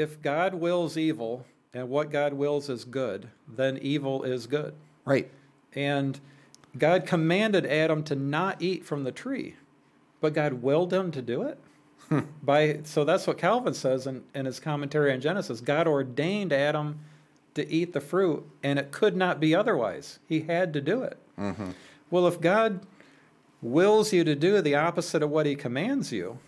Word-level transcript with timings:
if 0.00 0.22
God 0.22 0.54
wills 0.54 0.96
evil 0.96 1.44
and 1.74 1.88
what 1.88 2.10
God 2.10 2.32
wills 2.32 2.68
is 2.68 2.84
good, 2.84 3.28
then 3.46 3.78
evil 3.78 4.22
is 4.22 4.46
good. 4.46 4.74
Right. 5.04 5.30
And 5.74 6.18
God 6.76 7.06
commanded 7.06 7.66
Adam 7.66 8.02
to 8.04 8.14
not 8.14 8.60
eat 8.62 8.84
from 8.84 9.04
the 9.04 9.12
tree, 9.12 9.56
but 10.20 10.32
God 10.32 10.54
willed 10.54 10.92
him 10.92 11.10
to 11.12 11.22
do 11.22 11.42
it. 11.42 11.58
Hmm. 12.08 12.20
By 12.42 12.80
so 12.84 13.04
that's 13.04 13.26
what 13.26 13.38
Calvin 13.38 13.74
says 13.74 14.06
in, 14.06 14.24
in 14.34 14.46
his 14.46 14.58
commentary 14.58 15.12
on 15.12 15.20
Genesis. 15.20 15.60
God 15.60 15.86
ordained 15.86 16.52
Adam 16.52 16.98
to 17.54 17.70
eat 17.70 17.92
the 17.92 18.00
fruit, 18.00 18.44
and 18.62 18.78
it 18.78 18.90
could 18.90 19.16
not 19.16 19.38
be 19.38 19.54
otherwise. 19.54 20.18
He 20.28 20.40
had 20.40 20.72
to 20.72 20.80
do 20.80 21.02
it. 21.02 21.18
Mm-hmm. 21.38 21.70
Well, 22.10 22.26
if 22.26 22.40
God 22.40 22.80
wills 23.62 24.12
you 24.12 24.24
to 24.24 24.34
do 24.34 24.60
the 24.60 24.74
opposite 24.74 25.22
of 25.22 25.30
what 25.30 25.46
he 25.46 25.54
commands 25.54 26.10
you, 26.10 26.38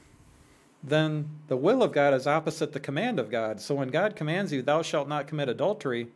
then 0.83 1.29
the 1.47 1.57
will 1.57 1.83
of 1.83 1.93
God 1.93 2.13
is 2.13 2.27
opposite 2.27 2.73
the 2.73 2.81
command 2.81 3.21
of 3.21 3.31
God. 3.31 3.61
So 3.61 3.75
when 3.75 3.89
God 3.89 4.17
commands 4.17 4.53
you, 4.53 4.63
thou 4.63 4.83
shalt 4.83 5.09
not 5.09 5.29
commit 5.29 5.49
adultery, 5.49 6.09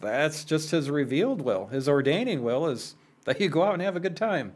that's 0.00 0.44
just 0.44 0.70
his 0.70 0.88
revealed 0.88 1.42
will. 1.42 1.66
His 1.66 1.88
ordaining 1.88 2.42
will 2.42 2.66
is 2.66 2.94
that 3.24 3.40
you 3.40 3.48
go 3.48 3.64
out 3.64 3.74
and 3.74 3.82
have 3.82 3.96
a 3.96 4.00
good 4.00 4.16
time. 4.16 4.52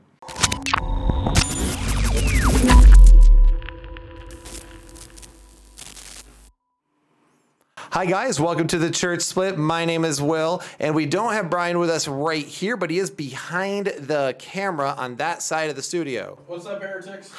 Hi, 7.93 8.07
guys. 8.07 8.41
Welcome 8.41 8.69
to 8.69 8.79
the 8.79 8.91
Church 8.91 9.21
Split. 9.21 9.59
My 9.59 9.85
name 9.85 10.07
is 10.07 10.23
Will, 10.23 10.63
and 10.79 10.95
we 10.95 11.05
don't 11.05 11.35
have 11.35 11.51
Brian 11.51 11.79
with 11.79 11.91
us 11.91 12.09
right 12.09 12.47
here, 12.47 12.77
but 12.77 12.89
he 12.89 12.99
is 12.99 13.11
behind 13.11 13.89
the 13.89 14.35
camera 14.39 14.95
on 14.97 15.17
that 15.17 15.43
side 15.43 15.69
of 15.69 15.77
the 15.77 15.83
studio. 15.83 16.39
What's 16.47 16.65
up, 16.65 16.81
heretics? 16.81 17.35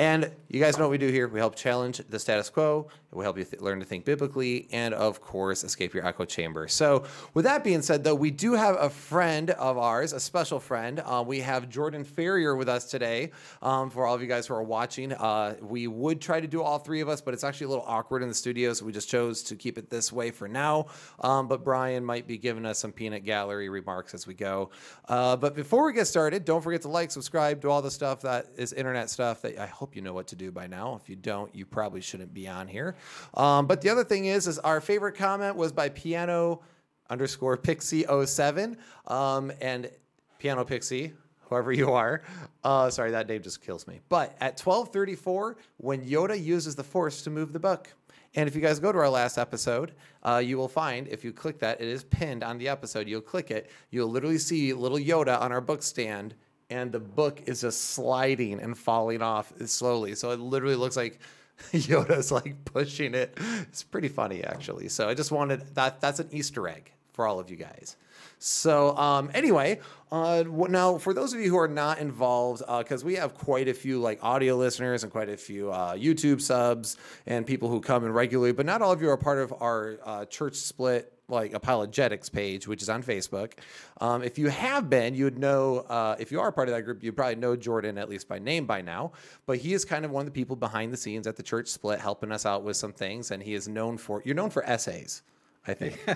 And 0.00 0.30
you 0.48 0.60
guys 0.60 0.78
know 0.78 0.84
what 0.84 0.92
we 0.92 0.96
do 0.96 1.08
here. 1.08 1.28
We 1.28 1.40
help 1.40 1.56
challenge 1.56 2.00
the 2.08 2.18
status 2.18 2.48
quo. 2.48 2.88
We 3.12 3.22
help 3.22 3.36
you 3.36 3.44
th- 3.44 3.60
learn 3.60 3.80
to 3.80 3.84
think 3.84 4.04
biblically, 4.04 4.66
and 4.72 4.94
of 4.94 5.20
course, 5.20 5.62
escape 5.62 5.92
your 5.92 6.06
echo 6.06 6.24
chamber. 6.24 6.68
So, 6.68 7.04
with 7.34 7.44
that 7.44 7.64
being 7.64 7.82
said, 7.82 8.02
though, 8.02 8.14
we 8.14 8.30
do 8.30 8.54
have 8.54 8.76
a 8.76 8.88
friend 8.88 9.50
of 9.50 9.76
ours, 9.76 10.12
a 10.12 10.20
special 10.20 10.58
friend. 10.58 11.02
Uh, 11.04 11.22
we 11.26 11.40
have 11.40 11.68
Jordan 11.68 12.04
Ferrier 12.04 12.54
with 12.54 12.68
us 12.68 12.84
today. 12.86 13.32
Um, 13.60 13.90
for 13.90 14.06
all 14.06 14.14
of 14.14 14.22
you 14.22 14.28
guys 14.28 14.46
who 14.46 14.54
are 14.54 14.62
watching, 14.62 15.12
uh, 15.12 15.56
we 15.60 15.86
would 15.86 16.20
try 16.20 16.40
to 16.40 16.46
do 16.46 16.62
all 16.62 16.78
three 16.78 17.00
of 17.00 17.08
us, 17.08 17.20
but 17.20 17.34
it's 17.34 17.44
actually 17.44 17.66
a 17.66 17.70
little 17.70 17.84
awkward 17.86 18.22
in 18.22 18.28
the 18.28 18.34
studio, 18.34 18.72
so 18.72 18.86
we 18.86 18.92
just 18.92 19.10
chose 19.10 19.42
to 19.42 19.56
keep 19.56 19.76
it 19.76 19.90
this 19.90 20.12
way 20.12 20.30
for 20.30 20.48
now. 20.48 20.86
Um, 21.18 21.46
but 21.46 21.62
Brian 21.64 22.04
might 22.04 22.26
be 22.26 22.38
giving 22.38 22.64
us 22.64 22.78
some 22.78 22.92
peanut 22.92 23.24
gallery 23.24 23.68
remarks 23.68 24.14
as 24.14 24.26
we 24.26 24.34
go. 24.34 24.70
Uh, 25.08 25.36
but 25.36 25.54
before 25.54 25.84
we 25.84 25.92
get 25.92 26.06
started, 26.06 26.44
don't 26.44 26.62
forget 26.62 26.82
to 26.82 26.88
like, 26.88 27.10
subscribe, 27.10 27.60
do 27.60 27.68
all 27.68 27.82
the 27.82 27.90
stuff 27.90 28.22
that 28.22 28.46
is 28.56 28.72
internet 28.72 29.10
stuff 29.10 29.42
that 29.42 29.58
I 29.58 29.66
hope 29.66 29.89
you 29.94 30.02
know 30.02 30.12
what 30.12 30.28
to 30.28 30.36
do 30.36 30.50
by 30.50 30.66
now. 30.66 30.98
If 31.02 31.08
you 31.08 31.16
don't, 31.16 31.54
you 31.54 31.66
probably 31.66 32.00
shouldn't 32.00 32.34
be 32.34 32.48
on 32.48 32.68
here. 32.68 32.96
Um, 33.34 33.66
but 33.66 33.80
the 33.80 33.90
other 33.90 34.04
thing 34.04 34.26
is, 34.26 34.46
is 34.46 34.58
our 34.58 34.80
favorite 34.80 35.16
comment 35.16 35.56
was 35.56 35.72
by 35.72 35.88
piano 35.88 36.62
underscore 37.08 37.56
pixie 37.56 38.04
07 38.24 38.76
um, 39.08 39.52
and 39.60 39.90
piano 40.38 40.64
pixie 40.64 41.12
whoever 41.40 41.72
you 41.72 41.90
are 41.90 42.22
uh, 42.62 42.88
sorry 42.88 43.10
that 43.10 43.26
name 43.26 43.42
just 43.42 43.60
kills 43.60 43.88
me 43.88 43.98
but 44.08 44.36
at 44.40 44.60
1234 44.60 45.56
when 45.78 46.00
yoda 46.06 46.40
uses 46.40 46.76
the 46.76 46.84
force 46.84 47.22
to 47.22 47.28
move 47.28 47.52
the 47.52 47.58
book 47.58 47.92
and 48.34 48.48
if 48.48 48.54
you 48.54 48.60
guys 48.60 48.78
go 48.78 48.92
to 48.92 48.98
our 48.98 49.08
last 49.08 49.38
episode, 49.38 49.92
uh, 50.22 50.40
you 50.44 50.56
will 50.56 50.68
find 50.68 51.08
if 51.08 51.24
you 51.24 51.32
click 51.32 51.58
that, 51.60 51.80
it 51.80 51.88
is 51.88 52.04
pinned 52.04 52.44
on 52.44 52.58
the 52.58 52.68
episode. 52.68 53.08
You'll 53.08 53.20
click 53.20 53.50
it, 53.50 53.70
you'll 53.90 54.08
literally 54.10 54.38
see 54.38 54.72
little 54.72 54.98
Yoda 54.98 55.40
on 55.40 55.50
our 55.50 55.60
book 55.60 55.82
stand, 55.82 56.34
and 56.70 56.92
the 56.92 57.00
book 57.00 57.42
is 57.46 57.60
just 57.60 57.90
sliding 57.90 58.60
and 58.60 58.78
falling 58.78 59.22
off 59.22 59.52
slowly. 59.66 60.14
So 60.14 60.30
it 60.30 60.40
literally 60.40 60.76
looks 60.76 60.96
like 60.96 61.18
Yoda's 61.72 62.32
like 62.32 62.64
pushing 62.64 63.14
it. 63.14 63.36
It's 63.62 63.82
pretty 63.82 64.08
funny 64.08 64.42
actually. 64.44 64.88
So 64.88 65.08
I 65.08 65.14
just 65.14 65.32
wanted 65.32 65.74
that. 65.74 66.00
That's 66.00 66.20
an 66.20 66.28
Easter 66.30 66.68
egg 66.68 66.92
for 67.12 67.26
all 67.26 67.38
of 67.38 67.50
you 67.50 67.56
guys. 67.56 67.96
So 68.38 68.96
um, 68.96 69.30
anyway, 69.34 69.80
uh, 70.10 70.44
now 70.46 70.96
for 70.96 71.12
those 71.12 71.34
of 71.34 71.40
you 71.40 71.50
who 71.50 71.58
are 71.58 71.68
not 71.68 71.98
involved, 71.98 72.62
because 72.78 73.04
we 73.04 73.16
have 73.16 73.34
quite 73.34 73.68
a 73.68 73.74
few 73.74 74.00
like 74.00 74.18
audio 74.22 74.56
listeners 74.56 75.02
and 75.02 75.12
quite 75.12 75.28
a 75.28 75.36
few 75.36 75.70
uh, 75.70 75.94
YouTube 75.94 76.40
subs 76.40 76.96
and 77.26 77.46
people 77.46 77.68
who 77.68 77.80
come 77.80 78.04
in 78.06 78.12
regularly, 78.12 78.52
but 78.52 78.64
not 78.64 78.80
all 78.80 78.92
of 78.92 79.02
you 79.02 79.10
are 79.10 79.18
part 79.18 79.38
of 79.38 79.52
our 79.60 79.98
uh, 80.04 80.24
church 80.24 80.54
split 80.54 81.12
like 81.30 81.52
apologetics 81.52 82.28
page, 82.28 82.66
which 82.66 82.82
is 82.82 82.88
on 82.88 83.02
Facebook. 83.02 83.52
Um, 84.00 84.22
if 84.22 84.38
you 84.38 84.48
have 84.48 84.90
been, 84.90 85.14
you 85.14 85.24
would 85.24 85.38
know. 85.38 85.78
Uh, 85.80 86.16
if 86.18 86.32
you 86.32 86.40
are 86.40 86.52
part 86.52 86.68
of 86.68 86.74
that 86.74 86.82
group, 86.82 87.02
you 87.02 87.12
probably 87.12 87.36
know 87.36 87.56
Jordan 87.56 87.98
at 87.98 88.08
least 88.08 88.28
by 88.28 88.38
name 88.38 88.66
by 88.66 88.80
now. 88.82 89.12
But 89.46 89.58
he 89.58 89.72
is 89.72 89.84
kind 89.84 90.04
of 90.04 90.10
one 90.10 90.22
of 90.22 90.26
the 90.26 90.38
people 90.38 90.56
behind 90.56 90.92
the 90.92 90.96
scenes 90.96 91.26
at 91.26 91.36
the 91.36 91.42
church 91.42 91.68
split, 91.68 92.00
helping 92.00 92.32
us 92.32 92.46
out 92.46 92.62
with 92.62 92.76
some 92.76 92.92
things, 92.92 93.30
and 93.30 93.42
he 93.42 93.54
is 93.54 93.68
known 93.68 93.98
for. 93.98 94.22
You're 94.24 94.34
known 94.34 94.50
for 94.50 94.64
essays. 94.64 95.22
I 95.66 95.74
think. 95.74 95.98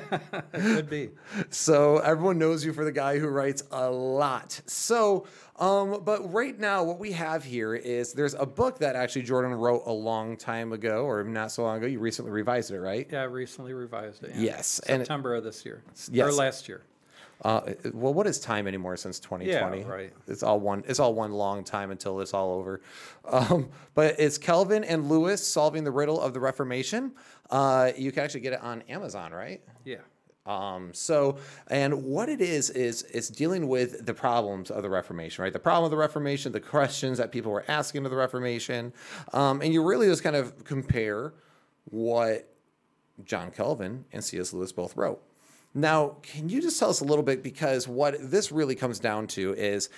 It 0.54 0.60
could 0.60 0.90
be. 0.90 1.10
So 1.50 1.98
everyone 1.98 2.38
knows 2.38 2.64
you 2.64 2.72
for 2.72 2.84
the 2.84 2.92
guy 2.92 3.18
who 3.18 3.28
writes 3.28 3.62
a 3.70 3.90
lot. 3.90 4.60
So, 4.66 5.26
um, 5.58 6.00
but 6.04 6.32
right 6.32 6.58
now, 6.58 6.82
what 6.84 6.98
we 6.98 7.12
have 7.12 7.44
here 7.44 7.74
is 7.74 8.12
there's 8.12 8.34
a 8.34 8.46
book 8.46 8.78
that 8.78 8.96
actually 8.96 9.22
Jordan 9.22 9.52
wrote 9.52 9.82
a 9.86 9.92
long 9.92 10.36
time 10.36 10.72
ago, 10.72 11.04
or 11.04 11.22
not 11.24 11.50
so 11.52 11.62
long 11.64 11.78
ago. 11.78 11.86
You 11.86 11.98
recently 11.98 12.30
revised 12.32 12.70
it, 12.70 12.80
right? 12.80 13.06
Yeah, 13.10 13.20
I 13.22 13.24
recently 13.24 13.72
revised 13.74 14.24
it. 14.24 14.30
yeah. 14.34 14.40
Yes, 14.40 14.80
and 14.88 15.02
it- 15.02 15.06
September 15.06 15.34
of 15.34 15.44
this 15.44 15.64
year. 15.64 15.82
Yes. 16.10 16.28
Or 16.28 16.32
last 16.32 16.68
year. 16.68 16.82
Uh, 17.42 17.72
well, 17.92 18.14
what 18.14 18.26
is 18.26 18.38
time 18.38 18.66
anymore 18.66 18.96
since 18.96 19.18
2020? 19.20 19.80
Yeah, 19.80 19.88
right. 19.88 20.12
It's 20.26 20.42
all 20.42 20.60
one. 20.60 20.84
It's 20.86 21.00
all 21.00 21.14
one 21.14 21.32
long 21.32 21.64
time 21.64 21.90
until 21.90 22.20
it's 22.20 22.34
all 22.34 22.52
over. 22.52 22.80
Um, 23.24 23.70
but 23.94 24.16
it's 24.18 24.38
Calvin 24.38 24.84
and 24.84 25.08
Lewis 25.08 25.46
solving 25.46 25.84
the 25.84 25.90
riddle 25.90 26.20
of 26.20 26.34
the 26.34 26.40
Reformation. 26.40 27.12
Uh, 27.50 27.92
you 27.96 28.12
can 28.12 28.22
actually 28.22 28.40
get 28.40 28.52
it 28.52 28.62
on 28.62 28.82
Amazon, 28.82 29.32
right? 29.32 29.62
Yeah. 29.84 29.98
Um, 30.46 30.92
so, 30.92 31.38
and 31.68 32.04
what 32.04 32.28
it 32.28 32.40
is 32.40 32.68
is 32.70 33.02
it's 33.04 33.28
dealing 33.28 33.66
with 33.66 34.04
the 34.04 34.12
problems 34.12 34.70
of 34.70 34.82
the 34.82 34.90
Reformation, 34.90 35.42
right? 35.42 35.52
The 35.52 35.58
problem 35.58 35.84
of 35.84 35.90
the 35.90 35.96
Reformation, 35.96 36.52
the 36.52 36.60
questions 36.60 37.16
that 37.18 37.32
people 37.32 37.50
were 37.50 37.64
asking 37.66 38.04
of 38.04 38.10
the 38.10 38.16
Reformation, 38.16 38.92
um, 39.32 39.62
and 39.62 39.72
you 39.72 39.82
really 39.82 40.06
just 40.06 40.22
kind 40.22 40.36
of 40.36 40.64
compare 40.64 41.32
what 41.86 42.54
John 43.24 43.50
Calvin 43.50 44.04
and 44.12 44.22
C.S. 44.22 44.52
Lewis 44.52 44.72
both 44.72 44.96
wrote. 44.96 45.22
Now, 45.74 46.16
can 46.22 46.48
you 46.48 46.62
just 46.62 46.78
tell 46.78 46.90
us 46.90 47.00
a 47.00 47.04
little 47.04 47.24
bit 47.24 47.42
because 47.42 47.88
what 47.88 48.14
this 48.20 48.52
really 48.52 48.76
comes 48.76 49.00
down 49.00 49.26
to 49.28 49.54
is, 49.54 49.90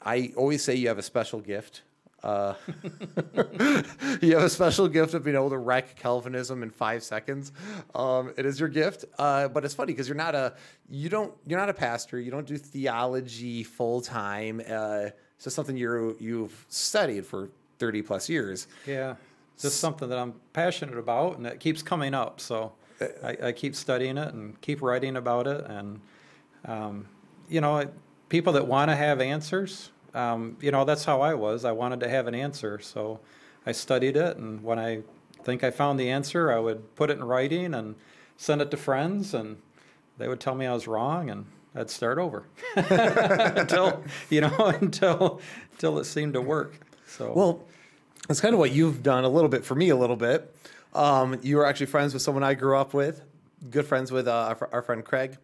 I 0.00 0.32
always 0.36 0.62
say 0.62 0.76
you 0.76 0.88
have 0.88 0.98
a 0.98 1.02
special 1.02 1.40
gift. 1.40 1.82
Uh, 2.22 2.54
you 4.22 4.34
have 4.34 4.44
a 4.44 4.48
special 4.48 4.88
gift 4.88 5.12
of 5.12 5.24
being 5.24 5.36
able 5.36 5.50
to 5.50 5.58
wreck 5.58 5.96
Calvinism 5.96 6.62
in 6.62 6.70
five 6.70 7.02
seconds. 7.02 7.52
Um, 7.94 8.32
it 8.38 8.46
is 8.46 8.58
your 8.58 8.70
gift, 8.70 9.04
uh, 9.18 9.48
but 9.48 9.64
it's 9.64 9.74
funny 9.74 9.92
because 9.92 10.08
you're 10.08 10.16
not 10.16 10.34
a 10.34 10.54
you 10.88 11.10
don't 11.10 11.34
you're 11.46 11.58
not 11.58 11.68
a 11.68 11.74
pastor. 11.74 12.18
You 12.18 12.30
don't 12.30 12.46
do 12.46 12.56
theology 12.56 13.62
full 13.62 14.00
time. 14.00 14.60
Uh, 14.60 15.10
it's 15.34 15.44
just 15.44 15.54
something 15.56 15.76
you 15.76 16.16
you've 16.18 16.64
studied 16.70 17.26
for 17.26 17.50
thirty 17.78 18.00
plus 18.00 18.28
years. 18.30 18.68
Yeah. 18.86 19.16
Just 19.58 19.78
something 19.80 20.08
that 20.08 20.18
I'm 20.18 20.34
passionate 20.54 20.96
about 20.96 21.36
and 21.36 21.46
it 21.46 21.60
keeps 21.60 21.82
coming 21.82 22.14
up. 22.14 22.40
So 22.40 22.72
I, 23.00 23.36
I 23.44 23.52
keep 23.52 23.74
studying 23.74 24.18
it 24.18 24.32
and 24.34 24.60
keep 24.60 24.82
writing 24.82 25.16
about 25.16 25.46
it. 25.46 25.64
And, 25.66 26.00
um, 26.64 27.08
you 27.48 27.60
know, 27.60 27.88
people 28.28 28.52
that 28.54 28.66
want 28.66 28.90
to 28.90 28.96
have 28.96 29.20
answers, 29.20 29.90
um, 30.14 30.56
you 30.60 30.70
know, 30.70 30.84
that's 30.84 31.04
how 31.04 31.20
I 31.20 31.34
was. 31.34 31.64
I 31.64 31.72
wanted 31.72 32.00
to 32.00 32.08
have 32.08 32.26
an 32.26 32.34
answer. 32.34 32.78
So 32.78 33.20
I 33.66 33.72
studied 33.72 34.16
it. 34.16 34.36
And 34.36 34.62
when 34.62 34.78
I 34.78 35.02
think 35.42 35.64
I 35.64 35.70
found 35.70 35.98
the 35.98 36.10
answer, 36.10 36.52
I 36.52 36.58
would 36.58 36.94
put 36.94 37.10
it 37.10 37.18
in 37.18 37.24
writing 37.24 37.74
and 37.74 37.96
send 38.36 38.62
it 38.62 38.70
to 38.70 38.76
friends. 38.76 39.34
And 39.34 39.58
they 40.18 40.28
would 40.28 40.40
tell 40.40 40.54
me 40.54 40.66
I 40.66 40.72
was 40.72 40.86
wrong. 40.86 41.30
And 41.30 41.46
I'd 41.74 41.90
start 41.90 42.18
over 42.18 42.44
until, 42.76 44.04
you 44.30 44.42
know, 44.42 44.56
until, 44.80 45.40
until 45.72 45.98
it 45.98 46.04
seemed 46.04 46.34
to 46.34 46.40
work. 46.40 46.78
So, 47.06 47.32
Well, 47.32 47.64
that's 48.28 48.40
kind 48.40 48.54
of 48.54 48.58
what 48.58 48.70
you've 48.70 49.02
done 49.02 49.24
a 49.24 49.28
little 49.28 49.48
bit 49.48 49.64
for 49.64 49.74
me, 49.74 49.88
a 49.90 49.96
little 49.96 50.16
bit. 50.16 50.56
Um, 50.94 51.38
you 51.42 51.56
were 51.56 51.66
actually 51.66 51.86
friends 51.86 52.12
with 52.12 52.22
someone 52.22 52.44
I 52.44 52.54
grew 52.54 52.76
up 52.76 52.94
with, 52.94 53.22
good 53.70 53.86
friends 53.86 54.12
with 54.12 54.28
uh, 54.28 54.32
our, 54.32 54.54
fr- 54.54 54.64
our 54.72 54.82
friend 54.82 55.04
Craig, 55.04 55.36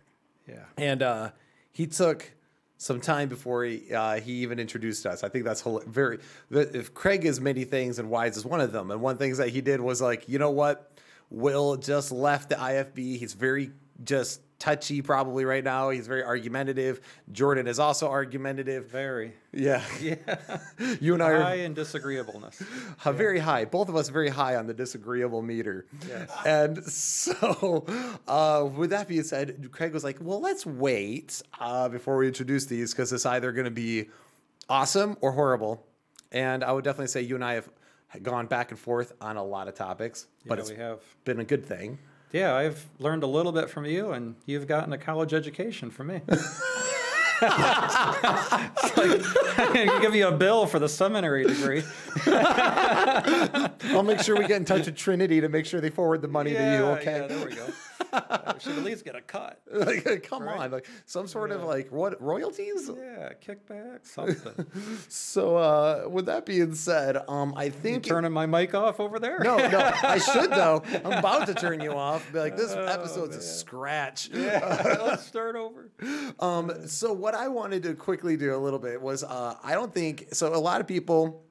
yeah. 0.49 0.65
and 0.77 1.03
uh, 1.03 1.31
he 1.73 1.87
took 1.87 2.31
some 2.77 3.01
time 3.01 3.29
before 3.29 3.65
he 3.65 3.93
uh, 3.93 4.21
he 4.21 4.33
even 4.35 4.59
introduced 4.59 5.07
us. 5.07 5.23
I 5.23 5.29
think 5.29 5.45
that's 5.45 5.63
very. 5.87 6.19
If 6.51 6.95
Craig 6.95 7.25
is 7.25 7.41
many 7.41 7.65
things, 7.65 7.99
and 7.99 8.09
Wise 8.09 8.37
is 8.37 8.45
one 8.45 8.61
of 8.61 8.73
them, 8.73 8.91
and 8.91 9.01
one 9.01 9.17
things 9.17 9.39
that 9.39 9.51
he 9.51 9.61
did 9.61 9.81
was 9.81 10.01
like, 10.01 10.29
you 10.29 10.39
know 10.39 10.51
what, 10.51 10.93
Will 11.31 11.77
just 11.77 12.11
left 12.11 12.49
the 12.49 12.57
IFB. 12.57 13.19
He's 13.19 13.35
very 13.35 13.73
just 14.05 14.41
touchy 14.59 15.01
probably 15.01 15.45
right 15.45 15.65
now. 15.65 15.89
He's 15.91 16.07
very 16.07 16.23
argumentative. 16.23 17.01
Jordan 17.33 17.67
is 17.67 17.79
also 17.79 18.09
argumentative. 18.11 18.91
Very. 18.91 19.33
Yeah, 19.53 19.83
Yeah. 20.01 20.17
you 21.01 21.15
and 21.15 21.23
I 21.23 21.31
are 21.31 21.41
High 21.43 21.55
in 21.57 21.75
disagreeableness. 21.75 22.63
uh, 23.05 23.13
very 23.13 23.39
high. 23.39 23.65
Both 23.65 23.89
of 23.89 23.97
us 23.97 24.09
very 24.11 24.29
high 24.29 24.57
on 24.57 24.67
the 24.67 24.75
disagreeable 24.75 25.43
meter. 25.43 25.87
Yes. 26.07 26.31
And 26.45 26.85
so, 26.93 27.87
uh, 28.29 28.69
with 28.77 28.91
that 28.91 29.09
being 29.09 29.23
said, 29.23 29.71
Craig 29.73 29.93
was 29.93 30.05
like, 30.05 30.19
"Well, 30.21 30.41
let's 30.41 30.65
wait 30.67 31.41
uh, 31.59 31.89
before 31.89 32.19
we 32.19 32.27
introduce 32.29 32.67
these 32.67 32.93
because 32.93 33.13
it's 33.13 33.27
either 33.27 33.53
going 33.53 33.65
to 33.65 33.71
be 33.71 34.09
awesome 34.69 35.17
or 35.21 35.33
horrible." 35.33 35.87
And 36.33 36.63
I 36.63 36.73
would 36.73 36.85
definitely 36.85 37.09
say 37.09 37.23
you 37.23 37.35
and 37.35 37.45
I 37.45 37.55
have 37.55 37.69
gone 38.23 38.47
back 38.47 38.71
and 38.71 38.79
forth 38.79 39.13
on 39.21 39.37
a 39.37 39.43
lot 39.45 39.69
of 39.69 39.75
topics, 39.75 40.27
but 40.47 40.59
Yeah, 40.59 40.61
it's 40.61 40.71
we 40.71 40.77
have. 40.77 41.01
been 41.25 41.41
a 41.41 41.45
good 41.45 41.65
thing. 41.65 41.99
Yeah, 42.33 42.55
I've 42.55 42.87
learned 42.99 43.23
a 43.23 43.27
little 43.27 43.53
bit 43.53 43.69
from 43.71 43.87
you, 43.87 44.13
and 44.13 44.37
you've 44.47 44.67
gotten 44.69 44.93
a 44.93 44.99
college 44.99 45.35
education 45.35 45.91
from 45.91 46.07
me. 46.09 46.21
like, 46.29 47.51
I 49.59 49.71
can 49.73 50.01
give 50.01 50.15
you 50.15 50.29
a 50.29 50.33
bill 50.33 50.67
for 50.67 50.79
the 50.79 50.89
seminary 50.89 51.45
degree. 51.45 51.83
I'll 52.27 54.03
make 54.03 54.21
sure 54.21 54.37
we 54.37 54.47
get 54.47 54.59
in 54.59 54.65
touch 54.65 54.87
with 54.87 54.97
Trinity 54.97 55.41
to 55.41 55.49
make 55.49 55.67
sure 55.67 55.81
they 55.81 55.91
forward 55.91 56.23
the 56.23 56.29
money 56.29 56.51
to 56.53 56.57
you. 56.57 56.63
Yeah, 56.63 56.97
Okay. 57.01 57.21
yeah, 57.21 57.27
there 57.27 57.45
we 57.47 57.55
go. 57.55 57.67
I 58.13 58.55
should 58.59 58.77
at 58.79 58.85
least 58.85 59.05
get 59.05 59.15
a 59.17 59.21
cut. 59.21 59.61
like, 59.73 60.23
come 60.29 60.43
Right. 60.45 60.59
on, 60.61 60.71
like 60.71 60.87
some 61.07 61.27
sort 61.27 61.51
of 61.51 61.63
like 61.63 61.91
what 61.93 62.21
royalties? 62.23 62.91
Yeah, 62.95 63.31
kickback, 63.45 64.07
something. 64.07 64.67
So, 65.09 65.57
uh, 65.57 66.05
with 66.09 66.27
that 66.27 66.47
being 66.47 66.75
said, 66.75 67.17
um, 67.29 67.53
I 67.57 67.69
think 67.71 68.05
Turning 68.05 68.33
my 68.33 68.47
mic 68.47 68.75
off 68.75 69.01
over 69.01 69.19
there? 69.19 69.39
no, 69.41 69.57
no, 69.57 69.91
I 70.03 70.19
should 70.33 70.51
though. 70.51 70.83
I'm 71.05 71.13
about 71.19 71.47
to 71.47 71.55
turn 71.55 71.81
you 71.81 71.93
off. 71.93 72.31
Be 72.33 72.39
like, 72.39 72.57
this 72.57 72.73
episode's 72.73 73.37
a 73.37 73.43
scratch. 73.43 74.31
Yeah, 74.33 74.97
let's 75.03 75.27
start 75.27 75.57
over. 75.57 75.91
Um, 76.39 76.87
so 76.87 77.13
what 77.13 77.35
I 77.35 77.49
wanted 77.49 77.83
to 77.85 77.95
quickly 77.95 78.37
do 78.37 78.55
a 78.55 78.59
little 78.59 78.79
bit 78.79 79.01
was, 79.01 79.23
uh, 79.25 79.57
I 79.63 79.73
don't 79.75 79.93
think 79.95 80.29
so. 80.33 80.55
A 80.55 80.57
lot 80.57 80.81
of 80.81 80.87
people, 80.87 81.45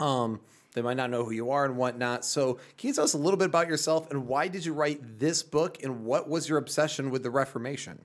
um, 0.00 0.40
they 0.76 0.82
might 0.82 0.98
not 0.98 1.08
know 1.08 1.24
who 1.24 1.30
you 1.30 1.50
are 1.50 1.64
and 1.64 1.78
whatnot. 1.78 2.22
So 2.22 2.58
can 2.76 2.88
you 2.88 2.92
tell 2.92 3.04
us 3.04 3.14
a 3.14 3.18
little 3.18 3.38
bit 3.38 3.46
about 3.46 3.66
yourself 3.66 4.10
and 4.10 4.28
why 4.28 4.46
did 4.46 4.66
you 4.66 4.74
write 4.74 5.18
this 5.18 5.42
book 5.42 5.82
and 5.82 6.04
what 6.04 6.28
was 6.28 6.50
your 6.50 6.58
obsession 6.58 7.10
with 7.10 7.22
the 7.22 7.30
Reformation? 7.30 8.04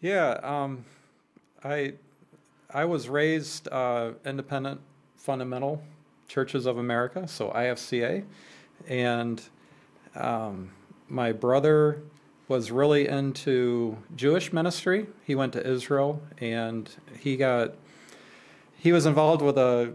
Yeah, 0.00 0.38
um, 0.44 0.84
I 1.64 1.94
I 2.72 2.84
was 2.84 3.08
raised 3.08 3.66
uh, 3.66 4.12
independent 4.24 4.80
fundamental 5.16 5.82
churches 6.28 6.66
of 6.66 6.78
America, 6.78 7.26
so 7.26 7.50
IFCA, 7.50 8.24
and 8.88 9.42
um, 10.14 10.70
my 11.08 11.32
brother 11.32 12.00
was 12.46 12.70
really 12.70 13.08
into 13.08 13.98
Jewish 14.14 14.52
ministry. 14.52 15.08
He 15.24 15.34
went 15.34 15.52
to 15.54 15.66
Israel, 15.68 16.22
and 16.38 16.88
he 17.18 17.36
got 17.36 17.74
he 18.78 18.92
was 18.92 19.04
involved 19.04 19.42
with 19.42 19.58
a, 19.58 19.92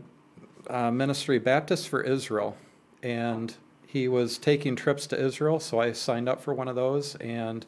uh 0.70 0.92
ministry 0.92 1.40
Baptist 1.40 1.88
for 1.90 2.02
Israel, 2.02 2.58
and 3.04 3.56
he 3.86 4.08
was 4.08 4.38
taking 4.38 4.76
trips 4.76 5.08
to 5.08 5.20
Israel. 5.20 5.60
So 5.60 5.80
I 5.80 5.92
signed 5.94 6.28
up 6.28 6.42
for 6.42 6.54
one 6.54 6.68
of 6.68 6.76
those, 6.76 7.16
and 7.16 7.66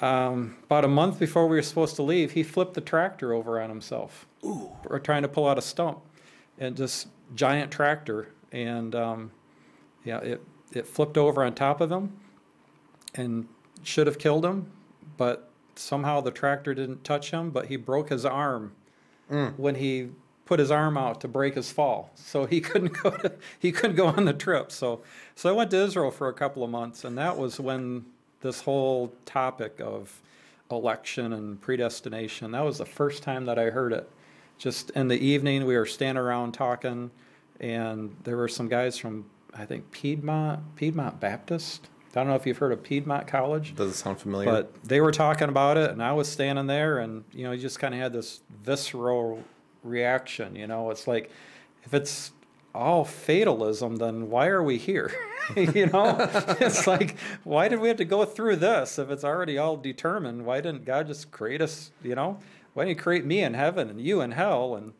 um, 0.00 0.56
about 0.64 0.84
a 0.84 0.88
month 0.88 1.18
before 1.18 1.46
we 1.46 1.56
were 1.56 1.62
supposed 1.62 1.96
to 1.96 2.02
leave, 2.02 2.32
he 2.32 2.42
flipped 2.42 2.74
the 2.74 2.80
tractor 2.80 3.32
over 3.32 3.60
on 3.60 3.68
himself. 3.68 4.26
Ooh. 4.44 4.70
We're 4.88 4.98
trying 4.98 5.22
to 5.22 5.28
pull 5.28 5.46
out 5.46 5.58
a 5.58 5.62
stump, 5.62 6.00
and 6.58 6.76
just 6.76 7.08
giant 7.34 7.70
tractor, 7.70 8.28
and 8.52 8.94
um, 8.94 9.30
yeah, 10.04 10.18
it 10.18 10.42
it 10.72 10.86
flipped 10.86 11.16
over 11.16 11.44
on 11.44 11.54
top 11.54 11.80
of 11.80 11.90
him, 11.92 12.12
and 13.14 13.46
should 13.82 14.06
have 14.06 14.18
killed 14.18 14.44
him, 14.44 14.70
but 15.16 15.50
somehow 15.76 16.20
the 16.20 16.30
tractor 16.30 16.74
didn't 16.74 17.04
touch 17.04 17.30
him, 17.30 17.50
but 17.50 17.66
he 17.66 17.76
broke 17.76 18.08
his 18.08 18.24
arm 18.24 18.72
when 19.56 19.74
he 19.74 20.10
put 20.44 20.58
his 20.58 20.70
arm 20.70 20.96
out 20.96 21.20
to 21.22 21.28
break 21.28 21.54
his 21.54 21.70
fall. 21.70 22.10
So 22.14 22.44
he 22.46 22.60
couldn't 22.68 22.92
go 23.02 23.10
to, 23.10 23.32
he 23.58 23.72
couldn't 23.72 23.96
go 23.96 24.06
on 24.06 24.24
the 24.24 24.32
trip. 24.32 24.70
So 24.70 25.02
so 25.34 25.48
I 25.48 25.52
went 25.52 25.70
to 25.70 25.78
Israel 25.78 26.10
for 26.10 26.28
a 26.28 26.32
couple 26.32 26.62
of 26.62 26.70
months 26.70 27.04
and 27.04 27.16
that 27.18 27.36
was 27.36 27.58
when 27.60 28.06
this 28.40 28.60
whole 28.60 29.12
topic 29.24 29.80
of 29.80 30.20
election 30.70 31.32
and 31.32 31.60
predestination, 31.60 32.50
that 32.52 32.64
was 32.64 32.78
the 32.78 32.86
first 32.86 33.22
time 33.22 33.46
that 33.46 33.58
I 33.58 33.70
heard 33.70 33.92
it. 33.92 34.10
Just 34.58 34.90
in 34.90 35.08
the 35.08 35.18
evening 35.18 35.64
we 35.64 35.76
were 35.76 35.86
standing 35.86 36.22
around 36.22 36.52
talking 36.52 37.10
and 37.60 38.14
there 38.24 38.36
were 38.36 38.48
some 38.48 38.68
guys 38.68 38.98
from 38.98 39.26
I 39.56 39.64
think 39.66 39.90
Piedmont 39.92 40.76
Piedmont 40.76 41.20
Baptist. 41.20 41.88
I 42.10 42.20
don't 42.20 42.28
know 42.28 42.36
if 42.36 42.46
you've 42.46 42.58
heard 42.58 42.70
of 42.70 42.82
Piedmont 42.82 43.26
College. 43.26 43.74
Does 43.74 43.90
it 43.90 43.94
sound 43.94 44.20
familiar? 44.20 44.48
But 44.48 44.84
they 44.84 45.00
were 45.00 45.10
talking 45.10 45.48
about 45.48 45.76
it, 45.76 45.90
and 45.90 46.00
I 46.00 46.12
was 46.12 46.28
standing 46.28 46.68
there, 46.68 46.98
and 46.98 47.24
you 47.32 47.42
know, 47.42 47.50
you 47.50 47.60
just 47.60 47.80
kind 47.80 47.92
of 47.92 47.98
had 47.98 48.12
this 48.12 48.40
visceral 48.62 49.42
reaction. 49.84 50.56
You 50.56 50.66
know, 50.66 50.90
it's 50.90 51.06
like 51.06 51.30
if 51.84 51.94
it's 51.94 52.32
all 52.74 53.04
fatalism, 53.04 53.96
then 53.96 54.30
why 54.30 54.48
are 54.48 54.62
we 54.62 54.78
here? 54.78 55.12
you 55.56 55.86
know, 55.86 56.16
it's 56.60 56.86
like 56.86 57.16
why 57.44 57.68
did 57.68 57.80
we 57.80 57.88
have 57.88 57.98
to 57.98 58.04
go 58.04 58.24
through 58.24 58.56
this 58.56 58.98
if 58.98 59.10
it's 59.10 59.24
already 59.24 59.58
all 59.58 59.76
determined? 59.76 60.44
Why 60.44 60.60
didn't 60.60 60.84
God 60.84 61.06
just 61.06 61.30
create 61.30 61.60
us? 61.60 61.92
You 62.02 62.14
know, 62.14 62.38
why 62.72 62.84
didn't 62.84 62.98
He 62.98 63.02
create 63.02 63.24
me 63.24 63.42
in 63.42 63.54
heaven 63.54 63.90
and 63.90 64.00
you 64.00 64.20
in 64.20 64.32
hell 64.32 64.74
and 64.74 64.92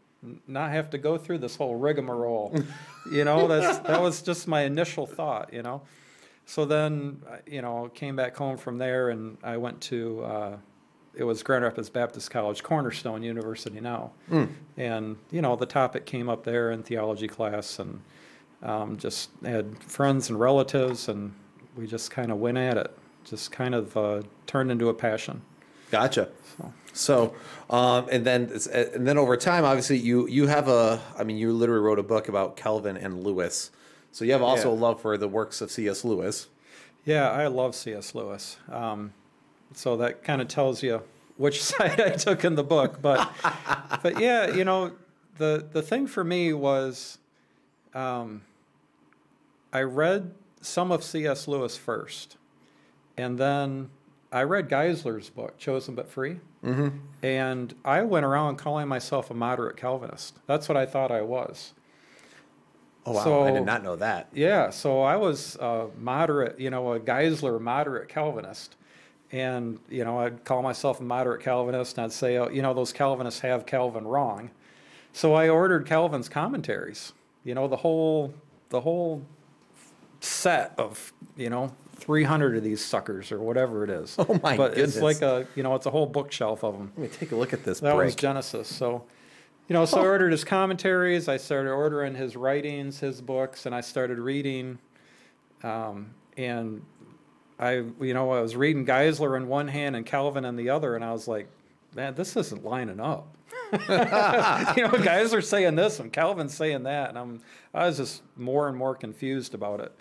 not 0.46 0.70
have 0.70 0.90
to 0.90 0.98
go 0.98 1.18
through 1.18 1.38
this 1.38 1.56
whole 1.56 1.76
rigmarole? 1.76 2.54
you 3.10 3.24
know, 3.24 3.48
that's 3.48 3.78
that 3.80 4.00
was 4.00 4.22
just 4.22 4.46
my 4.46 4.62
initial 4.62 5.06
thought. 5.06 5.52
You 5.52 5.62
know. 5.62 5.82
So 6.46 6.64
then, 6.66 7.22
uh, 7.26 7.36
you 7.46 7.62
know, 7.62 7.90
came 7.94 8.16
back 8.16 8.36
home 8.36 8.58
from 8.58 8.78
there, 8.78 9.08
and 9.08 9.38
I 9.42 9.56
went 9.56 9.80
to 9.82 10.24
uh, 10.24 10.56
it 11.16 11.24
was 11.24 11.42
Grand 11.42 11.64
Rapids 11.64 11.88
Baptist 11.90 12.30
College, 12.30 12.62
Cornerstone 12.62 13.22
University 13.22 13.80
now, 13.80 14.12
and 14.76 15.16
you 15.30 15.42
know 15.42 15.56
the 15.56 15.66
topic 15.66 16.06
came 16.06 16.28
up 16.28 16.44
there 16.44 16.70
in 16.70 16.82
theology 16.82 17.28
class, 17.28 17.78
and 17.78 18.00
um, 18.62 18.96
just 18.96 19.30
had 19.44 19.78
friends 19.82 20.28
and 20.30 20.38
relatives, 20.40 21.08
and 21.08 21.32
we 21.76 21.86
just 21.86 22.10
kind 22.10 22.30
of 22.32 22.38
went 22.38 22.58
at 22.58 22.76
it, 22.76 22.96
just 23.24 23.52
kind 23.52 23.74
of 23.74 23.96
uh, 23.96 24.22
turned 24.46 24.70
into 24.70 24.88
a 24.88 24.94
passion. 24.94 25.42
Gotcha. 25.90 26.28
So, 26.92 27.34
um, 27.70 28.06
and 28.10 28.24
then 28.24 28.52
and 28.72 29.06
then 29.06 29.18
over 29.18 29.36
time, 29.36 29.64
obviously, 29.64 29.98
you 29.98 30.26
you 30.28 30.46
have 30.46 30.68
a. 30.68 31.00
I 31.18 31.24
mean, 31.24 31.36
you 31.36 31.52
literally 31.52 31.82
wrote 31.82 31.98
a 31.98 32.02
book 32.04 32.28
about 32.28 32.56
Calvin 32.56 32.96
and 32.96 33.22
Lewis. 33.24 33.70
So 34.12 34.24
you 34.24 34.30
have 34.32 34.42
also 34.42 34.68
Yeah. 34.72 34.74
a 34.74 34.80
love 34.80 35.00
for 35.00 35.18
the 35.18 35.26
works 35.26 35.60
of 35.60 35.72
C.S. 35.72 36.04
Lewis. 36.04 36.46
Yeah, 37.04 37.30
I 37.30 37.48
love 37.48 37.74
C.S. 37.74 38.14
Lewis. 38.14 38.58
Um, 38.70 39.12
so 39.76 39.96
that 39.98 40.22
kind 40.24 40.40
of 40.40 40.48
tells 40.48 40.82
you 40.82 41.02
which 41.36 41.62
side 41.70 42.00
I 42.00 42.10
took 42.10 42.44
in 42.44 42.54
the 42.54 42.64
book. 42.64 43.00
But, 43.02 43.30
but 44.02 44.20
yeah, 44.20 44.48
you 44.54 44.64
know, 44.64 44.92
the 45.38 45.66
the 45.72 45.82
thing 45.82 46.06
for 46.06 46.22
me 46.24 46.52
was, 46.52 47.18
um, 47.94 48.42
I 49.72 49.80
read 49.82 50.32
some 50.60 50.92
of 50.92 51.02
C.S. 51.04 51.48
Lewis 51.48 51.76
first, 51.76 52.36
and 53.16 53.38
then 53.38 53.90
I 54.32 54.42
read 54.42 54.68
Geisler's 54.68 55.30
book, 55.30 55.58
Chosen 55.58 55.94
but 55.94 56.08
Free, 56.08 56.40
Mm-hmm. 56.64 56.96
and 57.22 57.74
I 57.84 58.02
went 58.02 58.24
around 58.24 58.56
calling 58.56 58.88
myself 58.88 59.30
a 59.30 59.34
moderate 59.34 59.76
Calvinist. 59.76 60.38
That's 60.46 60.66
what 60.68 60.78
I 60.78 60.86
thought 60.86 61.10
I 61.12 61.20
was. 61.20 61.74
Oh 63.04 63.12
wow, 63.12 63.24
So, 63.24 63.42
I 63.42 63.50
did 63.50 63.66
not 63.66 63.82
know 63.82 63.96
that. 63.96 64.28
Yeah, 64.32 64.70
so 64.70 65.02
I 65.02 65.16
was 65.16 65.56
a 65.56 65.88
moderate, 65.98 66.58
you 66.58 66.70
know, 66.70 66.92
a 66.94 67.00
Geisler 67.00 67.60
moderate 67.60 68.08
Calvinist. 68.08 68.76
And, 69.34 69.80
you 69.90 70.04
know, 70.04 70.20
I'd 70.20 70.44
call 70.44 70.62
myself 70.62 71.00
a 71.00 71.02
moderate 71.02 71.42
Calvinist 71.42 71.98
and 71.98 72.04
I'd 72.04 72.12
say, 72.12 72.36
oh, 72.36 72.48
you 72.48 72.62
know, 72.62 72.72
those 72.72 72.92
Calvinists 72.92 73.40
have 73.40 73.66
Calvin 73.66 74.06
wrong. 74.06 74.52
So 75.12 75.34
I 75.34 75.48
ordered 75.48 75.86
Calvin's 75.86 76.28
commentaries, 76.28 77.12
you 77.42 77.52
know, 77.52 77.66
the 77.66 77.78
whole, 77.78 78.32
the 78.68 78.80
whole 78.82 79.22
set 80.20 80.72
of, 80.78 81.12
you 81.36 81.50
know, 81.50 81.74
300 81.96 82.56
of 82.58 82.62
these 82.62 82.84
suckers 82.84 83.32
or 83.32 83.40
whatever 83.40 83.82
it 83.82 83.90
is. 83.90 84.14
Oh, 84.20 84.38
my 84.40 84.56
But 84.56 84.74
goodness. 84.76 84.94
it's 84.94 85.02
like 85.02 85.20
a, 85.20 85.48
you 85.56 85.64
know, 85.64 85.74
it's 85.74 85.86
a 85.86 85.90
whole 85.90 86.06
bookshelf 86.06 86.62
of 86.62 86.78
them. 86.78 86.92
Let 86.96 87.10
me 87.10 87.16
take 87.18 87.32
a 87.32 87.36
look 87.36 87.52
at 87.52 87.64
this 87.64 87.80
That 87.80 87.96
was. 87.96 88.14
Genesis. 88.14 88.68
So, 88.68 89.02
you 89.68 89.74
know, 89.74 89.84
so 89.84 90.00
I 90.00 90.04
ordered 90.06 90.30
his 90.30 90.44
commentaries. 90.44 91.26
I 91.28 91.38
started 91.38 91.72
ordering 91.72 92.14
his 92.14 92.36
writings, 92.36 93.00
his 93.00 93.20
books, 93.20 93.66
and 93.66 93.74
I 93.74 93.80
started 93.80 94.20
reading. 94.20 94.78
Um, 95.64 96.10
and 96.36 96.82
I, 97.58 97.84
you 98.00 98.14
know, 98.14 98.32
I 98.32 98.40
was 98.40 98.56
reading 98.56 98.84
Geisler 98.84 99.36
in 99.36 99.46
one 99.46 99.68
hand 99.68 99.96
and 99.96 100.04
Calvin 100.04 100.44
in 100.44 100.56
the 100.56 100.70
other, 100.70 100.96
and 100.96 101.04
I 101.04 101.12
was 101.12 101.28
like, 101.28 101.48
man, 101.94 102.14
this 102.14 102.36
isn't 102.36 102.64
lining 102.64 103.00
up. 103.00 103.28
you 103.72 104.82
know, 104.82 104.92
are 105.32 105.40
saying 105.40 105.74
this 105.74 105.98
and 105.98 106.12
Calvin's 106.12 106.54
saying 106.54 106.84
that, 106.84 107.10
and 107.10 107.18
I'm, 107.18 107.40
I 107.72 107.86
was 107.86 107.96
just 107.96 108.22
more 108.36 108.68
and 108.68 108.76
more 108.76 108.94
confused 108.94 109.54
about 109.54 109.80
it. 109.80 109.92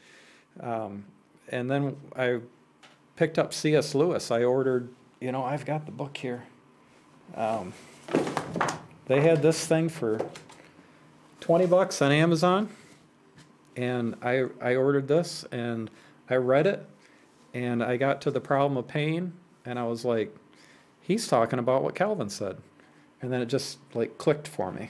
Um, 0.60 1.06
and 1.50 1.70
then 1.70 1.96
I 2.16 2.40
picked 3.16 3.40
up 3.40 3.54
C.S. 3.54 3.96
Lewis. 3.96 4.32
I 4.32 4.44
ordered, 4.44 4.90
you 5.20 5.32
know, 5.32 5.44
I've 5.44 5.66
got 5.66 5.86
the 5.86 5.92
book 5.92 6.18
here. 6.18 6.44
Um, 7.36 7.74
they 9.06 9.22
had 9.22 9.42
this 9.42 9.66
thing 9.66 9.90
for 9.90 10.20
20 11.40 11.66
bucks 11.66 12.02
on 12.02 12.12
Amazon. 12.12 12.70
And 13.76 14.16
I, 14.22 14.46
I 14.62 14.76
ordered 14.76 15.08
this 15.08 15.46
and 15.52 15.90
I 16.30 16.36
read 16.36 16.68
it 16.68 16.88
and 17.54 17.84
I 17.84 17.98
got 17.98 18.22
to 18.22 18.32
the 18.32 18.42
problem 18.42 18.78
of 18.78 18.88
pain 18.88 19.34
and 19.66 19.78
I 19.80 19.84
was 19.84 20.04
like, 20.04 20.36
he's 21.02 21.28
talking 21.28 21.60
about 21.60 21.84
what 21.84 21.96
Calvin 21.96 22.30
said. 22.30 22.58
And 23.22 23.32
then 23.32 23.42
it 23.42 23.46
just 23.46 23.78
like 23.94 24.18
clicked 24.18 24.48
for 24.48 24.72
me. 24.72 24.90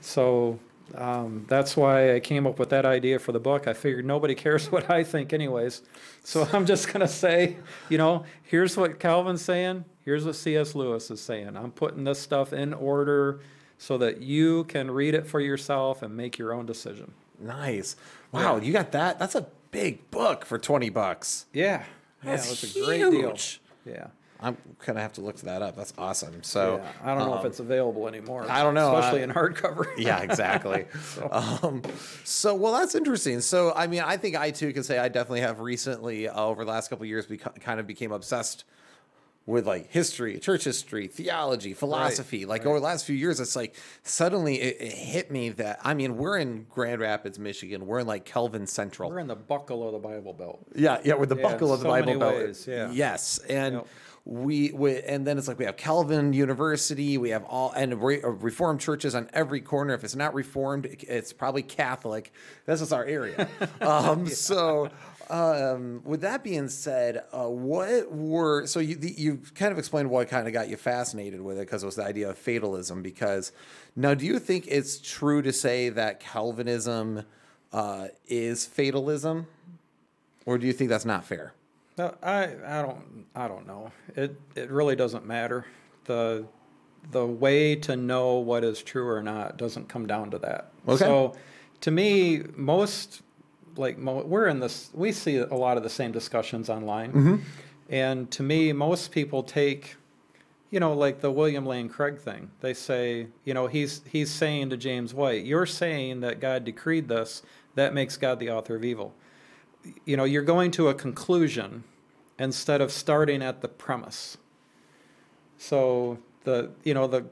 So 0.00 0.58
um, 0.94 1.44
that's 1.48 1.76
why 1.76 2.14
I 2.14 2.20
came 2.20 2.46
up 2.46 2.58
with 2.58 2.70
that 2.70 2.84
idea 2.84 3.18
for 3.18 3.32
the 3.32 3.40
book. 3.40 3.66
I 3.68 3.72
figured 3.72 4.04
nobody 4.04 4.34
cares 4.36 4.70
what 4.70 4.90
I 4.90 5.04
think, 5.04 5.32
anyways. 5.32 5.82
So 6.24 6.48
I'm 6.52 6.66
just 6.66 6.88
going 6.88 7.00
to 7.06 7.08
say, 7.08 7.56
you 7.88 7.98
know, 7.98 8.24
here's 8.42 8.76
what 8.76 8.98
Calvin's 8.98 9.42
saying, 9.42 9.84
here's 10.04 10.24
what 10.24 10.34
C.S. 10.34 10.74
Lewis 10.74 11.10
is 11.10 11.20
saying. 11.20 11.56
I'm 11.56 11.72
putting 11.72 12.04
this 12.04 12.18
stuff 12.18 12.52
in 12.52 12.74
order 12.74 13.40
so 13.78 13.98
that 13.98 14.22
you 14.22 14.64
can 14.64 14.90
read 14.90 15.14
it 15.14 15.26
for 15.26 15.40
yourself 15.40 16.02
and 16.02 16.16
make 16.16 16.38
your 16.38 16.52
own 16.52 16.64
decision. 16.66 17.12
Nice. 17.38 17.96
Wow, 18.32 18.56
you 18.56 18.72
got 18.72 18.92
that? 18.92 19.18
That's 19.18 19.34
a 19.34 19.46
big 19.76 20.10
book 20.10 20.46
for 20.46 20.58
20 20.58 20.88
bucks. 20.90 21.46
Yeah. 21.52 21.84
Yeah, 22.22 22.30
That's 22.30 22.46
it 22.46 22.50
was 22.50 22.76
a 22.76 22.84
great 22.84 23.10
deal. 23.10 23.36
Yeah. 23.84 24.06
I'm 24.40 24.56
gonna 24.84 25.00
have 25.00 25.14
to 25.14 25.22
look 25.22 25.36
that 25.40 25.62
up. 25.62 25.76
That's 25.76 25.94
awesome. 25.96 26.42
So 26.42 26.76
yeah. 26.76 26.92
I 27.02 27.14
don't 27.14 27.26
know 27.28 27.34
if 27.34 27.40
um, 27.40 27.46
it's 27.46 27.60
available 27.60 28.06
anymore. 28.08 28.46
I 28.48 28.62
don't 28.62 28.74
know. 28.74 28.96
Especially 28.96 29.20
I- 29.20 29.24
in 29.24 29.30
hardcover. 29.30 29.86
yeah, 29.98 30.20
exactly. 30.20 30.86
um, 31.30 31.82
so, 32.24 32.54
well, 32.54 32.72
that's 32.72 32.94
interesting. 32.94 33.40
So, 33.40 33.72
I 33.74 33.86
mean, 33.86 34.02
I 34.02 34.16
think 34.16 34.36
I 34.36 34.50
too 34.50 34.72
can 34.72 34.82
say 34.82 34.98
I 34.98 35.08
definitely 35.08 35.40
have 35.40 35.60
recently, 35.60 36.28
uh, 36.28 36.38
over 36.38 36.64
the 36.64 36.70
last 36.70 36.88
couple 36.88 37.04
of 37.04 37.08
years, 37.08 37.26
beco- 37.26 37.58
kind 37.60 37.80
of 37.80 37.86
became 37.86 38.12
obsessed 38.12 38.64
with 39.46 39.64
like 39.66 39.90
history, 39.92 40.38
church 40.40 40.64
history, 40.64 41.06
theology, 41.06 41.72
philosophy. 41.72 42.44
Like 42.44 42.62
right. 42.64 42.70
over 42.70 42.80
the 42.80 42.84
last 42.84 43.04
few 43.06 43.14
years, 43.14 43.38
it's 43.38 43.54
like 43.54 43.76
suddenly 44.02 44.60
it, 44.60 44.76
it 44.80 44.92
hit 44.92 45.30
me 45.30 45.50
that 45.50 45.78
I 45.84 45.94
mean, 45.94 46.16
we're 46.16 46.36
in 46.38 46.66
Grand 46.68 47.00
Rapids, 47.00 47.38
Michigan. 47.38 47.86
We're 47.86 48.00
in 48.00 48.06
like 48.08 48.24
Calvin 48.24 48.66
Central. 48.66 49.08
We're 49.08 49.20
in 49.20 49.28
the 49.28 49.36
buckle 49.36 49.86
of 49.86 49.92
the 49.92 50.00
Bible 50.08 50.32
Belt. 50.32 50.66
Yeah, 50.74 51.00
yeah, 51.04 51.14
with 51.14 51.28
the 51.28 51.36
Yeah, 51.36 51.42
buckle 51.42 51.72
of 51.72 51.78
the 51.80 51.84
so 51.84 51.90
Bible 51.90 52.18
Belt. 52.18 52.34
ways, 52.34 52.66
yeah. 52.68 52.90
Yes, 52.90 53.38
and 53.48 53.74
Yep. 53.76 53.86
we, 54.24 54.72
we 54.72 55.00
and 55.02 55.24
then 55.24 55.38
it's 55.38 55.46
like 55.46 55.60
we 55.60 55.64
have 55.64 55.76
Calvin 55.76 56.32
University, 56.32 57.16
we 57.16 57.30
have 57.30 57.44
all 57.44 57.70
and 57.70 58.02
re, 58.02 58.20
uh, 58.22 58.28
Reformed 58.30 58.80
churches 58.80 59.14
on 59.14 59.30
every 59.32 59.60
corner. 59.60 59.94
If 59.94 60.02
it's 60.02 60.16
not 60.16 60.34
Reformed, 60.34 60.86
it's 61.06 61.32
probably 61.32 61.62
Catholic. 61.62 62.32
That's 62.64 62.80
just 62.80 62.92
our 62.92 63.04
area. 63.04 63.48
um, 63.80 64.26
So. 64.26 64.90
Um, 65.28 66.02
with 66.04 66.20
that 66.20 66.44
being 66.44 66.68
said, 66.68 67.24
uh, 67.32 67.48
what 67.48 68.12
were 68.12 68.66
so 68.66 68.80
you 68.80 68.94
the, 68.96 69.12
you 69.12 69.40
kind 69.54 69.72
of 69.72 69.78
explained 69.78 70.10
what 70.10 70.28
kind 70.28 70.46
of 70.46 70.52
got 70.52 70.68
you 70.68 70.76
fascinated 70.76 71.40
with 71.40 71.58
it 71.58 71.62
because 71.62 71.82
it 71.82 71.86
was 71.86 71.96
the 71.96 72.04
idea 72.04 72.30
of 72.30 72.38
fatalism. 72.38 73.02
Because 73.02 73.52
now, 73.96 74.14
do 74.14 74.24
you 74.24 74.38
think 74.38 74.66
it's 74.68 74.98
true 74.98 75.42
to 75.42 75.52
say 75.52 75.88
that 75.88 76.20
Calvinism 76.20 77.24
uh, 77.72 78.08
is 78.28 78.66
fatalism? 78.66 79.46
Or 80.44 80.58
do 80.58 80.66
you 80.66 80.72
think 80.72 80.90
that's 80.90 81.04
not 81.04 81.24
fair? 81.24 81.52
No, 81.98 82.14
I, 82.22 82.50
I 82.64 82.82
don't 82.82 83.26
I 83.34 83.48
don't 83.48 83.66
know. 83.66 83.90
It 84.14 84.40
it 84.54 84.70
really 84.70 84.96
doesn't 84.96 85.26
matter. 85.26 85.66
The 86.04 86.46
the 87.10 87.26
way 87.26 87.76
to 87.76 87.96
know 87.96 88.34
what 88.34 88.64
is 88.64 88.82
true 88.82 89.08
or 89.08 89.22
not 89.22 89.56
doesn't 89.56 89.88
come 89.88 90.06
down 90.06 90.30
to 90.30 90.38
that. 90.38 90.72
Okay. 90.86 90.98
So 90.98 91.34
to 91.82 91.90
me, 91.90 92.42
most 92.54 93.22
like 93.78 93.98
we're 93.98 94.46
in 94.46 94.60
this 94.60 94.90
we 94.94 95.12
see 95.12 95.36
a 95.36 95.54
lot 95.54 95.76
of 95.76 95.82
the 95.82 95.90
same 95.90 96.12
discussions 96.12 96.68
online. 96.70 97.12
Mm-hmm. 97.12 97.36
And 97.88 98.30
to 98.32 98.42
me, 98.42 98.72
most 98.72 99.12
people 99.12 99.42
take 99.42 99.96
you 100.70 100.80
know, 100.80 100.92
like 100.92 101.20
the 101.20 101.30
William 101.30 101.64
Lane 101.64 101.88
Craig 101.88 102.18
thing. 102.18 102.50
They 102.60 102.74
say, 102.74 103.28
you 103.44 103.54
know, 103.54 103.66
he's 103.66 104.02
he's 104.10 104.30
saying 104.30 104.70
to 104.70 104.76
James 104.76 105.14
White, 105.14 105.44
"You're 105.44 105.66
saying 105.66 106.20
that 106.20 106.40
God 106.40 106.64
decreed 106.64 107.08
this. 107.08 107.42
That 107.76 107.94
makes 107.94 108.16
God 108.16 108.40
the 108.40 108.50
author 108.50 108.74
of 108.74 108.84
evil." 108.84 109.14
You 110.04 110.16
know, 110.16 110.24
you're 110.24 110.42
going 110.42 110.72
to 110.72 110.88
a 110.88 110.94
conclusion 110.94 111.84
instead 112.38 112.80
of 112.80 112.90
starting 112.90 113.42
at 113.42 113.60
the 113.60 113.68
premise. 113.68 114.36
So 115.56 116.18
the 116.44 116.72
you 116.82 116.94
know 116.94 117.06
the 117.06 117.26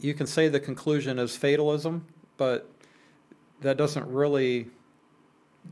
you 0.00 0.14
can 0.14 0.26
say 0.26 0.48
the 0.48 0.60
conclusion 0.60 1.18
is 1.18 1.36
fatalism, 1.36 2.06
but 2.36 2.68
that 3.60 3.76
doesn't 3.76 4.06
really 4.08 4.66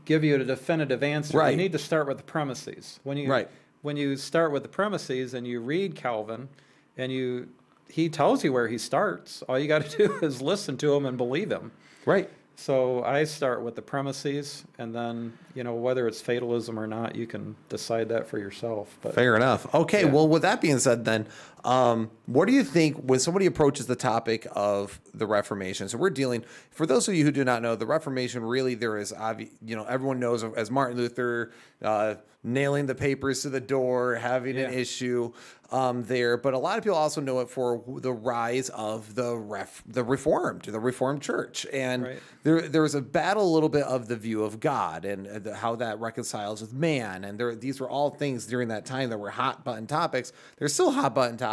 give 0.05 0.23
you 0.23 0.35
a 0.35 0.43
definitive 0.43 1.03
answer. 1.03 1.37
Right. 1.37 1.51
You 1.51 1.57
need 1.57 1.71
to 1.73 1.79
start 1.79 2.07
with 2.07 2.17
the 2.17 2.23
premises. 2.23 2.99
When 3.03 3.17
you 3.17 3.29
Right. 3.29 3.49
when 3.81 3.97
you 3.97 4.15
start 4.17 4.51
with 4.51 4.63
the 4.63 4.69
premises 4.69 5.33
and 5.33 5.45
you 5.47 5.59
read 5.59 5.95
Calvin 5.95 6.49
and 6.97 7.11
you 7.11 7.49
he 7.89 8.07
tells 8.07 8.43
you 8.43 8.53
where 8.53 8.67
he 8.69 8.77
starts. 8.77 9.41
All 9.49 9.59
you 9.59 9.67
got 9.67 9.85
to 9.85 9.97
do 10.07 10.13
is 10.25 10.41
listen 10.41 10.77
to 10.77 10.93
him 10.95 11.05
and 11.05 11.17
believe 11.17 11.51
him. 11.51 11.71
Right. 12.05 12.29
So 12.55 13.03
I 13.03 13.23
start 13.23 13.63
with 13.63 13.75
the 13.75 13.81
premises, 13.81 14.63
and 14.77 14.93
then 14.93 15.35
you 15.55 15.63
know 15.63 15.73
whether 15.73 16.07
it's 16.07 16.21
fatalism 16.21 16.79
or 16.79 16.85
not, 16.85 17.15
you 17.15 17.25
can 17.25 17.55
decide 17.69 18.09
that 18.09 18.27
for 18.27 18.37
yourself. 18.37 18.97
But 19.01 19.15
Fair 19.15 19.35
enough. 19.35 19.73
Okay. 19.73 20.03
Yeah. 20.05 20.11
Well, 20.11 20.27
with 20.27 20.43
that 20.43 20.61
being 20.61 20.77
said, 20.77 21.03
then, 21.05 21.25
um, 21.63 22.09
what 22.25 22.47
do 22.47 22.53
you 22.53 22.63
think 22.63 22.97
when 22.97 23.19
somebody 23.19 23.45
approaches 23.45 23.85
the 23.85 23.95
topic 23.95 24.47
of 24.51 24.99
the 25.13 25.25
Reformation? 25.27 25.87
So 25.89 25.97
we're 25.97 26.09
dealing. 26.09 26.43
For 26.71 26.85
those 26.85 27.07
of 27.07 27.13
you 27.15 27.23
who 27.23 27.31
do 27.31 27.43
not 27.43 27.61
know, 27.61 27.75
the 27.75 27.85
Reformation 27.85 28.43
really 28.43 28.75
there 28.75 28.97
is 28.97 29.11
obvi- 29.11 29.51
You 29.63 29.75
know, 29.75 29.83
everyone 29.85 30.19
knows 30.19 30.43
as 30.43 30.71
Martin 30.71 30.97
Luther 30.97 31.51
uh, 31.83 32.15
nailing 32.43 32.87
the 32.87 32.95
papers 32.95 33.43
to 33.43 33.49
the 33.49 33.61
door, 33.61 34.15
having 34.15 34.57
an 34.57 34.73
issue 34.73 35.31
um, 35.71 36.03
there. 36.03 36.35
But 36.37 36.53
a 36.53 36.57
lot 36.57 36.77
of 36.79 36.83
people 36.83 36.97
also 36.97 37.21
know 37.21 37.39
it 37.39 37.49
for 37.49 37.83
the 37.99 38.11
rise 38.11 38.69
of 38.69 39.13
the 39.15 39.35
ref, 39.37 39.83
the 39.85 40.03
Reformed, 40.03 40.63
the 40.63 40.79
Reformed 40.79 41.21
Church, 41.21 41.65
and 41.71 42.03
Right. 42.03 42.19
there 42.43 42.61
there 42.67 42.81
was 42.81 42.95
a 42.95 43.01
battle 43.01 43.43
a 43.43 43.51
little 43.53 43.69
bit 43.69 43.83
of 43.83 44.07
the 44.07 44.15
view 44.17 44.43
of 44.43 44.59
God 44.59 45.05
and 45.05 45.27
uh, 45.27 45.39
the, 45.39 45.55
how 45.55 45.75
that 45.75 45.99
reconciles 45.99 46.61
with 46.61 46.73
man, 46.73 47.23
and 47.23 47.39
there 47.39 47.55
these 47.55 47.79
were 47.79 47.89
all 47.89 48.09
things 48.09 48.47
during 48.47 48.67
that 48.69 48.85
time 48.85 49.09
that 49.11 49.17
were 49.19 49.29
hot 49.29 49.63
button 49.63 49.85
topics. 49.87 50.33
They're 50.57 50.67
still 50.67 50.91
hot 50.91 51.13
button 51.15 51.37
topics, 51.37 51.50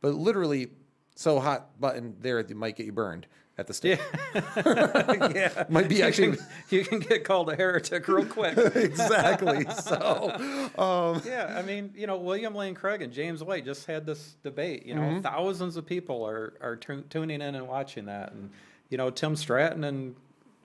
but 0.00 0.14
literally 0.14 0.68
so 1.16 1.40
hot 1.40 1.80
button 1.80 2.16
there 2.20 2.38
it 2.40 2.54
might 2.56 2.76
get 2.76 2.86
you 2.86 2.92
burned 2.92 3.26
at 3.56 3.68
the 3.68 3.72
stake. 3.74 4.00
yeah, 4.56 5.64
Might 5.68 5.88
be 5.88 5.96
you 5.96 6.02
actually- 6.04 6.36
can, 6.36 6.46
you 6.70 6.84
can 6.84 6.98
get 6.98 7.22
called 7.24 7.48
a 7.50 7.54
heretic 7.56 8.08
real 8.08 8.24
quick. 8.26 8.56
exactly. 8.74 9.64
So 9.82 10.70
um, 10.76 11.22
yeah, 11.24 11.54
I 11.56 11.62
mean, 11.62 11.92
you 11.96 12.06
know, 12.08 12.16
William 12.16 12.54
Lane 12.54 12.74
Craig 12.74 13.00
and 13.02 13.12
James 13.12 13.44
White 13.44 13.64
just 13.64 13.86
had 13.86 14.06
this 14.06 14.34
debate. 14.42 14.84
You 14.86 14.94
know, 14.96 15.02
Mm-hmm. 15.02 15.20
thousands 15.20 15.76
of 15.76 15.86
people 15.86 16.26
are 16.26 16.54
are 16.60 16.76
tu- 16.76 17.04
tuning 17.10 17.40
in 17.40 17.54
and 17.54 17.68
watching 17.68 18.06
that, 18.06 18.32
and 18.32 18.50
you 18.90 18.98
know, 18.98 19.10
Tim 19.10 19.36
Stratton 19.36 19.84
and 19.84 20.16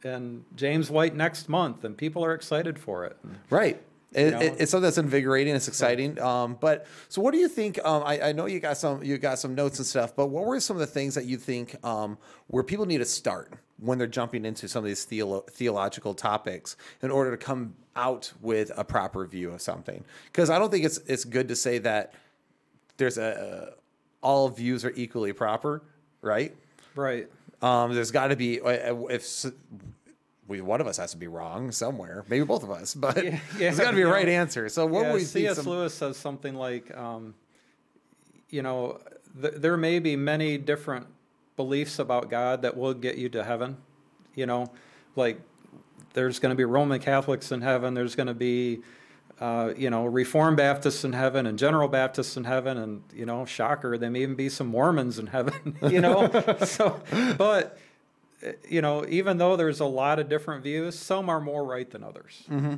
and 0.03 0.43
James 0.55 0.89
White 0.89 1.13
next 1.15 1.47
month, 1.49 1.83
and 1.83 1.95
people 1.97 2.23
are 2.25 2.33
excited 2.33 2.79
for 2.79 3.05
it. 3.05 3.17
Right. 3.51 3.81
It, 4.11 4.33
it- 4.41 4.55
it's 4.59 4.71
something 4.71 4.83
that's 4.83 4.97
invigorating. 4.97 5.55
It's 5.55 5.67
exciting. 5.67 6.19
Um, 6.19 6.57
but 6.59 6.87
so, 7.09 7.21
what 7.21 7.31
do 7.31 7.37
you 7.37 7.47
think? 7.47 7.79
Um, 7.85 8.03
I, 8.05 8.29
I 8.29 8.31
know 8.31 8.47
you 8.47 8.59
got 8.59 8.77
some 8.77 9.03
you 9.03 9.17
got 9.17 9.37
some 9.39 9.53
notes 9.55 9.77
and 9.79 9.85
stuff. 9.85 10.15
But 10.15 10.27
what 10.27 10.45
were 10.45 10.59
some 10.59 10.75
of 10.75 10.79
the 10.81 10.87
things 10.87 11.13
that 11.15 11.25
you 11.25 11.37
think 11.37 11.75
um, 11.85 12.17
where 12.47 12.63
people 12.63 12.85
need 12.85 12.97
to 12.99 13.05
start 13.05 13.53
when 13.77 13.97
they're 13.97 14.07
jumping 14.07 14.45
into 14.45 14.67
some 14.67 14.83
of 14.83 14.87
these 14.87 15.05
theolo- 15.05 15.47
theological 15.49 16.13
topics 16.13 16.75
in 17.01 17.11
order 17.11 17.31
to 17.31 17.37
come 17.37 17.75
out 17.95 18.31
with 18.41 18.71
a 18.75 18.83
proper 18.83 19.25
view 19.27 19.51
of 19.51 19.61
something? 19.61 20.03
Because 20.25 20.49
I 20.49 20.57
don't 20.57 20.71
think 20.71 20.85
it's 20.85 20.97
it's 21.05 21.23
good 21.23 21.47
to 21.49 21.55
say 21.55 21.77
that 21.79 22.13
there's 22.97 23.17
a 23.19 23.73
all 24.21 24.49
views 24.49 24.83
are 24.83 24.91
equally 24.95 25.33
proper, 25.33 25.83
right? 26.21 26.55
Right. 26.95 27.27
Um, 27.61 27.93
there's 27.93 28.11
got 28.11 28.27
to 28.29 28.35
be 28.35 28.59
uh, 28.59 28.95
if 29.09 29.45
we 30.49 30.59
one 30.61 30.81
of 30.81 30.87
us 30.87 30.97
has 30.97 31.11
to 31.11 31.17
be 31.17 31.27
wrong 31.27 31.71
somewhere, 31.71 32.25
maybe 32.27 32.43
both 32.43 32.63
of 32.63 32.71
us, 32.71 32.93
but 32.95 33.23
Yeah, 33.23 33.39
there's 33.57 33.77
yeah, 33.77 33.83
got 33.85 33.91
to 33.91 33.95
be 33.95 34.01
a 34.01 34.07
right 34.07 34.25
know, 34.25 34.33
answer. 34.33 34.67
So 34.67 34.85
what 34.85 35.03
yeah, 35.03 35.11
would 35.11 35.19
we 35.19 35.23
see? 35.23 35.41
C.S. 35.41 35.57
Some, 35.57 35.67
Lewis 35.67 35.93
says 35.93 36.17
something 36.17 36.55
like, 36.55 36.95
um, 36.97 37.35
you 38.49 38.61
know, 38.61 38.99
th- 39.41 39.53
there 39.57 39.77
may 39.77 39.99
be 39.99 40.15
many 40.15 40.57
different 40.57 41.07
beliefs 41.55 41.99
about 41.99 42.29
God 42.29 42.63
that 42.63 42.75
will 42.75 42.93
get 42.93 43.17
you 43.17 43.29
to 43.29 43.43
heaven. 43.43 43.77
You 44.35 44.45
know, 44.47 44.71
like 45.15 45.39
there's 46.13 46.39
going 46.39 46.51
to 46.51 46.55
be 46.55 46.65
Roman 46.65 46.99
Catholics 46.99 47.51
in 47.51 47.61
heaven. 47.61 47.93
There's 47.93 48.15
going 48.15 48.27
to 48.27 48.33
be, 48.33 48.79
uh, 49.39 49.73
you 49.77 49.89
know, 49.89 50.05
Reformed 50.05 50.57
Baptists 50.57 51.03
in 51.03 51.13
heaven 51.13 51.45
and 51.45 51.59
General 51.59 51.87
Baptists 51.87 52.37
in 52.37 52.45
heaven, 52.45 52.77
and 52.77 53.03
you 53.13 53.25
know, 53.25 53.45
shocker, 53.45 53.97
there 53.97 54.09
may 54.09 54.21
even 54.21 54.35
be 54.35 54.49
some 54.49 54.67
Mormons 54.67 55.19
in 55.19 55.27
heaven. 55.27 55.77
You 55.89 56.01
know, 56.01 56.29
so 56.65 56.99
but 57.37 57.77
Eh, 58.43 58.53
you 58.69 58.81
know, 58.81 59.05
even 59.07 59.37
though 59.37 59.55
there's 59.55 59.79
a 59.79 59.85
lot 59.85 60.19
of 60.19 60.29
different 60.29 60.63
views, 60.63 60.97
some 60.97 61.29
are 61.29 61.39
more 61.39 61.65
right 61.65 61.89
than 61.89 62.03
others. 62.03 62.43
Mm-hmm. 62.49 62.75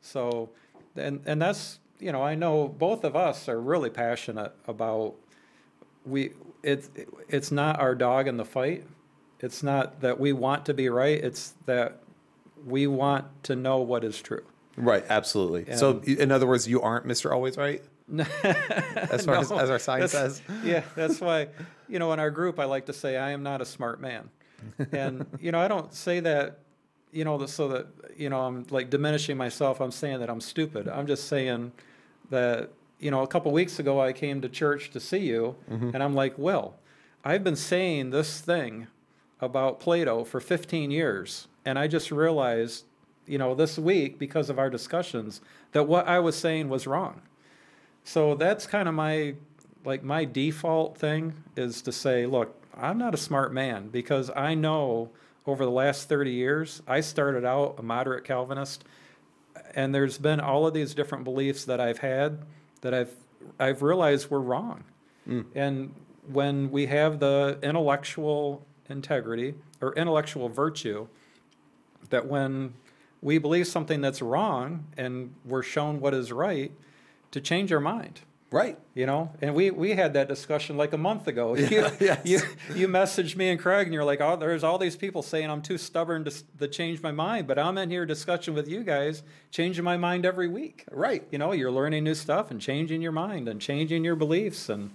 So, 0.00 0.50
and 0.96 1.20
and 1.26 1.40
that's 1.40 1.78
you 1.98 2.12
know 2.12 2.22
I 2.22 2.34
know 2.34 2.68
both 2.68 3.04
of 3.04 3.14
us 3.16 3.48
are 3.48 3.60
really 3.60 3.90
passionate 3.90 4.52
about 4.66 5.14
we 6.04 6.32
it's 6.62 6.90
it's 7.28 7.50
not 7.50 7.78
our 7.80 7.94
dog 7.94 8.28
in 8.28 8.36
the 8.36 8.44
fight. 8.44 8.84
It's 9.40 9.62
not 9.62 10.00
that 10.00 10.20
we 10.20 10.32
want 10.32 10.66
to 10.66 10.74
be 10.74 10.88
right. 10.88 11.22
It's 11.22 11.54
that 11.66 11.98
we 12.64 12.86
want 12.86 13.26
to 13.44 13.56
know 13.56 13.78
what 13.78 14.04
is 14.04 14.20
true. 14.22 14.44
right, 14.76 15.04
absolutely. 15.08 15.74
so 15.76 16.00
in 16.06 16.30
other 16.30 16.46
words, 16.46 16.68
you 16.68 16.80
aren't 16.80 17.06
Mister 17.06 17.32
Always 17.32 17.56
Right, 17.56 17.82
as 18.18 19.24
far 19.24 19.36
as, 19.36 19.50
No, 19.50 19.58
as 19.58 19.70
our 19.70 19.78
sign 19.78 20.06
says. 20.08 20.42
Yeah, 20.64 20.82
that's 20.94 21.20
why, 21.20 21.48
you 21.88 21.98
know, 21.98 22.12
in 22.12 22.20
our 22.20 22.30
group, 22.30 22.58
I 22.58 22.64
like 22.64 22.86
to 22.86 22.92
say 22.92 23.16
I 23.16 23.30
am 23.30 23.42
not 23.42 23.60
a 23.60 23.64
smart 23.64 24.00
man. 24.00 24.30
And, 24.92 25.26
you 25.40 25.52
know, 25.52 25.60
I 25.60 25.68
don't 25.68 25.92
say 25.92 26.20
that, 26.20 26.58
you 27.12 27.24
know, 27.24 27.44
so 27.46 27.68
that, 27.68 27.86
you 28.16 28.30
know, 28.30 28.40
I'm 28.40 28.66
like 28.70 28.90
diminishing 28.90 29.36
myself. 29.36 29.80
I'm 29.80 29.90
saying 29.90 30.20
that 30.20 30.30
I'm 30.30 30.40
stupid. 30.40 30.88
I'm 30.88 31.06
just 31.06 31.28
saying 31.28 31.72
that, 32.30 32.70
you 32.98 33.10
know, 33.10 33.22
a 33.22 33.26
couple 33.26 33.52
weeks 33.52 33.78
ago 33.78 34.00
I 34.00 34.12
came 34.12 34.40
to 34.40 34.48
church 34.48 34.90
to 34.90 35.00
see 35.00 35.18
you, 35.18 35.56
mm-hmm. 35.70 35.90
and 35.92 36.02
I'm 36.02 36.14
like, 36.14 36.38
well, 36.38 36.76
I've 37.24 37.44
been 37.44 37.56
saying 37.56 38.10
this 38.10 38.40
thing 38.40 38.86
about 39.40 39.80
Plato 39.80 40.24
for 40.24 40.40
15 40.40 40.90
years, 40.90 41.48
and 41.64 41.78
I 41.78 41.88
just 41.88 42.10
realized, 42.10 42.84
you 43.26 43.38
know, 43.38 43.54
this 43.54 43.78
week 43.78 44.18
because 44.18 44.50
of 44.50 44.58
our 44.58 44.70
discussions 44.70 45.40
that 45.72 45.84
what 45.84 46.06
I 46.06 46.20
was 46.20 46.36
saying 46.36 46.68
was 46.68 46.86
wrong. 46.86 47.22
So 48.04 48.34
that's 48.34 48.66
kind 48.66 48.88
of 48.88 48.94
my 48.94 49.34
like 49.84 50.02
my 50.02 50.24
default 50.24 50.96
thing 50.96 51.34
is 51.56 51.82
to 51.82 51.92
say, 51.92 52.26
look, 52.26 52.61
I'm 52.76 52.98
not 52.98 53.14
a 53.14 53.18
smart 53.18 53.52
man 53.52 53.88
because 53.88 54.30
I 54.34 54.54
know 54.54 55.10
over 55.46 55.64
the 55.64 55.70
last 55.70 56.08
30 56.08 56.32
years. 56.32 56.82
I 56.86 57.00
started 57.00 57.44
out 57.44 57.76
a 57.78 57.82
moderate 57.82 58.24
Calvinist, 58.24 58.84
and 59.74 59.94
there's 59.94 60.18
been 60.18 60.40
all 60.40 60.66
of 60.66 60.74
these 60.74 60.94
different 60.94 61.24
beliefs 61.24 61.64
that 61.64 61.80
I've 61.80 61.98
had 61.98 62.40
that 62.80 62.94
I've 62.94 63.14
I've 63.58 63.82
realized 63.82 64.30
were 64.30 64.40
wrong. 64.40 64.84
Mm. 65.28 65.46
And 65.54 65.94
when 66.28 66.70
we 66.70 66.86
have 66.86 67.18
the 67.18 67.58
intellectual 67.62 68.64
integrity 68.88 69.54
or 69.80 69.92
intellectual 69.94 70.48
virtue, 70.48 71.08
that 72.10 72.26
when 72.26 72.74
we 73.20 73.38
believe 73.38 73.66
something 73.66 74.00
that's 74.00 74.22
wrong 74.22 74.84
and 74.96 75.34
we're 75.44 75.62
shown 75.62 76.00
what 76.00 76.14
is 76.14 76.32
right, 76.32 76.72
to 77.30 77.40
change 77.40 77.72
our 77.72 77.80
mind. 77.80 78.20
Right. 78.52 78.78
You 78.94 79.06
know, 79.06 79.30
and 79.40 79.54
we 79.54 79.70
we 79.70 79.92
had 79.92 80.12
that 80.12 80.28
discussion 80.28 80.76
like 80.76 80.92
a 80.92 80.98
month 80.98 81.26
ago. 81.26 81.54
you, 81.56 81.66
yes. 82.00 82.20
you 82.24 82.40
you 82.74 82.86
messaged 82.86 83.34
me 83.34 83.48
and 83.48 83.58
Craig, 83.58 83.86
and 83.86 83.94
you're 83.94 84.04
like, 84.04 84.20
"Oh, 84.20 84.36
there's 84.36 84.62
all 84.62 84.76
these 84.76 84.94
people 84.94 85.22
saying 85.22 85.50
I'm 85.50 85.62
too 85.62 85.78
stubborn 85.78 86.24
to, 86.24 86.58
to 86.58 86.68
change 86.68 87.02
my 87.02 87.12
mind," 87.12 87.46
but 87.46 87.58
I'm 87.58 87.78
in 87.78 87.90
here 87.90 88.04
discussion 88.04 88.52
with 88.52 88.68
you 88.68 88.84
guys, 88.84 89.22
changing 89.50 89.84
my 89.84 89.96
mind 89.96 90.26
every 90.26 90.48
week. 90.48 90.84
Right. 90.90 91.26
You 91.30 91.38
know, 91.38 91.52
you're 91.52 91.72
learning 91.72 92.04
new 92.04 92.14
stuff 92.14 92.50
and 92.50 92.60
changing 92.60 93.00
your 93.00 93.12
mind 93.12 93.48
and 93.48 93.60
changing 93.60 94.04
your 94.04 94.16
beliefs, 94.16 94.68
and 94.68 94.90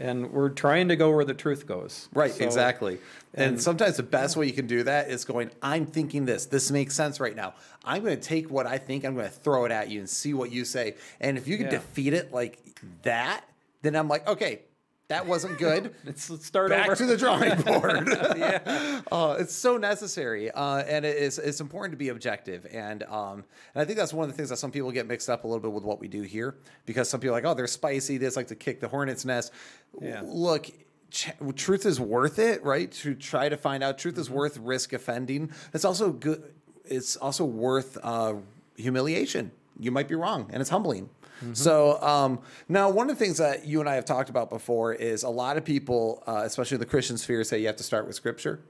and 0.00 0.32
we're 0.32 0.48
trying 0.48 0.88
to 0.88 0.96
go 0.96 1.10
where 1.14 1.24
the 1.24 1.34
truth 1.34 1.66
goes. 1.66 2.08
Right, 2.12 2.32
So- 2.32 2.44
exactly. 2.44 2.98
And, 3.34 3.44
and- 3.52 3.62
sometimes 3.62 3.96
the 3.98 4.02
best 4.02 4.36
way 4.36 4.46
you 4.46 4.52
can 4.52 4.66
do 4.66 4.82
that 4.82 5.08
is 5.10 5.24
going, 5.24 5.50
I'm 5.62 5.86
thinking 5.86 6.24
this. 6.24 6.46
This 6.46 6.70
makes 6.72 6.94
sense 6.96 7.20
right 7.20 7.36
now. 7.36 7.54
I'm 7.84 8.02
going 8.02 8.18
to 8.18 8.22
take 8.22 8.50
what 8.50 8.66
I 8.66 8.78
think, 8.78 9.04
I'm 9.04 9.14
going 9.14 9.26
to 9.28 9.32
throw 9.32 9.64
it 9.66 9.70
at 9.70 9.88
you 9.88 10.00
and 10.00 10.08
see 10.08 10.34
what 10.34 10.50
you 10.50 10.64
say. 10.64 10.94
And 11.20 11.38
if 11.38 11.46
you 11.46 11.56
can 11.56 11.66
Yeah. 11.66 11.72
defeat 11.72 12.12
it 12.14 12.32
like 12.32 12.58
that, 13.02 13.44
then 13.82 13.94
I'm 13.94 14.08
like, 14.08 14.26
okay, 14.26 14.62
that 15.10 15.26
wasn't 15.26 15.58
good. 15.58 15.94
Let's, 16.04 16.30
let's 16.30 16.46
start 16.46 16.70
Back 16.70 16.86
over. 16.86 16.96
to 16.96 17.04
the 17.06 17.16
drawing 17.16 17.60
board. 17.62 18.08
yeah. 18.36 19.00
uh, 19.12 19.36
it's 19.38 19.54
so 19.54 19.76
necessary, 19.76 20.50
uh, 20.50 20.78
and 20.78 21.04
it 21.04 21.16
is 21.16 21.38
it's 21.38 21.60
important 21.60 21.92
to 21.92 21.96
be 21.98 22.08
objective, 22.08 22.66
and 22.72 23.02
um, 23.04 23.44
and 23.74 23.82
I 23.82 23.84
think 23.84 23.98
that's 23.98 24.12
one 24.14 24.24
of 24.24 24.30
the 24.30 24.36
things 24.36 24.48
that 24.48 24.56
some 24.56 24.70
people 24.70 24.90
get 24.90 25.06
mixed 25.06 25.28
up 25.28 25.44
a 25.44 25.46
little 25.46 25.60
bit 25.60 25.72
with 25.72 25.84
what 25.84 26.00
we 26.00 26.08
do 26.08 26.22
here, 26.22 26.56
because 26.86 27.08
some 27.10 27.20
people 27.20 27.34
are 27.34 27.38
like, 27.38 27.44
oh, 27.44 27.54
they're 27.54 27.66
spicy, 27.66 28.16
they 28.18 28.26
just 28.26 28.36
like 28.36 28.48
to 28.48 28.56
kick 28.56 28.80
the 28.80 28.88
hornet's 28.88 29.24
nest. 29.24 29.52
Yeah. 30.00 30.22
Look. 30.24 30.70
ch- 31.10 31.30
Truth 31.56 31.86
is 31.86 32.00
worth 32.00 32.38
it, 32.38 32.62
right? 32.64 32.90
To 33.02 33.14
try 33.14 33.48
to 33.48 33.56
find 33.56 33.82
out, 33.82 33.98
truth 33.98 34.16
is 34.16 34.28
Mm-hmm. 34.28 34.36
worth 34.36 34.58
risk 34.58 34.92
offending. 34.92 35.50
It's 35.74 35.84
also 35.84 36.12
good. 36.12 36.54
It's 36.84 37.16
also 37.16 37.44
worth 37.44 37.98
uh, 38.02 38.34
humiliation. 38.76 39.50
You 39.78 39.90
might 39.90 40.08
be 40.08 40.14
wrong, 40.14 40.48
and 40.52 40.60
it's 40.60 40.70
humbling. 40.70 41.08
Mm-hmm. 41.40 41.54
So 41.54 42.00
um, 42.02 42.40
now, 42.68 42.90
one 42.90 43.08
of 43.10 43.18
the 43.18 43.24
things 43.24 43.38
that 43.38 43.66
you 43.66 43.80
and 43.80 43.88
I 43.88 43.94
have 43.94 44.04
talked 44.04 44.30
about 44.30 44.50
before 44.50 44.92
is 44.92 45.22
a 45.22 45.28
lot 45.28 45.56
of 45.56 45.64
people, 45.64 46.22
uh, 46.26 46.42
especially 46.44 46.76
in 46.76 46.80
the 46.80 46.86
Christian 46.86 47.16
sphere, 47.16 47.42
say 47.44 47.58
you 47.60 47.66
have 47.66 47.76
to 47.76 47.82
start 47.82 48.06
with 48.06 48.14
Scripture. 48.14 48.60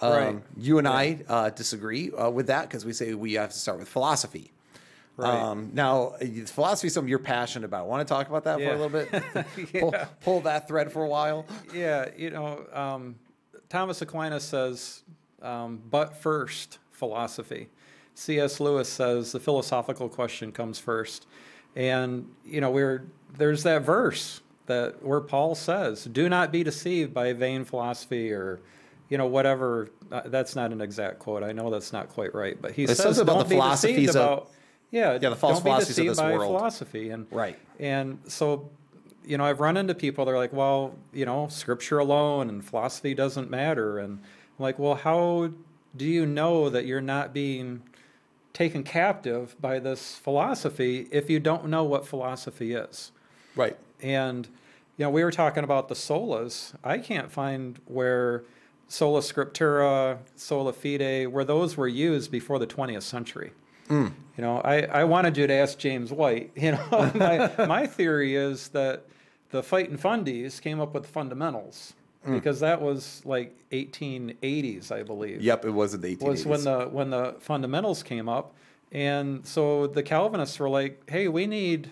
Um, 0.00 0.12
Right. 0.12 0.36
You 0.56 0.78
and 0.78 0.88
I 0.88 1.20
uh, 1.28 1.50
disagree 1.50 2.10
uh, 2.10 2.30
with 2.30 2.48
that 2.48 2.62
because 2.62 2.84
we 2.84 2.92
say 2.92 3.14
we 3.14 3.34
have 3.34 3.50
to 3.50 3.58
start 3.58 3.78
with 3.78 3.88
philosophy. 3.88 4.50
Right. 5.16 5.30
Um, 5.30 5.70
now, 5.72 6.14
uh, 6.20 6.26
philosophy 6.46 6.88
is 6.88 6.94
something 6.94 7.08
you're 7.08 7.20
passionate 7.20 7.66
about. 7.66 7.86
Want 7.86 8.06
to 8.06 8.12
talk 8.12 8.28
about 8.28 8.44
that 8.44 8.58
for 8.58 8.64
a 8.64 8.76
little 8.76 8.88
bit? 8.88 9.50
pull, 9.80 9.94
pull 10.20 10.40
that 10.40 10.66
thread 10.66 10.90
for 10.90 11.04
a 11.04 11.08
while. 11.08 11.46
Yeah, 11.72 12.08
you 12.16 12.30
know, 12.30 12.66
um, 12.72 13.14
Thomas 13.68 14.02
Aquinas 14.02 14.42
says, 14.42 15.02
um, 15.40 15.80
but 15.90 16.16
first, 16.16 16.78
philosophy. 16.90 17.68
C.S. 18.14 18.60
Lewis 18.60 18.88
says 18.88 19.32
the 19.32 19.40
philosophical 19.40 20.08
question 20.08 20.52
comes 20.52 20.78
first. 20.78 21.26
And, 21.76 22.28
you 22.44 22.60
know, 22.60 22.70
we're, 22.70 23.04
there's 23.36 23.62
that 23.64 23.82
verse 23.82 24.40
that 24.66 25.02
where 25.02 25.20
Paul 25.20 25.54
says, 25.54 26.04
do 26.04 26.28
not 26.28 26.52
be 26.52 26.62
deceived 26.62 27.12
by 27.12 27.32
vain 27.32 27.64
philosophy 27.64 28.32
or, 28.32 28.60
you 29.08 29.18
know, 29.18 29.26
whatever. 29.26 29.90
Uh, 30.10 30.22
that's 30.26 30.54
not 30.56 30.72
an 30.72 30.80
exact 30.80 31.18
quote. 31.18 31.42
I 31.42 31.52
know 31.52 31.70
that's 31.70 31.92
not 31.92 32.08
quite 32.08 32.34
right, 32.34 32.60
but 32.60 32.72
he 32.72 32.86
says, 32.86 32.98
says 32.98 33.18
about 33.18 33.34
don't 33.34 33.42
the 33.44 33.48
be 33.50 33.54
philosophies 33.56 33.96
deceived 33.96 34.16
of- 34.16 34.22
about, 34.22 34.50
yeah, 34.90 35.18
Yeah, 35.20 35.30
the 35.30 35.36
false 35.36 35.54
don't 35.56 35.64
be 35.64 35.70
philosophies 35.70 35.98
of 35.98 36.06
this 36.06 36.18
by 36.18 36.32
world. 36.32 36.56
philosophy. 36.56 37.10
And, 37.10 37.26
Right. 37.30 37.58
and 37.80 38.18
so, 38.28 38.70
you 39.26 39.36
know, 39.38 39.44
I've 39.44 39.60
run 39.60 39.76
into 39.76 39.94
people, 39.94 40.24
they're 40.24 40.38
like, 40.38 40.52
well, 40.52 40.94
you 41.12 41.24
know, 41.26 41.48
scripture 41.48 41.98
alone 41.98 42.48
and 42.48 42.64
philosophy 42.64 43.14
doesn't 43.14 43.50
matter. 43.50 43.98
And 43.98 44.20
I'm 44.20 44.62
like, 44.62 44.78
well, 44.78 44.94
how 44.94 45.50
do 45.96 46.04
you 46.04 46.24
know 46.26 46.68
that 46.70 46.86
you're 46.86 47.00
not 47.00 47.32
being 47.34 47.82
taken 48.54 48.84
captive 48.84 49.60
by 49.60 49.78
this 49.78 50.16
philosophy 50.16 51.08
if 51.10 51.28
you 51.28 51.38
don't 51.38 51.66
know 51.66 51.84
what 51.84 52.06
philosophy 52.06 52.72
is? 52.72 53.12
Right. 53.54 53.76
And, 54.00 54.46
you 54.96 55.04
know, 55.04 55.10
we 55.10 55.22
were 55.22 55.32
talking 55.32 55.64
about 55.64 55.88
the 55.88 55.94
solas. 55.94 56.74
I 56.82 56.98
can't 56.98 57.30
find 57.30 57.78
where 57.84 58.44
sola 58.88 59.20
scriptura, 59.20 60.18
sola 60.36 60.72
fide, 60.72 61.28
where 61.28 61.44
those 61.44 61.76
were 61.76 61.88
used 61.88 62.30
before 62.30 62.58
the 62.58 62.66
20th 62.66 63.02
century. 63.02 63.52
Hmm. 63.88 64.08
You 64.38 64.42
know, 64.42 64.60
I, 64.60 64.82
I 64.82 65.04
wanted 65.04 65.36
you 65.36 65.46
to 65.46 65.52
ask 65.52 65.76
James 65.76 66.10
White. 66.10 66.52
You 66.56 66.72
know, 66.72 67.12
my, 67.14 67.66
my 67.66 67.86
theory 67.86 68.34
is 68.36 68.68
that 68.68 69.04
the 69.50 69.62
fighting 69.62 69.98
fundies 69.98 70.60
came 70.62 70.80
up 70.80 70.94
with 70.94 71.06
fundamentals 71.06 71.94
Mm. 72.26 72.34
because 72.34 72.60
that 72.60 72.80
was 72.80 73.22
like 73.24 73.56
1880s, 73.70 74.90
I 74.90 75.02
believe. 75.02 75.42
Yep, 75.42 75.66
it 75.66 75.70
was 75.70 75.94
in 75.94 76.00
the 76.00 76.16
1880s. 76.16 76.26
was 76.26 76.46
when 76.46 76.64
the 76.64 76.86
when 76.86 77.10
the 77.10 77.36
fundamentals 77.40 78.02
came 78.02 78.28
up. 78.28 78.54
And 78.92 79.46
so 79.46 79.88
the 79.88 80.02
calvinists 80.02 80.58
were 80.58 80.68
like 80.68 81.02
hey 81.10 81.28
we 81.28 81.46
need 81.46 81.90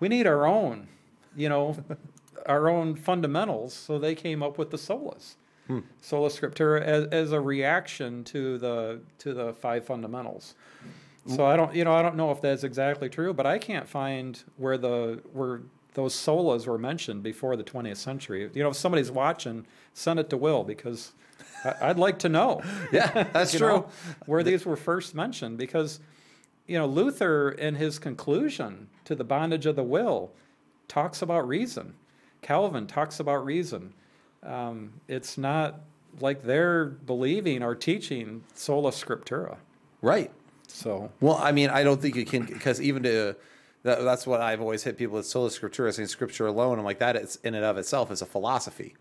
we 0.00 0.08
need 0.08 0.26
our 0.26 0.46
own 0.46 0.88
you 1.36 1.48
know 1.48 1.76
our 2.46 2.68
own 2.68 2.96
fundamentals. 2.96 3.74
So 3.74 3.98
they 3.98 4.14
came 4.14 4.42
up 4.42 4.58
with 4.58 4.70
the 4.70 4.78
solas. 4.78 5.34
Hmm. 5.66 5.80
Sola 6.00 6.30
scriptura 6.30 6.80
as, 6.80 7.06
as 7.08 7.32
a 7.32 7.40
reaction 7.40 8.24
to 8.24 8.56
the 8.58 9.00
to 9.18 9.34
the 9.34 9.52
five 9.52 9.84
fundamentals. 9.84 10.54
So 11.26 11.38
mm. 11.38 11.44
i 11.44 11.56
don't 11.56 11.74
you 11.74 11.84
know 11.84 11.92
i 11.92 12.00
don't 12.00 12.16
know 12.16 12.30
if 12.30 12.40
that's 12.40 12.64
exactly 12.64 13.10
true 13.10 13.34
but 13.34 13.44
i 13.44 13.58
can't 13.58 13.86
find 13.86 14.42
where 14.56 14.78
the 14.78 15.20
where 15.34 15.60
those 15.94 16.14
solas 16.14 16.66
were 16.66 16.78
mentioned 16.78 17.22
before 17.22 17.56
the 17.56 17.64
20th 17.64 17.96
century 17.96 18.48
you 18.54 18.62
know 18.62 18.70
if 18.70 18.76
somebody's 18.76 19.10
watching 19.10 19.66
send 19.94 20.18
it 20.20 20.30
to 20.30 20.36
will 20.36 20.62
because 20.64 21.12
I- 21.64 21.74
I'd 21.90 21.98
like 21.98 22.18
to 22.20 22.28
know 22.28 22.62
yeah, 22.92 23.24
that's 23.32 23.52
true. 23.56 23.68
know, 23.68 23.88
where 24.26 24.42
these 24.42 24.64
were 24.66 24.76
first 24.76 25.14
mentioned 25.14 25.58
because 25.58 26.00
you 26.66 26.78
know 26.78 26.86
Luther 26.86 27.50
in 27.50 27.74
his 27.76 27.98
conclusion 27.98 28.88
to 29.04 29.14
the 29.14 29.24
bondage 29.24 29.66
of 29.66 29.74
the 29.76 29.82
will 29.82 30.30
talks 30.86 31.20
about 31.22 31.46
reason. 31.48 31.94
Calvin 32.42 32.86
talks 32.86 33.18
about 33.20 33.44
reason. 33.44 33.92
Um, 34.42 34.92
it's 35.08 35.36
not 35.36 35.80
like 36.20 36.42
they're 36.44 36.84
believing 36.86 37.62
or 37.62 37.74
teaching 37.74 38.44
sola 38.54 38.90
scriptura. 38.90 39.56
Right. 40.02 40.30
So 40.68 41.10
Well, 41.20 41.36
I 41.42 41.50
mean, 41.52 41.70
I 41.70 41.82
don't 41.82 42.00
think 42.00 42.14
you 42.16 42.24
can 42.24 42.44
because 42.44 42.80
even 42.80 43.02
to 43.02 43.34
that, 43.84 44.02
that's 44.02 44.26
what 44.26 44.40
I've 44.40 44.60
always 44.60 44.82
hit 44.82 44.96
people 44.98 45.16
with 45.16 45.26
sola 45.26 45.48
scriptura, 45.50 45.92
saying 45.92 46.08
scripture 46.08 46.46
alone. 46.46 46.78
I'm 46.78 46.84
like 46.84 46.98
that. 46.98 47.16
It's 47.16 47.36
in 47.36 47.54
and 47.54 47.64
of 47.64 47.78
itself 47.78 48.10
is 48.10 48.22
a 48.22 48.26
philosophy, 48.26 48.94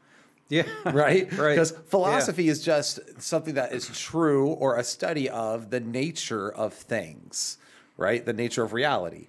yeah, 0.49 0.63
right? 0.85 1.31
Right. 1.37 1.49
Because 1.55 1.71
Yeah. 1.71 1.79
philosophy 1.87 2.47
is 2.49 2.63
just 2.63 2.99
something 3.21 3.55
that 3.55 3.73
is 3.73 3.87
true 3.97 4.49
or 4.49 4.77
a 4.77 4.83
study 4.83 5.29
of 5.29 5.69
the 5.71 5.79
nature 5.79 6.49
of 6.51 6.73
things, 6.73 7.57
right? 7.97 8.25
The 8.25 8.33
nature 8.33 8.63
of 8.63 8.73
reality. 8.73 9.27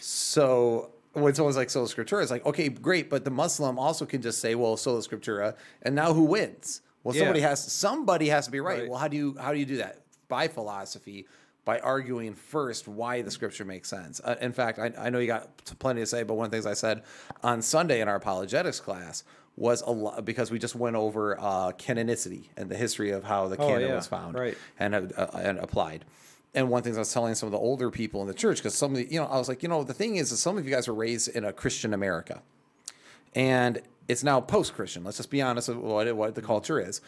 So 0.00 0.90
when 1.12 1.34
someone's 1.34 1.56
like 1.56 1.70
sola 1.70 1.86
scriptura, 1.86 2.22
it's 2.22 2.30
like 2.30 2.46
okay, 2.46 2.68
great, 2.68 3.08
but 3.10 3.24
the 3.24 3.30
Muslim 3.30 3.78
also 3.78 4.04
can 4.06 4.22
just 4.22 4.40
say, 4.40 4.54
well, 4.54 4.76
sola 4.76 5.00
scriptura, 5.00 5.54
and 5.82 5.94
now 5.94 6.12
who 6.12 6.22
wins? 6.24 6.82
Well, 7.04 7.14
Yeah. 7.14 7.20
somebody 7.22 7.40
has 7.40 7.72
somebody 7.72 8.28
has 8.28 8.46
to 8.46 8.50
be 8.50 8.60
right. 8.60 8.80
Right. 8.80 8.88
Well, 8.90 8.98
how 8.98 9.08
do 9.08 9.16
you 9.16 9.36
how 9.40 9.52
do 9.52 9.58
you 9.58 9.66
do 9.66 9.76
that? 9.78 10.00
By 10.28 10.48
philosophy, 10.48 11.26
by 11.68 11.78
arguing 11.80 12.32
first 12.32 12.88
why 12.88 13.20
the 13.20 13.30
scripture 13.30 13.62
makes 13.62 13.90
sense. 13.90 14.22
Uh, 14.24 14.36
in 14.40 14.54
fact, 14.54 14.78
I, 14.78 14.90
I 14.98 15.10
know 15.10 15.18
you 15.18 15.26
got 15.26 15.54
plenty 15.78 16.00
to 16.00 16.06
say, 16.06 16.22
but 16.22 16.32
one 16.32 16.46
of 16.46 16.50
the 16.50 16.56
things 16.56 16.64
I 16.64 16.72
said 16.72 17.02
on 17.42 17.60
Sunday 17.60 18.00
in 18.00 18.08
our 18.08 18.16
apologetics 18.16 18.80
class 18.80 19.22
was 19.54 19.82
a 19.82 19.90
lot 19.90 20.24
because 20.24 20.50
we 20.50 20.58
just 20.58 20.74
went 20.74 20.96
over 20.96 21.38
uh, 21.38 21.72
canonicity 21.72 22.44
and 22.56 22.70
the 22.70 22.74
history 22.74 23.10
of 23.10 23.22
how 23.22 23.48
the 23.48 23.58
Oh, 23.58 23.68
canon 23.68 23.88
yeah, 23.90 23.96
was 23.96 24.06
found 24.06 24.34
right. 24.34 24.56
and 24.78 24.94
uh, 24.94 25.26
and 25.34 25.58
applied. 25.58 26.06
And 26.54 26.70
one 26.70 26.82
thing 26.82 26.96
I 26.96 27.00
was 27.00 27.12
telling 27.12 27.34
some 27.34 27.48
of 27.48 27.52
the 27.52 27.58
older 27.58 27.90
people 27.90 28.22
in 28.22 28.28
the 28.28 28.32
church, 28.44 28.56
because 28.56 28.74
some 28.74 28.92
of 28.92 28.96
the, 28.96 29.12
you 29.12 29.20
know, 29.20 29.26
I 29.26 29.36
was 29.36 29.50
like, 29.50 29.62
you 29.62 29.68
know, 29.68 29.84
the 29.84 29.92
thing 29.92 30.16
is, 30.16 30.32
is 30.32 30.40
some 30.40 30.56
of 30.56 30.64
you 30.64 30.70
guys 30.74 30.88
were 30.88 30.94
raised 30.94 31.28
in 31.28 31.44
a 31.44 31.52
Christian 31.52 31.92
America 31.92 32.40
and 33.34 33.82
it's 34.08 34.24
now 34.24 34.40
post-Christian. 34.40 35.04
Let's 35.04 35.18
just 35.18 35.28
be 35.30 35.42
honest 35.42 35.68
with 35.68 35.76
what, 35.76 36.16
what 36.16 36.34
the 36.34 36.40
culture 36.40 36.80
is. 36.80 37.02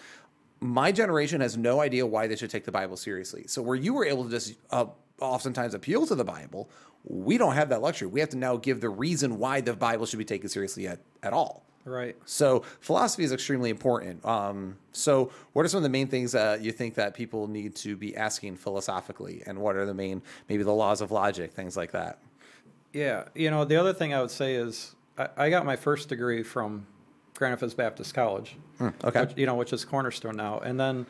My 0.61 0.93
generation 0.93 1.41
has 1.41 1.57
no 1.57 1.81
idea 1.81 2.07
why 2.07 2.27
they 2.27 2.37
should 2.37 2.51
take 2.51 2.65
the 2.65 2.73
Bible 2.73 2.97
seriously. 2.97 3.45
So 3.47 3.63
where 3.63 3.77
you 3.77 3.95
were 3.95 4.05
able 4.05 4.25
to 4.25 4.31
just 4.31 4.55
uh, 4.71 4.87
oftentimes 5.21 5.75
appeal 5.75 6.07
to 6.07 6.15
the 6.15 6.25
Bible, 6.25 6.69
we 7.05 7.39
don't 7.39 7.55
have 7.55 7.71
that 7.71 7.81
luxury. 7.81 8.09
We 8.09 8.21
have 8.21 8.29
to 8.31 8.37
now 8.37 8.57
give 8.57 8.81
the 8.81 8.91
reason 8.91 9.39
why 9.39 9.61
the 9.61 9.75
Bible 9.75 10.07
should 10.07 10.19
be 10.19 10.25
taken 10.25 10.49
seriously 10.49 10.87
at, 10.87 11.01
at 11.23 11.33
all. 11.33 11.65
right. 11.87 12.15
So 12.27 12.63
philosophy 12.81 13.25
is 13.25 13.33
extremely 13.33 13.71
important. 13.71 14.23
Um, 14.25 14.77
so 14.93 15.33
what 15.55 15.65
are 15.65 15.69
some 15.69 15.79
of 15.79 15.83
the 15.83 15.89
main 15.89 16.09
things 16.09 16.33
that 16.33 16.61
you 16.61 16.73
think 16.73 16.95
that 16.97 17.15
people 17.15 17.49
need 17.49 17.75
to 17.77 17.97
be 17.97 18.15
asking 18.17 18.57
philosophically, 18.57 19.43
and 19.47 19.59
what 19.59 19.77
are 19.77 19.87
the 19.87 19.95
main 19.95 20.21
maybe 20.49 20.63
the 20.63 20.75
laws 20.75 21.01
of 21.01 21.11
logic, 21.11 21.53
things 21.53 21.77
like 21.77 21.93
that? 21.93 22.19
Yeah, 22.93 23.25
you 23.35 23.51
know, 23.51 23.65
the 23.65 23.77
other 23.77 23.95
thing 23.95 24.13
I 24.13 24.21
would 24.21 24.31
say 24.31 24.57
is 24.57 24.95
I, 25.17 25.29
I 25.37 25.51
got 25.51 25.65
my 25.65 25.77
first 25.77 26.11
degree 26.11 26.43
from 26.43 26.87
Grand 27.41 27.53
Rapids 27.53 27.73
Baptist 27.73 28.13
College. 28.13 28.55
Hmm, 28.77 28.89
okay. 29.03 29.21
Which, 29.21 29.33
you 29.39 29.47
know, 29.47 29.55
which 29.55 29.73
is 29.73 29.83
Cornerstone 29.83 30.37
now. 30.37 30.59
And 30.59 30.79
then 30.79 31.07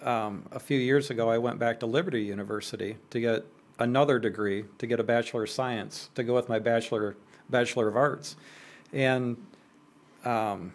um, 0.00 0.46
a 0.50 0.58
few 0.58 0.78
years 0.78 1.10
ago, 1.10 1.28
I 1.28 1.36
went 1.36 1.58
back 1.58 1.78
to 1.80 1.86
Liberty 1.86 2.22
University 2.22 2.96
to 3.10 3.20
get 3.20 3.44
another 3.78 4.18
degree, 4.18 4.64
to 4.78 4.86
get 4.86 4.98
a 4.98 5.02
Bachelor 5.02 5.42
of 5.42 5.50
Science, 5.50 6.08
to 6.14 6.24
go 6.24 6.34
with 6.34 6.48
my 6.48 6.58
Bachelor, 6.58 7.18
Bachelor 7.50 7.86
of 7.86 7.96
Arts. 7.98 8.36
And 8.94 9.36
um, 10.24 10.72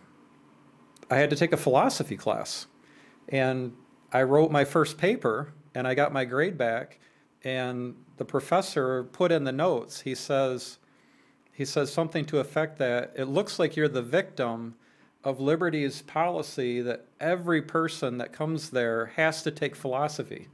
I 1.10 1.16
had 1.16 1.32
to 1.32 1.36
take 1.36 1.54
a 1.54 1.58
philosophy 1.58 2.16
class. 2.16 2.68
And 3.30 3.74
I 4.12 4.22
wrote 4.22 4.52
my 4.52 4.64
first 4.64 5.00
paper 5.00 5.54
and 5.74 5.88
I 5.88 5.96
got 5.96 6.14
my 6.14 6.24
grade 6.24 6.56
back. 6.56 7.00
And 7.44 7.96
the 8.18 8.26
professor 8.26 9.06
put 9.06 9.32
in 9.32 9.44
the 9.44 9.52
notes, 9.52 10.02
he 10.02 10.14
says, 10.14 10.78
he 11.52 11.66
says 11.66 11.92
something 11.92 12.26
to 12.26 12.38
effect 12.38 12.78
that 12.78 13.12
it 13.16 13.26
looks 13.26 13.58
like 13.58 13.76
you're 13.76 13.88
the 13.88 14.04
victim 14.04 14.76
of 15.24 15.40
Liberty's 15.40 16.02
policy 16.02 16.82
that 16.82 17.06
every 17.20 17.62
person 17.62 18.18
that 18.18 18.34
comes 18.34 18.70
there 18.70 19.08
has 19.16 19.42
to 19.44 19.52
take 19.52 19.76
philosophy 19.76 20.48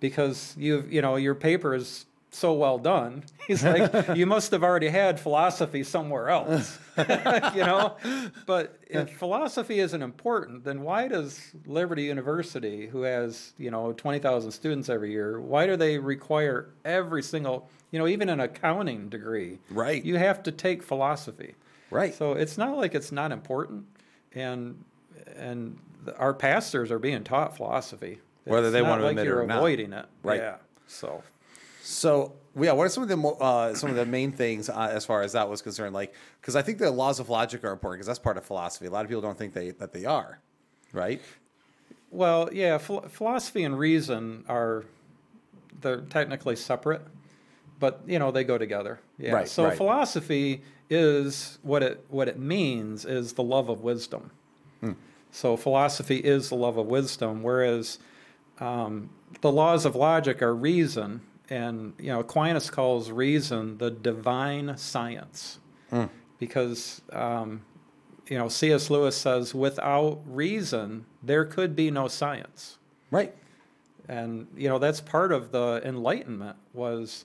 because 0.00 0.54
you've 0.58 0.92
you 0.92 1.00
know 1.02 1.16
your 1.16 1.34
paper 1.34 1.74
is 1.74 2.06
so 2.30 2.52
well 2.52 2.78
done. 2.78 3.24
He's 3.46 3.64
like, 3.64 4.16
you 4.16 4.26
must 4.26 4.50
have 4.50 4.62
already 4.62 4.88
had 4.88 5.18
philosophy 5.18 5.82
somewhere 5.82 6.28
else, 6.28 6.78
you 6.98 7.64
know. 7.64 7.96
But 8.44 8.78
if 8.88 9.16
philosophy 9.16 9.78
isn't 9.78 10.02
important, 10.02 10.64
then 10.64 10.82
why 10.82 11.08
does 11.08 11.52
Liberty 11.64 12.02
University, 12.04 12.86
who 12.86 13.02
has 13.02 13.54
you 13.58 13.70
know 13.70 13.92
twenty 13.92 14.18
thousand 14.18 14.52
students 14.52 14.88
every 14.88 15.12
year, 15.12 15.40
why 15.40 15.66
do 15.66 15.76
they 15.76 15.98
require 15.98 16.70
every 16.84 17.22
single 17.22 17.68
you 17.90 17.98
know 17.98 18.06
even 18.06 18.28
an 18.28 18.40
accounting 18.40 19.08
degree? 19.08 19.58
Right. 19.70 20.04
You 20.04 20.16
have 20.16 20.42
to 20.44 20.52
take 20.52 20.82
philosophy. 20.82 21.54
Right. 21.90 22.14
So 22.14 22.32
it's 22.32 22.58
not 22.58 22.76
like 22.76 22.94
it's 22.94 23.12
not 23.12 23.32
important, 23.32 23.86
and 24.34 24.82
and 25.36 25.78
our 26.18 26.34
pastors 26.34 26.90
are 26.90 26.98
being 26.98 27.24
taught 27.24 27.56
philosophy. 27.56 28.18
Whether 28.44 28.70
they 28.70 28.82
want 28.82 29.00
to 29.00 29.04
like 29.04 29.12
admit 29.12 29.26
it 29.26 29.30
or 29.30 29.46
not. 29.46 29.58
avoiding 29.58 29.92
it. 29.92 30.06
Right. 30.22 30.40
Yeah. 30.40 30.56
So. 30.86 31.22
So 31.82 32.32
yeah, 32.58 32.72
what 32.72 32.84
are 32.84 32.88
some 32.88 33.02
of 33.02 33.08
the 33.08 33.18
uh, 33.18 33.74
some 33.74 33.90
of 33.90 33.96
the 33.96 34.06
main 34.06 34.32
things 34.32 34.68
uh, 34.68 34.90
as 34.90 35.04
far 35.04 35.22
as 35.22 35.32
that 35.32 35.48
was 35.48 35.62
concerned? 35.62 35.94
Like, 35.94 36.14
because 36.40 36.56
I 36.56 36.62
think 36.62 36.78
the 36.78 36.90
laws 36.90 37.20
of 37.20 37.28
logic 37.28 37.62
are 37.64 37.72
important 37.72 37.98
because 37.98 38.06
that's 38.08 38.18
part 38.18 38.36
of 38.36 38.44
philosophy. 38.44 38.86
A 38.86 38.90
lot 38.90 39.04
of 39.04 39.08
people 39.08 39.22
don't 39.22 39.38
think 39.38 39.52
they 39.52 39.70
that 39.70 39.92
they 39.92 40.04
are, 40.04 40.40
right? 40.92 41.20
Well, 42.10 42.48
yeah, 42.52 42.78
phil- 42.78 43.04
philosophy 43.08 43.62
and 43.62 43.78
reason 43.78 44.44
are 44.48 44.84
they're 45.80 46.00
technically 46.00 46.56
separate, 46.56 47.02
but 47.78 48.00
you 48.06 48.18
know 48.18 48.30
they 48.30 48.44
go 48.44 48.58
together. 48.58 49.00
Yeah. 49.18 49.32
Right, 49.32 49.48
so 49.48 49.64
right. 49.64 49.76
philosophy 49.76 50.62
is 50.88 51.58
what 51.62 51.82
it 51.82 52.04
what 52.08 52.28
it 52.28 52.38
means 52.38 53.04
is 53.04 53.32
the 53.34 53.42
love 53.42 53.68
of 53.68 53.82
wisdom. 53.82 54.30
Hmm. 54.80 54.92
So 55.30 55.56
philosophy 55.56 56.16
is 56.18 56.48
the 56.48 56.54
love 56.54 56.78
of 56.78 56.86
wisdom, 56.86 57.42
whereas 57.42 57.98
um, 58.60 59.10
the 59.42 59.52
laws 59.52 59.84
of 59.84 59.94
logic 59.96 60.40
are 60.40 60.54
reason, 60.54 61.20
and 61.50 61.92
you 61.98 62.06
know 62.08 62.20
Aquinas 62.20 62.70
calls 62.70 63.10
reason 63.10 63.78
the 63.78 63.90
divine 63.90 64.76
science, 64.78 65.58
because 66.38 67.02
um, 67.12 67.62
you 68.28 68.38
know 68.38 68.48
C.S. 68.48 68.88
Lewis 68.90 69.16
says 69.16 69.54
without 69.54 70.20
reason 70.26 71.04
there 71.22 71.44
could 71.44 71.74
be 71.76 71.90
no 71.90 72.08
science, 72.08 72.78
Right. 73.10 73.34
and 74.08 74.46
you 74.56 74.68
know 74.68 74.78
that's 74.78 75.00
part 75.00 75.32
of 75.32 75.52
the 75.52 75.82
Enlightenment 75.84 76.56
was 76.72 77.24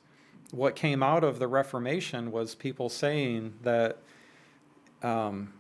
what 0.52 0.76
came 0.76 1.02
out 1.02 1.24
of 1.24 1.40
the 1.40 1.48
Reformation 1.48 2.32
was 2.32 2.56
people 2.56 2.90
saying 2.90 3.54
that 3.64 3.98
um, 5.02 5.54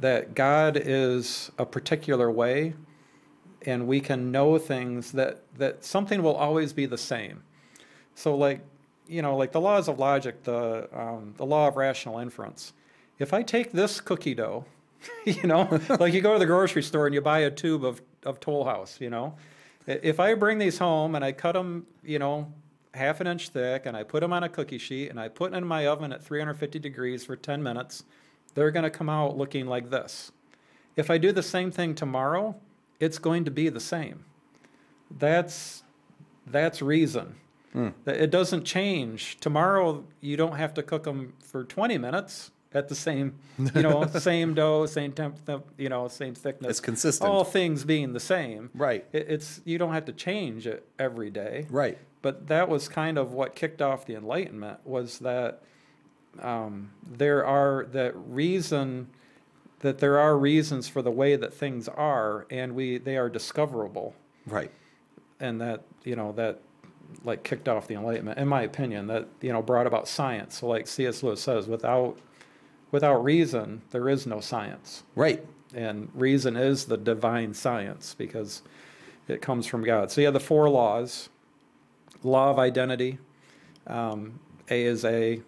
that 0.00 0.34
God 0.34 0.76
is 0.76 1.50
a 1.58 1.64
particular 1.64 2.30
way, 2.30 2.74
and 3.62 3.86
we 3.86 4.00
can 4.00 4.30
know 4.30 4.58
things 4.58 5.12
that 5.12 5.42
that 5.56 5.84
something 5.84 6.22
will 6.22 6.34
always 6.34 6.72
be 6.72 6.86
the 6.86 6.98
same. 6.98 7.42
So, 8.14 8.36
like 8.36 8.60
you 9.06 9.22
know, 9.22 9.36
like 9.36 9.52
the 9.52 9.60
laws 9.60 9.88
of 9.88 9.98
logic, 9.98 10.42
the 10.42 10.88
um, 10.92 11.34
the 11.36 11.46
law 11.46 11.68
of 11.68 11.76
rational 11.76 12.18
inference. 12.18 12.72
If 13.18 13.32
I 13.32 13.42
take 13.42 13.72
this 13.72 14.00
cookie 14.00 14.34
dough, 14.34 14.64
you 15.24 15.44
know, 15.44 15.80
like 16.00 16.12
you 16.12 16.20
go 16.20 16.34
to 16.34 16.38
the 16.38 16.46
grocery 16.46 16.82
store 16.82 17.06
and 17.06 17.14
you 17.14 17.20
buy 17.20 17.40
a 17.40 17.50
tube 17.50 17.84
of 17.84 18.02
of 18.24 18.40
Toll 18.40 18.64
House, 18.64 19.00
you 19.00 19.08
know, 19.08 19.34
if 19.86 20.20
I 20.20 20.34
bring 20.34 20.58
these 20.58 20.78
home 20.78 21.14
and 21.14 21.24
I 21.24 21.32
cut 21.32 21.52
them, 21.52 21.86
you 22.02 22.18
know, 22.18 22.52
half 22.94 23.20
an 23.20 23.26
inch 23.26 23.48
thick, 23.50 23.86
and 23.86 23.96
I 23.96 24.02
put 24.02 24.20
them 24.20 24.32
on 24.32 24.42
a 24.42 24.48
cookie 24.48 24.78
sheet 24.78 25.08
and 25.10 25.20
I 25.20 25.28
put 25.28 25.52
them 25.52 25.62
in 25.62 25.68
my 25.68 25.86
oven 25.86 26.12
at 26.12 26.22
350 26.22 26.78
degrees 26.78 27.24
for 27.24 27.36
10 27.36 27.62
minutes, 27.62 28.04
they're 28.54 28.70
going 28.70 28.84
to 28.84 28.90
come 28.90 29.08
out 29.08 29.36
looking 29.36 29.66
like 29.66 29.90
this. 29.90 30.32
If 30.96 31.10
I 31.10 31.18
do 31.18 31.30
the 31.32 31.42
same 31.42 31.70
thing 31.70 31.94
tomorrow, 31.94 32.56
it's 32.98 33.18
going 33.18 33.44
to 33.44 33.50
be 33.50 33.68
the 33.68 33.80
same. 33.80 34.24
That's 35.16 35.84
that's 36.46 36.82
reason. 36.82 37.36
Hmm. 37.72 37.88
That 38.04 38.16
It 38.16 38.30
doesn't 38.30 38.64
change. 38.64 39.38
Tomorrow 39.40 40.04
you 40.20 40.36
don't 40.36 40.56
have 40.56 40.74
to 40.74 40.82
cook 40.82 41.04
them 41.04 41.34
for 41.40 41.64
20 41.64 41.98
minutes 41.98 42.50
at 42.72 42.88
the 42.88 42.94
same, 42.94 43.38
you 43.74 43.82
know, 43.82 44.06
same 44.18 44.54
dough, 44.54 44.86
same 44.86 45.12
temp, 45.12 45.44
temp- 45.44 45.66
you 45.76 45.88
know, 45.88 46.08
same 46.08 46.34
thickness. 46.34 46.70
It's 46.70 46.80
consistent. 46.80 47.30
All 47.30 47.44
things 47.44 47.84
being 47.84 48.12
the 48.12 48.20
same. 48.20 48.70
Right. 48.74 49.06
It, 49.12 49.26
it's 49.28 49.60
you 49.64 49.78
don't 49.78 49.92
have 49.92 50.06
to 50.06 50.12
change 50.12 50.66
it 50.66 50.86
every 50.98 51.30
day. 51.30 51.66
Right. 51.70 51.98
But 52.22 52.48
that 52.48 52.68
was 52.68 52.88
kind 52.88 53.16
of 53.18 53.32
what 53.32 53.54
kicked 53.54 53.80
off 53.80 54.04
the 54.06 54.14
Enlightenment 54.16 54.80
was 54.84 55.20
that 55.20 55.62
um, 56.40 56.90
there 57.06 57.44
are 57.44 57.86
that 57.92 58.12
reason 58.16 59.08
that 59.80 59.98
there 59.98 60.18
are 60.18 60.36
reasons 60.36 60.88
for 60.88 61.02
the 61.02 61.10
way 61.10 61.36
that 61.36 61.54
things 61.54 61.86
are, 61.88 62.46
and 62.50 62.74
we 62.74 62.98
they 62.98 63.16
are 63.16 63.28
discoverable, 63.28 64.14
Right. 64.46 64.70
and 65.40 65.60
that 65.60 65.82
you 66.04 66.16
know 66.16 66.32
that 66.32 66.60
like 67.24 67.42
kicked 67.44 67.68
off 67.68 67.86
the 67.86 67.94
Enlightenment, 67.94 68.38
in 68.38 68.48
my 68.48 68.62
opinion, 68.62 69.06
that 69.06 69.28
you 69.40 69.52
know 69.52 69.62
brought 69.62 69.86
about 69.86 70.08
science. 70.08 70.58
So 70.58 70.66
like 70.66 70.86
C.S. 70.88 71.22
Lewis 71.22 71.40
says, 71.40 71.66
without 71.68 72.18
without 72.90 73.22
reason, 73.22 73.82
there 73.90 74.08
is 74.08 74.26
no 74.26 74.40
science 74.40 75.04
Right. 75.14 75.44
and 75.74 76.08
reason 76.14 76.56
is 76.56 76.86
the 76.86 76.96
divine 76.96 77.54
science 77.54 78.14
because 78.18 78.62
it 79.28 79.40
comes 79.42 79.66
from 79.66 79.84
God. 79.84 80.10
So 80.10 80.20
you 80.20 80.26
have 80.26 80.34
the 80.34 80.40
four 80.40 80.68
laws: 80.68 81.28
law 82.22 82.50
of 82.50 82.58
identity, 82.58 83.18
um, 83.86 84.38
A 84.70 84.82
is 84.84 85.04
A, 85.04 85.42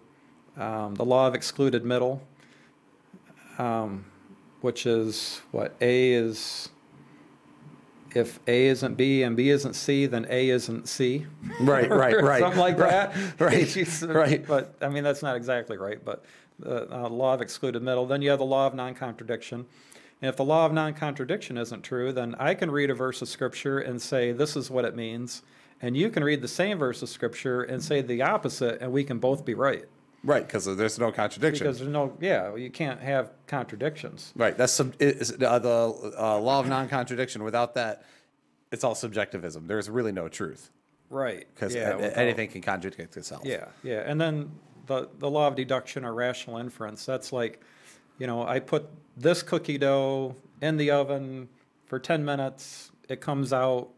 um, 0.57 0.95
the 0.95 1.05
law 1.05 1.27
of 1.27 1.35
excluded 1.35 1.85
middle, 1.85 2.21
um, 3.57 4.05
which 4.61 4.85
is 4.85 5.41
what 5.51 5.75
A 5.81 6.11
is. 6.13 6.69
If 8.13 8.41
A 8.45 8.65
isn't 8.65 8.95
B 8.95 9.23
and 9.23 9.37
B 9.37 9.49
isn't 9.51 9.73
C, 9.73 10.05
then 10.05 10.27
A 10.29 10.49
isn't 10.49 10.89
C. 10.89 11.25
Right. 11.61 11.89
Right. 11.89 12.21
Right. 12.21 12.39
Something 12.41 12.59
like 12.59 12.77
Right, 12.77 13.13
that. 13.13 13.39
Right. 13.39 14.01
Right. 14.03 14.45
But 14.45 14.75
I 14.81 14.89
mean, 14.89 15.03
that's 15.05 15.23
not 15.23 15.37
exactly 15.37 15.77
right. 15.77 16.03
But 16.03 16.25
the 16.61 16.93
uh, 16.93 17.09
law 17.09 17.33
of 17.33 17.41
excluded 17.41 17.81
middle. 17.81 18.05
Then 18.05 18.21
you 18.21 18.29
have 18.29 18.39
the 18.39 18.45
law 18.45 18.67
of 18.67 18.73
non-contradiction. 18.75 19.65
And 20.21 20.29
if 20.29 20.35
the 20.37 20.45
law 20.45 20.65
of 20.65 20.73
non-contradiction 20.73 21.57
isn't 21.57 21.81
true, 21.83 22.11
then 22.11 22.35
I 22.37 22.53
can 22.53 22.69
read 22.69 22.89
a 22.89 22.93
verse 22.93 23.21
of 23.21 23.27
scripture 23.27 23.79
and 23.79 24.01
say 24.01 24.31
this 24.31 24.55
is 24.55 24.69
what 24.69 24.85
it 24.85 24.95
means, 24.95 25.41
and 25.81 25.97
you 25.97 26.09
can 26.09 26.23
read 26.23 26.41
the 26.41 26.47
same 26.47 26.77
verse 26.77 27.01
of 27.01 27.09
scripture 27.09 27.63
and 27.63 27.83
say 27.83 28.01
the 28.01 28.21
opposite, 28.21 28.81
and 28.81 28.91
we 28.91 29.03
can 29.03 29.19
both 29.19 29.45
be 29.45 29.53
right. 29.53 29.85
Right. 30.23 30.45
Because 30.45 30.65
there's 30.77 30.99
no 30.99 31.11
contradiction. 31.11 31.65
Because 31.65 31.79
there's 31.79 31.91
no, 31.91 32.15
yeah, 32.19 32.55
you 32.55 32.69
can't 32.69 33.01
have 33.01 33.31
contradictions. 33.47 34.33
Right. 34.35 34.55
That's 34.55 34.79
is, 34.99 35.31
uh, 35.41 35.59
the 35.59 36.13
uh, 36.17 36.39
law 36.39 36.59
of 36.59 36.67
non-contradiction. 36.67 37.43
Without 37.43 37.73
that, 37.75 38.05
it's 38.71 38.83
all 38.83 38.93
subjectivism. 38.93 39.65
There's 39.67 39.89
really 39.89 40.11
no 40.11 40.29
truth 40.29 40.69
Right. 41.09 41.47
because 41.53 41.75
yeah, 41.75 41.97
anything 42.15 42.49
can 42.49 42.61
contradict 42.61 43.17
itself. 43.17 43.41
Yeah, 43.43 43.65
yeah. 43.83 44.03
And 44.05 44.21
then 44.21 44.51
the, 44.85 45.09
the 45.19 45.29
law 45.29 45.47
of 45.47 45.55
deduction 45.55 46.05
or 46.05 46.13
rational 46.13 46.57
inference, 46.57 47.05
that's 47.05 47.33
like, 47.33 47.61
you 48.17 48.27
know, 48.27 48.45
I 48.45 48.59
put 48.59 48.87
this 49.17 49.41
cookie 49.43 49.77
dough 49.77 50.35
in 50.61 50.77
the 50.77 50.91
oven 50.91 51.49
for 51.87 51.99
10 51.99 52.23
minutes, 52.23 52.91
it 53.09 53.19
comes 53.19 53.51
out 53.51 53.89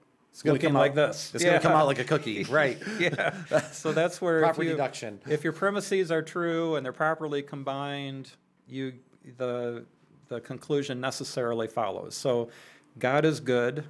gonna 0.41 0.53
looking 0.53 0.69
come 0.69 0.77
like 0.77 0.91
out- 0.91 0.95
this. 0.95 1.31
It's 1.35 1.43
going 1.43 1.55
to 1.59 1.61
come 1.61 1.73
out 1.77 1.85
like 1.85 1.99
a 1.99 2.03
cookie. 2.03 2.43
Right. 2.49 2.81
yeah. 2.99 3.33
So 3.71 3.91
that's 3.91 4.19
where 4.21 4.39
if 4.39 4.43
Proper 4.45 4.63
you- 4.63 4.69
deduction. 4.71 5.19
If 5.27 5.43
your 5.43 5.53
premises 5.53 6.11
are 6.11 6.21
true 6.23 6.75
and 6.75 6.85
they're 6.85 6.91
properly 6.93 7.41
combined, 7.43 8.31
you 8.67 8.93
the 9.37 9.85
the 10.29 10.39
conclusion 10.39 10.99
necessarily 10.99 11.67
follows. 11.67 12.15
So 12.15 12.49
God 12.97 13.25
is 13.25 13.39
good. 13.39 13.83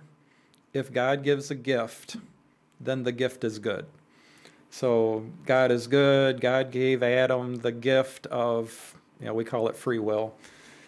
If 0.74 0.92
God 0.92 1.24
gives 1.24 1.52
a 1.52 1.56
gift, 1.56 2.18
then 2.82 3.04
the 3.04 3.12
gift 3.12 3.44
is 3.44 3.60
good. 3.60 3.86
So 4.72 5.24
God 5.46 5.72
is 5.72 5.86
good. 5.88 6.42
God 6.42 6.72
gave 6.72 7.04
Adam 7.04 7.58
the 7.58 7.72
gift 7.72 8.26
of, 8.28 8.96
you 9.20 9.28
know, 9.28 9.34
we 9.36 9.44
call 9.46 9.68
it 9.70 9.76
free 9.76 10.00
will. 10.00 10.34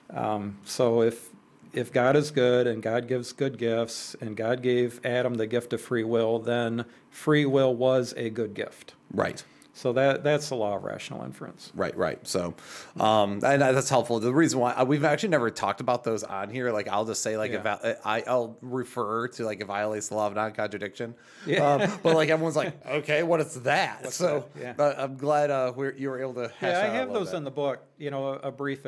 Um, 0.10 0.58
so 0.66 1.02
if 1.04 1.30
if 1.76 1.92
God 1.92 2.16
is 2.16 2.32
good 2.32 2.68
and 2.68 2.82
God 2.82 3.08
gives 3.08 3.32
good 3.34 3.58
gifts 3.58 4.16
and 4.22 4.36
God 4.36 4.62
gave 4.62 5.00
Adam 5.06 5.36
the 5.36 5.48
gift 5.48 5.74
of 5.74 5.82
free 5.82 6.04
will, 6.04 6.40
then 6.40 6.86
free 7.10 7.46
will 7.46 7.76
was 7.76 8.14
a 8.18 8.30
good 8.30 8.54
gift. 8.54 8.94
Right. 9.12 9.44
So 9.78 9.92
that 9.92 10.24
that's 10.24 10.48
the 10.48 10.56
law 10.56 10.78
of 10.78 10.86
rational 10.86 11.26
inference. 11.26 11.74
Right, 11.76 11.96
right. 11.98 12.26
So, 12.26 12.54
um, 12.98 13.42
and 13.44 13.62
that's 13.62 13.90
helpful. 13.90 14.22
The 14.22 14.34
reason 14.34 14.58
why 14.62 14.72
uh, 14.72 14.86
we've 14.86 15.04
actually 15.04 15.30
never 15.30 15.52
talked 15.52 15.82
about 15.82 16.06
those 16.06 16.24
on 16.24 16.50
here, 16.50 16.72
like 16.72 16.88
I'll 16.88 17.04
just 17.04 17.22
say, 17.22 17.36
like 17.36 17.52
if 17.52 17.66
Yeah. 17.66 17.96
I, 18.06 18.24
I'll 18.26 18.58
refer 18.62 19.28
to 19.28 19.44
like 19.44 19.60
it 19.60 19.66
violates 19.66 20.08
the 20.08 20.16
law 20.16 20.28
of 20.28 20.34
non-contradiction. 20.34 21.14
Yeah. 21.46 21.74
Um, 21.74 21.92
but 22.04 22.16
like 22.16 22.30
everyone's 22.30 22.56
like, 22.56 22.86
okay, 22.88 23.24
what 23.24 23.42
is 23.42 23.64
that? 23.64 24.14
so, 24.14 24.46
that? 24.56 24.62
Yeah. 24.62 24.74
but 24.78 24.98
I'm 24.98 25.18
glad 25.18 25.52
uh, 25.52 25.74
we're, 25.76 25.94
you 25.94 26.10
were 26.10 26.22
able 26.22 26.36
to. 26.36 26.52
Yeah, 26.62 26.80
I 26.80 26.86
have 26.96 27.12
those 27.12 27.32
bit. 27.32 27.38
in 27.38 27.44
the 27.44 27.52
book. 27.52 27.84
You 27.98 28.12
know, 28.12 28.28
a, 28.30 28.48
a 28.48 28.52
brief 28.54 28.86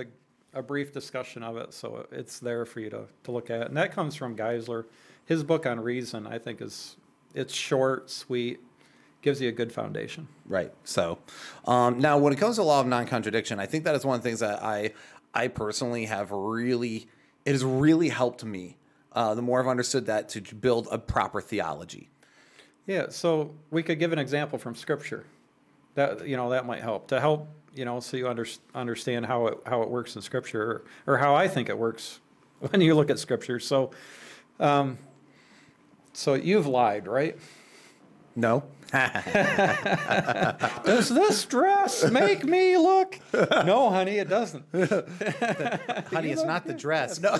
a, 0.58 0.64
brief 0.64 0.92
discussion 0.92 1.44
of 1.44 1.58
it, 1.58 1.74
so 1.74 2.08
it's 2.12 2.40
there 2.40 2.66
for 2.66 2.80
you 2.80 2.90
to 2.90 3.06
to 3.24 3.32
look 3.32 3.50
at. 3.50 3.68
And 3.68 3.78
that 3.78 3.92
comes 3.92 4.16
from 4.16 4.36
Geisler. 4.36 4.86
His 5.26 5.44
book 5.44 5.66
on 5.66 5.80
reason, 5.80 6.26
I 6.28 6.38
think, 6.38 6.62
is 6.62 6.96
it's 7.34 7.54
short, 7.54 8.10
sweet, 8.10 8.60
gives 9.22 9.42
you 9.42 9.50
a 9.50 9.52
good 9.52 9.72
foundation. 9.72 10.28
Right. 10.46 10.74
So, 10.84 11.20
um, 11.66 12.00
now 12.00 12.18
when 12.18 12.34
it 12.34 12.40
comes 12.40 12.56
to 12.56 12.64
law 12.64 12.80
of 12.80 12.88
non-contradiction, 12.88 13.60
I 13.60 13.66
think 13.66 13.84
that 13.84 13.96
is 13.96 14.06
one 14.06 14.16
of 14.16 14.24
the 14.24 14.30
things 14.30 14.40
that 14.40 14.64
I, 14.64 14.94
I 15.34 15.50
personally 15.50 16.06
have 16.06 16.32
really, 16.32 17.08
it 17.46 17.52
has 17.52 17.64
really 17.64 18.10
helped 18.10 18.44
me. 18.44 18.78
Uh, 19.12 19.34
the 19.34 19.42
more 19.42 19.60
I've 19.60 19.68
understood 19.68 20.06
that 20.06 20.30
to 20.30 20.42
build 20.42 20.88
a 20.92 20.98
proper 20.98 21.42
theology. 21.42 22.10
Yeah, 22.86 23.08
so 23.10 23.54
we 23.72 23.84
could 23.84 24.00
give 24.00 24.14
an 24.14 24.20
example 24.20 24.58
from 24.58 24.76
Scripture. 24.76 25.26
That 25.96 26.28
you 26.28 26.38
know 26.38 26.52
that 26.52 26.68
might 26.68 26.82
help 26.82 27.08
to 27.08 27.20
help 27.20 27.48
you 27.78 27.86
know 27.86 28.00
so 28.00 28.18
you 28.18 28.28
under, 28.28 28.46
understand 28.76 29.26
how 29.26 29.48
it 29.48 29.58
how 29.66 29.82
it 29.84 29.90
works 29.90 30.16
in 30.16 30.22
Scripture 30.22 30.84
or, 31.06 31.14
or 31.14 31.18
how 31.18 31.36
I 31.36 31.48
think 31.48 31.70
it 31.70 31.78
works 31.78 32.20
when 32.60 32.82
you 32.82 32.96
look 32.96 33.10
at 33.10 33.20
Scripture. 33.20 33.60
So, 33.60 33.92
um, 34.60 34.98
so 36.14 36.34
you've 36.34 36.68
lied, 36.68 37.08
right? 37.08 37.38
No. 38.36 38.64
Does 40.86 41.10
this 41.10 41.44
dress 41.46 42.10
make 42.10 42.44
me 42.46 42.78
look? 42.78 43.20
No, 43.34 43.90
honey, 43.90 44.18
it 44.18 44.30
doesn't. 44.30 44.64
Honey, 44.74 46.32
it's 46.32 46.44
not 46.44 46.66
the 46.66 46.74
dress. 46.74 47.20
No. 47.20 47.32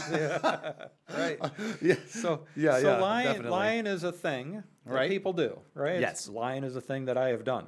Right. 1.18 1.40
yeah. 1.82 1.96
So, 2.10 2.42
Yeah, 2.56 2.80
so 2.80 2.88
yeah, 2.92 2.98
lying, 2.98 3.28
definitely. 3.28 3.52
lying 3.52 3.88
is 3.88 4.04
a 4.04 4.12
thing 4.12 4.64
that 4.86 4.94
Right. 4.94 5.10
people 5.10 5.34
do, 5.34 5.60
right? 5.74 6.00
Yes. 6.02 6.28
Lying 6.28 6.64
is 6.64 6.76
a 6.76 6.82
thing 6.82 7.06
that 7.06 7.18
I 7.18 7.30
have 7.30 7.44
done. 7.44 7.68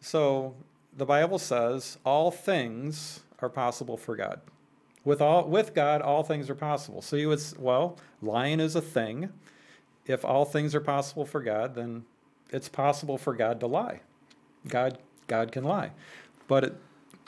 So 0.00 0.56
the 0.96 1.06
Bible 1.06 1.38
says 1.38 1.98
all 2.04 2.30
things 2.30 3.20
are 3.40 3.48
possible 3.48 3.96
for 3.96 4.16
God. 4.16 4.40
With 5.04 5.20
all 5.20 5.48
with 5.48 5.74
God, 5.74 6.02
all 6.02 6.22
things 6.22 6.50
are 6.50 6.54
possible. 6.54 7.00
So 7.00 7.16
you 7.16 7.28
would 7.28 7.40
well, 7.58 7.98
lying 8.20 8.60
is 8.60 8.76
a 8.76 8.82
thing. 8.82 9.30
If 10.06 10.24
all 10.24 10.44
things 10.44 10.74
are 10.74 10.80
possible 10.80 11.24
for 11.24 11.40
God, 11.40 11.74
then 11.74 12.04
it's 12.50 12.68
possible 12.68 13.16
for 13.16 13.34
God 13.34 13.60
to 13.60 13.66
lie. 13.66 14.00
God 14.68 14.98
God 15.26 15.52
can 15.52 15.64
lie. 15.64 15.92
But 16.48 16.64
it 16.64 16.76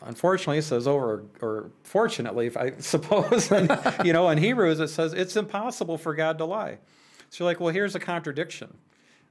unfortunately 0.05 0.59
it 0.59 0.63
says 0.63 0.87
over 0.87 1.25
or 1.41 1.71
fortunately 1.85 2.51
I 2.57 2.73
suppose 2.79 3.51
in, 3.51 3.71
you 4.05 4.13
know 4.13 4.29
in 4.29 4.39
Hebrews 4.39 4.81
it 4.81 4.89
says 4.89 5.15
it's 5.15 5.37
impossible 5.37 5.97
for 5.97 6.15
God 6.15 6.39
to 6.39 6.45
lie. 6.45 6.79
So 7.31 7.45
you're 7.45 7.51
like, 7.51 7.61
well 7.61 7.73
here's 7.73 7.95
a 7.95 8.01
contradiction. 8.01 8.77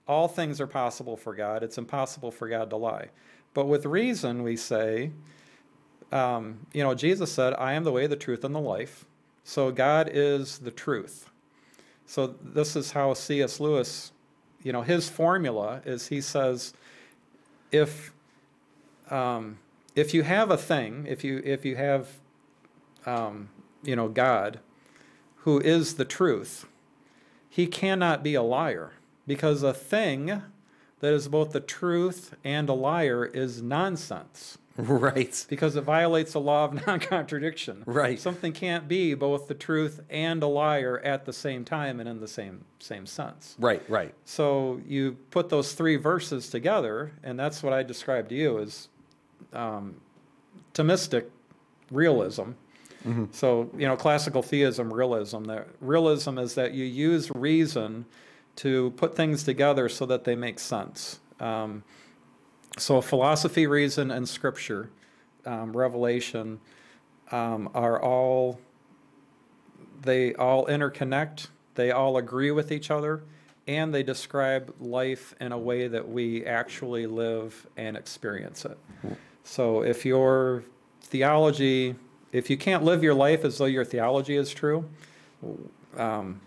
All 0.08 0.28
things 0.28 0.60
are 0.60 0.68
possible 0.68 1.16
for 1.16 1.36
God. 1.36 1.62
It's 1.62 1.78
impossible 1.78 2.32
for 2.32 2.48
God 2.48 2.70
to 2.72 2.78
lie. 2.78 3.10
But 3.54 3.68
with 3.68 3.86
reason 3.86 4.44
we 4.44 4.56
say 4.56 5.12
um, 6.12 6.68
you 6.74 6.84
know, 6.84 6.94
Jesus 6.94 7.32
said, 7.32 7.54
I 7.54 7.74
am 7.74 7.84
the 7.84 7.92
way, 7.92 8.06
the 8.08 8.16
truth, 8.16 8.44
and 8.44 8.54
the 8.54 8.60
life. 8.60 9.06
So 9.44 9.72
God 9.72 10.10
is 10.12 10.60
the 10.60 10.72
truth. 10.72 11.30
So 12.06 12.36
this 12.42 12.76
is 12.76 12.92
how 12.92 13.14
C.S. 13.14 13.60
Lewis, 13.60 14.12
you 14.62 14.74
know, 14.74 14.82
his 14.82 15.10
formula 15.10 15.82
is 15.86 16.08
he 16.08 16.20
says, 16.20 16.74
if 17.72 18.12
um, 19.10 19.58
if 19.96 20.14
you 20.14 20.24
have 20.24 20.52
a 20.52 20.58
thing, 20.58 21.06
if 21.08 21.24
you 21.24 21.42
if 21.46 21.66
you 21.66 21.78
have, 21.78 22.20
um, 23.06 23.50
you 23.84 23.96
know, 23.96 24.10
God, 24.10 24.60
who 25.38 25.60
is 25.60 25.96
the 25.96 26.06
truth, 26.06 26.66
he 27.50 27.66
cannot 27.66 28.24
be 28.24 28.36
a 28.36 28.42
liar 28.42 28.92
because 29.26 29.64
a 29.64 29.74
thing 29.74 30.42
that 31.02 31.14
is 31.14 31.28
both 31.28 31.52
the 31.52 31.60
truth 31.60 32.34
and 32.44 32.70
a 32.70 32.74
liar 32.74 33.26
is 33.26 33.62
nonsense 33.62 34.58
Right. 34.78 35.46
because 35.50 35.76
it 35.76 35.82
violates 35.82 36.32
the 36.34 36.40
law 36.40 36.64
of 36.66 36.74
non-contradiction. 36.88 37.84
Right. 37.86 38.18
Something 38.20 38.54
can't 38.54 38.88
be 38.88 39.14
both 39.14 39.48
the 39.48 39.54
truth 39.54 40.00
and 40.10 40.42
a 40.42 40.48
liar 40.48 41.00
at 41.04 41.26
the 41.26 41.34
same 41.34 41.66
time 41.66 42.00
and 42.00 42.08
in 42.08 42.20
the 42.22 42.28
same 42.28 42.64
same 42.80 43.06
sense. 43.06 43.56
Right. 43.60 43.84
Right. 43.90 44.14
So 44.26 44.80
you 44.88 45.18
put 45.30 45.50
those 45.50 45.74
three 45.74 45.98
verses 45.98 46.50
together, 46.50 47.12
and 47.22 47.38
that's 47.38 47.62
what 47.62 47.74
I 47.74 47.84
described 47.84 48.30
to 48.30 48.36
you 48.36 48.60
as 48.60 48.88
um, 49.54 49.96
Thomistic 50.74 51.26
realism. 51.92 52.52
So 53.32 53.70
you 53.78 53.88
know, 53.88 53.98
classical 53.98 54.42
theism, 54.44 54.94
realism. 54.94 55.44
That 55.46 55.68
realism 55.82 56.38
is 56.38 56.54
that 56.56 56.74
you 56.74 56.86
use 56.86 57.30
reason 57.36 58.06
to 58.58 58.92
put 58.92 59.16
things 59.16 59.44
together 59.44 59.90
so 59.90 60.06
that 60.06 60.24
they 60.24 60.36
make 60.36 60.60
sense. 60.60 61.20
Um, 61.40 61.84
so 62.78 63.02
philosophy, 63.02 63.68
reason, 63.68 64.12
and 64.12 64.28
scripture, 64.28 64.90
um, 65.46 65.76
revelation, 65.76 66.60
um, 67.32 67.70
are 67.74 68.02
all 68.02 68.60
they 70.02 70.34
all 70.36 70.66
interconnect. 70.66 71.48
They 71.76 71.92
all 71.92 72.18
agree 72.18 72.52
with 72.52 72.72
each 72.72 72.92
other, 72.92 73.24
and 73.68 73.94
they 73.94 74.04
describe 74.04 74.74
life 74.80 75.36
in 75.40 75.52
a 75.52 75.58
way 75.58 75.88
that 75.88 76.08
we 76.08 76.46
actually 76.46 77.06
live 77.06 77.68
and 77.78 77.96
experience 77.96 78.66
it. 78.66 78.78
So 79.44 79.84
if 79.84 80.06
your 80.06 80.64
theology, 81.04 81.96
if 82.32 82.50
you 82.50 82.58
can't 82.58 82.84
live 82.84 83.04
your 83.04 83.14
life 83.14 83.46
as 83.46 83.58
though 83.58 83.66
your 83.66 83.86
theology 83.86 84.36
is 84.36 84.52
true, 84.52 84.90
um, 85.98 86.42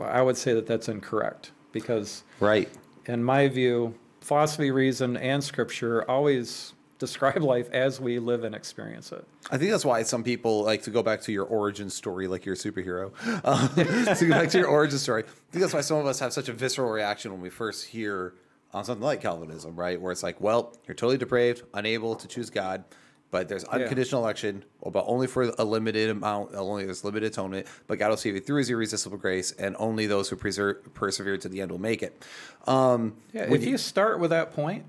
I 0.00 0.22
would 0.22 0.36
say 0.36 0.54
that 0.54 0.66
that's 0.66 0.88
incorrect 0.88 1.52
because 1.72 2.22
Right. 2.40 2.68
in 3.06 3.22
my 3.22 3.48
view, 3.48 3.94
philosophy, 4.20 4.70
reason, 4.70 5.16
and 5.16 5.42
scripture 5.42 6.08
always 6.10 6.72
describe 6.98 7.42
life 7.42 7.68
as 7.72 8.00
we 8.00 8.18
live 8.18 8.42
and 8.44 8.54
experience 8.54 9.12
it. 9.12 9.22
I 9.50 9.58
think 9.58 9.70
that's 9.70 9.84
why 9.84 10.02
some 10.02 10.24
people 10.24 10.64
like 10.64 10.82
to 10.84 10.90
go 10.90 11.02
back 11.02 11.20
to 11.22 11.32
your 11.32 11.44
origin 11.44 11.90
story, 11.90 12.26
like 12.26 12.46
you're 12.46 12.54
a 12.54 12.58
superhero. 12.58 13.12
Um, 13.44 13.68
to 14.16 14.24
go 14.26 14.30
back 14.30 14.48
to 14.50 14.58
your 14.58 14.68
origin 14.68 14.98
story, 14.98 15.22
I 15.24 15.26
think 15.52 15.60
that's 15.62 15.74
why 15.74 15.82
some 15.82 15.98
of 15.98 16.06
us 16.06 16.18
have 16.20 16.32
such 16.32 16.48
a 16.48 16.52
visceral 16.54 16.90
reaction 16.90 17.32
when 17.32 17.40
we 17.42 17.50
first 17.50 17.86
hear 17.86 18.34
on 18.72 18.84
something 18.84 19.04
like 19.04 19.20
Calvinism, 19.20 19.76
right? 19.76 20.00
Where 20.00 20.10
it's 20.10 20.22
like, 20.22 20.40
well, 20.40 20.74
you're 20.88 20.94
totally 20.94 21.18
depraved, 21.18 21.62
unable 21.74 22.16
to 22.16 22.26
choose 22.26 22.48
God, 22.50 22.84
but 23.30 23.48
there's 23.48 23.64
unconditional 23.64 24.22
election, 24.22 24.64
but 24.82 25.04
only 25.06 25.26
for 25.26 25.52
a 25.58 25.64
limited 25.64 26.10
amount, 26.10 26.54
only 26.54 26.84
there's 26.84 27.04
limited 27.04 27.32
atonement, 27.32 27.66
but 27.86 27.98
God 27.98 28.10
will 28.10 28.16
save 28.16 28.34
you 28.34 28.40
through 28.40 28.58
His 28.58 28.70
irresistible 28.70 29.18
grace, 29.18 29.52
and 29.52 29.76
only 29.78 30.06
those 30.06 30.28
who 30.28 30.36
preser- 30.36 30.78
persevere 30.94 31.36
to 31.38 31.48
the 31.48 31.60
end 31.60 31.70
will 31.70 31.78
make 31.80 32.02
it. 32.02 32.22
Um, 32.66 33.16
Yeah, 33.32 33.52
if 33.52 33.64
you 33.64 33.78
start 33.78 34.20
with 34.20 34.30
that 34.30 34.52
point, 34.52 34.84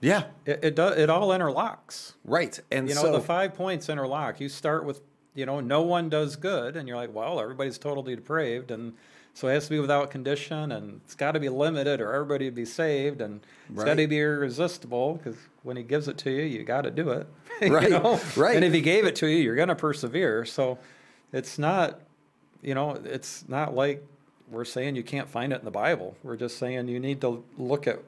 yeah, 0.00 0.24
it 0.46 0.60
it, 0.62 0.74
does, 0.76 0.96
it 0.98 1.10
all 1.10 1.28
interlocks. 1.28 2.14
right, 2.24 2.58
and 2.70 2.88
You 2.88 2.94
know, 2.94 3.02
so 3.02 3.12
the 3.12 3.20
five 3.20 3.54
points 3.54 3.88
interlock. 3.88 4.40
You 4.40 4.48
start 4.48 4.84
with, 4.84 5.00
you 5.34 5.44
know, 5.46 5.60
no 5.60 5.82
one 5.82 6.08
does 6.08 6.36
good, 6.36 6.76
and 6.76 6.88
you're 6.88 6.96
like, 6.96 7.14
well, 7.14 7.38
everybody's 7.40 7.78
totally 7.78 8.16
depraved, 8.16 8.70
and 8.70 8.94
so 9.40 9.48
it 9.48 9.54
has 9.54 9.64
to 9.64 9.70
be 9.70 9.80
without 9.80 10.10
condition, 10.10 10.70
and 10.70 11.00
it's 11.06 11.14
got 11.14 11.32
to 11.32 11.40
be 11.40 11.48
limited, 11.48 11.98
or 12.02 12.12
everybody 12.12 12.44
would 12.44 12.54
be 12.54 12.66
saved, 12.66 13.22
and 13.22 13.40
it's 13.72 13.82
got 13.82 13.94
to 13.94 14.06
be 14.06 14.18
irresistible, 14.18 15.14
because 15.14 15.34
when 15.62 15.78
he 15.78 15.82
gives 15.82 16.08
it 16.08 16.18
to 16.18 16.30
you, 16.30 16.42
you 16.42 16.62
got 16.62 16.82
to 16.82 16.90
do 16.90 17.08
it. 17.08 17.26
you 17.62 17.74
Right, 17.74 17.88
know? 17.90 18.20
right. 18.36 18.54
And 18.54 18.66
if 18.66 18.74
he 18.74 18.82
gave 18.82 19.06
it 19.06 19.16
to 19.16 19.26
you, 19.26 19.38
you're 19.38 19.56
going 19.56 19.68
to 19.68 19.74
persevere. 19.74 20.44
So 20.44 20.78
it's 21.32 21.58
not, 21.58 22.00
you 22.60 22.74
know, 22.74 22.90
it's 23.02 23.48
not 23.48 23.74
like 23.74 24.06
we're 24.50 24.66
saying 24.66 24.94
you 24.96 25.02
can't 25.02 25.28
find 25.28 25.54
it 25.54 25.60
in 25.60 25.64
the 25.64 25.70
Bible. 25.70 26.18
We're 26.22 26.36
just 26.36 26.58
saying 26.58 26.88
you 26.88 27.00
need 27.00 27.22
to 27.22 27.42
look 27.56 27.86
at 27.86 28.00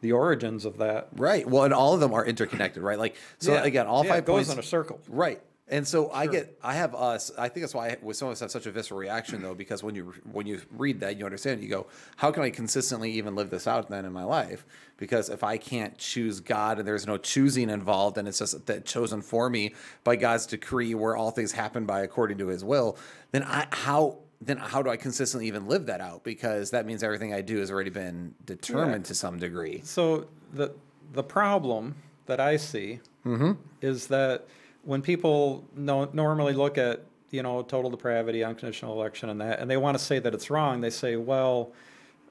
the 0.00 0.12
origins 0.12 0.64
of 0.64 0.78
that. 0.78 1.08
Right. 1.16 1.46
Well, 1.46 1.64
and 1.64 1.74
all 1.74 1.92
of 1.92 2.00
them 2.00 2.14
are 2.14 2.24
interconnected, 2.24 2.82
right? 2.82 2.98
Like 2.98 3.14
so. 3.40 3.52
Yeah. 3.52 3.64
Again, 3.64 3.86
all 3.86 4.04
Yeah, 4.06 4.12
five 4.12 4.18
it 4.20 4.26
goes 4.26 4.36
points 4.46 4.52
in 4.52 4.58
a 4.58 4.62
circle. 4.62 5.00
Right. 5.06 5.42
And 5.70 5.86
so 5.86 6.10
I 6.10 6.26
get, 6.26 6.58
I 6.62 6.74
have 6.74 6.94
us. 6.94 7.30
I 7.36 7.48
think 7.48 7.62
that's 7.62 7.74
why 7.74 7.88
I, 7.88 7.96
with 8.00 8.16
some 8.16 8.28
of 8.28 8.32
us 8.32 8.40
have 8.40 8.50
such 8.50 8.66
a 8.66 8.70
visceral 8.70 8.98
reaction, 8.98 9.42
though, 9.42 9.54
because 9.54 9.82
when 9.82 9.94
you 9.94 10.14
when 10.32 10.46
you 10.46 10.62
read 10.72 11.00
that, 11.00 11.18
you 11.18 11.24
understand. 11.24 11.62
You 11.62 11.68
go, 11.68 11.86
how 12.16 12.30
can 12.30 12.42
I 12.42 12.50
consistently 12.50 13.12
even 13.12 13.34
live 13.34 13.50
this 13.50 13.66
out 13.66 13.90
then 13.90 14.04
in 14.06 14.12
my 14.12 14.24
life? 14.24 14.64
Because 14.96 15.28
if 15.28 15.44
I 15.44 15.58
can't 15.58 15.96
choose 15.98 16.40
God 16.40 16.78
and 16.78 16.88
there's 16.88 17.06
no 17.06 17.18
choosing 17.18 17.68
involved, 17.68 18.16
and 18.16 18.26
it's 18.26 18.38
just 18.38 18.66
that 18.66 18.86
chosen 18.86 19.20
for 19.20 19.50
me 19.50 19.74
by 20.04 20.16
God's 20.16 20.46
decree, 20.46 20.94
where 20.94 21.16
all 21.16 21.30
things 21.30 21.52
happen 21.52 21.84
by 21.84 22.00
according 22.00 22.38
to 22.38 22.48
His 22.48 22.64
will, 22.64 22.96
then 23.32 23.42
I 23.42 23.66
how 23.70 24.18
then 24.40 24.56
how 24.56 24.82
do 24.82 24.88
I 24.88 24.96
consistently 24.96 25.48
even 25.48 25.66
live 25.66 25.86
that 25.86 26.00
out? 26.00 26.24
Because 26.24 26.70
that 26.70 26.86
means 26.86 27.02
everything 27.02 27.34
I 27.34 27.42
do 27.42 27.58
has 27.58 27.70
already 27.70 27.90
been 27.90 28.34
determined 28.46 29.04
to 29.06 29.14
some 29.14 29.38
degree. 29.38 29.82
So 29.84 30.28
the 30.52 30.72
the 31.12 31.22
problem 31.22 31.96
that 32.26 32.40
I 32.40 32.56
see 32.56 33.00
Mm-hmm. 33.26 33.52
is 33.82 34.06
that 34.06 34.46
when 34.88 35.02
people 35.02 35.66
no, 35.76 36.08
normally 36.14 36.54
look 36.54 36.78
at 36.78 37.04
you 37.30 37.42
know 37.42 37.60
total 37.60 37.90
depravity, 37.90 38.42
unconditional 38.42 38.94
election, 38.94 39.28
and 39.28 39.38
that, 39.38 39.60
and 39.60 39.70
they 39.70 39.76
want 39.76 39.98
to 39.98 40.02
say 40.02 40.18
that 40.18 40.32
it's 40.32 40.48
wrong, 40.48 40.80
they 40.80 40.88
say, 40.88 41.14
well, 41.14 41.72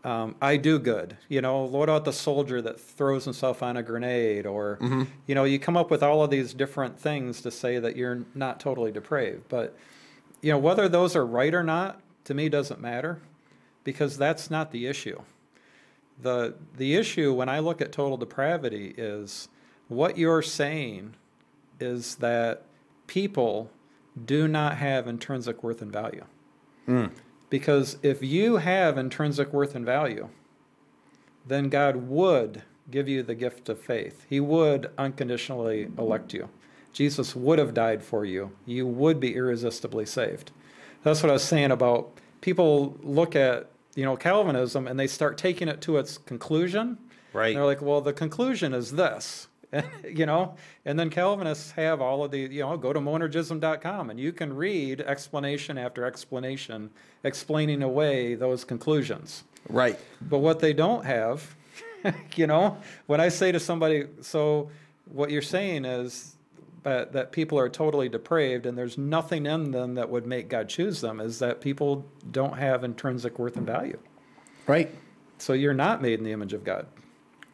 um, 0.03 0.33
I 0.41 0.57
do 0.57 0.79
good. 0.79 1.17
You 1.29 1.41
know, 1.41 1.65
what 1.65 1.83
about 1.83 2.05
the 2.05 2.13
soldier 2.13 2.59
that 2.63 2.79
throws 2.79 3.25
himself 3.25 3.61
on 3.61 3.77
a 3.77 3.83
grenade? 3.83 4.47
Or, 4.47 4.79
you 5.27 5.35
know, 5.35 5.43
you 5.43 5.59
come 5.59 5.77
up 5.77 5.91
with 5.91 6.01
all 6.01 6.23
of 6.23 6.31
these 6.31 6.51
different 6.55 6.99
things 6.99 7.41
to 7.41 7.51
say 7.51 7.77
that 7.77 7.95
you're 7.95 8.23
not 8.33 8.59
totally 8.59 8.91
depraved. 8.91 9.43
But, 9.49 9.77
you 10.41 10.51
know, 10.51 10.57
whether 10.57 10.89
those 10.89 11.15
are 11.15 11.27
right 11.27 11.53
or 11.53 11.63
not, 11.63 12.01
to 12.23 12.33
me, 12.33 12.49
doesn't 12.49 12.81
matter 12.81 13.19
because 13.83 14.17
that's 14.17 14.49
not 14.49 14.71
the 14.71 14.87
issue. 14.87 15.21
The, 16.19 16.55
the 16.75 16.95
issue 16.95 17.33
when 17.33 17.49
I 17.49 17.59
look 17.59 17.81
at 17.81 17.91
total 17.91 18.17
depravity 18.17 18.95
is 18.97 19.47
what 19.89 20.17
you're 20.17 20.41
saying 20.41 21.13
is 21.79 22.15
that 22.15 22.63
people 23.07 23.69
do 24.25 24.47
not 24.47 24.77
have 24.77 25.07
intrinsic 25.07 25.63
worth 25.63 25.81
and 25.81 25.91
value. 25.91 26.25
Hmm. 26.85 27.05
Because 27.49 27.97
if 28.03 28.21
you 28.21 28.57
have 28.57 28.97
intrinsic 28.97 29.53
worth 29.53 29.75
and 29.75 29.85
value, 29.85 30.29
then 31.45 31.69
God 31.69 31.95
would 32.07 32.63
give 32.89 33.07
you 33.07 33.23
the 33.23 33.35
gift 33.35 33.69
of 33.69 33.79
faith. 33.79 34.25
He 34.29 34.39
would 34.39 34.89
unconditionally 34.97 35.89
elect 35.97 36.33
you. 36.33 36.49
Jesus 36.93 37.35
would 37.35 37.59
have 37.59 37.73
died 37.73 38.03
for 38.03 38.25
you. 38.25 38.51
You 38.65 38.87
would 38.87 39.19
be 39.19 39.35
irresistibly 39.35 40.05
saved. 40.05 40.51
That's 41.03 41.21
what 41.21 41.29
I 41.29 41.33
was 41.33 41.43
saying 41.43 41.71
about 41.71 42.17
people 42.41 42.97
look 43.01 43.35
at, 43.35 43.69
you 43.95 44.03
know, 44.03 44.17
Calvinism 44.17 44.87
and 44.87 44.99
they 44.99 45.07
start 45.07 45.37
taking 45.37 45.67
it 45.67 45.81
to 45.81 45.97
its 45.97 46.17
conclusion. 46.17 46.97
Right. 47.33 47.53
They're 47.53 47.65
like, 47.65 47.81
well, 47.81 48.01
the 48.01 48.13
conclusion 48.13 48.73
is 48.73 48.93
this. 48.93 49.47
you 50.09 50.25
know, 50.25 50.55
and 50.85 50.97
then 50.97 51.09
Calvinists 51.09 51.71
have 51.71 52.01
all 52.01 52.23
of 52.23 52.31
the, 52.31 52.39
you 52.39 52.61
know, 52.61 52.77
go 52.77 52.93
to 52.93 52.99
monergism.com 52.99 54.09
and 54.09 54.19
you 54.19 54.31
can 54.31 54.55
read 54.55 55.01
explanation 55.01 55.77
after 55.77 56.05
explanation 56.05 56.89
explaining 57.23 57.83
away 57.83 58.35
those 58.35 58.63
conclusions. 58.63 59.43
Right. 59.69 59.99
But 60.21 60.39
what 60.39 60.59
they 60.59 60.73
don't 60.73 61.05
have, 61.05 61.55
you 62.35 62.47
know, 62.47 62.77
when 63.07 63.19
I 63.19 63.29
say 63.29 63.51
to 63.51 63.59
somebody, 63.59 64.05
so 64.21 64.69
what 65.05 65.29
you're 65.29 65.41
saying 65.41 65.85
is 65.85 66.35
that, 66.83 67.11
that 67.13 67.31
people 67.33 67.59
are 67.59 67.69
totally 67.69 68.07
depraved 68.07 68.65
and 68.65 68.77
there's 68.77 68.97
nothing 68.97 69.45
in 69.45 69.71
them 69.71 69.95
that 69.95 70.09
would 70.09 70.25
make 70.25 70.47
God 70.47 70.69
choose 70.69 71.01
them, 71.01 71.19
is 71.19 71.39
that 71.39 71.59
people 71.59 72.05
don't 72.31 72.57
have 72.57 72.85
intrinsic 72.85 73.37
worth 73.37 73.57
and 73.57 73.65
value. 73.65 73.99
Right. 74.65 74.93
So 75.37 75.53
you're 75.53 75.73
not 75.73 76.01
made 76.01 76.19
in 76.19 76.25
the 76.25 76.31
image 76.31 76.53
of 76.53 76.63
God. 76.63 76.87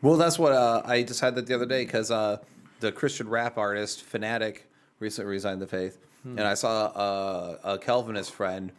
Well, 0.04 0.18
that's 0.18 0.38
what 0.38 0.52
uh, 0.52 0.82
I 0.84 1.04
just 1.04 1.22
had 1.22 1.36
that 1.36 1.48
the 1.48 1.56
other 1.56 1.66
day 1.66 1.86
because 1.86 2.12
uh, 2.12 2.40
the 2.82 2.92
Christian 2.92 3.30
rap 3.30 3.58
artist 3.58 4.04
Phanatik 4.12 4.58
recently 5.00 5.32
resigned 5.32 5.62
the 5.62 5.68
faith, 5.68 5.98
and 6.26 6.42
I 6.42 6.56
saw 6.56 6.88
uh, 6.88 7.58
a 7.64 7.78
Calvinist 7.78 8.34
friend 8.34 8.74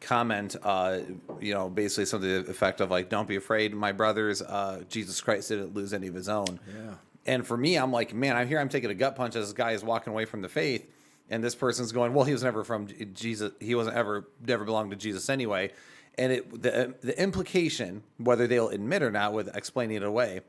comment, 0.00 0.54
uh, 0.62 1.00
you 1.40 1.54
know, 1.54 1.68
basically 1.68 2.06
something 2.06 2.28
to 2.28 2.42
the 2.44 2.50
effect 2.50 2.80
of 2.80 2.88
like, 2.88 3.08
"Don't 3.08 3.26
be 3.26 3.34
afraid, 3.34 3.74
my 3.74 3.90
brothers. 3.90 4.42
Uh, 4.42 4.84
Jesus 4.88 5.20
Christ 5.20 5.48
didn't 5.48 5.74
lose 5.74 5.92
any 5.92 6.06
of 6.06 6.14
his 6.14 6.28
own." 6.28 6.60
Yeah. 6.68 6.94
And 7.26 7.44
for 7.44 7.56
me, 7.56 7.76
I'm 7.76 7.90
like, 7.90 8.14
man, 8.14 8.36
I'm 8.36 8.46
here. 8.46 8.60
I'm 8.60 8.68
taking 8.68 8.90
a 8.90 8.94
gut 8.94 9.16
punch 9.16 9.34
as 9.34 9.46
this 9.46 9.52
guy 9.52 9.72
is 9.72 9.82
walking 9.82 10.12
away 10.12 10.24
from 10.24 10.40
the 10.40 10.48
faith, 10.48 10.88
and 11.30 11.42
this 11.42 11.56
person's 11.56 11.90
going, 11.90 12.14
"Well, 12.14 12.24
he 12.24 12.32
was 12.32 12.44
never 12.44 12.62
from 12.62 12.86
Jesus. 13.12 13.52
He 13.58 13.74
wasn't 13.74 13.96
ever 13.96 14.28
never 14.46 14.64
belonged 14.64 14.92
to 14.92 14.96
Jesus 14.96 15.28
anyway." 15.28 15.72
And 16.16 16.32
it 16.32 16.62
the 16.62 16.94
the 17.02 17.20
implication, 17.20 18.04
whether 18.18 18.46
they'll 18.46 18.68
admit 18.68 19.02
or 19.02 19.10
not, 19.10 19.32
with 19.32 19.54
explaining 19.56 19.96
it 19.96 20.04
away, 20.04 20.42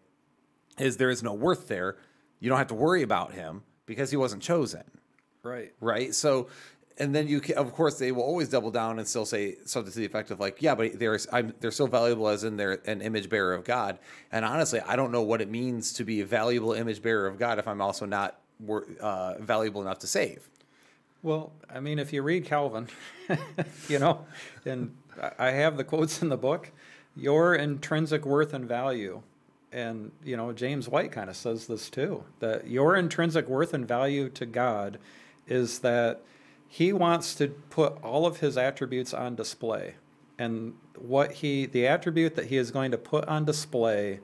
is 0.81 0.97
there 0.97 1.09
is 1.09 1.23
no 1.23 1.33
worth 1.33 1.67
there. 1.67 1.97
You 2.39 2.49
don't 2.49 2.57
have 2.57 2.67
to 2.67 2.75
worry 2.75 3.03
about 3.03 3.33
him 3.33 3.63
because 3.85 4.09
he 4.11 4.17
wasn't 4.17 4.41
chosen, 4.41 4.83
Right. 5.43 5.73
right? 5.79 6.13
So, 6.15 6.47
and 6.97 7.13
then 7.15 7.27
you, 7.27 7.39
ca 7.41 7.53
of 7.53 7.73
course, 7.73 7.97
they 7.97 8.11
will 8.11 8.23
always 8.23 8.49
double 8.49 8.71
down 8.71 8.99
and 8.99 9.07
still 9.07 9.25
say 9.25 9.55
something 9.65 9.91
to 9.91 9.99
the 9.99 10.05
effect 10.05 10.31
of 10.31 10.39
like, 10.39 10.61
yeah, 10.61 10.75
but 10.75 10.97
they're 10.99 11.19
I'm, 11.31 11.53
they're 11.59 11.71
so 11.71 11.87
valuable 11.87 12.27
as 12.27 12.43
in 12.43 12.57
they're 12.57 12.79
an 12.85 13.01
image 13.01 13.29
bearer 13.29 13.53
of 13.53 13.63
God. 13.63 13.99
And 14.31 14.43
honestly, 14.45 14.79
I 14.81 14.95
don't 14.95 15.11
know 15.11 15.21
what 15.21 15.41
it 15.41 15.49
means 15.49 15.93
to 15.93 16.03
be 16.03 16.21
a 16.21 16.25
valuable 16.25 16.73
image 16.73 17.01
bearer 17.01 17.27
of 17.27 17.37
God 17.39 17.59
if 17.59 17.67
I'm 17.67 17.81
also 17.81 18.05
not 18.05 18.39
uh, 18.99 19.35
valuable 19.39 19.81
enough 19.81 19.99
to 19.99 20.07
save. 20.07 20.47
Well, 21.23 21.51
I 21.73 21.79
mean, 21.79 21.99
if 21.99 22.11
you 22.13 22.23
read 22.23 22.45
Calvin, 22.45 22.87
you 23.87 23.99
know, 23.99 24.25
and 24.65 24.95
I 25.37 25.51
have 25.51 25.77
the 25.77 25.83
quotes 25.83 26.21
in 26.21 26.29
the 26.29 26.37
book, 26.37 26.71
your 27.15 27.53
intrinsic 27.55 28.25
worth 28.25 28.53
and 28.53 28.65
value, 28.67 29.21
and, 29.71 30.11
you 30.23 30.35
know, 30.35 30.51
James 30.51 30.89
White 30.89 31.11
kind 31.11 31.29
of 31.29 31.35
says 31.35 31.67
this 31.67 31.89
too, 31.89 32.23
that 32.39 32.67
your 32.67 32.95
intrinsic 32.95 33.47
worth 33.47 33.73
and 33.73 33.87
value 33.87 34.29
to 34.29 34.45
God 34.45 34.97
is 35.47 35.79
that 35.79 36.21
he 36.67 36.93
wants 36.93 37.35
to 37.35 37.47
put 37.47 38.01
all 38.03 38.25
of 38.25 38.39
his 38.39 38.57
attributes 38.57 39.13
on 39.13 39.35
display. 39.35 39.95
And 40.37 40.73
what 40.97 41.33
he, 41.33 41.65
the 41.65 41.87
attribute 41.87 42.35
that 42.35 42.45
he 42.47 42.57
is 42.57 42.71
going 42.71 42.91
to 42.91 42.97
put 42.97 43.25
on 43.25 43.45
display 43.45 44.19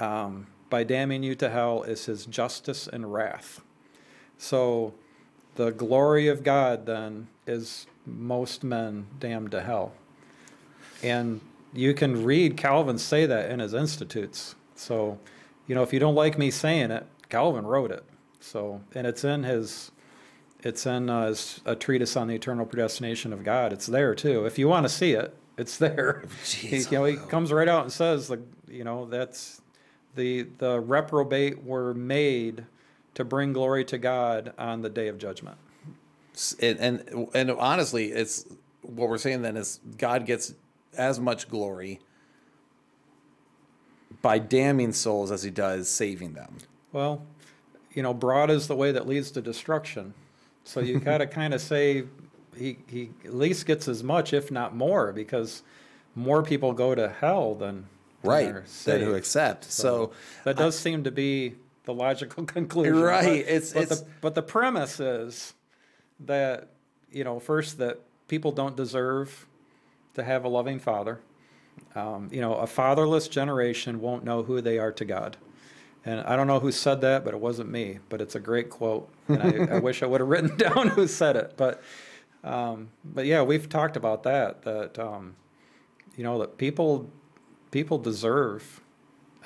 um, 0.00 0.46
by 0.70 0.84
damning 0.84 1.22
you 1.22 1.34
to 1.36 1.50
hell 1.50 1.82
is 1.82 2.06
his 2.06 2.26
justice 2.26 2.86
and 2.86 3.12
wrath. 3.12 3.60
So 4.38 4.94
the 5.56 5.70
glory 5.70 6.28
of 6.28 6.42
God 6.42 6.86
then 6.86 7.28
is 7.46 7.86
most 8.06 8.64
men 8.64 9.06
damned 9.18 9.50
to 9.52 9.62
hell. 9.62 9.92
And 11.02 11.40
you 11.74 11.92
can 11.92 12.24
read 12.24 12.56
Calvin 12.56 12.98
say 12.98 13.26
that 13.26 13.50
in 13.50 13.58
his 13.58 13.74
Institutes. 13.74 14.54
So, 14.74 15.18
you 15.66 15.74
know, 15.74 15.82
if 15.82 15.92
you 15.92 15.98
don't 15.98 16.14
like 16.14 16.38
me 16.38 16.50
saying 16.50 16.90
it, 16.90 17.06
Calvin 17.28 17.66
wrote 17.66 17.90
it. 17.90 18.04
So, 18.40 18.80
and 18.94 19.06
it's 19.06 19.24
in 19.24 19.42
his, 19.42 19.90
it's 20.62 20.86
in 20.86 21.10
uh, 21.10 21.26
his, 21.26 21.60
a 21.64 21.74
treatise 21.74 22.16
on 22.16 22.28
the 22.28 22.34
eternal 22.34 22.66
predestination 22.66 23.32
of 23.32 23.42
God. 23.42 23.72
It's 23.72 23.86
there 23.86 24.14
too. 24.14 24.46
If 24.46 24.58
you 24.58 24.68
want 24.68 24.84
to 24.84 24.88
see 24.88 25.12
it, 25.12 25.36
it's 25.56 25.76
there. 25.78 26.24
He, 26.44 26.78
you 26.78 26.90
know, 26.92 27.04
he 27.04 27.16
comes 27.16 27.52
right 27.52 27.68
out 27.68 27.82
and 27.82 27.92
says, 27.92 28.28
the, 28.28 28.40
you 28.68 28.84
know, 28.84 29.06
that's 29.06 29.60
the 30.14 30.42
the 30.58 30.80
reprobate 30.80 31.64
were 31.64 31.92
made 31.94 32.66
to 33.14 33.24
bring 33.24 33.52
glory 33.52 33.84
to 33.86 33.98
God 33.98 34.52
on 34.58 34.82
the 34.82 34.90
day 34.90 35.08
of 35.08 35.18
judgment. 35.18 35.56
And, 36.60 36.78
and 36.78 37.28
and 37.34 37.50
honestly, 37.50 38.12
it's 38.12 38.44
what 38.82 39.08
we're 39.08 39.18
saying 39.18 39.42
then 39.42 39.56
is 39.56 39.80
God 39.98 40.26
gets 40.26 40.54
as 40.94 41.20
much 41.20 41.48
glory 41.48 42.00
by 44.22 44.38
damning 44.38 44.92
souls 44.92 45.30
as 45.30 45.42
he 45.42 45.50
does 45.50 45.88
saving 45.88 46.32
them. 46.34 46.56
Well, 46.92 47.24
you 47.92 48.02
know, 48.02 48.14
broad 48.14 48.50
is 48.50 48.66
the 48.68 48.76
way 48.76 48.92
that 48.92 49.06
leads 49.06 49.30
to 49.32 49.42
destruction. 49.42 50.14
So 50.64 50.80
you 50.80 50.98
got 51.10 51.18
to 51.18 51.26
kind 51.26 51.54
of 51.54 51.60
say 51.60 52.04
he 52.56 52.78
he 52.86 53.10
at 53.24 53.34
least 53.34 53.66
gets 53.66 53.88
as 53.88 54.02
much, 54.02 54.32
if 54.32 54.50
not 54.50 54.74
more, 54.74 55.12
because 55.12 55.62
more 56.14 56.42
people 56.42 56.72
go 56.72 56.94
to 56.94 57.08
hell 57.08 57.54
than 57.54 57.86
than 58.22 58.30
Right. 58.30 58.46
are 58.48 58.64
That 58.84 59.00
who 59.02 59.14
accept. 59.14 59.64
So, 59.64 60.12
that 60.44 60.56
does 60.56 60.78
seem 60.78 61.04
to 61.04 61.10
be 61.10 61.56
the 61.84 61.92
logical 61.92 62.44
conclusion. 62.46 62.98
Right, 62.98 63.44
But, 63.44 63.52
it's- 63.52 63.72
but 63.74 63.82
it's- 63.82 64.00
the 64.00 64.06
but 64.22 64.34
the 64.34 64.42
premise 64.42 64.98
is 65.00 65.52
that 66.20 66.68
you 67.10 67.24
know 67.24 67.38
first 67.40 67.78
that 67.78 68.00
people 68.28 68.52
don't 68.52 68.76
deserve 68.76 69.46
to 70.14 70.24
have 70.24 70.44
a 70.44 70.48
loving 70.48 70.78
father. 70.78 71.20
Um, 71.94 72.28
you 72.32 72.40
know, 72.40 72.54
a 72.54 72.66
fatherless 72.66 73.28
generation 73.28 74.00
won't 74.00 74.24
know 74.24 74.42
who 74.42 74.60
they 74.60 74.78
are 74.78 74.92
to 74.92 75.04
God. 75.04 75.36
And 76.04 76.20
I 76.20 76.36
don't 76.36 76.46
know 76.46 76.60
who 76.60 76.70
said 76.70 77.00
that, 77.00 77.24
but 77.24 77.34
it 77.34 77.40
wasn't 77.40 77.70
me. 77.70 77.98
But 78.08 78.20
it's 78.20 78.34
a 78.34 78.40
great 78.40 78.68
quote, 78.68 79.08
and 79.28 79.42
I, 79.42 79.76
I 79.76 79.78
wish 79.78 80.02
I 80.02 80.06
would 80.06 80.20
have 80.20 80.28
written 80.34 80.56
down 80.56 80.88
who 80.88 81.06
said 81.06 81.36
it. 81.36 81.54
But, 81.56 81.82
um, 82.42 82.90
but 83.04 83.26
yeah, 83.26 83.42
we've 83.42 83.68
talked 83.68 83.96
about 83.96 84.22
that. 84.24 84.62
That 84.62 84.98
um, 84.98 85.36
you 86.16 86.24
know 86.24 86.38
that 86.40 86.58
people 86.58 87.10
people 87.70 87.98
deserve 87.98 88.82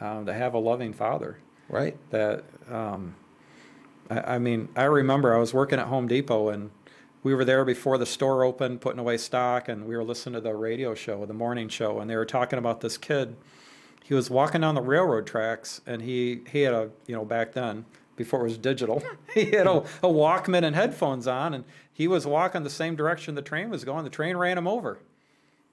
um, 0.01 0.27
to 0.27 0.35
have 0.35 0.55
a 0.55 0.59
loving 0.59 0.93
father. 0.93 1.39
right. 1.69 1.97
That 2.11 2.45
um, 2.69 3.15
I, 4.11 4.35
I 4.35 4.39
mean, 4.39 4.69
I 4.77 4.85
remember 4.85 5.35
I 5.35 5.39
was 5.39 5.55
working 5.55 5.79
at 5.79 5.87
Home 5.87 6.09
Depot 6.09 6.49
and 6.49 6.71
we 7.23 7.35
were 7.35 7.45
there 7.45 7.65
before 7.65 7.99
the 7.99 8.07
store 8.07 8.45
opened, 8.45 8.81
putting 8.81 9.01
away 9.01 9.17
stock, 9.17 9.69
and 9.69 9.87
we 9.87 9.97
were 9.97 10.05
listening 10.05 10.35
to 10.35 10.41
the 10.41 10.55
radio 10.55 10.95
show, 10.95 11.27
the 11.27 11.35
morning 11.35 11.69
show, 11.69 11.99
and 11.99 12.09
they 12.09 12.17
were 12.17 12.25
talking 12.25 12.59
about 12.59 12.81
this 12.81 12.97
kid. 12.97 13.37
He 14.05 14.15
was 14.15 14.31
walking 14.31 14.61
down 14.63 14.75
the 14.75 14.83
railroad 14.83 15.27
tracks, 15.27 15.81
and 15.87 16.03
he 16.03 16.41
he 16.51 16.63
had 16.63 16.75
a 16.75 16.91
you 17.07 17.15
know 17.15 17.25
back 17.25 17.53
then 17.53 17.85
before 18.17 18.41
it 18.41 18.45
was 18.45 18.59
digital, 18.59 19.03
he 19.35 19.47
had 19.47 19.67
a, 19.67 19.79
a 19.79 20.09
Walkman 20.09 20.65
and 20.65 20.77
headphones 20.77 21.27
on, 21.27 21.55
and 21.55 21.65
he 21.93 22.07
was 22.07 22.27
walking 22.27 22.63
the 22.63 22.71
same 22.71 22.97
direction 22.97 23.35
the 23.35 23.43
train 23.43 23.71
was 23.71 23.85
going. 23.85 24.05
The 24.05 24.11
train 24.11 24.37
ran 24.37 24.57
him 24.57 24.69
over, 24.69 24.99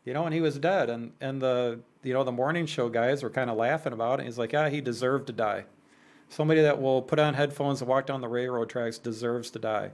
you 0.03 0.13
know, 0.13 0.25
and 0.25 0.33
he 0.33 0.41
was 0.41 0.57
dead. 0.57 0.89
And 0.89 1.13
and 1.21 1.41
the 1.41 1.79
you 2.03 2.13
know 2.13 2.23
the 2.23 2.31
morning 2.31 2.65
show 2.65 2.89
guys 2.89 3.21
were 3.23 3.29
kind 3.29 3.49
of 3.49 3.57
laughing 3.57 3.93
about 3.93 4.19
it. 4.19 4.25
He's 4.25 4.37
like, 4.37 4.53
yeah, 4.53 4.69
he 4.69 4.81
deserved 4.81 5.27
to 5.27 5.33
die. 5.33 5.65
Somebody 6.27 6.61
that 6.61 6.81
will 6.81 7.03
put 7.03 7.19
on 7.19 7.35
headphones 7.35 7.81
and 7.81 7.87
walk 7.87 8.07
down 8.07 8.19
the 8.19 8.27
railroad 8.27 8.67
tracks 8.67 8.97
deserves 8.97 9.51
to 9.51 9.59
die. 9.59 9.91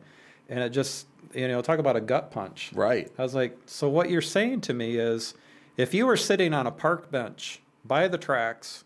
And 0.51 0.59
it 0.59 0.69
just, 0.69 1.07
you 1.33 1.47
know, 1.47 1.61
talk 1.61 1.79
about 1.79 1.95
a 1.95 2.01
gut 2.01 2.29
punch. 2.29 2.71
Right. 2.75 3.09
I 3.17 3.23
was 3.23 3.33
like, 3.33 3.57
so 3.65 3.87
what 3.87 4.09
you're 4.09 4.21
saying 4.21 4.61
to 4.61 4.73
me 4.73 4.97
is 4.97 5.33
if 5.77 5.93
you 5.93 6.05
were 6.05 6.17
sitting 6.17 6.53
on 6.53 6.67
a 6.67 6.71
park 6.71 7.09
bench 7.09 7.61
by 7.85 8.09
the 8.09 8.17
tracks 8.17 8.83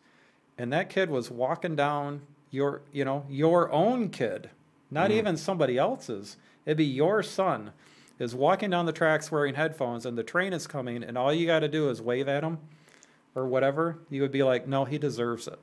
and 0.57 0.71
that 0.71 0.89
kid 0.89 1.09
was 1.09 1.31
walking 1.31 1.75
down 1.75 2.21
your, 2.51 2.83
you 2.93 3.03
know, 3.03 3.25
your 3.27 3.71
own 3.71 4.09
kid, 4.09 4.51
not 4.91 5.09
mm-hmm. 5.09 5.17
even 5.17 5.37
somebody 5.37 5.77
else's, 5.77 6.37
it'd 6.67 6.77
be 6.77 6.85
your 6.85 7.23
son 7.23 7.71
is 8.19 8.35
walking 8.35 8.69
down 8.69 8.85
the 8.85 8.93
tracks 8.93 9.31
wearing 9.31 9.55
headphones 9.55 10.05
and 10.05 10.15
the 10.15 10.23
train 10.23 10.53
is 10.53 10.67
coming 10.67 11.03
and 11.03 11.17
all 11.17 11.33
you 11.33 11.47
got 11.47 11.59
to 11.59 11.67
do 11.67 11.89
is 11.89 11.99
wave 11.99 12.27
at 12.27 12.43
him. 12.43 12.59
or 13.33 13.47
whatever, 13.47 13.97
you 14.09 14.21
would 14.21 14.31
be 14.31 14.43
like, 14.43 14.67
no, 14.67 14.85
he 14.85 14.97
deserves 14.97 15.47
it. 15.47 15.59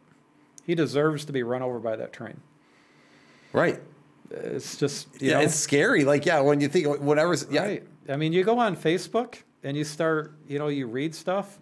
He 0.67 0.75
deserves 0.75 1.25
to 1.25 1.33
be 1.33 1.43
run 1.43 1.63
over 1.63 1.79
by 1.79 1.97
that 1.97 2.13
train. 2.13 2.41
Right. 3.53 3.81
It's 4.33 4.77
just, 4.77 5.09
you 5.21 5.31
Yeah, 5.31 5.35
know, 5.39 5.41
it's 5.45 5.55
scary. 5.55 6.05
Like, 6.05 6.25
yeah, 6.27 6.41
when 6.41 6.61
you 6.61 6.69
think 6.69 7.01
whatever's 7.01 7.47
yeah, 7.51 7.63
Right. 7.65 7.83
I 8.09 8.17
mean, 8.17 8.33
you 8.33 8.45
go 8.45 8.59
on 8.59 8.77
Facebook 8.77 9.37
and 9.63 9.77
you 9.77 9.85
start, 9.85 10.33
you 10.49 10.59
know, 10.59 10.69
you 10.69 10.87
read 10.87 11.15
stuff. 11.15 11.59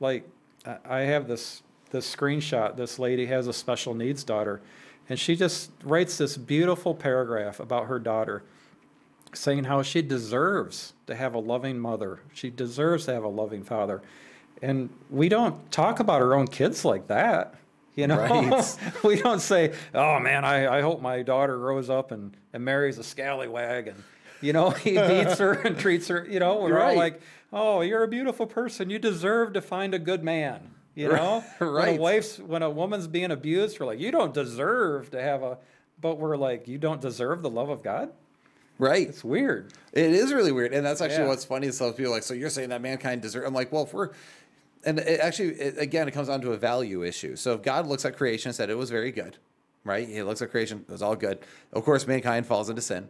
Like, 0.00 0.28
I- 0.66 0.78
I 0.84 0.98
have 1.00 1.28
this 1.28 1.62
this 1.90 2.12
screenshot. 2.12 2.76
This 2.76 2.98
lady 2.98 3.26
has 3.26 3.46
a 3.46 3.52
special 3.52 3.94
needs 3.94 4.24
daughter, 4.24 4.60
and 5.08 5.16
she 5.18 5.36
just 5.36 5.70
writes 5.84 6.18
this 6.18 6.36
beautiful 6.36 6.92
paragraph 6.94 7.60
about 7.60 7.86
her 7.86 8.00
daughter, 8.00 8.42
saying 9.32 9.64
how 9.64 9.82
she 9.82 10.02
deserves 10.02 10.94
to 11.06 11.14
have 11.14 11.34
a 11.34 11.38
loving 11.38 11.78
mother. 11.78 12.18
She 12.32 12.50
deserves 12.50 13.04
to 13.06 13.12
have 13.12 13.22
a 13.22 13.28
loving 13.28 13.62
father, 13.62 14.02
and 14.60 14.90
we 15.08 15.28
don't 15.28 15.70
talk 15.70 16.00
about 16.00 16.20
our 16.20 16.34
own 16.34 16.48
kids 16.48 16.84
like 16.84 17.06
that. 17.06 17.54
You 17.96 18.06
know, 18.08 18.18
Right. 18.18 18.78
we 19.04 19.16
don't 19.20 19.40
say, 19.40 19.72
"Oh 19.94 20.18
man, 20.18 20.44
I, 20.44 20.78
I 20.78 20.80
hope 20.82 21.00
my 21.00 21.22
daughter 21.22 21.56
grows 21.58 21.88
up 21.88 22.10
and, 22.10 22.36
and 22.52 22.64
marries 22.64 22.98
a 22.98 23.04
scallywag 23.04 23.88
and 23.88 24.02
you 24.40 24.52
know 24.52 24.70
he 24.86 24.92
beats 24.92 25.38
her 25.38 25.52
and 25.52 25.78
treats 25.78 26.08
her." 26.08 26.26
You 26.28 26.40
know, 26.40 26.56
we're 26.62 26.74
Right. 26.74 26.90
all 26.90 26.96
like, 26.96 27.20
"Oh, 27.52 27.80
you're 27.82 28.02
a 28.02 28.08
beautiful 28.08 28.46
person. 28.46 28.90
You 28.90 28.98
deserve 28.98 29.52
to 29.52 29.60
find 29.60 29.94
a 29.94 29.98
good 29.98 30.24
man." 30.24 30.70
You 30.96 31.08
know, 31.08 31.42
right. 31.58 31.88
when 31.88 31.98
a 31.98 32.00
wife's 32.00 32.38
when 32.38 32.62
a 32.62 32.70
woman's 32.70 33.06
being 33.08 33.30
abused, 33.32 33.78
we're 33.80 33.86
like, 33.86 33.98
"You 34.00 34.10
don't 34.12 34.32
deserve 34.34 35.10
to 35.10 35.20
have 35.22 35.42
a," 35.42 35.58
but 36.00 36.18
we're 36.18 36.36
like, 36.36 36.66
"You 36.68 36.78
don't 36.78 37.00
deserve 37.00 37.42
the 37.42 37.50
love 37.50 37.68
of 37.68 37.82
God." 37.82 38.10
right. 38.78 39.08
It's 39.08 39.22
weird. 39.22 39.72
It 39.92 40.10
is 40.10 40.32
really 40.32 40.50
weird, 40.50 40.72
and 40.74 40.84
that's 40.84 41.00
actually 41.00 41.22
Yeah. 41.24 41.28
what's 41.28 41.44
funny. 41.44 41.68
Is 41.68 41.76
some 41.78 41.92
people 41.92 42.10
like, 42.12 42.24
so 42.24 42.34
you're 42.34 42.50
saying 42.50 42.70
that 42.70 42.80
mankind 42.82 43.22
deserve? 43.22 43.44
I'm 43.44 43.54
like, 43.54 43.70
well, 43.70 43.84
if 43.84 43.94
we're, 43.94 44.10
and 44.84 44.98
it 44.98 45.20
actually, 45.20 45.50
it, 45.54 45.78
again, 45.78 46.08
it 46.08 46.12
comes 46.12 46.28
down 46.28 46.40
to 46.42 46.52
a 46.52 46.56
value 46.56 47.02
issue. 47.02 47.36
So 47.36 47.54
if 47.54 47.62
God 47.62 47.86
looks 47.86 48.04
at 48.04 48.16
creation 48.16 48.50
and 48.50 48.56
said 48.56 48.70
it 48.70 48.78
was 48.78 48.90
very 48.90 49.12
good, 49.12 49.36
right? 49.84 50.08
He 50.08 50.22
looks 50.22 50.42
at 50.42 50.50
creation, 50.50 50.84
it 50.88 50.92
was 50.92 51.02
all 51.02 51.16
good. 51.16 51.38
Of 51.72 51.84
course, 51.84 52.06
mankind 52.06 52.46
falls 52.46 52.68
into 52.68 52.82
sin, 52.82 53.08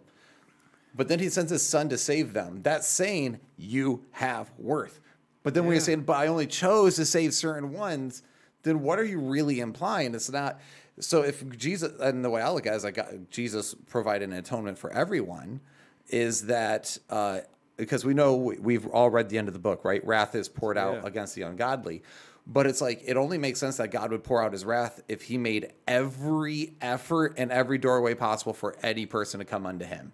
but 0.94 1.08
then 1.08 1.18
He 1.18 1.28
sends 1.28 1.50
His 1.50 1.66
Son 1.66 1.88
to 1.88 1.98
save 1.98 2.32
them. 2.32 2.60
That's 2.62 2.86
saying 2.86 3.40
you 3.56 4.04
have 4.12 4.50
worth. 4.58 5.00
But 5.42 5.54
then 5.54 5.64
when 5.64 5.72
you're 5.72 5.80
saying, 5.80 6.02
but 6.02 6.16
I 6.16 6.28
only 6.28 6.46
chose 6.46 6.96
to 6.96 7.04
save 7.04 7.34
certain 7.34 7.72
ones, 7.72 8.22
then 8.62 8.80
what 8.80 8.98
are 8.98 9.04
you 9.04 9.18
really 9.18 9.60
implying? 9.60 10.14
It's 10.14 10.30
not. 10.30 10.58
So 11.00 11.22
if 11.22 11.46
Jesus, 11.56 11.92
and 12.00 12.24
the 12.24 12.30
way 12.30 12.40
I 12.40 12.50
look 12.50 12.66
at 12.66 12.72
it 12.72 12.76
is 12.76 12.84
like 12.84 13.30
Jesus 13.30 13.74
provided 13.88 14.30
an 14.30 14.36
atonement 14.36 14.78
for 14.78 14.90
everyone, 14.92 15.60
is 16.08 16.46
that 16.46 16.96
uh, 17.10 17.40
because 17.76 18.04
we 18.04 18.14
know 18.14 18.36
we- 18.36 18.58
we've 18.58 18.86
all 18.88 19.10
read 19.10 19.28
the 19.28 19.38
end 19.38 19.48
of 19.48 19.54
the 19.54 19.60
book, 19.60 19.84
right? 19.84 20.04
Wrath 20.06 20.34
is 20.34 20.48
poured 20.48 20.78
out 20.78 20.94
Yeah. 21.02 21.06
against 21.08 21.34
the 21.34 21.42
ungodly. 21.42 22.02
But 22.46 22.66
it's 22.66 22.80
like 22.82 23.02
it 23.06 23.16
only 23.16 23.38
makes 23.38 23.58
sense 23.58 23.78
that 23.78 23.88
God 23.90 24.10
would 24.10 24.22
pour 24.22 24.42
out 24.42 24.52
his 24.52 24.64
wrath 24.66 25.00
if 25.08 25.22
he 25.22 25.38
made 25.38 25.72
every 25.88 26.74
effort 26.82 27.34
and 27.38 27.50
every 27.50 27.78
doorway 27.78 28.14
possible 28.14 28.52
for 28.52 28.76
any 28.82 29.06
person 29.06 29.38
to 29.38 29.44
come 29.46 29.64
unto 29.64 29.84
him. 29.86 30.12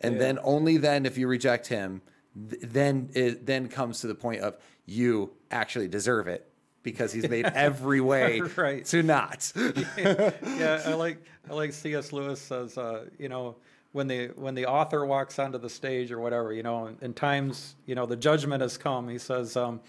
And 0.00 0.14
Yeah. 0.14 0.20
then 0.20 0.38
only 0.42 0.76
then 0.76 1.06
if 1.06 1.16
you 1.16 1.26
reject 1.28 1.68
him, 1.68 2.02
th- 2.50 2.60
then 2.62 3.08
it 3.14 3.46
then 3.46 3.68
comes 3.68 4.00
to 4.02 4.06
the 4.06 4.14
point 4.14 4.42
of 4.42 4.56
you 4.84 5.30
actually 5.50 5.88
deserve 5.88 6.28
it 6.28 6.46
because 6.82 7.12
he's 7.12 7.28
made 7.28 7.46
every 7.54 8.00
way 8.02 8.40
Right. 8.56 8.84
to 8.86 9.02
not. 9.02 9.50
yeah, 9.96 10.82
I 10.84 10.92
like 10.94 11.24
I 11.48 11.54
like 11.54 11.72
C.S. 11.72 12.12
Lewis 12.12 12.40
says, 12.40 12.76
uh, 12.76 13.06
you 13.18 13.28
know, 13.30 13.56
when 13.92 14.08
the 14.08 14.28
when 14.36 14.54
the 14.54 14.66
author 14.66 15.04
walks 15.04 15.38
onto 15.38 15.58
the 15.58 15.68
stage 15.68 16.10
or 16.10 16.18
whatever, 16.18 16.52
you 16.52 16.62
know, 16.62 16.94
in, 17.00 17.12
times, 17.14 17.76
you 17.86 17.94
know, 17.94 18.06
the 18.06 18.16
judgment 18.16 18.62
has 18.62 18.76
come. 18.76 19.08
He 19.08 19.18
says, 19.18 19.56
um, 19.56 19.80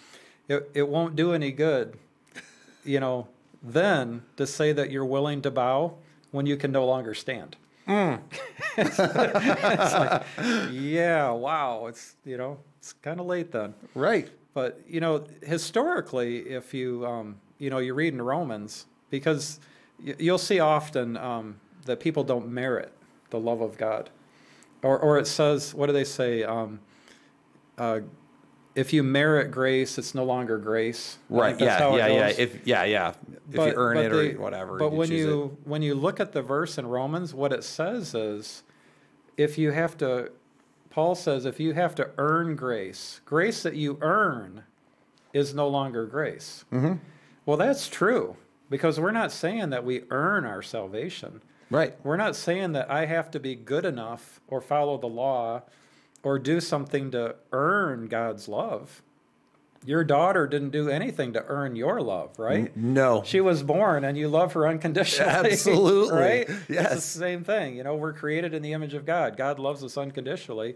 it 0.47 0.69
it 0.73 0.87
won't 0.87 1.15
do 1.15 1.33
any 1.33 1.51
good, 1.51 1.97
you 2.83 2.99
know, 2.99 3.27
then 3.61 4.23
to 4.37 4.45
say 4.45 4.73
that 4.73 4.91
you're 4.91 5.05
willing 5.05 5.41
to 5.41 5.51
bow 5.51 5.95
when 6.31 6.45
you 6.45 6.57
can 6.57 6.71
no 6.71 6.85
longer 6.85 7.13
stand. 7.13 7.55
it's 8.77 8.99
like, 8.99 10.23
yeah, 10.71 11.29
wow, 11.31 11.87
it's 11.87 12.15
you 12.25 12.37
know, 12.37 12.59
it's 12.77 12.93
kind 12.93 13.19
of 13.19 13.25
late 13.25 13.51
then. 13.51 13.73
right. 13.95 14.29
But 14.53 14.81
you 14.87 14.99
know, 14.99 15.25
historically, 15.41 16.39
if 16.41 16.73
you 16.73 17.05
um, 17.07 17.39
you 17.57 17.69
know 17.69 17.79
you 17.79 17.93
read 17.93 18.13
in 18.13 18.21
Romans, 18.21 18.85
because 19.09 19.59
you'll 19.99 20.37
see 20.37 20.59
often 20.59 21.17
um, 21.17 21.59
that 21.85 21.99
people 21.99 22.23
don't 22.23 22.47
merit 22.49 22.93
the 23.33 23.39
love 23.39 23.61
of 23.61 23.77
God, 23.77 24.11
or 24.83 24.97
or 24.99 25.17
it 25.17 25.25
says, 25.27 25.73
what 25.73 25.87
do 25.87 25.93
they 25.93 26.03
say? 26.03 26.43
Um, 26.43 26.79
uh, 27.79 28.01
if 28.75 28.93
you 28.93 29.01
merit 29.03 29.49
grace, 29.51 29.97
it's 29.97 30.13
no 30.13 30.23
longer 30.23 30.57
grace. 30.59 31.17
Right. 31.29 31.59
Yeah. 31.59 31.95
Yeah. 31.95 32.07
Yeah. 32.07 32.27
If 32.37 32.65
yeah. 32.65 32.83
Yeah. 32.85 33.09
If 33.49 33.55
But- 33.55 33.67
you 33.69 33.73
earn 33.75 33.97
it 33.97 34.09
they- 34.09 34.33
or 34.35 34.39
whatever. 34.39 34.77
But 34.77 34.91
when 34.93 35.09
choose 35.09 35.25
it. 35.25 35.29
you 35.29 35.57
when 35.65 35.81
you 35.81 35.95
look 35.95 36.19
at 36.19 36.31
the 36.31 36.43
verse 36.43 36.77
in 36.77 36.85
Romans, 36.87 37.33
what 37.33 37.51
it 37.51 37.63
says 37.63 38.13
is, 38.13 38.61
if 39.35 39.57
you 39.57 39.71
have 39.71 39.97
to, 39.97 40.31
Paul 40.91 41.15
says, 41.15 41.45
if 41.45 41.59
you 41.59 41.73
have 41.73 41.95
to 41.95 42.11
earn 42.19 42.55
grace, 42.55 43.19
grace 43.25 43.63
that 43.63 43.75
you 43.75 43.97
earn 44.01 44.63
is 45.33 45.55
no 45.55 45.67
longer 45.67 46.05
grace. 46.05 46.65
Mm-hmm. 46.71 46.93
Well, 47.47 47.57
that's 47.57 47.87
true 47.89 48.35
because 48.69 48.99
we're 48.99 49.11
not 49.11 49.31
saying 49.31 49.71
that 49.71 49.83
we 49.83 50.03
earn 50.11 50.45
our 50.45 50.61
salvation. 50.61 51.41
Right. 51.73 51.93
We're 52.03 52.17
not 52.17 52.35
saying 52.35 52.71
that 52.73 52.89
I 52.89 53.05
have 53.05 53.31
to 53.31 53.39
be 53.39 53.55
good 53.55 53.85
enough 53.85 54.39
or 54.47 54.61
follow 54.61 54.97
the 54.97 55.07
law 55.07 55.63
or 56.23 56.39
do 56.39 56.59
something 56.61 57.11
to 57.11 57.35
earn 57.51 58.07
God's 58.07 58.47
love. 58.47 59.01
Your 59.85 60.05
daughter 60.05 60.47
didn't 60.47 60.69
do 60.69 60.87
anything 60.87 61.33
to 61.33 61.43
earn 61.45 61.75
your 61.75 61.99
love, 61.99 62.39
right? 62.39 62.75
No. 62.77 63.21
She 63.25 63.41
was 63.41 63.63
born 63.63 64.05
and 64.05 64.17
you 64.17 64.29
love 64.29 64.53
her 64.53 64.65
unconditionally. 64.65 65.29
Absolutely. 65.51 66.17
Right? 66.17 66.49
It's 66.49 66.69
Yes. 66.69 66.93
the 66.93 67.01
same 67.19 67.43
thing. 67.43 67.75
You 67.75 67.83
know, 67.83 67.95
we're 67.95 68.13
created 68.13 68.53
in 68.53 68.61
the 68.61 68.71
image 68.71 68.93
of 68.93 69.05
God. 69.05 69.35
God 69.35 69.59
loves 69.59 69.83
us 69.83 69.97
unconditionally. 69.97 70.75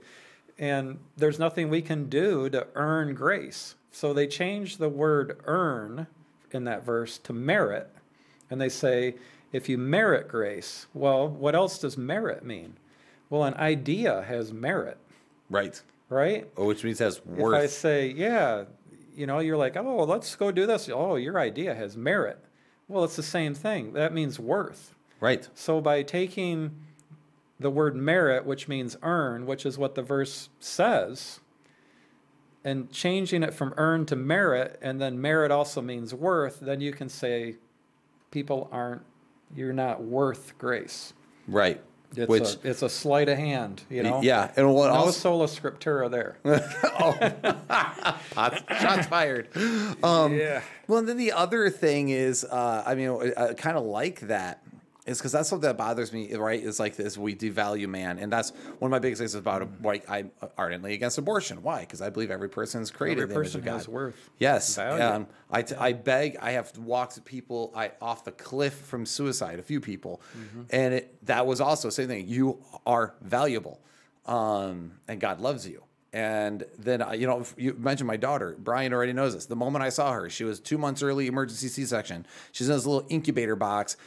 And 0.60 1.00
there's 1.16 1.40
nothing 1.40 1.70
we 1.70 1.82
can 1.82 2.10
do 2.10 2.50
to 2.50 2.68
earn 2.76 3.14
grace. 3.16 3.76
So 3.92 4.14
they 4.14 4.28
change 4.28 4.76
the 4.78 4.90
word 4.90 5.40
earn 5.46 6.08
in 6.52 6.66
that 6.66 6.84
verse 6.86 7.18
to 7.20 7.32
merit. 7.34 7.90
And 8.50 8.60
they 8.60 8.70
say, 8.70 9.16
if 9.52 9.70
you 9.70 9.78
merit 9.78 10.28
grace, 10.28 10.88
well, 10.94 11.28
what 11.28 11.56
else 11.56 11.80
does 11.80 11.98
merit 11.98 12.46
mean? 12.46 12.78
Well, 13.30 13.44
an 13.44 13.56
idea 13.56 14.24
has 14.24 14.54
merit, 14.54 14.98
right. 15.50 15.82
right? 16.10 16.48
Oh, 16.56 16.66
Which 16.66 16.84
means 16.84 17.02
it 17.02 17.06
has 17.06 17.26
worth. 17.26 17.56
If 17.56 17.64
I 17.64 17.68
say, 17.68 18.08
yeah, 18.08 18.66
you 19.16 19.26
know, 19.26 19.40
you're 19.40 19.58
like, 19.58 19.76
oh, 19.76 20.04
let's 20.04 20.36
go 20.36 20.52
do 20.52 20.66
this. 20.66 20.90
Oh, 20.90 21.16
your 21.16 21.40
idea 21.40 21.74
has 21.76 21.98
merit. 21.98 22.40
Well, 22.88 23.04
it's 23.04 23.16
the 23.16 23.24
same 23.24 23.54
thing. 23.54 23.94
That 23.94 24.14
means 24.14 24.40
worth. 24.40 24.96
right. 25.20 25.48
So 25.54 25.82
by 25.82 26.04
taking 26.04 26.72
the 27.60 27.70
word 27.70 27.96
merit, 27.96 28.46
which 28.46 28.68
means 28.68 28.96
earn, 29.02 29.46
which 29.46 29.66
is 29.66 29.78
what 29.78 29.96
the 29.96 30.04
verse 30.04 30.50
says, 30.60 31.40
and 32.64 32.92
changing 32.92 33.44
it 33.44 33.54
from 33.54 33.74
earn 33.78 34.06
to 34.06 34.16
merit, 34.16 34.78
and 34.82 35.02
then 35.02 35.20
merit 35.20 35.52
also 35.52 35.82
means 35.82 36.14
worth, 36.14 36.60
then 36.60 36.82
you 36.82 36.92
can 36.92 37.10
say 37.10 37.56
people 38.32 38.70
aren't, 38.72 39.02
you're 39.56 39.74
not 39.74 40.04
worth 40.04 40.58
grace. 40.58 41.14
Right. 41.48 41.82
It's, 42.16 42.30
Which 42.30 42.56
a, 42.64 42.70
it's 42.70 42.82
a 42.82 42.90
sleight 42.90 43.28
of 43.28 43.38
hand, 43.38 43.84
you 43.90 44.02
know? 44.02 44.22
yeah, 44.22 44.52
and 44.56 44.74
what 44.74 44.88
No 44.88 44.94
also 44.94 45.12
sola 45.12 45.46
scriptura 45.46 46.10
there. 46.10 46.38
Shots, 48.34 48.82
shots 48.82 49.08
fired. 49.08 49.50
Um, 50.04 50.34
yeah. 50.34 50.62
Well, 50.88 51.00
and 51.00 51.10
then 51.10 51.18
the 51.18 51.34
other 51.34 51.70
thing 51.70 52.10
is, 52.10 52.46
uh, 52.46 52.84
I 52.86 52.96
mean, 52.96 53.34
I, 53.36 53.54
kind 53.54 53.78
of 53.78 53.84
like 53.84 54.22
that 54.22 54.64
is 55.08 55.18
because 55.18 55.32
that's 55.32 55.50
something 55.50 55.68
that 55.68 55.78
bothers 55.78 56.14
me, 56.14 56.32
right? 56.36 56.62
Is 56.62 56.80
like 56.80 56.96
this: 56.96 57.18
we 57.18 57.36
devalue 57.36 57.88
man, 57.88 58.20
and 58.20 58.32
that's 58.32 58.52
one 58.80 58.90
of 58.90 58.92
my 58.92 59.00
biggest 59.00 59.20
things 59.22 59.34
about 59.34 59.68
like 59.82 60.08
I'm 60.10 60.32
ardently 60.58 60.94
against 60.94 61.18
abortion. 61.18 61.64
Why? 61.64 61.80
Because 61.80 62.02
I 62.02 62.10
believe 62.12 62.30
every 62.30 62.50
person 62.50 62.82
is 62.84 62.92
created 62.92 63.24
Every 63.24 63.24
in 63.24 63.30
the 63.30 63.36
image 63.36 63.54
person 63.54 63.74
has 63.74 63.88
worth. 63.88 64.30
Yes, 64.38 64.78
um, 64.78 65.28
I, 65.50 65.62
t- 65.64 65.76
I 65.76 65.94
beg. 65.94 66.38
I 66.42 66.52
have 66.52 66.78
walked 66.78 67.24
people 67.26 67.72
I, 67.76 67.92
off 68.02 68.24
the 68.26 68.32
cliff 68.34 68.74
from 68.74 69.06
suicide. 69.06 69.58
A 69.60 69.64
few 69.64 69.80
people, 69.80 70.22
Mm-hmm. 70.38 70.62
and 70.70 70.94
it, 70.94 71.26
that 71.26 71.48
was 71.48 71.62
also 71.62 71.90
same 71.90 72.08
thing. 72.08 72.28
You 72.28 72.62
are 72.86 73.16
valuable, 73.22 73.80
um, 74.26 74.92
and 75.08 75.20
God 75.20 75.40
loves 75.40 75.68
you. 75.68 75.84
And 76.14 76.66
then 76.80 77.02
I- 77.02 77.14
you 77.16 77.28
know 77.28 77.44
you 77.58 77.74
mentioned 77.78 78.08
my 78.08 78.18
daughter. 78.18 78.56
Brian 78.60 78.94
already 78.94 79.14
knows 79.14 79.34
this. 79.34 79.46
The 79.46 79.56
moment 79.56 79.84
I 79.84 79.90
saw 79.90 80.14
her, 80.14 80.30
she 80.30 80.44
was 80.44 80.60
two 80.60 80.78
months 80.78 81.04
early, 81.04 81.28
emergency 81.28 81.68
C-section. 81.68 82.26
She's 82.52 82.70
in 82.70 82.76
this 82.76 82.86
little 82.86 83.06
incubator 83.10 83.56
box, 83.56 83.98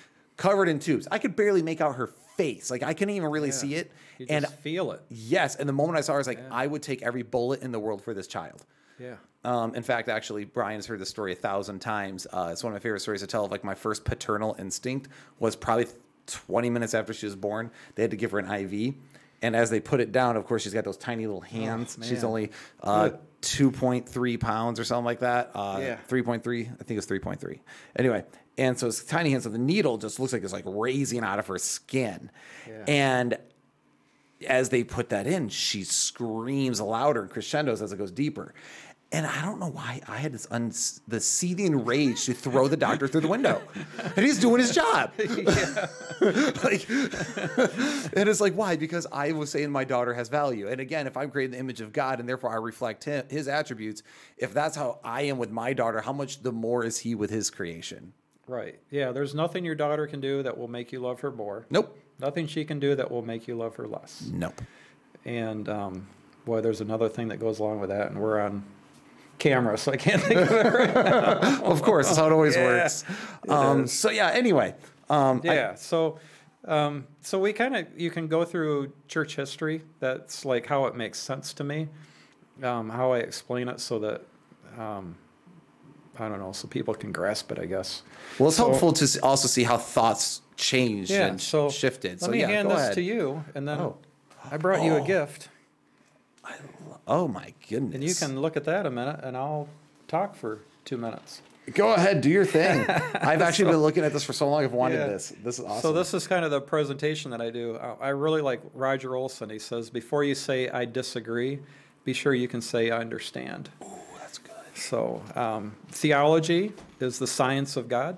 covered 0.40 0.68
in 0.68 0.78
tubes. 0.80 1.06
I 1.10 1.18
could 1.18 1.36
barely 1.36 1.62
make 1.62 1.80
out 1.80 1.96
her 1.96 2.08
face. 2.36 2.70
Like 2.70 2.82
I 2.82 2.94
couldn't 2.94 3.14
even 3.14 3.30
really 3.30 3.52
see 3.52 3.74
it. 3.74 3.92
You 4.18 4.26
and 4.28 4.46
feel 4.46 4.92
it. 4.92 5.02
yes, 5.08 5.56
and 5.56 5.68
the 5.68 5.72
moment 5.72 5.98
I 5.98 6.00
saw 6.02 6.12
her, 6.12 6.18
I 6.18 6.20
was 6.20 6.26
like, 6.26 6.40
I 6.50 6.66
would 6.66 6.82
take 6.82 7.02
every 7.02 7.22
bullet 7.22 7.62
in 7.62 7.72
the 7.72 7.78
world 7.78 8.02
for 8.02 8.12
this 8.14 8.26
child. 8.26 8.64
Yeah. 8.98 9.14
Um, 9.44 9.74
in 9.74 9.82
fact, 9.82 10.08
actually, 10.10 10.44
Brian's 10.44 10.84
heard 10.86 10.98
this 10.98 11.08
story 11.08 11.32
a 11.32 11.36
thousand 11.36 11.78
times. 11.80 12.26
Uh, 12.30 12.50
it's 12.52 12.62
one 12.62 12.72
of 12.72 12.74
my 12.74 12.80
favorite 12.80 13.00
stories 13.00 13.20
to 13.22 13.26
tell. 13.26 13.44
Of 13.46 13.50
like 13.50 13.64
my 13.64 13.74
first 13.74 14.04
paternal 14.04 14.54
instinct 14.58 15.08
was 15.38 15.56
probably 15.56 15.86
20 16.26 16.68
minutes 16.70 16.92
after 16.94 17.14
she 17.14 17.24
was 17.26 17.36
born. 17.36 17.70
They 17.94 18.02
had 18.02 18.10
to 18.10 18.16
give 18.18 18.32
her 18.32 18.38
an 18.38 18.50
IV, 18.52 18.94
And 19.42 19.56
as 19.56 19.70
they 19.70 19.80
put 19.80 20.00
it 20.00 20.12
down, 20.12 20.36
of 20.36 20.44
course, 20.46 20.62
she's 20.62 20.74
got 20.74 20.84
those 20.84 20.98
tiny 20.98 21.26
little 21.26 21.40
hands. 21.40 21.98
she's 22.02 22.24
only 22.24 22.50
uh, 22.82 23.10
2.3 23.40 24.38
pounds 24.40 24.78
or 24.78 24.84
something 24.84 25.04
like 25.06 25.20
that. 25.20 25.50
Uh, 25.54 25.78
Yeah. 25.80 25.96
3.3. 26.08 26.66
I 26.66 26.84
think 26.84 26.90
it 26.90 26.96
was 26.96 27.06
3.3. 27.06 27.58
Anyway, 27.96 28.24
and 28.58 28.78
so 28.78 28.88
it's 28.88 29.02
tiny 29.02 29.30
hands. 29.30 29.44
So 29.44 29.50
the 29.50 29.58
needle 29.58 29.98
just 29.98 30.20
looks 30.20 30.32
like 30.32 30.42
it's 30.42 30.52
like 30.52 30.64
raising 30.66 31.24
out 31.24 31.38
of 31.38 31.46
her 31.46 31.58
skin. 31.58 32.30
Yeah. 32.68 32.84
And 32.86 33.38
as 34.46 34.68
they 34.70 34.84
put 34.84 35.10
that 35.10 35.26
in, 35.26 35.48
she 35.48 35.84
screams 35.84 36.80
louder 36.80 37.22
and 37.22 37.30
crescendos 37.30 37.82
as 37.82 37.92
it 37.92 37.96
goes 37.96 38.12
deeper. 38.12 38.54
And 39.12 39.26
I 39.26 39.42
don't 39.42 39.58
know 39.58 39.70
why 39.70 40.00
I 40.06 40.18
had 40.18 40.32
this 40.32 40.46
un- 40.52 40.72
the 41.08 41.18
seething 41.18 41.84
rage 41.84 42.26
to 42.26 42.32
throw 42.32 42.68
the 42.68 42.76
doctor 42.76 43.08
through 43.08 43.22
the 43.22 43.28
window, 43.28 43.60
and 43.98 44.24
he's 44.24 44.38
doing 44.38 44.60
his 44.60 44.72
job. 44.72 45.10
like, 45.18 46.88
and 48.16 48.28
it's 48.28 48.40
like 48.40 48.54
why? 48.54 48.76
Because 48.76 49.08
I 49.10 49.32
was 49.32 49.50
saying 49.50 49.72
my 49.72 49.82
daughter 49.82 50.14
has 50.14 50.28
value, 50.28 50.68
and 50.68 50.80
again, 50.80 51.08
if 51.08 51.16
I'm 51.16 51.28
creating 51.32 51.54
the 51.54 51.58
image 51.58 51.80
of 51.80 51.92
God 51.92 52.20
and 52.20 52.28
therefore 52.28 52.52
I 52.52 52.56
reflect 52.56 53.02
him, 53.02 53.24
His 53.28 53.48
attributes, 53.48 54.04
if 54.36 54.54
that's 54.54 54.76
how 54.76 55.00
I 55.02 55.22
am 55.22 55.38
with 55.38 55.50
my 55.50 55.72
daughter, 55.72 56.00
how 56.00 56.12
much 56.12 56.44
the 56.44 56.52
more 56.52 56.84
is 56.84 56.98
He 57.00 57.16
with 57.16 57.30
His 57.30 57.50
creation? 57.50 58.12
Right. 58.50 58.78
Yeah. 58.90 59.12
There's 59.12 59.34
nothing 59.34 59.64
your 59.64 59.76
daughter 59.76 60.06
can 60.08 60.20
do 60.20 60.42
that 60.42 60.58
will 60.58 60.66
make 60.68 60.90
you 60.92 60.98
love 61.00 61.20
her 61.20 61.30
more. 61.30 61.66
Nope, 61.70 61.96
Nothing 62.18 62.46
she 62.48 62.64
can 62.64 62.80
do 62.80 62.94
that 62.96 63.10
will 63.10 63.22
make 63.22 63.46
you 63.48 63.54
love 63.54 63.76
her 63.76 63.86
less. 63.86 64.28
nope. 64.32 64.60
And 65.24 65.68
um, 65.68 66.06
boy, 66.44 66.60
there's 66.60 66.80
another 66.80 67.08
thing 67.08 67.28
that 67.28 67.36
goes 67.38 67.60
along 67.60 67.80
with 67.80 67.90
that, 67.90 68.10
and 68.10 68.20
we're 68.20 68.40
on 68.40 68.64
camera, 69.38 69.78
so 69.78 69.92
I 69.96 69.96
can't 69.96 70.20
think 70.22 70.40
of 70.40 70.50
it. 70.50 70.64
Right. 70.74 71.60
Of 71.62 71.82
course, 71.82 72.06
that's 72.06 72.18
how 72.18 72.26
it 72.26 72.32
always 72.32 72.56
Yeah, 72.56 72.64
works. 72.66 73.04
Um, 73.48 73.86
so 73.86 74.10
yeah. 74.10 74.30
Anyway, 74.30 74.74
um, 75.08 75.40
I- 75.44 75.54
Yeah. 75.54 75.74
So, 75.76 76.18
um, 76.66 77.06
so 77.22 77.38
we 77.38 77.52
kind 77.52 77.76
of 77.76 77.86
you 77.96 78.10
can 78.10 78.26
go 78.28 78.44
through 78.44 78.92
church 79.08 79.36
history. 79.36 79.82
That's 80.00 80.44
like 80.44 80.66
how 80.66 80.86
it 80.86 80.96
makes 80.96 81.18
sense 81.20 81.52
to 81.54 81.64
me, 81.64 81.88
um, 82.62 82.88
how 82.90 83.12
I 83.12 83.18
explain 83.18 83.68
it, 83.68 83.78
so 83.80 83.98
that 84.00 84.22
um, 84.78 85.16
I 86.20 86.28
don't 86.28 86.38
know, 86.38 86.52
so 86.52 86.68
people 86.68 86.94
can 86.94 87.12
grasp 87.12 87.50
it. 87.52 87.58
I 87.58 87.64
guess. 87.66 88.02
Well, 88.38 88.48
it's 88.48 88.56
So- 88.58 88.68
helpful 88.68 88.92
to 88.92 89.20
also 89.22 89.48
see 89.48 89.62
how 89.64 89.76
thoughts 89.78 90.42
changed 90.56 91.10
Yeah. 91.10 91.26
and 91.26 91.40
So 91.40 91.70
shifted. 91.70 92.12
Let 92.12 92.20
so 92.20 92.28
me 92.30 92.40
yeah, 92.40 92.48
hand 92.48 92.70
this 92.70 92.78
ahead. 92.78 92.94
to 92.94 93.02
you, 93.02 93.44
and 93.54 93.66
then 93.66 93.80
Oh. 93.80 93.96
I 94.50 94.56
brought 94.56 94.82
you 94.82 94.94
a 94.94 95.00
Oh. 95.00 95.04
gift, 95.04 95.48
Oh 97.06 97.26
my 97.26 97.54
goodness! 97.68 97.94
and 97.94 98.04
you 98.04 98.14
can 98.14 98.40
look 98.40 98.56
at 98.56 98.64
that 98.64 98.86
a 98.86 98.90
minute, 98.90 99.20
and 99.22 99.36
I'll 99.36 99.68
talk 100.08 100.34
for 100.36 100.60
two 100.84 100.96
minutes. 100.96 101.42
go 101.74 101.92
ahead, 101.94 102.20
do 102.20 102.28
your 102.30 102.44
thing. 102.44 102.80
I've 103.14 103.42
actually 103.42 103.70
been 103.70 103.80
looking 103.80 104.04
at 104.04 104.12
this 104.12 104.24
for 104.24 104.32
so 104.32 104.48
long. 104.48 104.64
I've 104.64 104.72
wanted 104.72 104.96
Yeah. 104.98 105.06
this. 105.06 105.32
This 105.42 105.58
is 105.58 105.64
awesome. 105.64 105.82
So 105.82 105.92
this 105.92 106.14
is 106.14 106.26
kind 106.26 106.44
of 106.44 106.50
the 106.50 106.60
presentation 106.60 107.30
that 107.32 107.40
I 107.40 107.50
do. 107.50 107.76
I 108.00 108.08
really 108.10 108.42
like 108.42 108.60
Roger 108.74 109.14
Olson. 109.16 109.50
He 109.50 109.58
says, 109.58 109.88
before 109.90 110.24
you 110.24 110.34
say 110.34 110.68
I 110.68 110.84
disagree, 110.84 111.60
be 112.04 112.12
sure 112.12 112.34
you 112.34 112.48
can 112.48 112.60
say 112.60 112.90
I 112.90 112.98
understand. 112.98 113.70
Ooh. 113.82 113.86
So 114.80 115.22
um, 115.34 115.76
theology 115.90 116.72
is 117.00 117.18
the 117.18 117.26
science 117.26 117.76
of 117.76 117.88
God. 117.88 118.16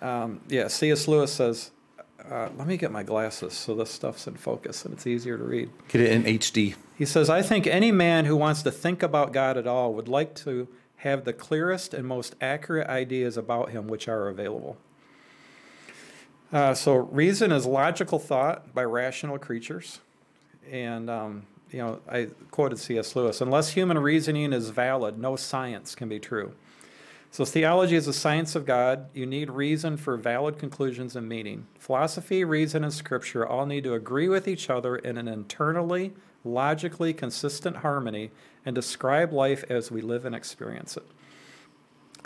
Um, 0.00 0.40
yeah, 0.48 0.68
C.S. 0.68 1.06
Lewis 1.06 1.32
says, 1.32 1.70
uh, 2.30 2.48
let 2.56 2.66
me 2.66 2.76
get 2.76 2.90
my 2.90 3.02
glasses 3.02 3.52
so 3.52 3.74
this 3.74 3.90
stuff's 3.90 4.26
in 4.26 4.34
focus 4.34 4.84
and 4.84 4.94
it's 4.94 5.06
easier 5.06 5.36
to 5.36 5.44
read. 5.44 5.70
Get 5.88 6.00
it 6.00 6.12
in 6.12 6.24
HD. 6.24 6.74
He 6.96 7.04
says, 7.04 7.28
I 7.28 7.42
think 7.42 7.66
any 7.66 7.92
man 7.92 8.24
who 8.24 8.36
wants 8.36 8.62
to 8.62 8.70
think 8.70 9.02
about 9.02 9.32
God 9.32 9.56
at 9.56 9.66
all 9.66 9.92
would 9.94 10.08
like 10.08 10.34
to 10.36 10.68
have 10.96 11.24
the 11.24 11.32
clearest 11.32 11.94
and 11.94 12.06
most 12.06 12.34
accurate 12.40 12.88
ideas 12.88 13.36
about 13.36 13.70
him 13.70 13.88
which 13.88 14.08
are 14.08 14.28
available. 14.28 14.76
Uh, 16.52 16.74
so, 16.74 16.94
reason 16.94 17.50
is 17.50 17.66
logical 17.66 18.18
thought 18.18 18.74
by 18.74 18.84
rational 18.84 19.38
creatures. 19.38 20.00
And, 20.70 21.10
um, 21.10 21.46
you 21.72 21.78
know, 21.78 22.00
I 22.08 22.28
quoted 22.50 22.78
C.S. 22.78 23.16
Lewis 23.16 23.40
unless 23.40 23.70
human 23.70 23.98
reasoning 23.98 24.52
is 24.52 24.70
valid, 24.70 25.18
no 25.18 25.36
science 25.36 25.94
can 25.94 26.08
be 26.08 26.18
true. 26.18 26.52
So, 27.30 27.46
theology 27.46 27.96
is 27.96 28.06
a 28.06 28.12
science 28.12 28.54
of 28.54 28.66
God. 28.66 29.06
You 29.14 29.24
need 29.24 29.48
reason 29.48 29.96
for 29.96 30.18
valid 30.18 30.58
conclusions 30.58 31.16
and 31.16 31.26
meaning. 31.26 31.66
Philosophy, 31.78 32.44
reason, 32.44 32.84
and 32.84 32.92
scripture 32.92 33.46
all 33.46 33.64
need 33.64 33.84
to 33.84 33.94
agree 33.94 34.28
with 34.28 34.46
each 34.46 34.68
other 34.68 34.96
in 34.96 35.16
an 35.16 35.28
internally, 35.28 36.12
logically 36.44 37.14
consistent 37.14 37.78
harmony 37.78 38.32
and 38.66 38.74
describe 38.74 39.32
life 39.32 39.64
as 39.70 39.90
we 39.90 40.02
live 40.02 40.26
and 40.26 40.34
experience 40.34 40.98
it. 40.98 41.06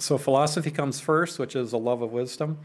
So, 0.01 0.19
philosophy 0.19 0.73
comes 0.73 0.99
first, 0.99 1.39
which 1.39 1.55
is 1.55 1.73
a 1.73 1.79
love 1.79 2.03
of 2.03 2.11
wisdom. 2.11 2.59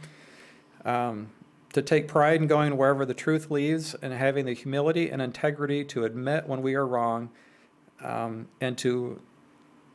Um, 0.84 1.30
to 1.74 1.82
take 1.82 2.08
pride 2.08 2.42
in 2.42 2.48
going 2.48 2.76
wherever 2.76 3.06
the 3.06 3.14
truth 3.14 3.50
leads 3.50 3.94
and 3.96 4.14
having 4.14 4.46
the 4.46 4.54
humility 4.54 5.10
and 5.10 5.22
integrity 5.22 5.84
to 5.86 6.04
admit 6.04 6.48
when 6.48 6.62
we 6.62 6.76
are 6.76 6.86
wrong 6.86 7.30
um, 8.04 8.48
and 8.60 8.78
to 8.78 9.22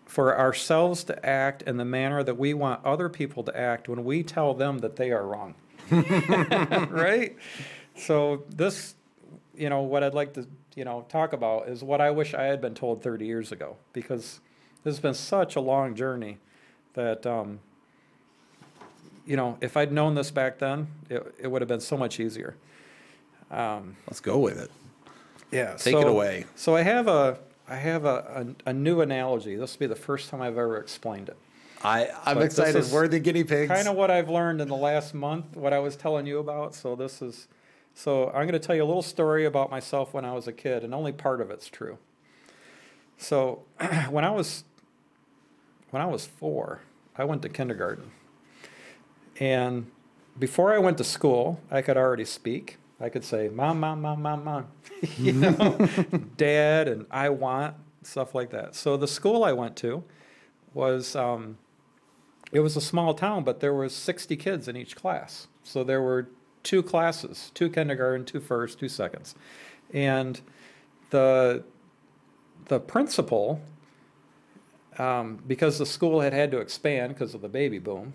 for 0.06 0.38
ourselves 0.38 1.02
to 1.04 1.26
act 1.26 1.62
in 1.62 1.76
the 1.76 1.84
manner 1.84 2.22
that 2.22 2.38
we 2.38 2.54
want 2.54 2.84
other 2.84 3.08
people 3.08 3.42
to 3.42 3.56
act 3.58 3.88
when 3.88 4.04
we 4.04 4.22
tell 4.22 4.54
them 4.54 4.78
that 4.78 4.96
they 4.96 5.10
are 5.10 5.26
wrong. 5.26 5.54
right? 5.90 7.36
So 7.96 8.44
this, 8.48 8.94
you 9.56 9.68
know, 9.68 9.82
what 9.82 10.04
I'd 10.04 10.14
like 10.14 10.34
to, 10.34 10.46
you 10.76 10.84
know, 10.84 11.04
talk 11.08 11.32
about 11.32 11.68
is 11.68 11.82
what 11.82 12.00
I 12.00 12.12
wish 12.12 12.34
I 12.34 12.44
had 12.44 12.60
been 12.60 12.74
told 12.74 13.02
30 13.02 13.26
years 13.26 13.50
ago 13.50 13.76
because 13.92 14.40
this 14.84 14.94
has 14.94 15.00
been 15.00 15.14
such 15.14 15.56
a 15.56 15.60
long 15.60 15.96
journey 15.96 16.38
that 16.94 17.26
um, 17.26 17.58
you 19.26 19.36
know, 19.36 19.58
if 19.60 19.76
I'd 19.76 19.92
known 19.92 20.14
this 20.14 20.30
back 20.30 20.58
then, 20.58 20.88
it, 21.10 21.34
it 21.38 21.48
would 21.48 21.60
have 21.62 21.68
been 21.68 21.80
so 21.80 21.96
much 21.96 22.20
easier. 22.20 22.56
Um, 23.50 23.96
Let's 24.06 24.20
go 24.20 24.38
with 24.38 24.58
it. 24.58 24.70
yeah. 25.50 25.74
Take 25.76 25.96
it 25.96 26.06
away. 26.06 26.46
So 26.54 26.76
I 26.76 26.82
have 26.82 27.08
a 27.08 27.38
I 27.68 27.76
have 27.76 28.04
a, 28.04 28.54
a, 28.66 28.70
a 28.70 28.72
new 28.72 29.00
analogy. 29.00 29.56
This 29.56 29.74
will 29.74 29.80
be 29.80 29.86
the 29.86 29.96
first 29.96 30.30
time 30.30 30.40
I've 30.40 30.56
ever 30.56 30.78
explained 30.78 31.28
it. 31.28 31.36
I, 31.82 32.08
I'm 32.24 32.36
But 32.36 32.44
excited. 32.44 32.86
We're 32.92 33.08
the 33.08 33.18
guinea 33.18 33.44
pigs. 33.44 33.70
Kind 33.70 33.88
of 33.88 33.96
what 33.96 34.10
I've 34.10 34.30
learned 34.30 34.60
in 34.60 34.68
the 34.68 34.76
last 34.76 35.14
month, 35.14 35.56
what 35.56 35.72
I 35.72 35.78
was 35.78 35.96
telling 35.96 36.26
you 36.26 36.38
about. 36.38 36.74
So 36.74 36.94
this 36.96 37.20
is 37.20 37.48
so 37.94 38.28
I'm 38.28 38.46
going 38.46 38.52
to 38.52 38.58
tell 38.58 38.76
you 38.76 38.84
a 38.84 38.86
little 38.86 39.02
story 39.02 39.44
about 39.46 39.70
myself 39.70 40.12
when 40.14 40.24
I 40.24 40.32
was 40.32 40.46
a 40.46 40.52
kid, 40.52 40.84
and 40.84 40.94
only 40.94 41.12
part 41.12 41.40
of 41.40 41.50
it's 41.50 41.68
true. 41.68 41.98
So 43.18 43.64
when 44.10 44.24
I 44.24 44.30
was 44.30 44.64
when 45.90 46.02
I 46.02 46.06
was 46.06 46.26
four, 46.26 46.80
I 47.16 47.24
went 47.24 47.42
to 47.42 47.48
kindergarten. 47.48 48.10
And 49.38 49.90
before 50.38 50.74
I 50.74 50.78
went 50.78 50.98
to 50.98 51.04
school, 51.04 51.60
I 51.70 51.82
could 51.82 51.96
already 51.96 52.24
speak. 52.24 52.78
I 53.00 53.08
could 53.08 53.24
say, 53.24 53.48
Mom, 53.48 53.80
Mom, 53.80 54.00
Mom, 54.00 54.22
Mom, 54.22 54.44
Mom, 54.44 54.66
you 55.18 55.32
know, 55.32 55.76
Dad, 56.36 56.88
and 56.88 57.06
I 57.10 57.28
want, 57.28 57.74
stuff 58.02 58.34
like 58.34 58.50
that. 58.50 58.74
So 58.74 58.96
the 58.96 59.08
school 59.08 59.44
I 59.44 59.52
went 59.52 59.76
to 59.76 60.02
was, 60.72 61.14
um, 61.14 61.58
it 62.52 62.60
was 62.60 62.76
a 62.76 62.80
small 62.80 63.12
town, 63.12 63.44
but 63.44 63.60
there 63.60 63.74
was 63.74 63.94
60 63.94 64.36
kids 64.36 64.68
in 64.68 64.76
each 64.76 64.96
class. 64.96 65.46
So 65.62 65.84
there 65.84 66.00
were 66.00 66.28
two 66.62 66.82
classes, 66.82 67.50
two 67.54 67.68
kindergarten, 67.68 68.24
two 68.24 68.40
first, 68.40 68.78
two 68.78 68.88
seconds. 68.88 69.34
And 69.92 70.40
the, 71.10 71.64
the 72.66 72.80
principal, 72.80 73.60
um, 74.98 75.42
because 75.46 75.78
the 75.78 75.86
school 75.86 76.20
had 76.22 76.32
had 76.32 76.50
to 76.52 76.58
expand 76.58 77.12
because 77.14 77.34
of 77.34 77.42
the 77.42 77.48
baby 77.48 77.78
boom, 77.78 78.14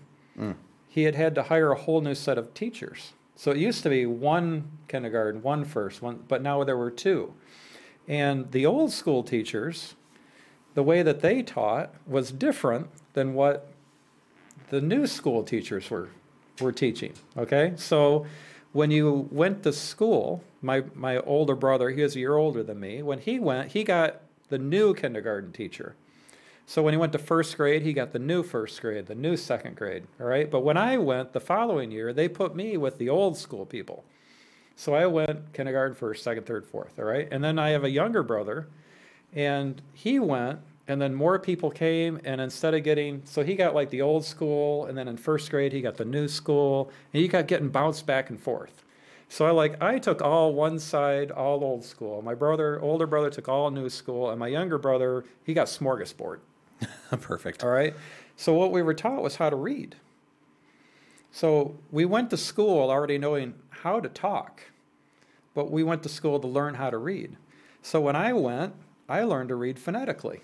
he 0.92 1.04
had 1.04 1.14
had 1.14 1.34
to 1.34 1.44
hire 1.44 1.72
a 1.72 1.80
whole 1.80 2.02
new 2.02 2.14
set 2.14 2.36
of 2.36 2.52
teachers. 2.52 3.14
So 3.34 3.50
it 3.50 3.56
used 3.56 3.82
to 3.84 3.88
be 3.88 4.04
one 4.04 4.70
kindergarten, 4.88 5.40
one 5.40 5.64
first, 5.64 6.02
one, 6.02 6.22
but 6.28 6.42
now 6.42 6.62
there 6.64 6.76
were 6.76 6.90
two. 6.90 7.32
And 8.06 8.52
the 8.52 8.66
old 8.66 8.92
school 8.92 9.22
teachers, 9.22 9.94
the 10.74 10.82
way 10.82 11.02
that 11.02 11.22
they 11.22 11.42
taught 11.42 11.94
was 12.06 12.30
different 12.30 12.90
than 13.14 13.32
what 13.32 13.72
the 14.68 14.82
new 14.82 15.06
school 15.06 15.42
teachers 15.42 15.88
were 15.88 16.10
were 16.60 16.72
teaching. 16.72 17.14
Okay, 17.38 17.72
so 17.76 18.26
when 18.72 18.90
you 18.90 19.28
went 19.30 19.62
to 19.62 19.72
school, 19.72 20.44
my 20.60 20.84
my 20.94 21.16
older 21.20 21.54
brother, 21.54 21.88
he 21.88 22.02
was 22.02 22.16
a 22.16 22.18
year 22.18 22.36
older 22.36 22.62
than 22.62 22.78
me. 22.78 23.02
When 23.02 23.18
he 23.18 23.38
went, 23.38 23.72
he 23.72 23.82
got 23.82 24.20
the 24.50 24.58
new 24.58 24.92
kindergarten 24.92 25.52
teacher. 25.52 25.96
So 26.66 26.82
when 26.82 26.94
he 26.94 26.98
went 26.98 27.12
to 27.12 27.18
first 27.18 27.56
grade, 27.56 27.82
he 27.82 27.92
got 27.92 28.12
the 28.12 28.18
new 28.18 28.42
first 28.42 28.80
grade, 28.80 29.06
the 29.06 29.14
new 29.14 29.36
second 29.36 29.76
grade. 29.76 30.04
All 30.20 30.26
right, 30.26 30.50
but 30.50 30.60
when 30.60 30.76
I 30.76 30.96
went 30.96 31.32
the 31.32 31.40
following 31.40 31.90
year, 31.90 32.12
they 32.12 32.28
put 32.28 32.54
me 32.54 32.76
with 32.76 32.98
the 32.98 33.08
old 33.08 33.36
school 33.36 33.66
people. 33.66 34.04
So 34.76 34.94
I 34.94 35.06
went 35.06 35.52
kindergarten, 35.52 35.94
first, 35.94 36.22
second, 36.22 36.46
third, 36.46 36.64
fourth. 36.64 36.98
All 36.98 37.04
right, 37.04 37.28
and 37.30 37.42
then 37.44 37.58
I 37.58 37.70
have 37.70 37.84
a 37.84 37.90
younger 37.90 38.22
brother, 38.22 38.68
and 39.32 39.82
he 39.92 40.18
went 40.18 40.60
and 40.88 41.00
then 41.00 41.14
more 41.14 41.38
people 41.38 41.70
came 41.70 42.20
and 42.24 42.40
instead 42.40 42.74
of 42.74 42.82
getting 42.82 43.22
so 43.24 43.42
he 43.42 43.54
got 43.54 43.74
like 43.74 43.90
the 43.90 44.02
old 44.02 44.24
school 44.24 44.86
and 44.86 44.98
then 44.98 45.08
in 45.08 45.16
first 45.16 45.50
grade 45.50 45.72
he 45.72 45.80
got 45.80 45.96
the 45.96 46.04
new 46.04 46.28
school 46.28 46.90
and 47.12 47.22
he 47.22 47.28
got 47.28 47.46
getting 47.46 47.68
bounced 47.68 48.06
back 48.06 48.30
and 48.30 48.40
forth 48.40 48.84
so 49.28 49.46
i 49.46 49.50
like 49.50 49.80
i 49.80 49.98
took 49.98 50.20
all 50.20 50.52
one 50.52 50.78
side 50.78 51.30
all 51.30 51.62
old 51.62 51.84
school 51.84 52.20
my 52.22 52.34
brother 52.34 52.80
older 52.80 53.06
brother 53.06 53.30
took 53.30 53.48
all 53.48 53.70
new 53.70 53.88
school 53.88 54.30
and 54.30 54.38
my 54.38 54.48
younger 54.48 54.78
brother 54.78 55.24
he 55.44 55.54
got 55.54 55.66
smorgasbord 55.66 56.38
Perfect. 57.20 57.62
all 57.64 57.70
right 57.70 57.94
so 58.36 58.52
what 58.54 58.72
we 58.72 58.82
were 58.82 58.94
taught 58.94 59.22
was 59.22 59.36
how 59.36 59.50
to 59.50 59.56
read 59.56 59.96
so 61.30 61.76
we 61.90 62.04
went 62.04 62.30
to 62.30 62.36
school 62.36 62.90
already 62.90 63.18
knowing 63.18 63.54
how 63.70 64.00
to 64.00 64.08
talk 64.08 64.62
but 65.54 65.70
we 65.70 65.82
went 65.82 66.02
to 66.02 66.08
school 66.08 66.40
to 66.40 66.46
learn 66.46 66.74
how 66.74 66.90
to 66.90 66.98
read. 66.98 67.36
So 67.82 68.00
when 68.00 68.16
I 68.16 68.32
went, 68.32 68.74
I 69.08 69.22
learned 69.24 69.50
to 69.50 69.54
read 69.54 69.78
phonetically. 69.78 70.40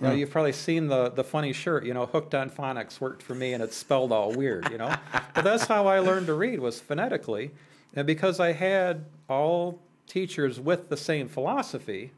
You 0.00 0.08
know, 0.08 0.14
you've 0.14 0.30
probably 0.30 0.52
seen 0.52 0.88
the 0.88 1.10
the 1.10 1.22
funny 1.22 1.52
shirt, 1.52 1.84
you 1.84 1.94
know, 1.94 2.06
hooked 2.06 2.34
on 2.34 2.50
phonics 2.50 3.00
worked 3.00 3.22
for 3.22 3.36
me 3.36 3.52
and 3.52 3.62
it's 3.62 3.76
spelled 3.76 4.10
all 4.10 4.32
weird, 4.32 4.68
you 4.72 4.76
know. 4.76 4.92
but 5.34 5.44
that's 5.44 5.66
how 5.66 5.86
I 5.86 6.00
learned 6.00 6.26
to 6.26 6.34
read 6.34 6.58
was 6.58 6.80
phonetically. 6.80 7.52
And 7.94 8.04
because 8.04 8.40
I 8.40 8.50
had 8.50 9.04
all 9.28 9.78
teachers 10.08 10.58
with 10.58 10.88
the 10.88 10.96
same 10.96 11.28
philosophy, 11.28 12.10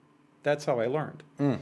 that's 0.43 0.64
how 0.64 0.81
I 0.81 0.87
learned. 0.87 1.22
Mm. 1.39 1.59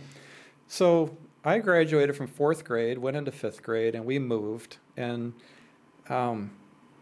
So 0.68 1.16
I 1.44 1.58
graduated 1.58 2.16
from 2.16 2.28
fourth 2.28 2.64
grade, 2.64 2.98
went 2.98 3.16
into 3.16 3.32
fifth 3.32 3.62
grade, 3.62 3.94
and 3.94 4.04
we 4.04 4.18
moved. 4.18 4.76
And 4.96 5.32
um, 6.08 6.52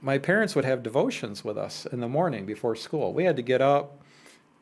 my 0.01 0.19
parents 0.19 0.55
would 0.55 0.65
have 0.65 0.83
devotions 0.83 1.45
with 1.45 1.59
us 1.59 1.87
in 1.87 2.01
the 2.01 2.09
morning 2.09 2.47
before 2.47 2.75
school. 2.75 3.13
We 3.13 3.25
had 3.25 3.37
to 3.37 3.43
get 3.43 3.61
up, 3.61 4.01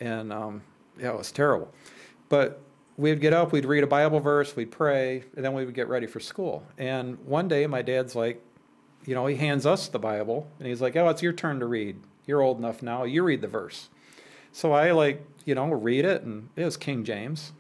and 0.01 0.33
um, 0.33 0.63
yeah, 0.99 1.11
it 1.11 1.19
was 1.19 1.31
terrible. 1.31 1.73
But 2.29 2.61
we'd 2.97 3.21
get 3.21 3.33
up, 3.33 3.53
we'd 3.53 3.65
read 3.65 3.85
a 3.85 3.89
Bible 3.89 4.21
verse, 4.21 4.57
we'd 4.57 4.73
pray, 4.73 5.25
and 5.37 5.45
then 5.45 5.55
we 5.55 5.65
would 5.65 5.75
get 5.75 5.89
ready 5.89 6.07
for 6.07 6.19
school. 6.19 6.65
And 6.77 7.17
one 7.25 7.47
day, 7.47 7.67
my 7.67 7.83
dad's 7.83 8.17
like, 8.17 8.43
you 9.07 9.15
know, 9.15 9.27
he 9.27 9.37
hands 9.37 9.65
us 9.65 9.89
the 9.89 9.99
Bible, 9.99 10.49
and 10.59 10.69
he's 10.69 10.83
like, 10.83 10.97
"Oh, 10.97 11.09
it's 11.09 11.23
your 11.23 11.33
turn 11.33 11.61
to 11.61 11.67
read. 11.67 11.97
You're 12.27 12.43
old 12.43 12.59
enough 12.59 12.83
now. 12.83 13.05
You 13.05 13.23
read 13.23 13.41
the 13.41 13.49
verse." 13.49 13.89
So 14.53 14.73
I 14.73 14.91
like, 14.91 15.25
you 15.45 15.55
know, 15.55 15.69
read 15.73 16.05
it, 16.05 16.23
and 16.23 16.49
it 16.57 16.65
was 16.65 16.77
King 16.77 17.05
James. 17.05 17.53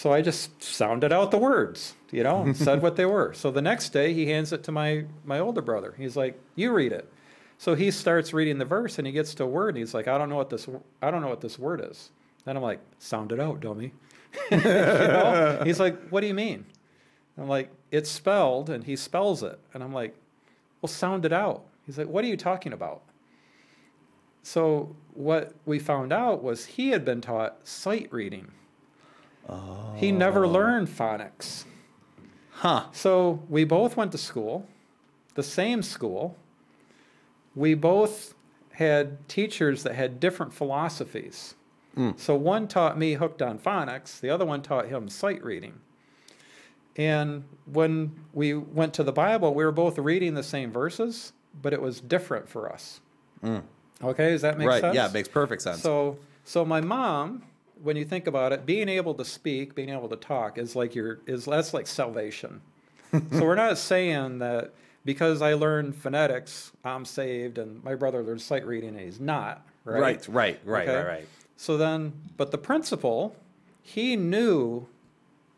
So 0.00 0.14
I 0.14 0.22
just 0.22 0.62
sounded 0.62 1.12
out 1.12 1.30
the 1.30 1.36
words, 1.36 1.94
you 2.10 2.22
know, 2.22 2.40
and 2.40 2.56
said 2.56 2.80
what 2.80 2.96
they 2.96 3.04
were. 3.04 3.34
So 3.34 3.50
the 3.50 3.60
next 3.60 3.90
day 3.90 4.14
he 4.14 4.30
hands 4.30 4.50
it 4.50 4.64
to 4.64 4.72
my 4.72 5.04
my 5.26 5.40
older 5.40 5.60
brother. 5.60 5.94
He's 5.94 6.16
like, 6.16 6.40
"You 6.54 6.72
read 6.72 6.92
it." 6.92 7.06
So 7.58 7.74
he 7.74 7.90
starts 7.90 8.32
reading 8.32 8.56
the 8.56 8.64
verse 8.64 8.96
and 8.96 9.06
he 9.06 9.12
gets 9.12 9.34
to 9.34 9.44
a 9.44 9.46
word 9.46 9.74
and 9.74 9.76
he's 9.76 9.92
like, 9.92 10.08
"I 10.08 10.16
don't 10.16 10.30
know 10.30 10.36
what 10.36 10.48
this 10.48 10.66
I 11.02 11.10
don't 11.10 11.20
know 11.20 11.28
what 11.28 11.42
this 11.42 11.58
word 11.58 11.84
is." 11.84 12.12
Then 12.46 12.56
I'm 12.56 12.62
like, 12.62 12.80
"Sound 12.98 13.30
it 13.30 13.40
out, 13.40 13.60
dummy." 13.60 13.92
you 14.50 14.56
know? 14.56 15.60
He's 15.64 15.78
like, 15.78 16.08
"What 16.08 16.22
do 16.22 16.28
you 16.28 16.34
mean?" 16.34 16.64
I'm 17.36 17.48
like, 17.48 17.70
"It's 17.90 18.10
spelled," 18.10 18.70
and 18.70 18.82
he 18.82 18.96
spells 18.96 19.42
it, 19.42 19.58
and 19.74 19.82
I'm 19.82 19.92
like, 19.92 20.16
"Well, 20.80 20.88
sound 20.88 21.26
it 21.26 21.32
out." 21.34 21.66
He's 21.84 21.98
like, 21.98 22.08
"What 22.08 22.24
are 22.24 22.28
you 22.28 22.38
talking 22.38 22.72
about?" 22.72 23.02
So 24.44 24.96
what 25.12 25.52
we 25.66 25.78
found 25.78 26.10
out 26.10 26.42
was 26.42 26.64
he 26.64 26.88
had 26.88 27.04
been 27.04 27.20
taught 27.20 27.68
sight 27.68 28.10
reading. 28.10 28.50
He 29.96 30.12
never 30.12 30.48
learned 30.48 30.88
phonics. 30.88 31.64
Huh. 32.52 32.86
So 32.92 33.42
we 33.48 33.64
both 33.64 33.96
went 33.96 34.12
to 34.12 34.18
school, 34.18 34.66
the 35.34 35.42
same 35.42 35.82
school. 35.82 36.36
We 37.54 37.74
both 37.74 38.34
had 38.72 39.28
teachers 39.28 39.82
that 39.82 39.94
had 39.94 40.20
different 40.20 40.54
philosophies. 40.54 41.54
Hmm. 41.94 42.10
So 42.16 42.34
one 42.34 42.68
taught 42.68 42.98
me 42.98 43.14
hooked 43.14 43.42
on 43.42 43.58
phonics, 43.58 44.20
the 44.20 44.30
other 44.30 44.46
one 44.46 44.62
taught 44.62 44.88
him 44.88 45.08
sight 45.08 45.44
reading. 45.44 45.80
And 46.96 47.44
when 47.66 48.12
we 48.32 48.54
went 48.54 48.94
to 48.94 49.02
the 49.02 49.12
Bible, 49.12 49.54
we 49.54 49.64
were 49.64 49.72
both 49.72 49.98
reading 49.98 50.34
the 50.34 50.42
same 50.42 50.70
verses, 50.70 51.32
but 51.60 51.72
it 51.72 51.80
was 51.80 52.00
different 52.00 52.48
for 52.48 52.72
us. 52.72 53.00
Hmm. 53.42 53.58
Okay, 54.02 54.30
does 54.30 54.42
that 54.42 54.58
make 54.58 54.68
right. 54.68 54.80
sense? 54.80 54.94
Yeah, 54.94 55.06
it 55.06 55.12
makes 55.12 55.28
perfect 55.28 55.62
sense. 55.62 55.82
So, 55.82 56.18
so 56.44 56.64
my 56.64 56.80
mom, 56.80 57.42
when 57.82 57.96
you 57.96 58.04
think 58.04 58.26
about 58.26 58.52
it, 58.52 58.66
being 58.66 58.88
able 58.88 59.14
to 59.14 59.24
speak, 59.24 59.74
being 59.74 59.90
able 59.90 60.08
to 60.08 60.16
talk 60.16 60.58
is 60.58 60.76
like 60.76 60.94
your 60.94 61.20
is 61.26 61.44
that's 61.44 61.74
like 61.74 61.86
salvation. 61.86 62.60
so 63.12 63.44
we're 63.44 63.54
not 63.54 63.78
saying 63.78 64.38
that 64.38 64.72
because 65.04 65.42
I 65.42 65.54
learned 65.54 65.96
phonetics, 65.96 66.72
I'm 66.84 67.04
saved, 67.04 67.58
and 67.58 67.82
my 67.82 67.94
brother 67.94 68.22
learned 68.22 68.42
sight 68.42 68.66
reading 68.66 68.90
and 68.90 69.00
he's 69.00 69.20
not. 69.20 69.66
Right. 69.84 70.00
right, 70.00 70.28
right, 70.28 70.60
right, 70.64 70.88
Okay. 70.88 70.96
right, 70.96 71.06
right. 71.06 71.28
So 71.56 71.76
then, 71.76 72.12
but 72.36 72.50
the 72.50 72.58
principal, 72.58 73.34
he 73.82 74.14
knew 74.14 74.86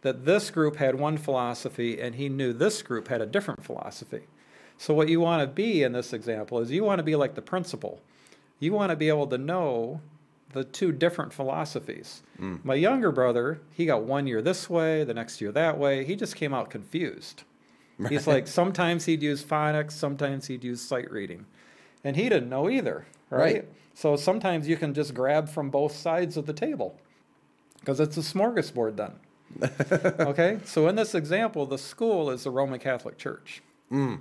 that 0.03 0.25
this 0.25 0.51
group 0.51 0.77
had 0.77 0.95
one 0.95 1.17
philosophy 1.17 2.01
and 2.01 2.15
he 2.15 2.29
knew 2.29 2.53
this 2.53 2.83
group 2.83 3.09
had 3.09 3.21
a 3.21 3.27
different 3.27 3.65
philosophy. 3.65 4.23
So, 4.79 4.95
what 4.95 5.09
you 5.09 5.21
want 5.21 5.43
to 5.43 5.47
be 5.47 5.83
in 5.83 5.93
this 5.93 6.13
example 6.13 6.59
is 6.59 6.71
you 6.71 6.83
want 6.85 6.99
to 6.99 7.05
be 7.05 7.15
like 7.15 7.35
the 7.35 7.43
principal. 7.43 8.01
You 8.59 8.73
want 8.73 8.91
to 8.91 8.97
be 8.97 9.09
able 9.09 9.27
to 9.29 9.39
know 9.39 10.01
the 10.53 10.65
two 10.65 10.93
different 10.93 11.33
philosophies. 11.33 12.23
Mm. 12.41 12.65
My 12.65 12.75
younger 12.75 13.11
brother, 13.11 13.61
he 13.73 13.87
got 13.87 14.03
one 14.03 14.27
year 14.27 14.43
this 14.43 14.69
way, 14.69 15.05
the 15.05 15.15
next 15.15 15.41
year 15.41 15.53
that 15.53 15.79
way. 15.79 16.05
He 16.05 16.17
just 16.17 16.37
came 16.37 16.55
out 16.55 16.71
confused. 16.71 17.45
He's 18.09 18.27
like, 18.27 18.49
sometimes 18.49 19.05
he'd 19.05 19.23
use 19.23 19.45
phonics, 19.45 19.93
sometimes 19.93 20.47
he'd 20.49 20.65
use 20.65 20.81
sight 20.81 21.11
reading. 21.11 21.47
And 22.03 22.17
he 22.17 22.29
didn't 22.29 22.49
know 22.49 22.69
either, 22.69 23.07
right? 23.31 23.41
Right. 23.41 23.69
So 23.95 24.17
sometimes 24.17 24.67
you 24.67 24.77
can 24.77 24.95
just 24.95 25.15
grab 25.15 25.49
from 25.49 25.71
both 25.71 25.95
sides 25.95 26.37
of 26.37 26.47
the 26.47 26.53
table 26.53 26.99
because 27.79 28.01
it's 28.01 28.17
a 28.17 28.21
smorgasbord 28.21 28.97
then. 28.97 29.13
okay? 30.27 30.59
So 30.65 30.89
in 30.89 30.97
this 30.97 31.15
example, 31.15 31.67
the 31.67 31.79
school 31.79 32.31
is 32.31 32.45
the 32.45 32.51
Roman 32.51 32.81
Catholic 32.81 33.19
Church. 33.19 33.63
Mm. 33.91 34.21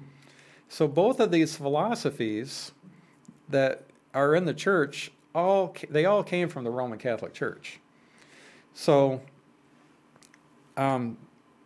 So 0.68 0.88
both 0.88 1.20
of 1.20 1.32
these 1.32 1.56
philosophies 1.56 2.72
that 3.50 3.84
are 4.14 4.36
in 4.36 4.46
the 4.46 4.54
church 4.54 5.12
all 5.34 5.76
they 5.90 6.06
all 6.06 6.24
came 6.24 6.50
from 6.50 6.64
the 6.64 6.70
Roman 6.70 6.98
Catholic 6.98 7.34
Church. 7.34 7.80
So 8.74 9.22
um, 10.78 11.18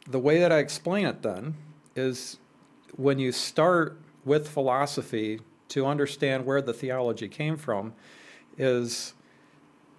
the 0.07 0.19
way 0.19 0.39
that 0.39 0.51
I 0.51 0.59
explain 0.59 1.05
it 1.05 1.21
then 1.21 1.55
is 1.95 2.37
when 2.95 3.19
you 3.19 3.31
start 3.31 3.99
with 4.23 4.49
philosophy 4.49 5.39
to 5.69 5.85
understand 5.85 6.45
where 6.45 6.61
the 6.61 6.73
theology 6.73 7.27
came 7.27 7.57
from 7.57 7.93
is 8.57 9.13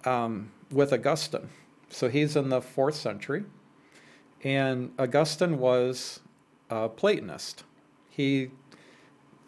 um, 0.05 0.51
with 0.71 0.93
Augustine. 0.93 1.49
So 1.89 2.09
he's 2.09 2.35
in 2.35 2.49
the 2.49 2.61
fourth 2.61 2.95
century, 2.95 3.45
and 4.43 4.91
Augustine 4.99 5.57
was 5.57 6.19
a 6.69 6.89
Platonist. 6.89 7.63
He 8.09 8.51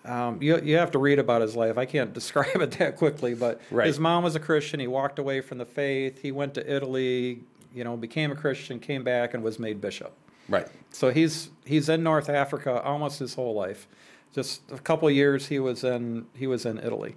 um, 0.06 0.42
you, 0.42 0.60
you 0.62 0.78
have 0.78 0.92
to 0.92 1.00
read 1.00 1.20
about 1.20 1.42
his 1.42 1.56
life. 1.56 1.78
I 1.78 1.86
can't 1.86 2.14
describe 2.20 2.56
it 2.62 2.72
that 2.72 2.96
quickly, 2.98 3.34
but 3.36 3.62
Right. 3.72 3.88
his 3.88 4.00
mom 4.00 4.24
was 4.24 4.36
a 4.36 4.40
Christian. 4.40 4.80
He 4.80 4.88
walked 4.88 5.20
away 5.20 5.42
from 5.42 5.58
the 5.58 5.66
faith. 5.66 6.22
He 6.22 6.32
went 6.32 6.54
to 6.56 6.74
Italy, 6.76 7.44
you 7.74 7.84
know, 7.84 7.96
became 7.98 8.32
a 8.32 8.36
Christian, 8.36 8.80
came 8.80 9.04
back, 9.04 9.34
and 9.34 9.44
was 9.44 9.60
made 9.60 9.82
bishop. 9.82 10.14
Right. 10.48 10.68
So 10.92 11.12
he's 11.12 11.50
he's 11.66 11.90
in 11.90 12.02
North 12.02 12.28
Africa 12.30 12.82
almost 12.82 13.20
his 13.20 13.36
whole 13.36 13.54
life. 13.54 13.88
Just 14.34 14.62
a 14.72 14.78
couple 14.80 15.08
of 15.08 15.14
years 15.14 15.48
he 15.48 15.60
was 15.60 15.84
in 15.84 16.26
he 16.34 16.48
was 16.48 16.66
in 16.66 16.80
Italy, 16.80 17.16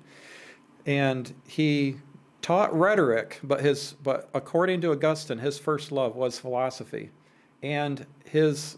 and 0.87 1.33
he 1.47 1.97
taught 2.43 2.77
rhetoric. 2.79 3.39
But 3.43 3.61
his 3.61 3.95
but 4.03 4.29
according 4.35 4.81
to 4.83 4.93
Augustine, 4.93 5.39
his 5.39 5.59
first 5.59 5.93
love 5.93 6.15
was 6.17 6.39
philosophy, 6.39 7.11
and 7.63 8.07
his 8.25 8.77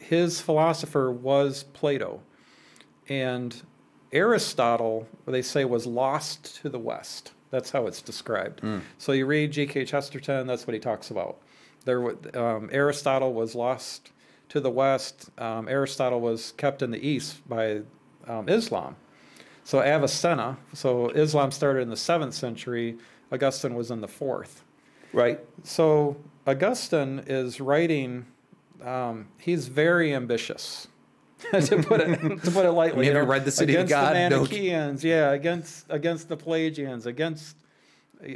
his 0.00 0.40
philosopher 0.40 1.10
was 1.12 1.62
Plato, 1.62 2.22
and 3.10 3.62
Aristotle 4.12 5.06
they 5.26 5.42
say 5.42 5.66
was 5.66 5.86
lost 5.86 6.56
to 6.62 6.70
the 6.70 6.78
West. 6.78 7.32
That's 7.50 7.70
how 7.70 7.86
it's 7.86 8.00
described. 8.00 8.62
So 8.96 9.12
you 9.12 9.26
read 9.26 9.50
G.K. 9.50 9.84
Chesterton. 9.84 10.46
That's 10.46 10.66
what 10.66 10.72
he 10.74 10.80
talks 10.80 11.10
about. 11.10 11.38
There, 11.84 12.10
um, 12.38 12.70
Aristotle 12.72 13.34
was 13.34 13.54
lost 13.54 14.12
to 14.50 14.60
the 14.60 14.70
West. 14.70 15.30
Um, 15.38 15.68
Aristotle 15.68 16.20
was 16.20 16.52
kept 16.56 16.80
in 16.82 16.90
the 16.92 17.04
East 17.06 17.46
by 17.48 17.82
um, 18.26 18.48
Islam. 18.48 18.96
So 19.64 19.80
Avicenna. 19.82 20.58
So 20.74 21.08
Islam 21.10 21.50
started 21.50 21.80
in 21.80 21.90
the 21.90 21.96
seventh 21.96 22.34
century. 22.34 22.98
Augustine 23.32 23.74
was 23.74 23.90
in 23.90 24.00
the 24.00 24.08
fourth. 24.08 24.62
Right. 25.12 25.40
So 25.64 26.16
Augustine 26.46 27.24
is 27.26 27.60
writing. 27.60 28.26
Um, 28.84 29.26
he's 29.38 29.68
very 29.68 30.14
ambitious, 30.14 30.88
to 31.50 31.82
put 31.82 32.00
it 32.00 32.20
to 32.20 32.50
put 32.50 32.64
it 32.66 32.72
lightly. 32.72 33.06
You 33.06 33.14
know, 33.14 33.24
read 33.24 33.44
The 33.44 33.50
City 33.50 33.74
of 33.74 33.86
against 33.86 33.90
God? 33.90 34.14
The 34.14 34.28
No. 34.28 35.08
Yeah, 35.08 35.32
against 35.32 35.86
against 35.88 36.28
the 36.28 36.36
Pelagians, 36.36 37.06
against. 37.06 37.56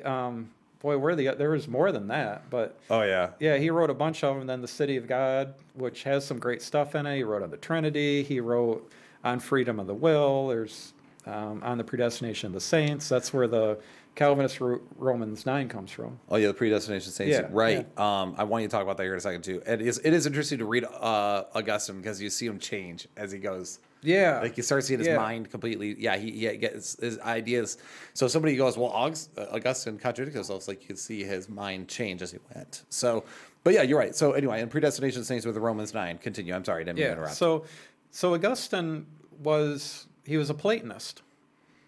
Um, 0.05 0.50
boy, 0.80 0.98
where 0.98 1.16
the 1.16 1.34
there 1.36 1.50
was 1.50 1.66
more 1.66 1.90
than 1.92 2.09
that, 2.09 2.48
but 2.50 2.78
Oh 2.90 3.02
yeah. 3.02 3.30
yeah, 3.40 3.57
he 3.57 3.70
wrote 3.70 3.90
a 3.90 3.94
bunch 3.94 4.22
of 4.22 4.36
them. 4.36 4.46
Then 4.46 4.61
the 4.61 4.68
City 4.68 4.96
of 4.96 5.07
God, 5.07 5.55
which 5.74 6.05
has 6.05 6.24
some 6.24 6.38
great 6.38 6.62
stuff 6.62 6.94
in 6.94 7.07
it. 7.07 7.16
He 7.16 7.22
wrote 7.24 7.42
on 7.42 7.50
the 7.50 7.57
Trinity. 7.57 8.22
He 8.22 8.40
wrote 8.40 8.90
on 9.24 9.40
freedom 9.40 9.80
of 9.80 9.86
the 9.86 9.94
will. 9.94 10.48
There's 10.48 10.92
um, 11.26 11.62
on 11.64 11.78
the 11.78 11.84
predestination 11.84 12.48
of 12.48 12.52
the 12.52 12.61
saints. 12.61 13.09
That's 13.09 13.32
where 13.32 13.48
the 13.48 13.78
Calvinist 14.14 14.60
Ro- 14.60 14.80
Romans 14.96 15.44
nine 15.46 15.68
comes 15.68 15.90
from. 15.90 16.18
Oh 16.28 16.36
yeah, 16.36 16.48
the 16.48 16.54
predestination 16.54 17.10
saints. 17.10 17.32
Yeah, 17.36 17.48
right. 17.50 17.86
Um, 17.98 18.34
I 18.38 18.44
want 18.44 18.62
you 18.62 18.68
to 18.68 18.72
talk 18.72 18.82
about 18.82 18.96
that 18.98 19.02
here 19.02 19.12
in 19.12 19.18
a 19.18 19.20
second 19.20 19.42
too. 19.42 19.62
It 19.66 19.80
is 19.80 19.98
it 20.04 20.12
is 20.12 20.26
interesting 20.26 20.58
to 20.58 20.64
read 20.66 20.84
uh, 20.84 21.44
Augustine 21.54 21.96
because 21.96 22.22
you 22.22 22.30
see 22.30 22.46
him 22.46 22.58
change 22.58 23.08
as 23.16 23.32
he 23.32 23.38
goes. 23.38 23.80
Yeah, 24.02 24.40
Like 24.40 24.58
you 24.58 24.62
start 24.62 24.84
seeing 24.84 24.98
his 24.98 25.08
Yeah. 25.08 25.16
mind 25.16 25.50
completely. 25.50 25.96
Yeah, 25.98 26.16
he, 26.18 26.30
he 26.30 26.56
gets 26.58 27.00
his 27.00 27.18
ideas. 27.20 27.78
So 28.12 28.28
somebody 28.28 28.54
goes, 28.54 28.76
well, 28.76 28.90
August, 28.90 29.30
uh, 29.38 29.46
Augustine 29.50 29.96
contradicts 29.96 30.34
himself. 30.36 30.58
It's 30.58 30.68
like 30.68 30.82
you 30.82 30.88
can 30.88 30.96
see 30.96 31.24
his 31.24 31.48
mind 31.48 31.88
change 31.88 32.20
as 32.20 32.30
he 32.30 32.36
went. 32.54 32.82
So, 32.90 33.24
but 33.62 33.72
yeah, 33.72 33.80
you're 33.80 33.98
right. 33.98 34.14
So 34.14 34.32
anyway, 34.32 34.60
in 34.60 34.68
predestination 34.68 35.24
saints 35.24 35.46
with 35.46 35.54
the 35.54 35.60
Romans 35.62 35.94
nine. 35.94 36.18
Continue. 36.18 36.52
I'm 36.54 36.62
sorry, 36.66 36.82
I 36.82 36.84
didn't 36.84 36.98
mean 36.98 37.04
to 37.04 37.08
Yeah. 37.08 37.12
interrupt. 37.14 37.36
So, 37.36 37.64
so 38.10 38.34
Augustine 38.34 39.06
was 39.42 40.06
he 40.26 40.36
was 40.36 40.50
a 40.50 40.54
Platonist. 40.54 41.22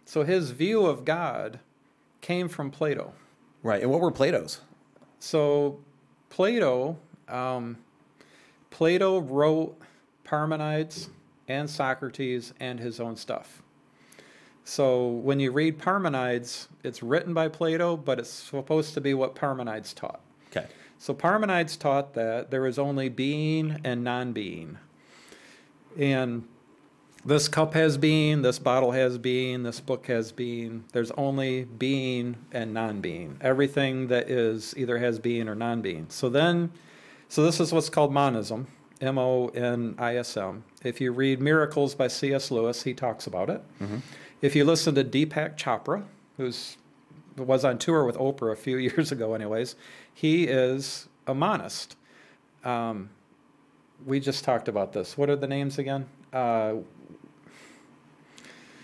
So 0.06 0.22
his 0.22 0.52
view 0.52 0.86
of 0.86 1.04
God 1.04 1.60
came 2.26 2.48
from 2.48 2.72
Plato. 2.72 3.12
Right. 3.62 3.80
And 3.82 3.88
what 3.88 4.00
were 4.00 4.10
Plato's? 4.10 4.60
So, 5.20 5.78
Plato, 6.28 6.98
um, 7.28 7.76
Plato 8.70 9.20
wrote 9.20 9.78
Parmenides 10.24 11.08
and 11.46 11.70
Socrates 11.70 12.52
and 12.58 12.80
his 12.80 12.98
own 12.98 13.14
stuff. 13.14 13.62
So, 14.64 15.06
when 15.06 15.38
you 15.38 15.52
read 15.52 15.78
Parmenides, 15.78 16.66
it's 16.82 17.00
written 17.00 17.32
by 17.32 17.46
Plato, 17.46 17.96
but 17.96 18.18
it's 18.18 18.30
supposed 18.30 18.94
to 18.94 19.00
be 19.00 19.14
what 19.14 19.36
Parmenides 19.36 19.94
taught. 19.94 20.20
Okay. 20.50 20.66
So, 20.98 21.14
Parmenides 21.14 21.76
taught 21.76 22.14
that 22.14 22.50
there 22.50 22.66
is 22.66 22.76
only 22.76 23.08
being 23.08 23.80
and 23.84 24.02
non 24.02 24.32
being. 24.32 24.78
And 25.96 26.48
this 27.26 27.48
cup 27.48 27.74
has 27.74 27.98
being, 27.98 28.42
this 28.42 28.58
bottle 28.58 28.92
has 28.92 29.18
being, 29.18 29.64
this 29.64 29.80
book 29.80 30.06
has 30.06 30.30
being. 30.30 30.84
There's 30.92 31.10
only 31.12 31.64
being 31.64 32.36
and 32.52 32.72
non 32.72 33.00
being. 33.00 33.36
Everything 33.40 34.06
that 34.08 34.30
is 34.30 34.74
either 34.76 34.98
has 34.98 35.18
being 35.18 35.48
or 35.48 35.54
non 35.56 35.82
being. 35.82 36.06
So 36.08 36.28
then, 36.28 36.70
so 37.28 37.42
this 37.42 37.58
is 37.58 37.72
what's 37.72 37.90
called 37.90 38.12
monism, 38.12 38.68
M 39.00 39.18
O 39.18 39.48
N 39.48 39.96
I 39.98 40.16
S 40.16 40.36
M. 40.36 40.64
If 40.84 41.00
you 41.00 41.10
read 41.12 41.40
Miracles 41.40 41.96
by 41.96 42.06
C.S. 42.06 42.50
Lewis, 42.52 42.84
he 42.84 42.94
talks 42.94 43.26
about 43.26 43.50
it. 43.50 43.62
If 44.40 44.54
you 44.54 44.64
listen 44.64 44.94
to 44.94 45.04
Deepak 45.04 45.56
Chopra, 45.56 46.04
who's 46.36 46.76
was 47.36 47.64
on 47.64 47.76
tour 47.78 48.04
with 48.04 48.16
Oprah 48.16 48.52
a 48.52 48.56
few 48.56 48.76
years 48.88 49.10
ago, 49.10 49.34
anyways, 49.34 49.74
he 50.14 50.44
is 50.44 51.08
a 51.26 51.34
monist. 51.34 51.96
Um, 52.64 53.10
we 54.04 54.20
just 54.20 54.44
talked 54.44 54.68
about 54.68 54.92
this. 54.92 55.18
What 55.18 55.28
are 55.28 55.36
the 55.36 55.46
names 55.48 55.78
again? 55.78 56.06
Uh, 56.32 56.74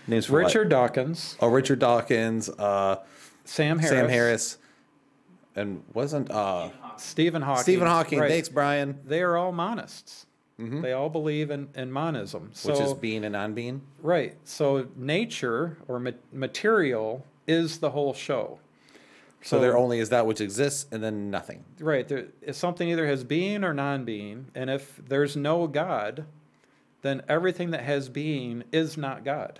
Names 0.07 0.25
for 0.25 0.33
what? 0.33 0.45
Richard 0.45 0.69
Dawkins, 0.69 1.37
Oh, 1.39 1.47
Richard 1.47 1.79
Dawkins, 1.79 2.49
uh, 2.49 2.97
Sam 3.45 3.79
Harris, 3.79 3.89
Sam 3.97 4.09
Harris, 4.09 4.57
and 5.55 5.83
wasn't 5.93 6.29
uh, 6.31 6.69
Stephen 6.97 7.41
Hawking. 7.41 7.63
Stephen 7.63 7.87
Hawking. 7.87 8.19
Right. 8.19 8.29
Thanks, 8.31 8.49
Brian. 8.49 8.99
They 9.05 9.21
are 9.21 9.37
all 9.37 9.53
monists. 9.53 10.25
They 10.59 10.93
all 10.93 11.09
believe 11.09 11.51
in, 11.51 11.67
in 11.75 11.91
monism. 11.91 12.51
So, 12.53 12.71
Which 12.71 12.79
is 12.79 12.93
being 12.93 13.25
and 13.25 13.33
non-being. 13.33 13.81
right. 14.01 14.37
So 14.45 14.87
nature 14.95 15.77
or 15.89 15.99
ma- 15.99 16.11
material 16.31 17.25
is 17.47 17.79
the 17.79 17.89
whole 17.89 18.13
show. 18.13 18.59
So, 19.41 19.59
there 19.59 19.75
only 19.77 19.99
is 19.99 20.07
that 20.09 20.25
which 20.25 20.39
exists, 20.39 20.85
and 20.89 21.03
then 21.03 21.29
nothing. 21.29 21.65
Right. 21.81 22.07
There, 22.07 22.27
if 22.41 22.55
something 22.55 22.87
either 22.87 23.05
has 23.07 23.25
being 23.25 23.65
or 23.65 23.73
non 23.73 24.05
being, 24.05 24.45
and 24.55 24.69
if 24.69 25.01
there's 25.05 25.35
no 25.35 25.67
God, 25.67 26.23
then 27.01 27.23
everything 27.27 27.71
that 27.71 27.81
has 27.83 28.07
being 28.07 28.63
is 28.71 28.95
not 28.95 29.25
God. 29.25 29.59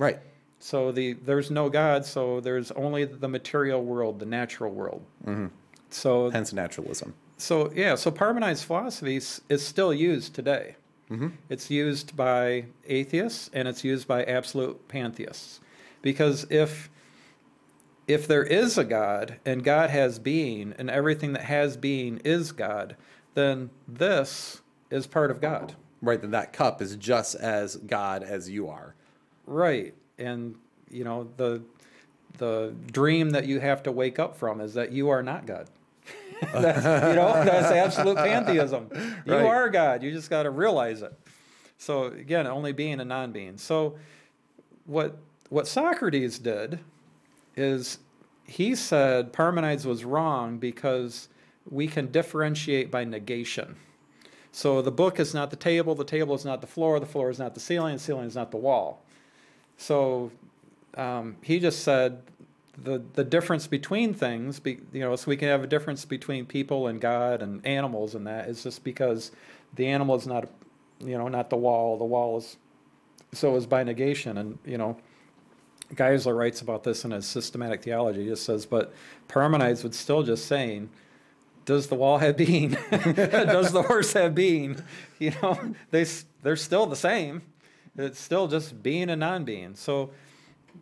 Right. 0.00 0.18
So 0.60 0.92
the 0.92 1.12
there's 1.12 1.50
no 1.50 1.68
God, 1.68 2.06
so 2.06 2.40
there's 2.40 2.70
only 2.72 3.04
the 3.04 3.28
material 3.28 3.84
world, 3.84 4.18
the 4.18 4.26
natural 4.26 4.72
world. 4.72 5.04
Mm-hmm. 5.26 5.48
So 5.90 6.30
Hence 6.30 6.52
naturalism. 6.54 7.14
so 7.36 7.70
yeah, 7.74 7.94
so 7.96 8.10
Parmenides' 8.10 8.64
philosophy 8.64 9.16
is, 9.16 9.42
still 9.62 9.92
used 9.92 10.34
today. 10.34 10.76
Mm-hmm. 11.10 11.28
It's 11.50 11.70
used 11.70 12.16
by 12.16 12.66
atheists 12.86 13.50
and 13.52 13.68
it's 13.68 13.84
used 13.84 14.08
by 14.08 14.24
absolute 14.24 14.88
pantheists, 14.88 15.60
because 16.00 16.46
if 16.48 16.88
if 18.06 18.26
there 18.26 18.44
is 18.44 18.78
a 18.78 18.84
God 18.84 19.36
and 19.44 19.62
God 19.62 19.90
has 19.90 20.18
being 20.18 20.74
and 20.78 20.88
everything 20.88 21.34
that 21.34 21.44
has 21.44 21.76
being 21.76 22.18
is 22.24 22.52
God, 22.52 22.96
then 23.34 23.68
this 23.86 24.62
is 24.90 25.06
part 25.06 25.30
of 25.30 25.42
God. 25.42 25.74
Right. 26.00 26.20
Then 26.20 26.30
that 26.30 26.54
cup 26.54 26.80
is 26.80 26.96
just 26.96 27.34
as 27.34 27.76
God 27.76 28.22
as 28.22 28.48
you 28.48 28.68
are. 28.68 28.94
Right. 29.46 29.94
And 30.18 30.54
you 30.90 31.04
know, 31.04 31.28
the 31.36 31.62
the 32.38 32.74
dream 32.90 33.30
that 33.30 33.46
you 33.46 33.60
have 33.60 33.82
to 33.84 33.92
wake 33.92 34.18
up 34.18 34.36
from 34.36 34.60
is 34.60 34.74
that 34.74 34.92
you 34.92 35.10
are 35.10 35.22
not 35.22 35.46
God. 35.46 35.68
that's, 36.54 36.78
you 37.08 37.14
know, 37.16 37.44
that's 37.44 37.70
absolute 37.70 38.16
pantheism. 38.16 38.88
You 39.26 39.34
Right. 39.34 39.44
are 39.44 39.68
God. 39.68 40.02
You 40.02 40.10
just 40.10 40.30
got 40.30 40.44
to 40.44 40.50
realize 40.50 41.02
it. 41.02 41.12
So 41.76 42.04
again, 42.04 42.46
only 42.46 42.72
being 42.72 42.98
and 43.00 43.08
non-being. 43.08 43.58
So 43.58 43.96
what 44.86 45.18
what 45.50 45.66
Socrates 45.68 46.38
did 46.38 46.78
is 47.56 47.98
he 48.44 48.74
said 48.74 49.32
Parmenides 49.32 49.86
was 49.86 50.04
wrong 50.04 50.58
because 50.58 51.28
we 51.70 51.86
can 51.86 52.10
differentiate 52.10 52.90
by 52.90 53.04
negation. 53.04 53.76
So 54.52 54.82
the 54.82 54.90
book 54.90 55.20
is 55.20 55.34
not 55.34 55.50
the 55.50 55.56
table, 55.56 55.94
the 55.94 56.04
table 56.04 56.34
is 56.34 56.44
not 56.44 56.60
the 56.60 56.66
floor, 56.66 56.98
the 57.00 57.06
floor 57.06 57.30
is 57.30 57.38
not 57.38 57.54
the 57.54 57.60
ceiling, 57.60 57.94
the 57.94 58.00
ceiling 58.00 58.26
is 58.26 58.34
not 58.34 58.50
the 58.50 58.56
wall. 58.56 59.02
So 59.80 60.30
um, 60.94 61.36
he 61.40 61.58
just 61.58 61.82
said 61.82 62.20
the 62.76 63.02
the 63.14 63.24
difference 63.24 63.66
between 63.66 64.12
things, 64.12 64.60
be, 64.60 64.78
you 64.92 65.00
know, 65.00 65.16
so 65.16 65.30
we 65.30 65.38
can 65.38 65.48
have 65.48 65.64
a 65.64 65.66
difference 65.66 66.04
between 66.04 66.44
people 66.44 66.86
and 66.86 67.00
God 67.00 67.40
and 67.40 67.64
animals, 67.66 68.14
and 68.14 68.26
that 68.26 68.46
is 68.46 68.62
just 68.62 68.84
because 68.84 69.32
the 69.76 69.86
animal 69.86 70.16
is 70.16 70.26
not, 70.26 70.50
you 71.00 71.16
know, 71.16 71.28
not 71.28 71.48
the 71.48 71.56
wall. 71.56 71.96
The 71.96 72.04
wall 72.04 72.36
is 72.36 72.58
so 73.32 73.56
is 73.56 73.66
by 73.66 73.82
negation, 73.82 74.36
and 74.36 74.58
you 74.66 74.76
know, 74.76 74.98
Geisler 75.94 76.36
writes 76.36 76.60
about 76.60 76.84
this 76.84 77.06
in 77.06 77.12
his 77.12 77.24
systematic 77.24 77.82
theology. 77.82 78.24
He 78.24 78.28
just 78.28 78.44
says, 78.44 78.66
but 78.66 78.92
Parmenides 79.28 79.82
would 79.82 79.94
still 79.94 80.22
just 80.22 80.44
saying, 80.44 80.90
does 81.64 81.86
the 81.86 81.94
wall 81.94 82.18
have 82.18 82.36
being? 82.36 82.76
does 82.90 83.72
the 83.72 83.82
horse 83.82 84.12
have 84.12 84.34
being? 84.34 84.76
You 85.18 85.32
know, 85.42 85.74
they 85.90 86.06
they're 86.42 86.56
still 86.56 86.84
the 86.84 86.96
same. 86.96 87.42
It's 87.96 88.20
still 88.20 88.48
just 88.48 88.82
being 88.82 89.10
and 89.10 89.20
non-being. 89.20 89.74
So, 89.74 90.10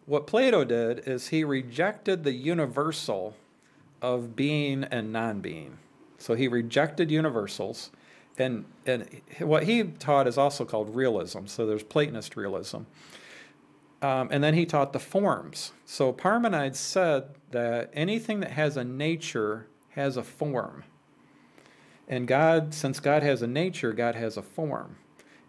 what 0.06 0.26
Plato 0.26 0.64
did 0.64 1.09
is 1.09 1.28
he 1.28 1.44
rejected 1.44 2.24
the 2.24 2.32
universal 2.32 3.34
of 4.02 4.36
being 4.36 4.84
and 4.84 5.12
non-being. 5.12 5.78
So 6.18 6.34
he 6.34 6.48
rejected 6.48 7.11
universals, 7.11 7.90
and 8.36 8.64
and 8.86 9.09
what 9.38 9.64
he 9.64 9.84
taught 9.84 10.26
is 10.26 10.36
also 10.36 10.64
called 10.64 10.94
realism. 10.94 11.46
So 11.46 11.66
there's 11.66 11.82
Platonist 11.82 12.36
realism. 12.36 12.82
Um, 14.00 14.28
and 14.30 14.44
then 14.44 14.54
he 14.54 14.64
taught 14.64 14.92
the 14.92 15.00
forms. 15.00 15.72
So 15.84 16.12
Parmenides 16.12 16.78
said 16.78 17.34
that 17.50 17.90
anything 17.92 18.40
that 18.40 18.52
has 18.52 18.76
a 18.76 18.84
nature 18.84 19.66
has 19.90 20.16
a 20.16 20.22
form. 20.22 20.84
And 22.06 22.28
God, 22.28 22.72
since 22.72 23.00
God 23.00 23.24
has 23.24 23.42
a 23.42 23.48
nature, 23.48 23.92
God 23.92 24.14
has 24.14 24.36
a 24.36 24.42
form. 24.42 24.96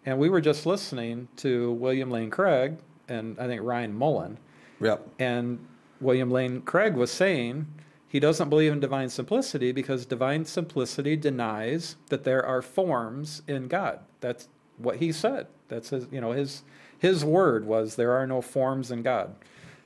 And 0.06 0.18
we 0.18 0.28
were 0.28 0.40
just 0.40 0.66
listening 0.66 1.28
to 1.36 1.72
William 1.72 2.10
Lane 2.10 2.30
Craig 2.30 2.78
and 3.08 3.38
I 3.38 3.46
think 3.46 3.62
Ryan 3.62 3.94
Mullins. 3.94 4.38
Yep. 4.80 5.08
And 5.18 5.66
William 6.00 6.30
Lane 6.30 6.62
Craig 6.62 6.94
was 6.94 7.10
saying 7.10 7.66
he 8.08 8.18
doesn't 8.18 8.48
believe 8.48 8.72
in 8.72 8.80
divine 8.80 9.10
simplicity 9.10 9.72
because 9.72 10.06
divine 10.06 10.44
simplicity 10.44 11.16
denies 11.16 11.96
that 12.08 12.24
there 12.24 12.44
are 12.44 12.62
forms 12.62 13.42
in 13.46 13.68
God. 13.68 14.00
That's 14.20 14.48
what 14.78 14.96
he 14.96 15.12
said. 15.12 15.46
That's 15.68 15.90
his, 15.90 16.06
you 16.10 16.20
know, 16.20 16.32
his 16.32 16.62
his 16.98 17.24
word 17.24 17.66
was 17.66 17.96
there 17.96 18.12
are 18.12 18.26
no 18.26 18.40
forms 18.42 18.90
in 18.90 19.02
God. 19.02 19.34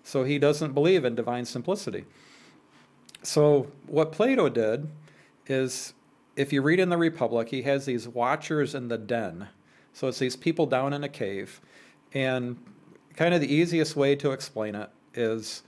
So 0.02 0.24
he 0.24 0.38
doesn't 0.38 0.72
believe 0.72 1.04
in 1.04 1.14
divine 1.14 1.44
simplicity. 1.44 2.04
So 3.22 3.68
what 3.86 4.12
Plato 4.12 4.48
did 4.48 4.88
is 5.46 5.94
if 6.36 6.52
you 6.52 6.62
read 6.62 6.80
in 6.80 6.88
the 6.88 6.96
Republic, 6.96 7.48
he 7.48 7.62
has 7.62 7.86
these 7.86 8.08
watchers 8.08 8.74
in 8.74 8.88
the 8.88 8.98
den. 8.98 9.48
So 9.94 10.08
it's 10.08 10.18
these 10.18 10.36
people 10.36 10.66
down 10.66 10.92
in 10.92 11.02
a 11.04 11.08
cave. 11.08 11.60
And 12.12 12.58
kind 13.16 13.32
of 13.32 13.40
the 13.40 13.52
easiest 13.52 13.96
way 13.96 14.14
to 14.16 14.32
explain 14.32 14.74
it 14.74 14.90
is 15.14 15.62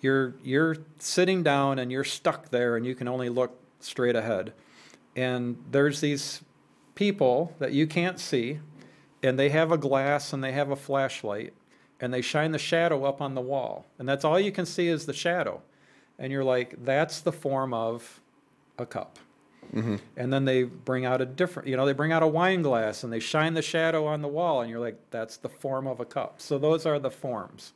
you're 0.00 0.34
you're 0.44 0.76
sitting 0.98 1.42
down 1.42 1.78
and 1.78 1.90
you're 1.90 2.04
stuck 2.04 2.50
there 2.50 2.76
and 2.76 2.86
you 2.86 2.94
can 2.94 3.08
only 3.08 3.28
look 3.28 3.58
straight 3.80 4.14
ahead. 4.14 4.52
And 5.16 5.56
there's 5.70 6.00
these 6.00 6.42
people 6.94 7.54
that 7.58 7.72
you 7.72 7.86
can't 7.86 8.20
see 8.20 8.60
and 9.22 9.38
they 9.38 9.48
have 9.48 9.72
a 9.72 9.78
glass 9.78 10.32
and 10.32 10.44
they 10.44 10.52
have 10.52 10.70
a 10.70 10.76
flashlight 10.76 11.54
and 12.00 12.12
they 12.12 12.20
shine 12.20 12.52
the 12.52 12.58
shadow 12.58 13.04
up 13.04 13.20
on 13.22 13.34
the 13.34 13.40
wall. 13.40 13.86
And 13.98 14.08
that's 14.08 14.24
all 14.24 14.38
you 14.38 14.52
can 14.52 14.66
see 14.66 14.88
is 14.88 15.06
the 15.06 15.12
shadow. 15.12 15.62
And 16.18 16.32
you're 16.32 16.44
like, 16.44 16.84
that's 16.84 17.20
the 17.20 17.32
form 17.32 17.72
of 17.72 18.20
a 18.78 18.84
cup. 18.84 19.18
Mm-hmm. 19.74 19.96
And 20.16 20.32
then 20.32 20.44
they 20.44 20.64
bring 20.64 21.04
out 21.04 21.20
a 21.20 21.26
different, 21.26 21.68
you 21.68 21.76
know, 21.76 21.86
they 21.86 21.92
bring 21.92 22.12
out 22.12 22.22
a 22.22 22.26
wine 22.26 22.62
glass 22.62 23.04
and 23.04 23.12
they 23.12 23.20
shine 23.20 23.54
the 23.54 23.62
shadow 23.62 24.06
on 24.06 24.20
the 24.20 24.28
wall, 24.28 24.60
and 24.60 24.70
you're 24.70 24.80
like, 24.80 24.98
that's 25.10 25.36
the 25.38 25.48
form 25.48 25.86
of 25.86 26.00
a 26.00 26.04
cup. 26.04 26.40
So 26.40 26.58
those 26.58 26.84
are 26.84 26.98
the 26.98 27.10
forms. 27.10 27.72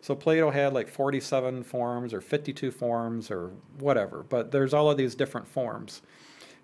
So 0.00 0.14
Plato 0.14 0.50
had 0.50 0.72
like 0.72 0.88
47 0.88 1.64
forms 1.64 2.14
or 2.14 2.20
52 2.20 2.70
forms 2.70 3.30
or 3.30 3.50
whatever, 3.78 4.24
but 4.28 4.50
there's 4.50 4.72
all 4.72 4.90
of 4.90 4.96
these 4.96 5.14
different 5.14 5.46
forms. 5.46 6.02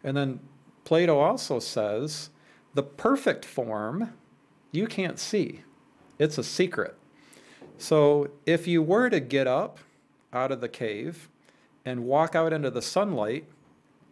And 0.02 0.16
then 0.16 0.40
Plato 0.84 1.18
also 1.18 1.58
says 1.58 2.30
the 2.74 2.82
perfect 2.82 3.44
form 3.44 4.12
you 4.72 4.86
can't 4.86 5.18
see, 5.18 5.62
it's 6.18 6.38
a 6.38 6.44
secret. 6.44 6.96
So 7.78 8.30
if 8.46 8.66
you 8.66 8.82
were 8.82 9.10
to 9.10 9.20
get 9.20 9.46
up 9.46 9.78
out 10.32 10.50
of 10.52 10.60
the 10.60 10.68
cave 10.68 11.28
and 11.84 12.04
walk 12.04 12.34
out 12.34 12.52
into 12.52 12.70
the 12.70 12.82
sunlight, 12.82 13.44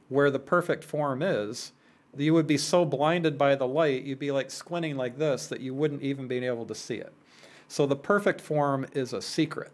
where 0.08 0.30
the 0.30 0.38
perfect 0.38 0.84
form 0.84 1.22
is, 1.22 1.72
you 2.16 2.32
would 2.34 2.46
be 2.46 2.58
so 2.58 2.84
blinded 2.84 3.36
by 3.36 3.54
the 3.56 3.66
light, 3.66 4.02
you'd 4.04 4.18
be 4.18 4.30
like 4.30 4.50
squinting 4.50 4.96
like 4.96 5.18
this 5.18 5.46
that 5.48 5.60
you 5.60 5.74
wouldn't 5.74 6.02
even 6.02 6.28
be 6.28 6.44
able 6.46 6.66
to 6.66 6.74
see 6.74 6.96
it. 6.96 7.12
So 7.66 7.86
the 7.86 7.96
perfect 7.96 8.40
form 8.40 8.86
is 8.92 9.12
a 9.12 9.20
secret. 9.22 9.72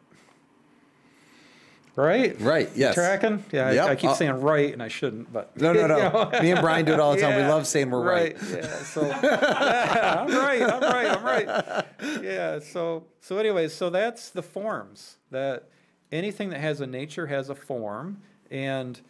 Right? 1.97 2.41
Right, 2.41 2.69
You 2.75 2.83
yes. 2.83 2.95
Tracking? 2.95 3.45
Yeah, 3.53 3.67
I- 3.69 3.73
Yep. 3.73 3.89
I, 3.89 3.97
keep 3.97 4.11
Uh, 4.11 4.15
saying 4.15 4.41
right 4.41 4.73
and 4.73 4.83
I 4.83 4.89
shouldn't, 4.89 5.31
but. 5.33 5.55
No, 5.61 5.73
no, 5.73 5.81
you 5.83 5.89
no. 5.89 6.31
know? 6.31 6.41
Me 6.41 6.53
and 6.53 6.61
Brian 6.61 6.87
do 6.87 6.93
it 6.93 7.01
all 7.01 7.15
the 7.15 7.21
time. 7.21 7.37
We 7.37 7.43
love 7.49 7.67
saying 7.67 7.91
we're 7.91 8.03
right. 8.03 8.37
Yeah, 8.51 8.67
so 8.85 9.03
yeah, 9.23 10.25
I'm 10.27 10.29
right. 10.35 10.63
I'm 10.63 10.81
right. 10.81 11.09
I'm 11.09 11.25
right. 11.25 11.85
Yeah. 12.23 12.61
So 12.61 13.05
so 13.21 13.37
anyways, 13.39 13.75
so 13.75 13.91
that's 13.91 14.31
the 14.31 14.43
forms 14.43 15.17
that 15.31 15.65
anything 16.13 16.51
that 16.51 16.61
has 16.61 16.81
a 16.81 16.87
nature 16.87 17.27
has 17.27 17.51
a 17.51 17.55
form, 17.57 18.23
and 18.51 19.01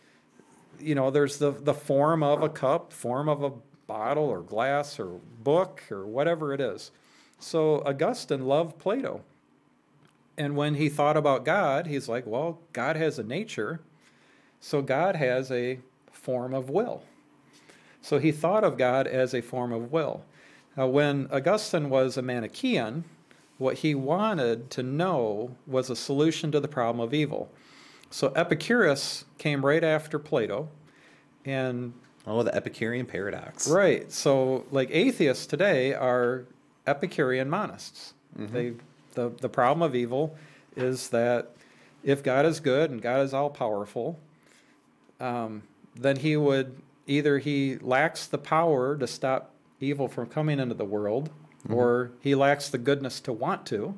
you 0.81 0.95
know 0.95 1.11
there's 1.11 1.39
the 1.39 1.51
the 1.51 1.75
form 1.75 2.23
of 2.23 2.43
a 2.43 2.49
cup, 2.49 2.93
form 2.93 3.29
of 3.29 3.43
a 3.43 3.53
bottle 3.87 4.25
or 4.25 4.41
glass 4.41 5.01
or 5.01 5.21
book 5.43 5.83
or 5.91 6.07
whatever 6.07 6.55
it 6.55 6.61
is. 6.61 6.91
So 7.39 7.83
Augustine 7.85 8.47
loved 8.47 8.79
Plato. 8.79 9.23
And 10.39 10.57
when 10.57 10.77
he 10.77 10.89
thought 10.89 11.17
about 11.17 11.45
God, 11.45 11.87
he's 11.87 12.09
like, 12.09 12.27
well, 12.27 12.61
God 12.73 12.97
has 12.97 13.19
a 13.19 13.23
nature, 13.23 13.81
so 14.61 14.81
God 14.81 15.17
has 15.17 15.51
a 15.51 15.81
form 16.13 16.55
of 16.55 16.71
will. 16.71 17.03
So 18.01 18.19
he 18.19 18.33
thought 18.33 18.65
of 18.65 18.79
God 18.79 19.07
as 19.07 19.35
a 19.35 19.41
form 19.41 19.73
of 19.73 19.93
will. 19.93 20.25
Now, 20.77 20.87
when 20.87 21.29
Augustine 21.31 21.91
was 21.91 22.17
a 22.17 22.23
Manichaean, 22.23 23.05
what 23.59 23.79
he 23.79 23.95
wanted 23.95 24.71
to 24.71 24.83
know 24.83 25.57
was 25.67 25.91
a 25.91 25.97
solution 25.97 26.51
to 26.53 26.61
the 26.61 26.69
problem 26.69 27.01
of 27.05 27.13
evil. 27.13 27.51
So 28.11 28.33
Epicurus 28.35 29.25
came 29.39 29.65
right 29.65 29.85
after 29.85 30.19
Plato, 30.19 30.69
and 31.45 31.93
Oh, 32.27 32.43
the 32.43 32.55
Epicurean 32.55 33.07
paradox. 33.07 33.67
Right. 33.69 34.11
So, 34.13 34.67
like 34.71 34.91
atheists 34.93 35.47
today 35.47 35.95
are 35.95 36.45
Epicurean 36.87 37.49
monists. 37.49 38.13
They 38.37 38.75
the 39.15 39.31
the 39.41 39.49
problem 39.49 39.83
of 39.83 39.95
evil 39.97 40.37
is 40.77 41.09
that 41.09 41.51
if 42.05 42.23
God 42.23 42.47
is 42.47 42.61
good 42.61 42.91
and 42.91 43.03
God 43.03 43.21
is 43.23 43.35
all 43.35 43.51
powerful, 43.51 44.19
um, 45.19 45.63
then 45.97 46.17
He 46.17 46.37
would 46.37 46.81
either 47.07 47.39
He 47.39 47.79
lacks 47.79 48.27
the 48.27 48.39
power 48.39 48.97
to 48.97 49.07
stop 49.07 49.53
evil 49.81 50.07
from 50.09 50.27
coming 50.27 50.61
into 50.61 50.75
the 50.75 50.85
world, 50.85 51.31
or 51.69 52.13
He 52.21 52.35
lacks 52.35 52.69
the 52.69 52.79
goodness 52.79 53.21
to 53.23 53.33
want 53.33 53.67
to. 53.67 53.97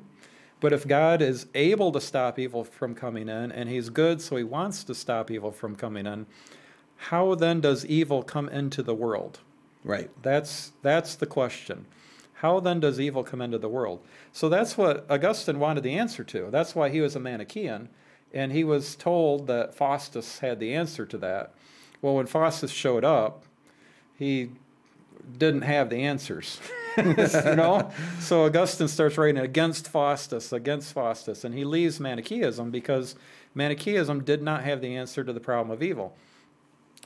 But 0.63 0.71
if 0.71 0.87
God 0.87 1.21
is 1.21 1.47
able 1.55 1.91
to 1.91 1.99
stop 1.99 2.39
evil 2.39 2.63
from 2.63 2.95
coming 2.95 3.27
in, 3.27 3.51
and 3.51 3.67
He's 3.67 3.89
good, 3.89 4.21
so 4.21 4.37
He 4.37 4.45
wants 4.45 4.85
to 4.85 4.95
stop 4.95 5.29
evil 5.29 5.51
from 5.51 5.75
coming 5.75 6.05
in, 6.05 6.25
how 6.95 7.35
then 7.35 7.59
does 7.59 7.85
evil 7.85 8.23
come 8.23 8.47
into 8.47 8.81
the 8.81 8.95
world? 8.95 9.41
Right. 9.83 10.09
That's 10.21 10.71
that's 10.81 11.15
the 11.15 11.25
question. 11.25 11.85
How 12.35 12.61
then 12.61 12.79
does 12.79 12.97
evil 12.97 13.25
come 13.25 13.41
into 13.41 13.57
the 13.57 13.67
world? 13.67 14.05
So 14.31 14.47
that's 14.47 14.77
what 14.77 15.05
Augustine 15.09 15.59
wanted 15.59 15.83
the 15.83 15.95
answer 15.99 16.23
to. 16.23 16.49
That's 16.49 16.73
why 16.73 16.87
he 16.87 17.01
was 17.01 17.17
a 17.17 17.19
Manichaean, 17.19 17.89
and 18.33 18.53
he 18.53 18.63
was 18.63 18.95
told 18.95 19.47
that 19.47 19.75
Faustus 19.75 20.39
had 20.39 20.61
the 20.61 20.73
answer 20.73 21.05
to 21.05 21.17
that. 21.17 21.53
Well, 22.01 22.15
when 22.15 22.25
Faustus 22.25 22.71
showed 22.71 23.03
up, 23.03 23.43
he 24.17 24.51
didn't 25.37 25.63
have 25.63 25.89
the 25.89 26.03
answers. 26.03 26.61
you 27.45 27.55
know? 27.55 27.91
So 28.19 28.45
Augustine 28.45 28.87
starts 28.87 29.17
writing 29.17 29.41
against 29.41 29.87
Faustus, 29.89 30.53
against 30.53 30.93
Faustus, 30.93 31.43
and 31.43 31.53
he 31.53 31.65
leaves 31.65 31.99
Manichaeism 31.99 32.71
because 32.71 33.15
Manichaeism 33.53 34.23
did 34.23 34.41
not 34.41 34.63
have 34.63 34.81
the 34.81 34.95
answer 34.95 35.23
to 35.23 35.33
the 35.33 35.39
problem 35.39 35.71
of 35.71 35.83
evil. 35.83 36.15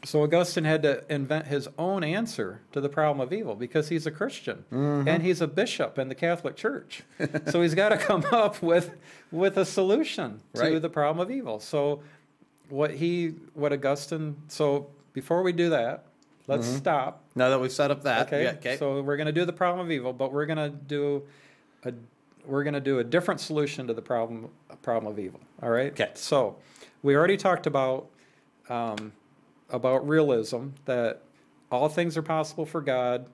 So 0.06 0.22
Augustine 0.22 0.64
had 0.64 0.84
to 0.84 1.04
invent 1.12 1.48
his 1.48 1.68
own 1.78 2.04
answer 2.04 2.62
to 2.72 2.80
the 2.80 2.90
problem 2.90 3.20
of 3.20 3.34
evil 3.34 3.56
because 3.56 3.90
he's 3.90 4.06
a 4.06 4.12
Christian 4.12 4.64
mm-hmm. 4.72 5.08
and 5.08 5.24
he's 5.24 5.42
a 5.42 5.48
bishop 5.48 5.98
in 5.98 6.08
the 6.08 6.16
Catholic 6.16 6.56
Church. 6.56 7.04
so 7.48 7.62
he's 7.62 7.74
got 7.74 7.90
to 7.90 7.98
come 7.98 8.24
up 8.32 8.62
with 8.62 8.92
with 9.32 9.58
a 9.58 9.66
solution 9.66 10.42
to 10.56 10.80
the 10.80 10.90
problem 10.90 11.26
of 11.26 11.32
evil. 11.32 11.60
So 11.60 12.04
what 12.70 12.92
he 12.92 13.36
what 13.54 13.74
Augustine 13.74 14.38
so 14.48 14.92
before 15.14 15.42
we 15.42 15.52
do 15.52 15.72
that, 15.72 16.06
let's 16.48 16.68
stop. 16.68 17.24
Now 17.36 17.50
that 17.50 17.60
we've 17.60 17.72
set 17.72 17.92
up 17.92 18.04
that. 18.04 18.28
Okay. 18.28 18.44
yeah, 18.44 18.52
okay. 18.52 18.78
So 18.78 19.02
we're 19.02 19.18
going 19.18 19.28
to 19.28 19.32
do 19.34 19.46
the 19.46 19.54
problem 19.54 19.86
of 19.86 19.92
evil, 19.92 20.14
but 20.14 20.32
we're 20.32 20.46
going 20.46 20.58
to 20.58 20.70
do 20.70 21.24
a 21.84 21.94
we're 22.46 22.64
going 22.64 22.74
to 22.74 22.80
do 22.80 23.00
a 23.00 23.04
different 23.04 23.42
solution 23.42 23.88
to 23.88 23.94
the 23.94 24.02
problem 24.02 24.50
problem 24.82 25.12
of 25.12 25.20
evil. 25.20 25.40
All 25.62 25.70
right. 25.70 25.92
Okay. 25.92 26.12
So 26.16 26.56
we 27.04 27.16
already 27.16 27.38
talked 27.38 27.68
about 27.68 28.08
um, 28.70 29.12
about 29.70 30.08
realism 30.08 30.70
that 30.86 31.22
all 31.72 31.90
things 31.90 32.16
are 32.18 32.22
possible 32.22 32.66
for 32.66 32.82
God. 32.82 33.26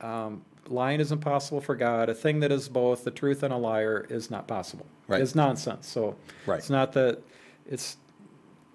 Um, 0.00 0.44
lying 0.68 1.00
is 1.00 1.10
impossible 1.10 1.60
for 1.60 1.74
God. 1.74 2.08
A 2.08 2.14
thing 2.14 2.40
that 2.40 2.52
is 2.52 2.68
both 2.68 3.04
the 3.04 3.10
truth 3.10 3.42
and 3.42 3.52
a 3.52 3.56
liar 3.56 4.06
is 4.08 4.30
not 4.30 4.46
possible. 4.46 4.86
Right. 5.08 5.20
It's 5.20 5.34
nonsense. 5.34 5.88
So 5.88 6.14
Right. 6.46 6.58
it's 6.58 6.70
not 6.70 6.92
that 6.92 7.20
it's 7.66 7.96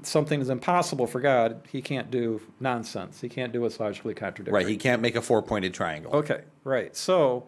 something 0.05 0.41
is 0.41 0.49
impossible 0.49 1.07
for 1.07 1.19
God. 1.19 1.61
He 1.71 1.81
can't 1.81 2.09
do 2.11 2.41
nonsense. 2.59 3.21
He 3.21 3.29
can't 3.29 3.51
do 3.51 3.61
what's 3.61 3.79
logically 3.79 4.13
contradictory. 4.13 4.53
right. 4.53 4.67
He 4.67 4.77
can't 4.77 5.01
make 5.01 5.15
a 5.15 5.21
four 5.21 5.41
pointed 5.41 5.73
triangle. 5.73 6.11
Okay, 6.13 6.41
right. 6.63 6.95
So 6.95 7.45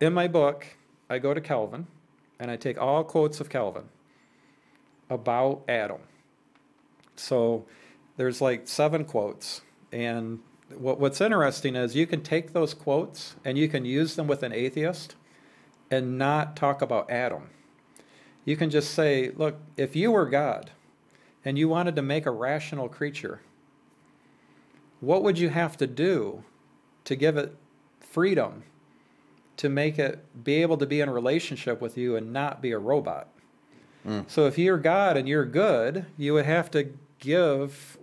in 0.00 0.12
my 0.12 0.28
book, 0.28 0.66
I 1.08 1.18
go 1.18 1.34
to 1.34 1.40
Calvin 1.40 1.86
and 2.38 2.50
I 2.50 2.56
take 2.56 2.80
all 2.80 3.04
quotes 3.04 3.40
of 3.40 3.48
Calvin 3.48 3.84
about 5.10 5.62
Adam. 5.68 6.00
So 7.16 7.66
there's 8.16 8.40
like 8.40 8.66
seven 8.66 9.04
quotes. 9.04 9.62
And 9.92 10.40
what, 10.74 10.98
what's 10.98 11.20
interesting 11.20 11.76
is 11.76 11.94
you 11.94 12.06
can 12.06 12.22
take 12.22 12.52
those 12.52 12.74
quotes 12.74 13.36
and 13.44 13.58
you 13.58 13.68
can 13.68 13.84
use 13.84 14.16
them 14.16 14.26
with 14.26 14.42
an 14.42 14.52
atheist 14.52 15.14
and 15.90 16.18
not 16.18 16.56
talk 16.56 16.82
about 16.82 17.10
Adam. 17.10 17.50
You 18.44 18.56
can 18.56 18.70
just 18.70 18.92
say, 18.92 19.30
look, 19.30 19.56
if 19.76 19.94
you 19.94 20.10
were 20.10 20.26
God 20.26 20.70
and 21.44 21.58
you 21.58 21.68
wanted 21.68 21.96
to 21.96 22.02
make 22.02 22.26
a 22.26 22.30
rational 22.30 22.88
creature, 22.88 23.40
what 25.00 25.22
would 25.22 25.38
you 25.38 25.48
have 25.48 25.76
to 25.78 25.86
do 25.86 26.44
to 27.04 27.16
give 27.16 27.36
it 27.36 27.56
freedom 28.00 28.62
to 29.56 29.68
make 29.68 29.98
it 29.98 30.44
be 30.44 30.54
able 30.62 30.76
to 30.76 30.86
be 30.86 31.00
in 31.00 31.08
a 31.08 31.12
relationship 31.12 31.80
with 31.80 31.96
you 31.96 32.16
and 32.16 32.32
not 32.32 32.60
be 32.60 32.72
a 32.72 32.78
robot. 32.78 33.28
Mm. 34.06 34.28
So 34.28 34.46
if 34.46 34.58
you're 34.58 34.78
God 34.78 35.16
and 35.16 35.28
you're 35.28 35.44
good, 35.44 36.06
you 36.16 36.34
would 36.34 36.46
have 36.46 36.70
to 36.72 36.92
give, 37.20 37.98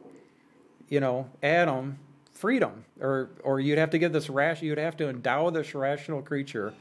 you 0.88 1.00
know, 1.00 1.30
Adam 1.44 2.00
freedom, 2.32 2.86
or 3.02 3.30
or 3.44 3.60
you'd 3.60 3.78
have 3.78 3.90
to 3.90 4.00
give 4.00 4.14
this 4.14 4.30
rash, 4.30 4.62
you'd 4.62 4.78
have 4.78 4.96
to 4.98 5.10
endow 5.10 5.50
this 5.50 5.76
rational 5.76 6.22
creature 6.22 6.74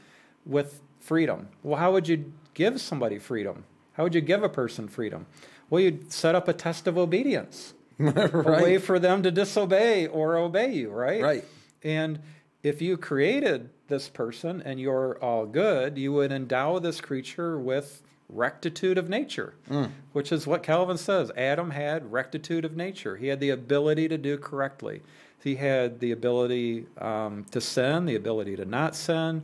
with 0.45 0.81
freedom. 1.01 1.49
Well, 1.63 1.79
how 1.79 1.91
would 1.91 2.07
you 2.07 2.31
give 2.53 2.79
somebody 2.79 3.19
freedom? 3.19 3.65
How 3.93 4.03
would 4.03 4.15
you 4.15 4.21
give 4.21 4.43
a 4.43 4.49
person 4.49 4.87
freedom? 4.87 5.25
Well, 5.69 5.81
you'd 5.81 6.11
set 6.11 6.35
up 6.35 6.47
a 6.47 6.53
test 6.53 6.87
of 6.87 6.97
obedience 6.97 7.73
a 7.99 8.61
way 8.63 8.77
for 8.77 8.97
them 8.99 9.23
to 9.23 9.31
disobey 9.31 10.07
or 10.07 10.37
obey 10.37 10.73
you, 10.73 10.89
right? 10.89 11.21
Right. 11.21 11.45
And 11.83 12.19
if 12.63 12.81
you 12.81 12.97
created 12.97 13.69
this 13.87 14.09
person 14.09 14.61
and 14.63 14.79
you're 14.79 15.17
all 15.21 15.45
good, 15.45 15.97
you 15.97 16.13
would 16.13 16.31
endow 16.31 16.79
this 16.79 17.01
creature 17.01 17.59
with 17.59 18.01
rectitude 18.29 18.97
of 18.97 19.09
nature, 19.09 19.55
which 20.13 20.31
is 20.31 20.45
what 20.45 20.61
Calvin 20.61 20.97
says. 20.97 21.31
Adam 21.35 21.71
had 21.71 22.11
rectitude 22.11 22.63
of 22.63 22.77
nature. 22.77 23.17
He 23.17 23.27
had 23.27 23.39
the 23.39 23.49
ability 23.49 24.07
to 24.07 24.17
do 24.17 24.37
correctly. 24.37 25.01
He 25.43 25.55
had 25.55 25.99
the 25.99 26.11
ability 26.11 26.85
um, 26.99 27.45
to 27.51 27.61
sin, 27.61 28.05
the 28.05 28.15
ability 28.15 28.55
to 28.57 28.65
not 28.65 28.95
sin, 28.95 29.43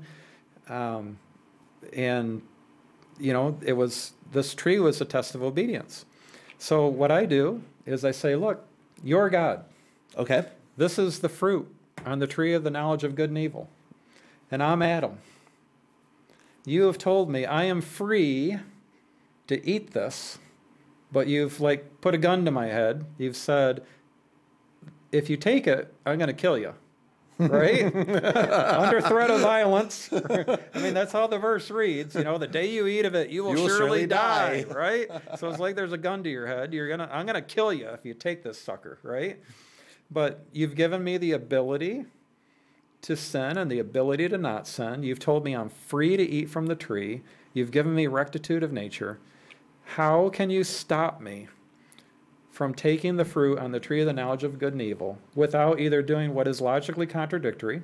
um, 0.67 1.17
and 1.93 2.41
you 3.17 3.31
know, 3.31 3.57
it 3.61 3.73
was 3.73 4.11
this 4.31 4.53
tree 4.53 4.79
was 4.79 4.99
a 4.99 5.05
test 5.05 5.35
of 5.35 5.43
obedience. 5.43 6.05
So 6.65 6.87
what 6.87 7.11
I 7.11 7.27
do 7.27 7.61
is 7.85 8.03
I 8.03 8.09
say, 8.09 8.35
look, 8.35 8.65
you're 9.03 9.29
God. 9.29 9.65
Okay. 10.17 10.45
This 10.77 10.97
is 10.97 11.19
the 11.19 11.29
fruit 11.29 11.71
on 12.03 12.17
the 12.17 12.25
tree 12.25 12.55
of 12.55 12.63
the 12.63 12.71
knowledge 12.71 13.03
of 13.03 13.13
good 13.13 13.29
and 13.29 13.37
evil. 13.37 13.69
And 14.49 14.63
I'm 14.63 14.81
Adam. 14.81 15.19
You 16.65 16.87
have 16.87 16.97
told 16.97 17.29
me 17.29 17.45
I 17.45 17.65
am 17.65 17.81
free 17.81 18.57
to 19.45 19.63
eat 19.63 19.91
this, 19.91 20.39
but 21.11 21.27
you've 21.27 21.61
like 21.61 22.01
put 22.01 22.15
a 22.15 22.17
gun 22.17 22.45
to 22.45 22.51
my 22.51 22.65
head. 22.65 23.05
You've 23.19 23.37
said, 23.37 23.83
if 25.11 25.29
you 25.29 25.37
take 25.37 25.67
it, 25.67 25.93
I'm 26.03 26.17
going 26.17 26.29
to 26.29 26.33
kill 26.33 26.57
you. 26.57 26.73
Right? 27.37 27.83
Under 27.95 29.01
threat 29.01 29.29
of 29.29 29.41
violence. 29.41 30.09
I 30.13 30.57
mean, 30.75 30.93
that's 30.93 31.11
how 31.11 31.27
the 31.27 31.37
verse 31.37 31.69
reads. 31.69 32.15
You 32.15 32.23
know, 32.23 32.37
the 32.37 32.47
day 32.47 32.69
you 32.71 32.87
eat 32.87 33.05
of 33.05 33.13
it, 33.15 33.29
you 33.29 33.43
will, 33.43 33.55
You 33.55 33.63
will 33.63 33.67
surely, 33.67 33.79
surely 33.79 34.07
die. 34.07 34.63
die. 34.63 34.73
Right? 34.73 35.07
So 35.37 35.49
it's 35.49 35.59
like 35.59 35.75
there's 35.75 35.93
a 35.93 35.97
gun 35.97 36.23
to 36.23 36.29
your 36.29 36.47
head. 36.47 36.73
You're 36.73 36.87
gonna, 36.87 37.09
I'm 37.11 37.25
gonna 37.25 37.41
kill 37.41 37.73
you 37.73 37.87
if 37.89 38.05
you 38.05 38.13
take 38.13 38.43
this 38.43 38.57
sucker. 38.59 38.99
Right? 39.03 39.39
But 40.09 40.45
you've 40.53 40.75
given 40.75 41.03
me 41.03 41.17
the 41.17 41.33
ability 41.33 42.05
to 43.01 43.15
sin 43.15 43.57
and 43.57 43.69
the 43.69 43.79
ability 43.79 44.29
to 44.29 44.37
not 44.37 44.67
sin. 44.67 45.03
You've 45.03 45.19
told 45.19 45.43
me 45.43 45.53
I'm 45.53 45.69
free 45.69 46.15
to 46.17 46.23
eat 46.23 46.49
from 46.49 46.67
the 46.67 46.75
tree. 46.75 47.21
You've 47.53 47.71
given 47.71 47.93
me 47.95 48.07
rectitude 48.07 48.63
of 48.63 48.71
nature. 48.71 49.19
How 49.83 50.29
can 50.29 50.49
you 50.49 50.63
stop 50.63 51.21
me 51.21 51.47
from 52.55 52.73
taking 52.73 53.17
the 53.17 53.25
fruit 53.25 53.59
on 53.59 53.73
the 53.73 53.81
tree 53.81 53.99
of 53.99 54.05
the 54.07 54.13
knowledge 54.13 54.45
of 54.45 54.57
good 54.57 54.71
and 54.71 54.81
evil 54.81 55.17
without 55.35 55.77
either 55.77 56.01
doing 56.01 56.33
what 56.33 56.47
is 56.47 56.61
logically 56.61 57.05
contradictory, 57.05 57.81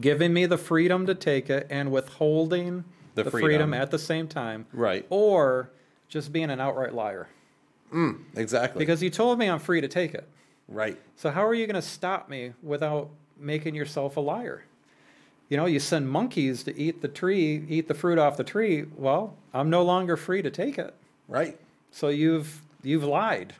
giving 0.00 0.32
me 0.32 0.46
the 0.46 0.58
freedom 0.58 1.06
to 1.06 1.14
take 1.14 1.48
it, 1.48 1.64
and 1.70 1.92
withholding 1.92 2.82
The 3.14 3.22
the, 3.22 3.30
freedom. 3.30 3.48
freedom. 3.48 3.74
at 3.74 3.92
the 3.92 4.00
same 4.00 4.26
time, 4.26 4.66
Right. 4.72 5.06
or 5.10 5.70
just 6.08 6.32
being 6.32 6.50
an 6.50 6.60
outright 6.60 6.92
liar. 6.92 7.28
Mm, 7.94 8.22
exactly. 8.34 8.80
Because 8.80 9.00
you 9.00 9.10
told 9.10 9.38
me 9.38 9.48
I'm 9.48 9.60
free 9.60 9.80
to 9.80 9.88
take 9.88 10.12
it. 10.12 10.26
right. 10.68 10.98
So 11.14 11.30
how 11.30 11.46
are 11.46 11.54
you 11.54 11.66
going 11.68 11.74
to 11.76 11.82
stop 11.82 12.28
me 12.28 12.54
without 12.64 13.10
making 13.38 13.76
yourself 13.76 14.16
a 14.16 14.20
liar? 14.20 14.64
You 15.48 15.56
know, 15.56 15.66
you 15.66 15.78
send 15.78 16.08
monkeys 16.08 16.64
to 16.64 16.76
eat 16.76 17.00
the 17.02 17.08
tree, 17.08 17.64
eat 17.68 17.86
the 17.86 17.94
fruit 17.94 18.18
off 18.18 18.36
the 18.36 18.44
tree. 18.44 18.86
Well, 18.96 19.36
I'm 19.54 19.70
no 19.70 19.82
longer 19.84 20.16
free 20.16 20.42
to 20.42 20.50
take 20.50 20.78
it. 20.78 20.94
Right. 21.28 21.60
So 21.92 22.08
you've 22.08 22.62
you've 22.82 23.04
lied. 23.04 23.54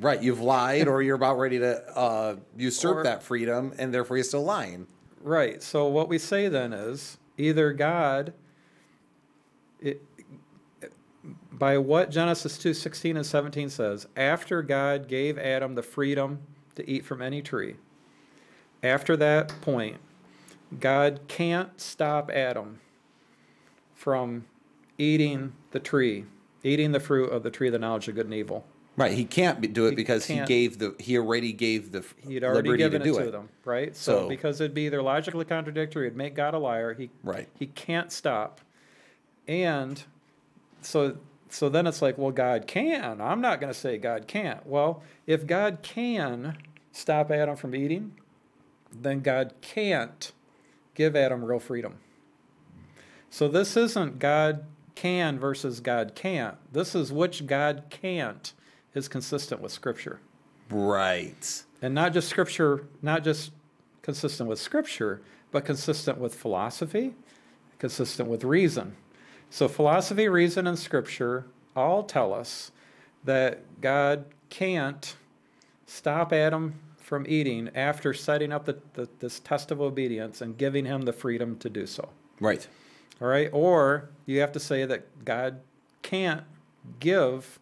Right. 0.00 0.22
You've 0.22 0.40
lied, 0.40 0.86
or 0.86 1.02
you're 1.02 1.16
about 1.16 1.38
ready 1.38 1.58
to 1.58 1.98
uh, 1.98 2.36
usurp 2.56 2.98
Or- 2.98 3.02
that 3.02 3.22
freedom, 3.22 3.72
and 3.78 3.92
therefore 3.92 4.16
you're 4.16 4.24
still 4.24 4.44
lying. 4.44 4.86
Right. 5.22 5.62
So 5.62 5.86
what 5.88 6.08
we 6.08 6.18
say 6.18 6.48
then 6.48 6.72
is 6.72 7.18
either 7.36 7.72
God 7.72 8.32
it, 9.80 10.02
by 11.50 11.78
what 11.78 12.10
Genesis 12.10 12.56
2, 12.58 12.72
16 12.74 13.16
and 13.16 13.26
17 13.26 13.68
says, 13.68 14.06
after 14.16 14.62
God 14.62 15.08
gave 15.08 15.36
Adam 15.38 15.74
the 15.74 15.82
freedom 15.82 16.40
to 16.76 16.88
eat 16.88 17.04
from 17.04 17.20
any 17.20 17.42
tree, 17.42 17.74
after 18.82 19.16
that 19.16 19.52
point, 19.60 19.96
God 20.78 21.20
can't 21.26 21.80
stop 21.80 22.30
Adam 22.30 22.78
from 23.94 24.46
eating 24.98 25.52
the 25.72 25.80
tree, 25.80 26.24
eating 26.62 26.92
the 26.92 27.00
fruit 27.00 27.30
of 27.30 27.42
the 27.42 27.50
tree 27.50 27.68
of 27.68 27.72
the 27.72 27.78
knowledge 27.78 28.08
of 28.08 28.14
good 28.14 28.26
and 28.26 28.34
evil. 28.34 28.64
Right. 28.96 29.12
He 29.12 29.24
can't 29.24 29.60
be, 29.60 29.68
do 29.68 29.86
it 29.86 29.90
He 29.90 29.96
because 29.96 30.26
he 30.26 30.40
gave 30.40 30.78
the 30.80 30.94
he 30.98 31.16
already 31.16 31.52
gave 31.52 31.92
the 31.92 32.04
He'd 32.26 32.42
already 32.42 32.70
liberty 32.70 32.82
given 32.82 33.02
to 33.02 33.08
it 33.10 33.22
to 33.22 33.28
it. 33.28 33.30
them, 33.30 33.48
right? 33.64 33.94
So, 33.96 34.22
So- 34.22 34.28
because 34.28 34.60
it'd 34.60 34.74
be 34.74 34.86
either 34.86 35.00
logically 35.02 35.44
contradictory, 35.44 36.06
it'd 36.08 36.16
make 36.16 36.34
God 36.34 36.54
a 36.54 36.58
liar. 36.58 36.94
He 36.94 37.10
Right. 37.22 37.48
he 37.56 37.66
can't 37.66 38.10
stop, 38.10 38.60
and 39.46 40.02
so 40.82 41.16
so 41.48 41.68
then 41.70 41.86
it's 41.86 42.02
like, 42.02 42.18
well, 42.18 42.30
God 42.32 42.66
can. 42.66 43.20
I'm 43.22 43.40
not 43.40 43.58
going 43.60 43.72
to 43.72 43.78
say 43.78 43.96
God 43.96 44.26
can't. 44.26 44.66
Well, 44.66 45.02
if 45.26 45.46
God 45.46 45.78
can 45.82 46.58
stop 46.92 47.30
Adam 47.30 47.56
from 47.56 47.74
eating, 47.74 48.12
then 48.92 49.20
God 49.20 49.54
can't 49.62 50.30
give 50.94 51.16
Adam 51.16 51.42
real 51.44 51.58
freedom. 51.58 51.94
So 53.30 53.48
this 53.48 53.76
isn't 53.78 54.18
God 54.18 54.64
can 54.98 55.38
versus 55.38 55.78
God 55.80 56.12
can't. 56.14 56.56
This 56.72 56.94
is 56.94 57.12
which 57.12 57.46
God 57.46 57.84
can't 57.88 58.52
is 58.94 59.06
consistent 59.08 59.60
with 59.60 59.70
Scripture 59.72 60.18
Right. 60.70 61.62
and 61.80 61.94
not 61.94 62.12
just 62.12 62.28
scripture 62.28 62.84
not 63.00 63.24
just 63.24 63.52
consistent 64.02 64.48
with 64.50 64.58
scripture 64.58 65.20
but 65.50 65.64
consistent 65.64 66.18
with 66.18 66.34
philosophy 66.34 67.14
consistent 67.78 68.28
with 68.28 68.44
reason 68.44 68.94
so 69.48 69.66
philosophy 69.68 70.28
reason 70.28 70.66
and 70.66 70.78
scripture 70.78 71.46
all 71.74 72.02
tell 72.02 72.34
us 72.34 72.70
that 73.24 73.60
god 73.80 74.24
can't 74.50 75.16
stop 75.86 76.32
adam 76.34 76.74
from 76.98 77.24
eating 77.26 77.70
after 77.74 78.12
setting 78.12 78.52
up 78.52 78.66
the, 78.66 78.76
the, 78.94 79.08
this 79.20 79.40
test 79.40 79.70
of 79.70 79.80
obedience 79.80 80.42
and 80.42 80.58
giving 80.58 80.84
him 80.84 81.02
the 81.02 81.12
freedom 81.14 81.56
to 81.58 81.70
do 81.70 81.86
so 81.86 82.08
Right. 82.40 82.68
All 83.20 83.28
right 83.28 83.50
or 83.52 84.08
you 84.26 84.40
have 84.40 84.52
to 84.52 84.60
say 84.60 84.84
that 84.84 85.24
god 85.24 85.60
can't 86.02 86.44
give 87.00 87.58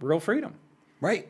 real 0.00 0.20
freedom 0.20 0.54
Right. 1.00 1.28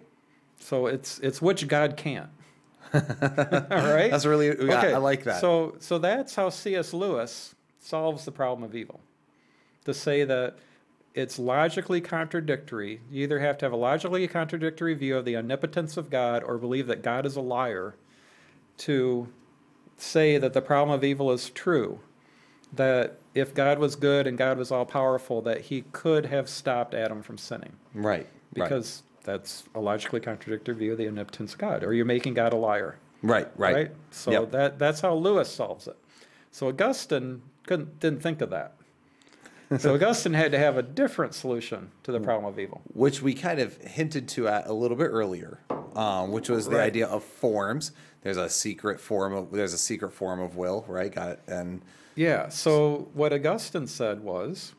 so 0.59 0.87
it's 0.87 1.19
it's 1.21 1.43
which 1.43 1.67
God 1.69 1.97
can't. 1.97 2.31
All 2.95 3.01
right. 3.03 4.11
That's 4.11 4.25
really 4.25 4.47
yeah, 4.67 4.81
I 4.81 4.97
like 4.99 5.25
that. 5.25 5.41
So 5.41 5.75
so 5.81 5.99
that's 5.99 6.35
how 6.37 6.51
C.S. 6.51 6.95
Lewis 6.95 7.55
solves 7.81 8.25
the 8.25 8.31
problem 8.33 8.63
of 8.63 8.75
evil. 8.77 9.01
To 9.85 9.93
say 9.93 10.25
that 10.25 10.57
it's 11.15 11.39
logically 11.39 12.01
contradictory. 12.01 13.01
You 13.11 13.25
either 13.25 13.41
have 13.41 13.59
to 13.59 13.65
have 13.67 13.73
a 13.73 13.77
logically 13.77 14.27
contradictory 14.29 14.95
view 14.95 15.17
of 15.17 15.25
the 15.25 15.37
omnipotence 15.37 15.97
of 15.97 16.11
God 16.11 16.45
or 16.45 16.59
believe 16.59 16.87
that 16.87 17.03
God 17.03 17.27
is 17.27 17.35
a 17.37 17.41
liar 17.41 17.97
to 18.79 19.29
say 19.97 20.39
that 20.39 20.53
the 20.53 20.63
problem 20.63 20.95
of 20.97 21.03
evil 21.03 21.33
is 21.33 21.51
true. 21.51 21.99
That 22.75 23.19
if 23.35 23.55
God 23.55 23.79
was 23.79 23.97
good 23.97 24.27
and 24.27 24.37
God 24.37 24.59
was 24.59 24.71
all 24.71 24.85
powerful, 24.85 25.41
that 25.43 25.63
he 25.63 25.83
could 25.93 26.27
have 26.27 26.49
stopped 26.49 26.95
Adam 26.95 27.23
from 27.23 27.39
sinning 27.39 27.73
right. 27.95 28.21
right. 28.25 28.29
because 28.55 29.03
that's 29.25 29.65
a 29.75 29.81
logically 29.81 30.21
contradictory 30.21 30.75
view 30.75 30.93
of 30.93 30.99
the 30.99 31.09
omnipotence 31.09 31.53
of 31.55 31.59
God, 31.59 31.85
or 31.85 31.93
you're 31.95 32.05
making 32.05 32.35
God 32.35 32.53
a 32.53 32.57
liar, 32.57 32.97
Right. 33.23 33.49
Right. 33.57 33.91
So 34.11 34.31
Yep. 34.31 34.51
that 34.53 34.79
that's 34.79 35.01
how 35.01 35.15
Lewis 35.15 35.51
solves 35.51 35.87
it. 35.89 35.97
So 36.51 36.69
Augustine 36.69 37.43
couldn't 37.67 37.99
didn't 38.01 38.23
think 38.23 38.41
of 38.41 38.51
that. 38.51 38.73
So 39.79 39.95
Augustine 39.95 40.35
had 40.35 40.53
to 40.53 40.59
have 40.59 40.77
a 40.77 40.83
different 40.83 41.35
solution 41.35 41.91
to 42.05 42.13
the 42.13 42.21
problem 42.21 42.45
of 42.53 42.59
evil. 42.59 42.83
which 42.93 43.21
we 43.23 43.35
kind 43.35 43.59
of 43.59 43.77
hinted 43.79 44.29
to 44.29 44.47
at 44.47 44.67
a 44.69 44.73
little 44.73 44.97
bit 44.97 45.09
earlier, 45.09 45.59
um, 45.97 46.31
which 46.31 46.49
was 46.49 46.67
the 46.69 46.77
Right. 46.77 46.87
idea 46.87 47.07
of 47.09 47.25
forms. 47.25 47.91
There's 48.27 48.37
a 48.39 48.49
secret 48.49 48.99
form 48.99 49.33
of 49.33 49.53
there's 49.53 49.73
a 49.73 49.79
secret 49.79 50.13
form 50.13 50.41
of 50.41 50.57
will, 50.57 50.85
right? 50.89 51.15
Got 51.15 51.29
it. 51.29 51.43
And 51.47 51.81
Yeah. 52.17 52.49
So 52.49 53.07
what 53.15 53.33
Augustine 53.33 53.87
said 53.87 54.25
was, 54.25 54.75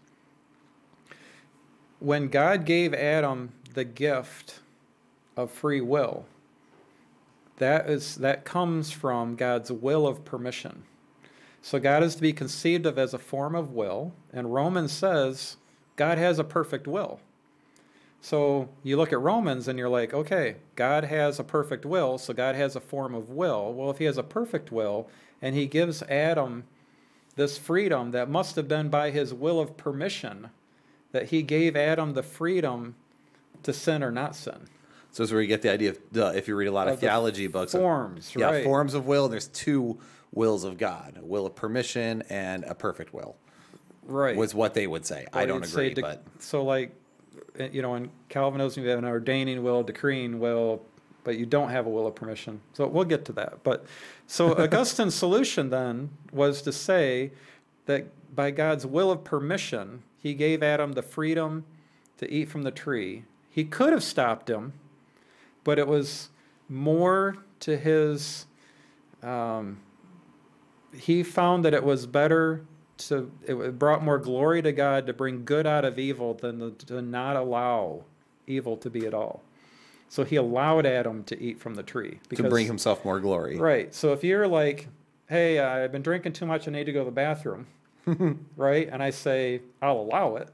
when 1.99 2.27
God 2.27 2.65
gave 2.65 2.93
Adam 2.93 3.53
the 3.73 3.85
gift 3.85 4.59
of 5.37 5.49
free 5.49 5.79
will, 5.79 6.25
that 7.55 7.89
is 7.89 8.15
that 8.15 8.43
comes 8.43 8.91
from 8.91 9.37
God's 9.37 9.71
will 9.71 10.05
of 10.05 10.25
permission. 10.25 10.83
So 11.61 11.79
God 11.79 12.03
is 12.03 12.15
to 12.15 12.21
be 12.21 12.33
conceived 12.33 12.85
of 12.85 12.97
as 12.97 13.13
a 13.13 13.17
form 13.17 13.55
of 13.55 13.71
will, 13.71 14.11
and 14.33 14.53
Romans 14.53 14.91
says 14.91 15.55
God 15.95 16.17
has 16.17 16.37
a 16.37 16.43
perfect 16.43 16.85
will. 16.85 17.21
So 18.21 18.69
you 18.83 18.97
look 18.97 19.13
at 19.13 19.19
Romans 19.19 19.67
and 19.67 19.77
you're 19.77 19.89
like, 19.89 20.13
okay, 20.13 20.55
God 20.75 21.03
has 21.05 21.39
a 21.39 21.43
perfect 21.43 21.85
will, 21.85 22.17
so 22.17 22.33
God 22.33 22.55
has 22.55 22.75
a 22.75 22.79
form 22.81 23.13
of 23.13 23.29
will. 23.29 23.73
Well, 23.73 23.89
if 23.89 23.99
he 23.99 24.05
has 24.05 24.17
a 24.17 24.23
perfect 24.23 24.71
will 24.71 25.07
and 25.41 25.55
he 25.55 25.67
gives 25.67 26.01
Adam 26.03 26.63
this 27.35 27.57
freedom 27.57 28.11
that 28.11 28.29
must 28.29 28.55
have 28.55 28.67
been 28.67 28.89
by 28.89 29.11
his 29.11 29.33
will 29.33 29.59
of 29.59 29.77
permission, 29.77 30.49
that 31.11 31.27
he 31.29 31.43
gave 31.43 31.75
Adam 31.75 32.13
the 32.13 32.23
freedom 32.23 32.95
to 33.63 33.71
sin 33.71 34.03
or 34.03 34.11
not 34.11 34.35
sin. 34.35 34.67
so 35.11 35.23
that's 35.23 35.31
where 35.31 35.41
you 35.41 35.47
get 35.47 35.61
the 35.61 35.71
idea 35.71 35.91
of 35.91 36.35
if 36.35 36.47
you 36.47 36.55
read 36.55 36.67
a 36.67 36.71
lot 36.71 36.87
of, 36.87 36.95
Of 36.95 36.99
the 36.99 37.07
theology 37.07 37.47
books, 37.47 37.73
of- 37.73 37.81
Forms, 37.81 38.33
yeah, 38.35 38.45
right? 38.47 38.63
forms 38.63 38.93
of 38.93 39.05
will. 39.07 39.29
There's 39.29 39.47
two 39.47 39.99
wills 40.33 40.63
of 40.63 40.77
God: 40.77 41.17
a 41.21 41.25
will 41.25 41.45
of 41.45 41.55
permission 41.55 42.23
and 42.29 42.63
a 42.65 42.73
perfect 42.75 43.13
will. 43.13 43.35
right. 44.05 44.35
Was 44.35 44.53
what 44.55 44.73
they 44.73 44.87
would 44.87 45.05
say. 45.05 45.27
I 45.33 45.45
don't 45.45 45.63
agree, 45.65 45.93
de- 45.93 46.01
but 46.01 46.23
so 46.39 46.63
like, 46.63 46.93
you 47.71 47.81
know, 47.81 47.95
in 47.95 48.09
Calvinism 48.29 48.83
you 48.83 48.89
have 48.89 48.99
an 48.99 49.05
ordaining 49.05 49.63
will, 49.63 49.83
decreeing 49.83 50.39
will, 50.39 50.81
but 51.23 51.37
you 51.37 51.45
don't 51.45 51.69
have 51.69 51.85
a 51.85 51.89
will 51.89 52.07
of 52.07 52.15
permission. 52.15 52.61
So 52.73 52.87
we'll 52.87 53.03
get 53.03 53.25
to 53.25 53.33
that. 53.33 53.63
But 53.63 53.85
so 54.27 54.53
Augustine's 54.57 55.15
solution 55.15 55.69
then 55.69 56.09
was 56.31 56.61
to 56.63 56.71
say 56.71 57.31
that 57.85 58.07
by 58.35 58.51
God's 58.51 58.85
will 58.85 59.11
of 59.11 59.23
permission, 59.23 60.03
He 60.21 60.33
gave 60.33 60.63
Adam 60.63 60.93
the 60.93 61.01
freedom 61.01 61.65
to 62.17 62.31
eat 62.31 62.49
from 62.49 62.63
the 62.63 62.71
tree. 62.71 63.23
He 63.49 63.63
could 63.63 63.91
have 63.91 64.03
stopped 64.03 64.49
him, 64.49 64.73
but 65.63 65.79
it 65.79 65.87
was 65.87 66.29
more 66.69 67.37
to 67.61 67.77
his. 67.77 68.45
Um, 69.23 69.79
he 70.95 71.23
found 71.23 71.65
that 71.65 71.73
it 71.73 71.83
was 71.83 72.05
better 72.05 72.65
to 72.97 73.31
it 73.45 73.77
brought 73.79 74.03
more 74.03 74.17
glory 74.17 74.61
to 74.61 74.71
God 74.71 75.07
to 75.07 75.13
bring 75.13 75.45
good 75.45 75.65
out 75.67 75.85
of 75.85 75.97
evil 75.99 76.33
than 76.33 76.59
to, 76.59 76.85
to 76.87 77.01
not 77.01 77.35
allow 77.35 78.03
evil 78.47 78.77
to 78.77 78.89
be 78.89 79.05
at 79.05 79.13
all. 79.13 79.43
So 80.09 80.23
he 80.23 80.35
allowed 80.37 80.85
Adam 80.85 81.23
to 81.25 81.39
eat 81.41 81.59
from 81.59 81.75
the 81.75 81.83
tree 81.83 82.19
to 82.35 82.43
bring 82.49 82.65
himself 82.67 83.03
more 83.03 83.19
glory. 83.19 83.57
right. 83.57 83.93
So 83.93 84.13
if 84.13 84.23
you're 84.23 84.47
like, 84.47 84.87
"Hey, 85.27 85.59
I've 85.59 85.91
been 85.91 86.01
drinking 86.01 86.33
too 86.33 86.45
much. 86.45 86.67
I 86.67 86.71
need 86.71 86.85
to 86.85 86.93
go 86.93 86.99
to 86.99 87.05
the 87.05 87.11
bathroom," 87.11 87.67
right, 88.55 88.87
and 88.91 89.03
I 89.03 89.09
say, 89.09 89.61
"I'll 89.81 89.99
allow 89.99 90.37
it," 90.37 90.47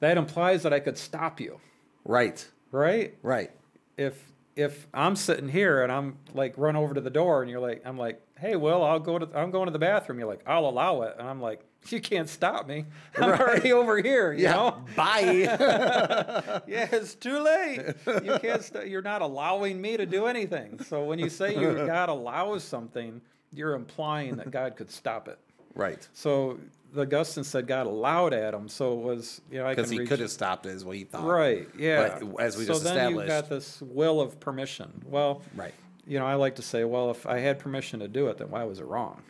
that 0.00 0.16
implies 0.16 0.62
that 0.62 0.72
I 0.72 0.80
could 0.80 0.98
stop 0.98 1.40
you, 1.40 1.60
Right. 2.04 2.46
right? 2.70 3.14
Right. 3.22 3.50
if 3.96 4.32
if 4.56 4.86
I'm 4.94 5.16
sitting 5.16 5.48
here 5.48 5.82
and 5.82 5.90
I'm 5.90 6.16
like 6.32 6.54
run 6.56 6.76
over 6.76 6.94
to 6.94 7.00
the 7.00 7.10
door 7.10 7.42
and 7.42 7.50
you're 7.50 7.60
like 7.60 7.82
I'm 7.84 7.98
like, 7.98 8.20
hey 8.44 8.56
well, 8.56 8.82
I'll 8.82 9.00
go 9.00 9.18
to 9.18 9.28
I'm 9.38 9.50
going 9.50 9.66
to 9.66 9.72
the 9.72 9.78
bathroom. 9.78 10.18
You're 10.18 10.28
like, 10.28 10.42
I'll 10.46 10.66
allow 10.66 11.02
it, 11.02 11.16
and 11.18 11.26
I'm 11.26 11.40
like, 11.40 11.60
you 11.88 12.00
can't 12.00 12.28
stop 12.28 12.66
me. 12.66 12.84
I'm 13.16 13.30
already 13.40 13.72
over 13.72 14.00
here. 14.00 14.32
You 14.32 14.44
know? 14.48 14.84
Bye. 14.96 16.62
Yeah, 16.66 16.88
it's 16.92 17.14
too 17.14 17.38
late. 17.40 17.80
You 18.22 18.38
can't. 18.40 18.62
St- 18.62 18.86
you're 18.88 19.02
not 19.02 19.22
allowing 19.22 19.80
me 19.80 19.96
to 19.96 20.06
do 20.06 20.26
anything. 20.26 20.82
So 20.84 21.04
when 21.04 21.18
you 21.18 21.28
say 21.28 21.54
you 21.58 21.74
God 21.86 22.08
allows 22.08 22.64
something, 22.64 23.20
you're 23.52 23.74
implying 23.74 24.36
that 24.36 24.50
God 24.50 24.76
could 24.76 24.90
stop 24.90 25.28
it. 25.28 25.38
right. 25.74 26.06
So 26.12 26.58
the 26.92 27.02
Augustine 27.02 27.42
said 27.44 27.66
God 27.66 27.86
allowed 27.86 28.32
Adam. 28.32 28.68
So 28.68 28.92
it 28.92 29.02
was 29.04 29.40
you 29.50 29.58
know 29.58 29.66
I 29.66 29.74
Because 29.74 29.90
he 29.90 29.98
reach 29.98 30.08
could 30.08 30.20
have 30.20 30.30
stopped 30.30 30.64
it, 30.66 30.70
is 30.70 30.84
what 30.84 30.96
he 30.96 31.04
thought. 31.04 31.24
Right. 31.24 31.68
Yeah. 31.78 32.18
But 32.20 32.40
as 32.40 32.56
we 32.56 32.64
so 32.64 32.74
just 32.74 32.84
then 32.84 32.96
established- 32.96 33.18
you've 33.18 33.28
got 33.28 33.48
this 33.48 33.82
will 33.82 34.20
of 34.20 34.38
permission. 34.40 35.02
Well, 35.06 35.42
Right. 35.56 35.74
You 36.06 36.18
know, 36.18 36.26
I 36.26 36.34
like 36.34 36.56
to 36.56 36.62
say, 36.62 36.84
well, 36.84 37.10
if 37.10 37.26
I 37.26 37.38
had 37.38 37.58
permission 37.58 38.00
to 38.00 38.08
do 38.08 38.28
it, 38.28 38.38
then 38.38 38.50
why 38.50 38.64
was 38.64 38.80
it 38.80 38.86
wrong? 38.86 39.22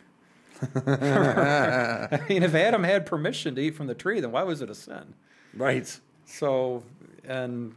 I 0.75 2.19
mean, 2.29 2.43
if 2.43 2.55
Adam 2.55 2.83
had 2.83 3.05
permission 3.05 3.55
to 3.55 3.61
eat 3.61 3.75
from 3.75 3.87
the 3.87 3.95
tree, 3.95 4.19
then 4.19 4.31
why 4.31 4.43
was 4.43 4.61
it 4.61 4.69
a 4.69 4.75
sin? 4.75 5.13
Right. 5.53 5.99
So, 6.25 6.83
and 7.23 7.75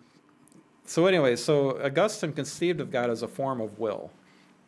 so 0.85 1.07
anyway, 1.07 1.37
so 1.37 1.83
Augustine 1.83 2.33
conceived 2.33 2.81
of 2.81 2.91
God 2.91 3.11
as 3.11 3.23
a 3.23 3.29
form 3.29 3.61
of 3.61 3.79
will. 3.79 4.11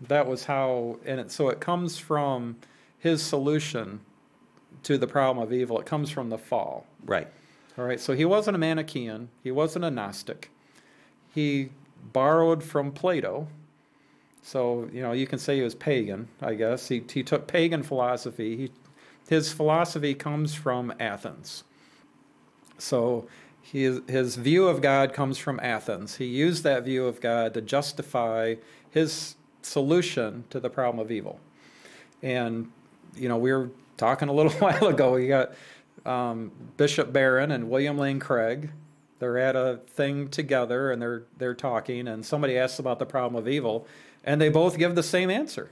That 0.09 0.27
was 0.27 0.45
how, 0.45 0.99
and 1.05 1.21
it, 1.21 1.31
so 1.31 1.49
it 1.49 1.61
comes 1.61 1.99
from 1.99 2.57
his 2.99 3.23
solution 3.23 4.01
to 4.85 4.99
the 4.99 5.07
problem 5.07 5.45
of 5.45 5.53
evil. 5.53 5.79
It 5.79 5.87
comes 5.87 6.11
from 6.11 6.31
the 6.31 6.39
fall. 6.39 6.87
Right. 7.05 7.29
All 7.79 7.85
right, 7.85 8.01
so 8.01 8.15
he 8.15 8.25
wasn't 8.25 8.57
a 8.57 8.59
Manichaean, 8.59 9.29
he 9.43 9.51
wasn't 9.51 9.85
a 9.85 9.91
Gnostic. 9.91 10.51
He 11.33 11.71
borrowed 12.13 12.63
from 12.63 12.93
Plato. 12.93 13.49
So, 14.43 14.89
you 14.93 15.03
know, 15.03 15.13
you 15.13 15.27
can 15.27 15.39
say 15.39 15.57
he 15.57 15.63
was 15.63 15.75
pagan, 15.75 16.29
I 16.41 16.55
guess. 16.55 16.89
He, 16.89 17.03
he 17.13 17.23
took 17.23 17.47
pagan 17.47 17.83
philosophy. 17.83 18.57
He, 18.57 18.73
his 19.29 19.53
philosophy 19.53 20.15
comes 20.15 20.55
from 20.55 20.93
Athens. 20.99 21.65
So, 22.79 23.29
his, 23.63 24.01
his 24.09 24.37
view 24.37 24.67
of 24.67 24.81
God 24.81 25.13
comes 25.13 25.39
from 25.39 25.61
Athens. 25.61 26.17
He 26.17 26.25
used 26.25 26.65
that 26.65 26.85
view 26.85 27.07
of 27.07 27.21
God 27.21 27.55
to 27.55 27.61
justify 27.61 28.57
his 28.91 29.37
solution 29.63 30.45
to 30.51 30.59
the 30.59 30.71
problem 30.71 31.05
of 31.05 31.13
evil. 31.13 31.39
And, 32.23 32.71
you 33.15 33.29
know, 33.29 33.37
we 33.37 33.53
were 33.53 33.71
talking 33.97 34.29
a 34.29 34.33
little 34.33 34.53
while 34.59 34.87
ago. 34.87 35.17
You 35.17 35.29
got 35.29 35.53
um, 36.05 36.51
Bishop 36.77 37.13
Barron 37.13 37.53
and 37.53 37.71
William 37.71 37.99
Lane 37.99 38.19
Craig. 38.19 38.71
They're 39.19 39.39
at 39.39 39.55
a 39.55 39.81
thing 39.89 40.29
together 40.29 40.91
and 40.91 41.01
they're 41.01 41.25
they're 41.37 41.55
talking, 41.55 42.09
and 42.09 42.25
somebody 42.25 42.57
asks 42.57 42.79
about 42.79 42.99
the 42.99 43.05
problem 43.05 43.39
of 43.39 43.47
evil, 43.47 43.87
and 44.25 44.41
they 44.41 44.49
both 44.49 44.79
give 44.79 44.95
the 44.95 45.03
same 45.03 45.31
answer, 45.31 45.71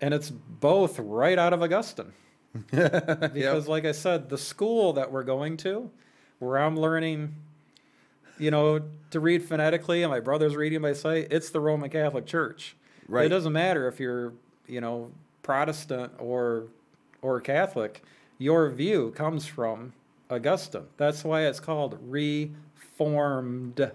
and 0.00 0.14
it's 0.14 0.30
both 0.30 0.98
right 0.98 1.38
out 1.38 1.52
of 1.52 1.62
Augustine. 1.62 2.12
because, 2.70 3.68
like 3.68 3.84
I 3.84 3.92
said, 3.92 4.28
the 4.28 4.38
school 4.38 4.94
that 4.94 5.12
we're 5.12 5.24
going 5.24 5.56
to, 5.58 5.90
where 6.38 6.58
I'm 6.58 6.78
learning, 6.78 7.34
you 8.38 8.50
know, 8.50 8.80
to 9.10 9.20
read 9.20 9.44
phonetically, 9.44 10.02
and 10.02 10.10
my 10.10 10.20
brother's 10.20 10.56
reading 10.56 10.80
by 10.80 10.94
sight, 10.94 11.28
it's 11.30 11.50
the 11.50 11.60
Roman 11.60 11.90
Catholic 11.90 12.26
Church. 12.26 12.76
Right. 13.08 13.26
It 13.26 13.28
doesn't 13.28 13.52
matter 13.52 13.88
if 13.88 14.00
you're, 14.00 14.32
you 14.66 14.80
know, 14.80 15.12
Protestant 15.42 16.12
or 16.18 16.64
or 17.22 17.40
Catholic. 17.40 18.02
Your 18.38 18.70
view 18.70 19.12
comes 19.12 19.46
from 19.46 19.92
Augustine. 20.30 20.86
That's 20.96 21.24
why 21.24 21.42
it's 21.42 21.60
called 21.60 21.98
reformed. 22.02 23.90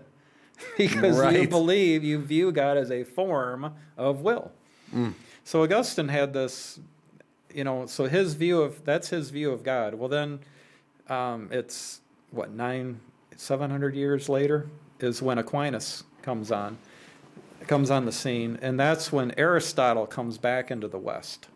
because 0.77 1.33
you 1.33 1.47
believe 1.47 2.03
you 2.03 2.19
view 2.19 2.51
God 2.51 2.77
as 2.77 2.91
a 2.91 3.03
form 3.03 3.73
of 3.97 4.21
will. 4.21 4.51
Mm. 4.93 5.13
So 5.43 5.63
Augustine 5.63 6.07
had 6.07 6.33
this, 6.33 6.79
you 7.53 7.63
know, 7.63 7.85
so 7.85 8.05
his 8.05 8.33
view 8.35 8.61
of 8.61 8.83
that's 8.85 9.09
his 9.09 9.29
view 9.29 9.51
of 9.51 9.63
God. 9.63 9.93
Well, 9.95 10.09
then 10.09 10.39
um, 11.09 11.49
it's 11.51 12.01
what 12.31 12.51
nine, 12.51 12.99
seven 13.35 13.69
hundred 13.69 13.95
years 13.95 14.29
later 14.29 14.67
is 14.99 15.21
when 15.21 15.37
Aquinas 15.37 16.03
comes 16.21 16.51
on, 16.51 16.77
comes 17.67 17.89
on 17.89 18.05
the 18.05 18.11
scene, 18.11 18.59
and 18.61 18.79
that's 18.79 19.11
when 19.11 19.33
Aristotle 19.37 20.05
comes 20.05 20.37
back 20.37 20.71
into 20.71 20.87
the 20.87 20.99
West. 20.99 21.47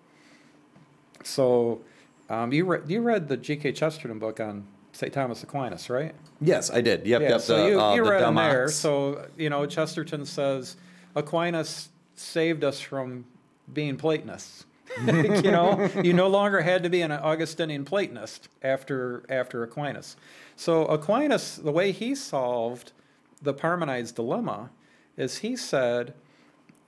So, 1.23 1.81
um, 2.29 2.51
you 2.51 2.65
read 2.65 2.89
you 2.89 3.01
read 3.01 3.27
the 3.27 3.37
G.K. 3.37 3.71
Chesterton 3.73 4.19
book 4.19 4.39
on 4.39 4.65
St. 4.95 5.11
Thomas 5.11 5.43
Aquinas, 5.43 5.89
right? 5.89 6.15
Yes, 6.39 6.71
I 6.71 6.79
did. 6.79 7.05
Yep, 7.05 7.21
Yeah, 7.21 7.29
yep. 7.29 7.41
so 7.41 7.63
the, 7.63 7.69
you, 7.69 7.81
uh, 7.81 7.95
you 7.95 8.03
the 8.05 8.09
read 8.11 8.17
in 8.19 8.23
dumb 8.23 8.35
there. 8.35 8.63
ox. 8.63 8.75
So, 8.75 9.27
you 9.37 9.49
know, 9.49 9.65
Chesterton 9.65 10.25
says 10.25 10.77
Aquinas 11.15 11.89
saved 12.15 12.63
us 12.63 12.79
from 12.79 13.25
being 13.73 13.97
Platonists. 13.97 14.65
you 15.05 15.51
know, 15.51 15.89
you 16.01 16.13
no 16.13 16.29
longer 16.29 16.61
had 16.61 16.81
to 16.83 16.89
be 16.89 17.01
an 17.01 17.11
Augustinian 17.11 17.83
Platonist 17.83 18.47
after 18.63 19.23
after 19.27 19.63
Aquinas. 19.63 20.15
So 20.55 20.85
Aquinas, 20.85 21.57
the 21.57 21.71
way 21.71 21.91
he 21.91 22.15
solved 22.15 22.93
the 23.41 23.53
Parmenides 23.53 24.13
dilemma 24.13 24.69
is 25.17 25.39
he 25.39 25.57
said 25.57 26.13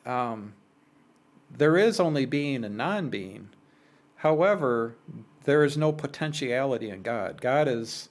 um, 0.05 0.53
there 1.51 1.75
is 1.75 1.99
only 1.99 2.25
being 2.25 2.63
and 2.63 2.77
non-being. 2.77 3.49
However, 4.17 4.95
there 5.47 5.63
is 5.63 5.77
no 5.77 5.93
potentiality 5.93 6.89
in 6.89 7.01
God. 7.01 7.39
God 7.39 7.69
is 7.69 8.09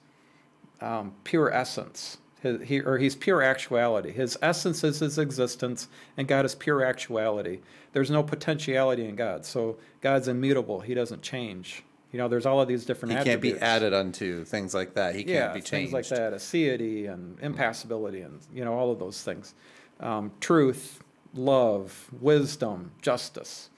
um, 0.81 1.13
pure 1.23 1.53
essence. 1.53 2.17
His, 2.41 2.67
he, 2.67 2.81
or 2.81 2.97
he's 2.97 3.15
pure 3.15 3.43
actuality. 3.43 4.11
His 4.11 4.39
essence 4.41 4.83
is 4.83 4.99
his 5.01 5.19
existence, 5.19 5.87
and 6.17 6.27
God 6.27 6.45
is 6.45 6.55
pure 6.55 6.83
actuality. 6.83 7.59
There's 7.93 8.09
no 8.09 8.23
potentiality 8.23 9.05
in 9.05 9.15
God. 9.15 9.45
So 9.45 9.77
God's 10.01 10.27
immutable. 10.27 10.79
He 10.79 10.95
doesn't 10.95 11.21
change. 11.21 11.83
You 12.11 12.17
know, 12.17 12.27
there's 12.27 12.47
all 12.47 12.59
of 12.59 12.67
these 12.67 12.85
different 12.85 13.13
attributes. 13.13 13.43
he 13.43 13.51
can't 13.51 13.61
be 13.61 13.63
added 13.63 13.93
unto 13.93 14.43
things 14.43 14.73
like 14.73 14.95
that. 14.95 15.13
He 15.13 15.21
yeah, 15.21 15.41
can't 15.41 15.53
be 15.53 15.61
changed. 15.61 15.91
things 15.91 15.93
like 15.93 16.19
that, 16.19 16.33
aseity 16.33 17.07
and 17.11 17.39
impassibility, 17.41 18.21
and 18.21 18.39
you 18.51 18.65
know 18.65 18.73
all 18.73 18.91
of 18.91 18.97
those 18.97 19.21
things. 19.21 19.53
Um, 19.99 20.31
truth, 20.39 21.03
love, 21.35 22.09
wisdom, 22.19 22.93
justice. 23.03 23.69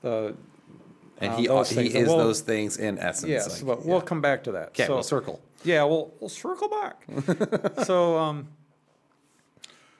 The 0.00 0.34
And 1.20 1.32
um, 1.32 1.38
he 1.38 1.46
those 1.46 1.70
he 1.70 1.76
things. 1.76 1.94
Is 1.94 2.08
we'll- 2.08 2.18
those 2.18 2.40
things 2.40 2.76
in 2.76 2.98
essence. 2.98 3.30
Yes, 3.30 3.62
like, 3.62 3.66
but 3.66 3.86
we'll 3.86 4.00
come 4.00 4.20
back 4.20 4.44
to 4.44 4.52
that. 4.52 4.68
Okay, 4.68 4.86
So- 4.86 4.94
we'll 4.94 5.02
circle. 5.02 5.40
yeah, 5.64 5.84
we'll 5.84 6.12
we'll 6.20 6.28
circle 6.28 6.68
back. 6.68 7.04
so 7.84 8.18
um 8.18 8.48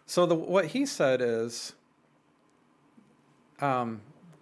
so 0.07 0.27
the 0.27 0.35
what 0.35 0.67
he 0.67 0.85
said 0.87 1.21
is 1.23 1.75
um 3.61 4.01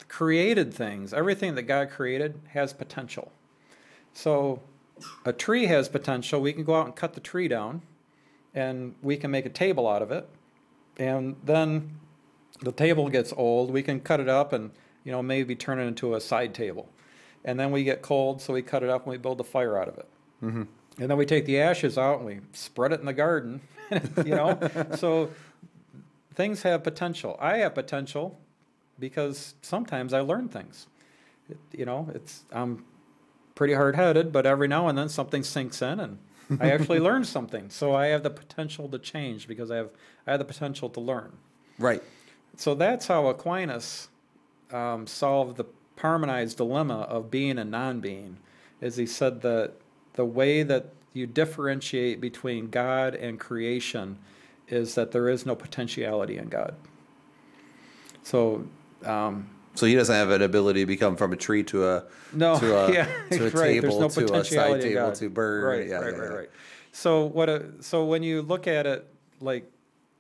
created 0.09 0.73
things, 0.75 1.14
everything 1.14 1.55
that 1.55 1.62
God 1.62 1.91
created 1.91 2.39
has 2.49 2.73
potential. 2.73 3.33
So 4.12 4.61
a 5.25 5.33
tree 5.33 5.66
has 5.66 5.89
potential. 5.89 6.41
We 6.41 6.53
can 6.53 6.64
go 6.64 6.75
out 6.75 6.87
and 6.87 6.95
cut 6.97 7.14
the 7.14 7.20
tree 7.20 7.49
down 7.49 7.83
and 8.55 8.95
we 9.03 9.16
can 9.16 9.31
make 9.31 9.47
a 9.47 9.51
table 9.51 9.89
out 9.89 10.03
of 10.03 10.11
it. 10.11 10.29
And 10.99 11.37
then 11.43 11.99
the 12.61 12.73
table 12.73 13.09
gets 13.09 13.33
old, 13.33 13.70
we 13.70 13.83
can 13.83 14.01
cut 14.01 14.20
it 14.20 14.29
up 14.29 14.53
and 14.53 14.70
you 15.05 15.12
know 15.12 15.22
maybe 15.22 15.55
turn 15.55 15.78
it 15.78 15.84
into 15.84 16.14
a 16.14 16.20
side 16.20 16.55
table. 16.55 16.88
And 17.44 17.59
then 17.59 17.72
we 17.72 17.82
get 17.82 18.03
cold, 18.03 18.40
so 18.40 18.53
we 18.53 18.62
cut 18.62 18.82
it 18.82 18.88
up 18.88 19.03
and 19.03 19.11
we 19.11 19.18
build 19.18 19.40
a 19.40 19.44
fire 19.44 19.76
out 19.76 19.88
of 19.88 19.98
it. 19.98 20.09
Mm-hmm. 20.42 20.62
And 20.98 21.11
then 21.11 21.16
we 21.16 21.26
take 21.26 21.44
the 21.44 21.59
ashes 21.59 21.98
out 21.98 22.18
and 22.18 22.26
we 22.26 22.40
spread 22.53 22.92
it 22.92 23.00
in 23.00 23.07
the 23.07 23.12
garden, 23.12 23.61
you 24.24 24.34
know? 24.34 24.59
so 24.96 25.30
things 26.34 26.62
have 26.62 26.84
potential. 26.84 27.36
I 27.40 27.59
have 27.59 27.74
potential 27.74 28.38
because 28.98 29.55
sometimes 29.62 30.12
I 30.12 30.20
learn 30.20 30.48
things. 30.48 30.86
It, 31.48 31.59
you 31.72 31.84
know, 31.84 32.09
it's 32.14 32.44
I'm 32.53 32.84
pretty 33.55 33.74
hard-headed, 33.74 34.32
but 34.32 34.46
every 34.46 34.68
now 34.68 34.88
and 34.88 34.96
then 34.96 35.09
something 35.09 35.42
sinks 35.42 35.82
in 35.82 35.98
and 35.98 36.18
I 36.61 36.70
actually 36.70 36.98
learn 37.00 37.24
something. 37.24 37.70
So 37.70 37.94
I 37.94 38.07
have 38.07 38.22
the 38.22 38.30
potential 38.30 38.88
to 38.88 38.98
change 38.98 39.48
because 39.48 39.70
I 39.70 39.76
have 39.76 39.90
I 40.26 40.32
have 40.32 40.38
the 40.38 40.44
potential 40.44 40.88
to 40.90 41.00
learn. 41.00 41.32
Right. 41.78 42.03
So 42.57 42.74
that's 42.74 43.07
how 43.07 43.26
Aquinas 43.26 44.09
um, 44.73 45.07
solved 45.07 45.57
the 45.57 45.64
Parmenides 45.97 46.55
dilemma 46.55 47.03
of 47.03 47.31
being 47.31 47.59
and 47.59 47.70
non-being. 47.70 48.39
Is 48.81 48.97
he 48.97 49.07
said 49.07 49.43
that 49.43 49.75
the 50.14 50.25
way 50.25 50.62
that 50.62 50.87
you 51.12 51.27
differentiate 51.27 52.20
between 52.20 52.70
God 52.70 53.14
and 53.14 53.39
creation 53.39 54.18
is 54.68 54.95
that 54.95 55.12
there 55.12 55.29
is 55.29 55.45
no 55.45 55.55
potentiality 55.55 56.39
in 56.39 56.49
God. 56.49 56.75
So, 58.23 58.66
um, 59.05 59.51
So 59.74 59.86
he 59.86 59.94
doesn't 59.94 60.15
have 60.15 60.31
an 60.31 60.43
ability 60.43 60.81
to 60.81 60.86
become 60.86 61.16
from 61.16 61.32
a 61.32 61.36
tree 61.36 61.62
to 61.65 61.89
a 61.89 62.05
no, 62.32 62.59
to 62.59 62.77
a 62.77 62.93
yeah, 62.93 63.09
to 63.31 63.47
a 63.47 63.51
right. 63.51 63.81
Table 63.81 64.01
no 64.01 64.09
to 64.09 64.35
a 64.35 64.44
side 64.44 64.81
table 64.81 64.94
God. 64.94 65.15
to 65.16 65.28
bird. 65.31 65.65
Right, 65.65 65.89
yeah, 65.89 65.97
right, 65.97 66.12
yeah, 66.12 66.19
right, 66.19 66.31
yeah. 66.31 66.36
right. 66.36 66.51
So 66.93 67.24
what? 67.24 67.49
A, 67.49 67.70
so 67.81 68.05
when 68.05 68.23
you 68.23 68.43
look 68.43 68.66
at 68.66 68.86
it 68.86 69.07
like 69.40 69.70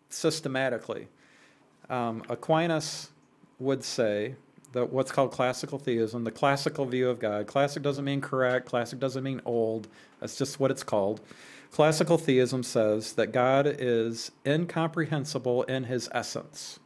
systematically, 0.08 1.08
um, 1.90 2.22
Aquinas 2.28 3.10
would 3.58 3.84
say 3.84 4.34
that 4.72 4.92
what's 4.92 5.12
called 5.12 5.32
classical 5.32 5.78
theism, 5.78 6.24
the 6.24 6.30
classical 6.30 6.86
view 6.86 7.08
of 7.08 7.18
God. 7.18 7.46
Classic 7.46 7.82
doesn't 7.82 8.04
mean 8.04 8.20
correct. 8.20 8.66
Classic 8.66 8.98
doesn't 8.98 9.22
mean 9.22 9.40
old. 9.44 9.88
That's 10.20 10.36
just 10.36 10.58
what 10.58 10.70
it's 10.70 10.82
called. 10.82 11.20
Classical 11.70 12.18
theism 12.18 12.62
says 12.62 13.14
that 13.14 13.32
God 13.32 13.66
is 13.66 14.30
incomprehensible 14.46 15.62
in 15.64 15.84
his 15.84 16.08
essence. 16.12 16.78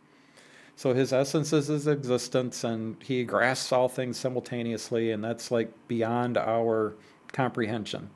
So 0.77 0.93
his 0.93 1.13
essence 1.13 1.53
is 1.53 1.69
his 1.69 1.87
existence, 1.87 2.63
and 2.63 3.03
he 3.03 3.25
grasps 3.25 3.73
all 3.73 3.89
things 3.89 4.19
simultaneously, 4.19 5.11
and 5.11 5.25
that's 5.25 5.51
like 5.51 5.73
beyond 5.89 6.37
our 6.37 6.95
comprehension. 7.33 8.11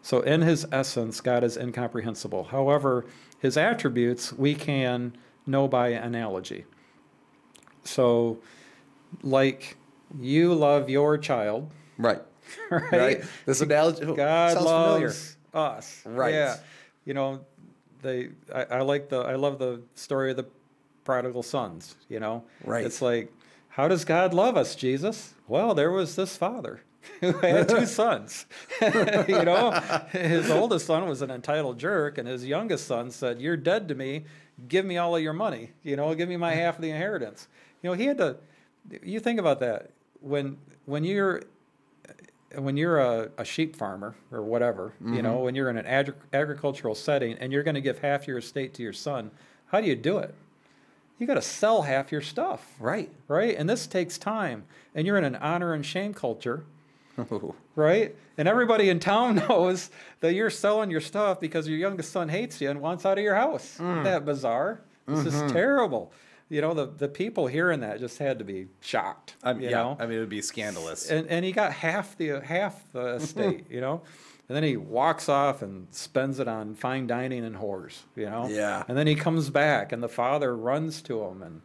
So 0.00 0.20
in 0.20 0.40
his 0.40 0.66
essence, 0.72 1.20
God 1.20 1.44
is 1.44 1.56
incomprehensible. 1.56 2.44
However, 2.44 3.04
his 3.38 3.56
attributes 3.56 4.32
we 4.32 4.54
can 4.54 5.16
know 5.46 5.68
by 5.68 5.88
analogy. 5.88 6.64
So, 7.84 8.38
like 9.22 9.76
you 10.20 10.54
love 10.54 10.88
your 10.88 11.18
child, 11.18 11.70
Right. 11.98 12.22
right? 12.70 12.92
Right. 12.92 13.24
This 13.44 13.60
analogy 13.60 14.04
oh, 14.04 14.14
God 14.14 14.52
sounds 14.52 14.64
loves 14.64 15.36
us. 15.52 16.02
Right. 16.04 16.34
Yeah. 16.34 16.56
You 17.04 17.14
know, 17.14 17.40
they. 18.02 18.30
I, 18.54 18.64
I 18.64 18.80
like 18.82 19.08
the. 19.08 19.18
I 19.18 19.34
love 19.34 19.58
the 19.58 19.82
story 19.94 20.30
of 20.30 20.36
the 20.36 20.46
prodigal 21.04 21.42
sons. 21.42 21.96
You 22.08 22.20
know. 22.20 22.44
Right. 22.64 22.84
It's 22.84 23.02
like, 23.02 23.32
how 23.68 23.88
does 23.88 24.04
God 24.04 24.34
love 24.34 24.56
us, 24.56 24.74
Jesus? 24.74 25.34
Well, 25.48 25.74
there 25.74 25.90
was 25.90 26.16
this 26.16 26.36
father. 26.36 26.80
who 27.20 27.30
had 27.32 27.68
two 27.68 27.86
sons. 27.86 28.46
you 28.80 29.44
know, 29.44 29.70
his 30.10 30.50
oldest 30.50 30.86
son 30.86 31.08
was 31.08 31.22
an 31.22 31.30
entitled 31.30 31.78
jerk, 31.78 32.18
and 32.18 32.26
his 32.26 32.44
youngest 32.44 32.86
son 32.86 33.10
said, 33.10 33.40
"You're 33.40 33.56
dead 33.56 33.88
to 33.88 33.94
me. 33.94 34.24
Give 34.68 34.84
me 34.84 34.98
all 34.98 35.14
of 35.14 35.22
your 35.22 35.32
money. 35.32 35.70
You 35.84 35.94
know, 35.96 36.12
give 36.14 36.28
me 36.28 36.36
my 36.36 36.54
half 36.54 36.76
of 36.76 36.82
the 36.82 36.90
inheritance." 36.90 37.46
You 37.82 37.90
know, 37.90 37.94
he 37.94 38.06
had 38.06 38.18
to. 38.18 38.36
You 39.02 39.20
think 39.20 39.40
about 39.40 39.60
that 39.60 39.90
when 40.20 40.58
when 40.84 41.04
you're 41.04 41.42
when 42.54 42.76
you're 42.76 42.98
a, 42.98 43.30
a 43.38 43.44
sheep 43.44 43.76
farmer 43.76 44.14
or 44.30 44.42
whatever, 44.42 44.94
you 45.04 45.20
know, 45.20 45.34
mm-hmm. 45.34 45.44
when 45.44 45.54
you're 45.54 45.68
in 45.68 45.76
an 45.76 45.86
agri- 45.86 46.14
agricultural 46.32 46.94
setting 46.94 47.34
and 47.34 47.52
you're 47.52 47.62
going 47.62 47.74
to 47.74 47.80
give 47.80 47.98
half 47.98 48.26
your 48.26 48.38
estate 48.38 48.72
to 48.74 48.82
your 48.82 48.92
son, 48.92 49.30
how 49.66 49.80
do 49.80 49.86
you 49.86 49.96
do 49.96 50.18
it? 50.18 50.34
You 51.18 51.26
got 51.26 51.34
to 51.34 51.42
sell 51.42 51.82
half 51.82 52.12
your 52.12 52.20
stuff, 52.20 52.66
Right. 52.78 53.10
right? 53.28 53.56
And 53.56 53.68
this 53.68 53.86
takes 53.86 54.16
time. 54.18 54.64
And 54.94 55.06
you're 55.06 55.18
in 55.18 55.24
an 55.24 55.36
honor 55.36 55.72
and 55.72 55.84
shame 55.84 56.14
culture, 56.14 56.64
oh. 57.18 57.54
right? 57.74 58.14
And 58.38 58.46
everybody 58.46 58.90
in 58.90 59.00
town 59.00 59.36
knows 59.48 59.90
that 60.20 60.34
you're 60.34 60.50
selling 60.50 60.90
your 60.90 61.00
stuff 61.00 61.40
because 61.40 61.68
your 61.68 61.78
youngest 61.78 62.12
son 62.12 62.28
hates 62.28 62.60
you 62.60 62.70
and 62.70 62.80
wants 62.80 63.04
out 63.04 63.18
of 63.18 63.24
your 63.24 63.34
house. 63.34 63.74
Isn't 63.74 63.86
mm. 63.86 64.04
that 64.04 64.24
bizarre? 64.24 64.80
This 65.06 65.26
is 65.26 65.34
mm-hmm. 65.34 65.52
terrible. 65.52 66.12
You 66.48 66.60
know, 66.60 66.74
the, 66.74 66.86
the 66.86 67.08
people 67.08 67.48
hearing 67.48 67.80
that 67.80 67.98
just 67.98 68.18
had 68.18 68.38
to 68.38 68.44
be 68.44 68.68
shocked. 68.80 69.34
I 69.42 69.52
mean, 69.52 69.64
you 69.64 69.70
yeah, 69.70 69.82
know? 69.82 69.96
I 69.98 70.06
mean, 70.06 70.18
it 70.18 70.20
would 70.20 70.28
be 70.28 70.42
scandalous. 70.42 71.10
and 71.10 71.26
and 71.28 71.44
he 71.44 71.52
got 71.52 71.72
half 71.72 72.16
the 72.16 72.40
half 72.40 72.84
the 72.92 73.06
estate, 73.16 73.66
you 73.70 73.80
know. 73.80 74.02
And 74.48 74.54
then 74.54 74.62
he 74.62 74.76
walks 74.76 75.28
off 75.28 75.62
and 75.62 75.88
spends 75.90 76.38
it 76.38 76.46
on 76.46 76.76
fine 76.76 77.08
dining 77.08 77.44
and 77.44 77.56
whores, 77.56 78.02
you 78.14 78.26
know. 78.26 78.46
Yeah. 78.48 78.84
And 78.86 78.96
then 78.96 79.08
he 79.08 79.16
comes 79.16 79.50
back, 79.50 79.90
and 79.90 80.00
the 80.00 80.08
father 80.08 80.56
runs 80.56 81.02
to 81.02 81.24
him, 81.24 81.42
and 81.42 81.62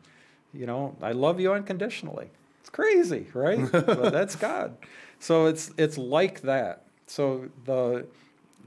you 0.53 0.65
know, 0.65 0.95
I 1.01 1.11
love 1.11 1.39
you 1.39 1.53
unconditionally. 1.53 2.31
It's 2.59 2.69
crazy, 2.69 3.27
right? 3.33 3.59
but 3.71 4.11
that's 4.11 4.35
God. 4.35 4.77
So 5.19 5.45
it's 5.45 5.71
it's 5.77 5.97
like 5.97 6.41
that. 6.41 6.85
So 7.07 7.49
the 7.65 8.07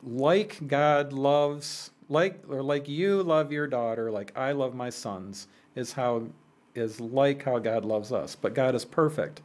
like 0.02 0.58
God 0.66 1.12
loves 1.12 1.90
like 2.08 2.42
or 2.48 2.62
like 2.62 2.88
you 2.88 3.22
love 3.22 3.52
your 3.52 3.66
daughter, 3.66 4.10
like 4.10 4.36
I 4.36 4.52
love 4.52 4.74
my 4.74 4.90
sons, 4.90 5.48
is 5.74 5.92
how 5.92 6.24
is 6.74 7.00
like 7.00 7.44
how 7.44 7.58
God 7.58 7.84
loves 7.84 8.12
us. 8.12 8.34
But 8.34 8.54
God 8.54 8.74
is 8.74 8.84
perfect. 8.84 9.42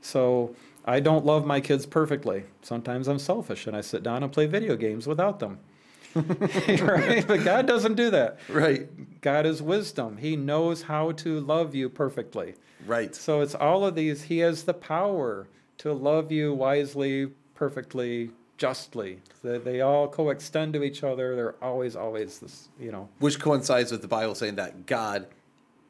So 0.00 0.54
I 0.84 1.00
don't 1.00 1.24
love 1.24 1.46
my 1.46 1.60
kids 1.60 1.86
perfectly. 1.86 2.44
Sometimes 2.62 3.08
I'm 3.08 3.18
selfish 3.18 3.66
and 3.66 3.76
I 3.76 3.80
sit 3.80 4.02
down 4.02 4.22
and 4.22 4.32
play 4.32 4.46
video 4.46 4.76
games 4.76 5.06
without 5.06 5.38
them. 5.38 5.58
right? 6.14 7.26
But 7.26 7.44
God 7.44 7.66
doesn't 7.66 7.94
do 7.94 8.10
that. 8.10 8.38
right. 8.48 8.88
God 9.20 9.46
is 9.46 9.62
wisdom. 9.62 10.18
He 10.18 10.36
knows 10.36 10.82
how 10.82 11.12
to 11.12 11.40
love 11.40 11.74
you 11.74 11.88
perfectly. 11.88 12.54
Right. 12.86 13.14
So 13.14 13.40
it's 13.40 13.54
all 13.54 13.86
of 13.86 13.94
these. 13.94 14.24
He 14.24 14.38
has 14.38 14.64
the 14.64 14.74
power 14.74 15.46
to 15.78 15.92
love 15.92 16.30
you 16.30 16.52
wisely, 16.52 17.28
perfectly, 17.54 18.30
justly. 18.58 19.20
They, 19.42 19.58
they 19.58 19.80
all 19.80 20.08
coextend 20.08 20.74
to 20.74 20.82
each 20.82 21.02
other. 21.02 21.34
They're 21.34 21.54
always, 21.62 21.96
always 21.96 22.40
this, 22.40 22.68
you 22.78 22.92
know. 22.92 23.08
Which 23.20 23.40
coincides 23.40 23.90
with 23.90 24.02
the 24.02 24.08
Bible 24.08 24.34
saying 24.34 24.56
that 24.56 24.86
God 24.86 25.28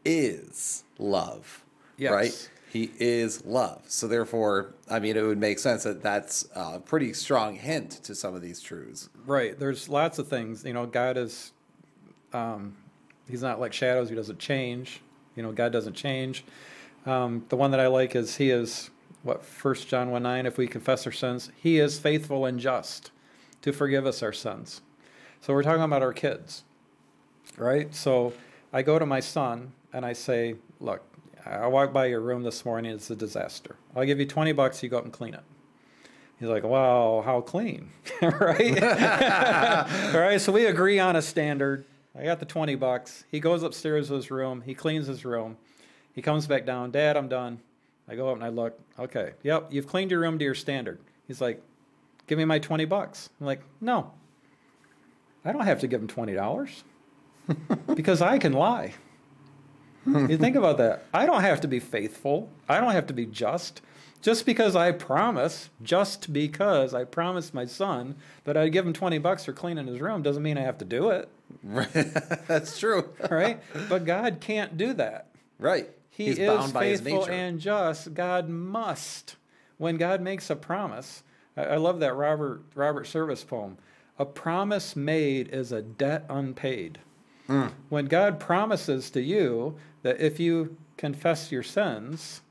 is 0.04 0.84
love. 0.98 1.64
Yes. 1.96 2.12
Right? 2.12 2.50
He 2.72 2.90
is 2.98 3.44
love. 3.44 3.82
So 3.86 4.08
therefore, 4.08 4.72
I 4.88 4.98
mean, 4.98 5.16
it 5.16 5.22
would 5.22 5.38
make 5.38 5.58
sense 5.58 5.82
that 5.82 6.02
that's 6.02 6.48
a 6.54 6.80
pretty 6.80 7.12
strong 7.12 7.54
hint 7.54 7.90
to 8.04 8.14
some 8.14 8.34
of 8.34 8.40
these 8.40 8.60
truths. 8.60 9.10
Right. 9.26 9.58
There's 9.58 9.88
lots 9.90 10.18
of 10.18 10.28
things. 10.28 10.64
You 10.64 10.72
know, 10.72 10.86
God 10.86 11.18
is, 11.18 11.52
um, 12.32 12.74
he's 13.28 13.42
not 13.42 13.60
like 13.60 13.74
shadows. 13.74 14.08
He 14.08 14.14
doesn't 14.14 14.38
change. 14.38 15.02
You 15.36 15.42
know, 15.42 15.52
God 15.52 15.70
doesn't 15.70 15.94
change. 15.94 16.44
Um, 17.04 17.44
the 17.50 17.56
one 17.56 17.72
that 17.72 17.80
I 17.80 17.88
like 17.88 18.16
is 18.16 18.36
he 18.36 18.50
is, 18.50 18.90
what, 19.22 19.44
First 19.44 19.88
John 19.88 20.10
1 20.10 20.22
9, 20.22 20.46
if 20.46 20.56
we 20.56 20.66
confess 20.66 21.04
our 21.06 21.12
sins, 21.12 21.50
he 21.56 21.78
is 21.78 21.98
faithful 21.98 22.46
and 22.46 22.58
just 22.58 23.10
to 23.62 23.72
forgive 23.72 24.06
us 24.06 24.22
our 24.22 24.32
sins. 24.32 24.80
So 25.40 25.52
we're 25.52 25.62
talking 25.62 25.82
about 25.82 26.02
our 26.02 26.12
kids, 26.12 26.64
right? 27.58 27.94
So 27.94 28.32
I 28.72 28.82
go 28.82 28.98
to 28.98 29.06
my 29.06 29.20
son 29.20 29.72
and 29.92 30.04
I 30.04 30.12
say, 30.12 30.56
look, 30.80 31.02
I 31.44 31.66
walked 31.66 31.92
by 31.92 32.06
your 32.06 32.20
room 32.20 32.42
this 32.42 32.64
morning. 32.64 32.92
It's 32.92 33.10
a 33.10 33.16
disaster. 33.16 33.76
I'll 33.96 34.04
give 34.04 34.20
you 34.20 34.26
20 34.26 34.52
bucks. 34.52 34.82
You 34.82 34.88
go 34.88 34.98
up 34.98 35.04
and 35.04 35.12
clean 35.12 35.34
it. 35.34 35.42
He's 36.38 36.48
like, 36.48 36.64
wow, 36.64 37.22
how 37.24 37.40
clean, 37.40 37.90
right? 38.22 38.82
All 38.82 40.20
right, 40.20 40.40
so 40.40 40.50
we 40.52 40.66
agree 40.66 40.98
on 40.98 41.14
a 41.14 41.22
standard. 41.22 41.84
I 42.18 42.24
got 42.24 42.40
the 42.40 42.46
20 42.46 42.74
bucks. 42.74 43.24
He 43.30 43.38
goes 43.38 43.62
upstairs 43.62 44.08
to 44.08 44.14
his 44.14 44.30
room. 44.30 44.62
He 44.62 44.74
cleans 44.74 45.06
his 45.06 45.24
room. 45.24 45.56
He 46.14 46.20
comes 46.20 46.46
back 46.46 46.66
down. 46.66 46.90
Dad, 46.90 47.16
I'm 47.16 47.28
done. 47.28 47.60
I 48.08 48.16
go 48.16 48.28
up 48.28 48.34
and 48.34 48.44
I 48.44 48.48
look. 48.48 48.78
Okay, 48.98 49.32
yep, 49.42 49.68
you've 49.70 49.86
cleaned 49.86 50.10
your 50.10 50.20
room 50.20 50.38
to 50.38 50.44
your 50.44 50.54
standard. 50.54 50.98
He's 51.28 51.40
like, 51.40 51.62
give 52.26 52.38
me 52.38 52.44
my 52.44 52.58
20 52.58 52.84
bucks. 52.86 53.30
I'm 53.40 53.46
like, 53.46 53.62
no, 53.80 54.12
I 55.44 55.52
don't 55.52 55.64
have 55.64 55.80
to 55.80 55.86
give 55.86 56.00
him 56.00 56.08
$20 56.08 56.82
because 57.94 58.20
I 58.20 58.38
can 58.38 58.52
lie. 58.52 58.94
You 60.06 60.36
think 60.36 60.56
about 60.56 60.78
that. 60.78 61.04
I 61.12 61.26
don't 61.26 61.42
have 61.42 61.60
to 61.62 61.68
be 61.68 61.80
faithful. 61.80 62.50
I 62.68 62.80
don't 62.80 62.92
have 62.92 63.06
to 63.08 63.14
be 63.14 63.26
just. 63.26 63.80
Just 64.20 64.46
because 64.46 64.76
I 64.76 64.92
promise, 64.92 65.68
just 65.82 66.32
because 66.32 66.94
I 66.94 67.02
promised 67.02 67.54
my 67.54 67.64
son 67.66 68.14
that 68.44 68.56
I'd 68.56 68.72
give 68.72 68.86
him 68.86 68.92
20 68.92 69.18
bucks 69.18 69.44
for 69.44 69.52
cleaning 69.52 69.88
his 69.88 70.00
room 70.00 70.22
doesn't 70.22 70.44
mean 70.44 70.56
I 70.56 70.62
have 70.62 70.78
to 70.78 70.84
do 70.84 71.10
it, 71.10 71.28
that's 72.46 72.78
true. 72.78 73.10
right? 73.30 73.60
but 73.88 74.04
God 74.04 74.38
can't 74.40 74.76
do 74.76 74.92
that. 74.94 75.26
Right. 75.58 75.90
He 76.08 76.26
He's 76.26 76.38
is 76.38 76.48
bound 76.48 76.72
by 76.72 76.80
faithful 76.80 77.24
and 77.26 77.58
just. 77.58 78.14
God 78.14 78.48
must. 78.48 79.36
When 79.78 79.96
God 79.96 80.20
makes 80.20 80.50
a 80.50 80.56
promise, 80.56 81.24
I, 81.56 81.64
I 81.64 81.76
love 81.76 82.00
that 82.00 82.14
Robert 82.14 82.62
Robert 82.74 83.06
Service 83.06 83.42
poem. 83.42 83.78
A 84.18 84.24
promise 84.24 84.94
made 84.94 85.48
is 85.48 85.72
a 85.72 85.82
debt 85.82 86.26
unpaid. 86.28 87.00
Hmm. 87.46 87.66
When 87.88 88.06
God 88.06 88.38
promises 88.40 89.10
to 89.10 89.20
you 89.20 89.76
that 90.02 90.20
if 90.20 90.38
you 90.38 90.76
confess 90.96 91.50
your 91.50 91.62
sins, 91.62 92.42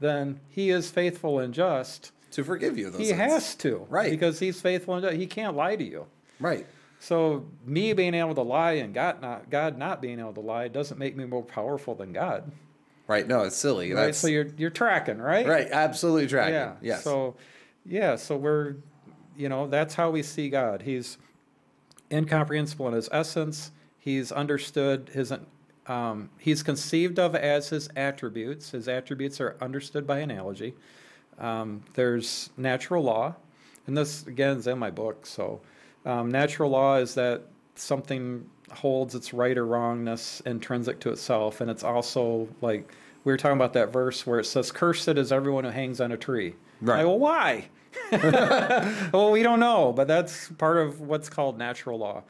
then 0.00 0.40
He 0.48 0.70
is 0.70 0.90
faithful 0.90 1.38
and 1.38 1.52
just. 1.52 2.12
to 2.32 2.44
forgive 2.44 2.78
you 2.78 2.90
those 2.90 3.00
He 3.00 3.06
sins. 3.06 3.18
has 3.20 3.54
to, 3.56 3.86
Right. 3.88 4.10
Because 4.10 4.38
He's 4.38 4.60
faithful 4.60 4.94
and 4.94 5.04
just. 5.04 5.16
He 5.16 5.26
can't 5.26 5.56
lie 5.56 5.76
to 5.76 5.84
you. 5.84 6.06
Right. 6.40 6.66
So 7.00 7.46
me 7.64 7.92
being 7.92 8.14
able 8.14 8.34
to 8.34 8.42
lie 8.42 8.72
and 8.72 8.92
God 8.92 9.20
not 9.22 9.50
God 9.50 9.78
not 9.78 10.00
being 10.02 10.18
able 10.18 10.32
to 10.34 10.40
lie 10.40 10.66
doesn't 10.68 10.98
make 10.98 11.16
me 11.16 11.24
more 11.26 11.44
powerful 11.44 11.94
than 11.94 12.12
God. 12.12 12.50
Right. 13.06 13.26
No, 13.26 13.42
it's 13.44 13.56
silly. 13.56 13.92
Right. 13.92 14.06
That's 14.06 14.18
So 14.18 14.26
you're 14.28 14.48
you're 14.56 14.70
tracking, 14.70 15.18
right? 15.18 15.46
right. 15.46 15.68
Absolutely 15.70 16.26
tracking. 16.26 16.54
Yeah. 16.54 16.74
Yes. 16.82 17.04
So 17.04 17.36
yeah, 17.86 18.16
so 18.16 18.36
we're 18.36 18.76
you 19.36 19.48
know, 19.48 19.68
that's 19.68 19.94
how 19.94 20.10
we 20.10 20.22
see 20.24 20.48
God. 20.50 20.82
He's 20.82 21.16
incomprehensible 22.12 22.88
in 22.88 22.94
his 22.94 23.08
essence. 23.12 23.70
He's 24.08 24.32
understood 24.32 25.10
his 25.12 25.34
um, 25.86 26.30
he's 26.38 26.62
conceived 26.62 27.18
of 27.18 27.34
as 27.34 27.68
his 27.68 27.90
attributes. 27.94 28.70
His 28.70 28.88
attributes 28.88 29.38
are 29.38 29.54
understood 29.60 30.06
by 30.06 30.20
analogy. 30.20 30.72
Um, 31.38 31.82
there's 31.92 32.48
natural 32.56 33.04
law, 33.04 33.34
and 33.86 33.94
this 33.94 34.26
again 34.26 34.56
is 34.56 34.66
in 34.66 34.78
my 34.78 34.90
book. 34.90 35.26
So, 35.26 35.60
um, 36.06 36.30
natural 36.30 36.70
law 36.70 36.96
is 36.96 37.16
that 37.16 37.42
something 37.74 38.48
holds 38.72 39.14
its 39.14 39.34
right 39.34 39.58
or 39.58 39.66
wrongness 39.66 40.40
intrinsic 40.46 41.00
to 41.00 41.10
itself, 41.10 41.60
and 41.60 41.70
it's 41.70 41.84
also 41.84 42.48
like 42.62 42.90
we 43.24 43.32
were 43.34 43.36
talking 43.36 43.58
about 43.58 43.74
that 43.74 43.92
verse 43.92 44.26
where 44.26 44.40
it 44.40 44.46
says, 44.46 44.72
"Cursed 44.72 45.18
is 45.18 45.30
everyone 45.30 45.64
who 45.64 45.70
hangs 45.70 46.00
on 46.00 46.12
a 46.12 46.16
tree." 46.16 46.54
Right. 46.80 47.04
Like, 47.04 47.06
well, 47.08 47.18
why? 47.18 47.68
well, 49.12 49.32
we 49.32 49.42
don't 49.42 49.60
know, 49.60 49.92
but 49.92 50.08
that's 50.08 50.48
part 50.52 50.78
of 50.78 51.02
what's 51.02 51.28
called 51.28 51.58
natural 51.58 51.98
law. 51.98 52.22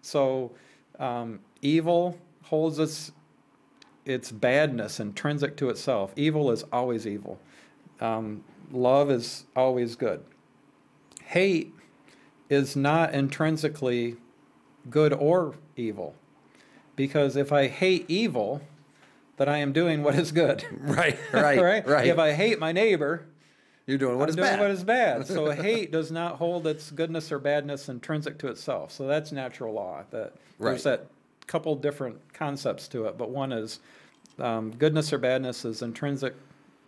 So, 0.00 0.52
um, 0.98 1.40
evil 1.62 2.18
holds 2.42 2.78
its 2.78 3.12
its 4.04 4.30
badness 4.30 5.00
intrinsic 5.00 5.56
to 5.56 5.70
itself. 5.70 6.12
Evil 6.14 6.50
is 6.50 6.62
always 6.70 7.06
evil. 7.06 7.38
Um, 8.00 8.44
love 8.70 9.10
is 9.10 9.44
always 9.56 9.96
good. 9.96 10.22
Hate 11.22 11.72
is 12.50 12.76
not 12.76 13.14
intrinsically 13.14 14.16
good 14.90 15.14
or 15.14 15.54
evil, 15.76 16.14
because 16.96 17.34
if 17.34 17.50
I 17.50 17.68
hate 17.68 18.04
evil, 18.08 18.60
then 19.38 19.48
I 19.48 19.58
am 19.58 19.72
doing 19.72 20.02
what 20.02 20.14
is 20.14 20.32
good. 20.32 20.64
right. 20.80 21.18
Right. 21.32 21.60
right? 21.60 21.86
right. 21.86 22.06
If 22.06 22.18
I 22.18 22.32
hate 22.32 22.58
my 22.58 22.72
neighbor, 22.72 23.26
You're 23.86 23.98
doing 23.98 24.16
what 24.18 24.24
I'm 24.24 24.28
is 24.30 24.36
doing 24.36 24.48
bad. 24.48 24.60
what 24.60 24.70
is 24.70 24.84
bad. 24.84 25.26
So 25.26 25.50
hate 25.62 25.92
does 25.92 26.10
not 26.10 26.36
hold 26.36 26.66
its 26.66 26.90
goodness 26.90 27.30
or 27.30 27.38
badness 27.38 27.88
intrinsic 27.88 28.38
to 28.38 28.48
itself. 28.48 28.92
So 28.92 29.06
that's 29.06 29.30
natural 29.32 29.74
law. 29.74 30.04
That 30.10 30.32
there's 30.58 30.86
Right. 30.86 30.98
that 30.98 31.06
couple 31.46 31.76
different 31.76 32.18
concepts 32.32 32.88
to 32.88 33.04
it, 33.06 33.18
but 33.18 33.28
one 33.30 33.52
is 33.52 33.80
um, 34.38 34.70
goodness 34.70 35.12
or 35.12 35.18
badness 35.18 35.64
is 35.66 35.82
intrinsic, 35.82 36.34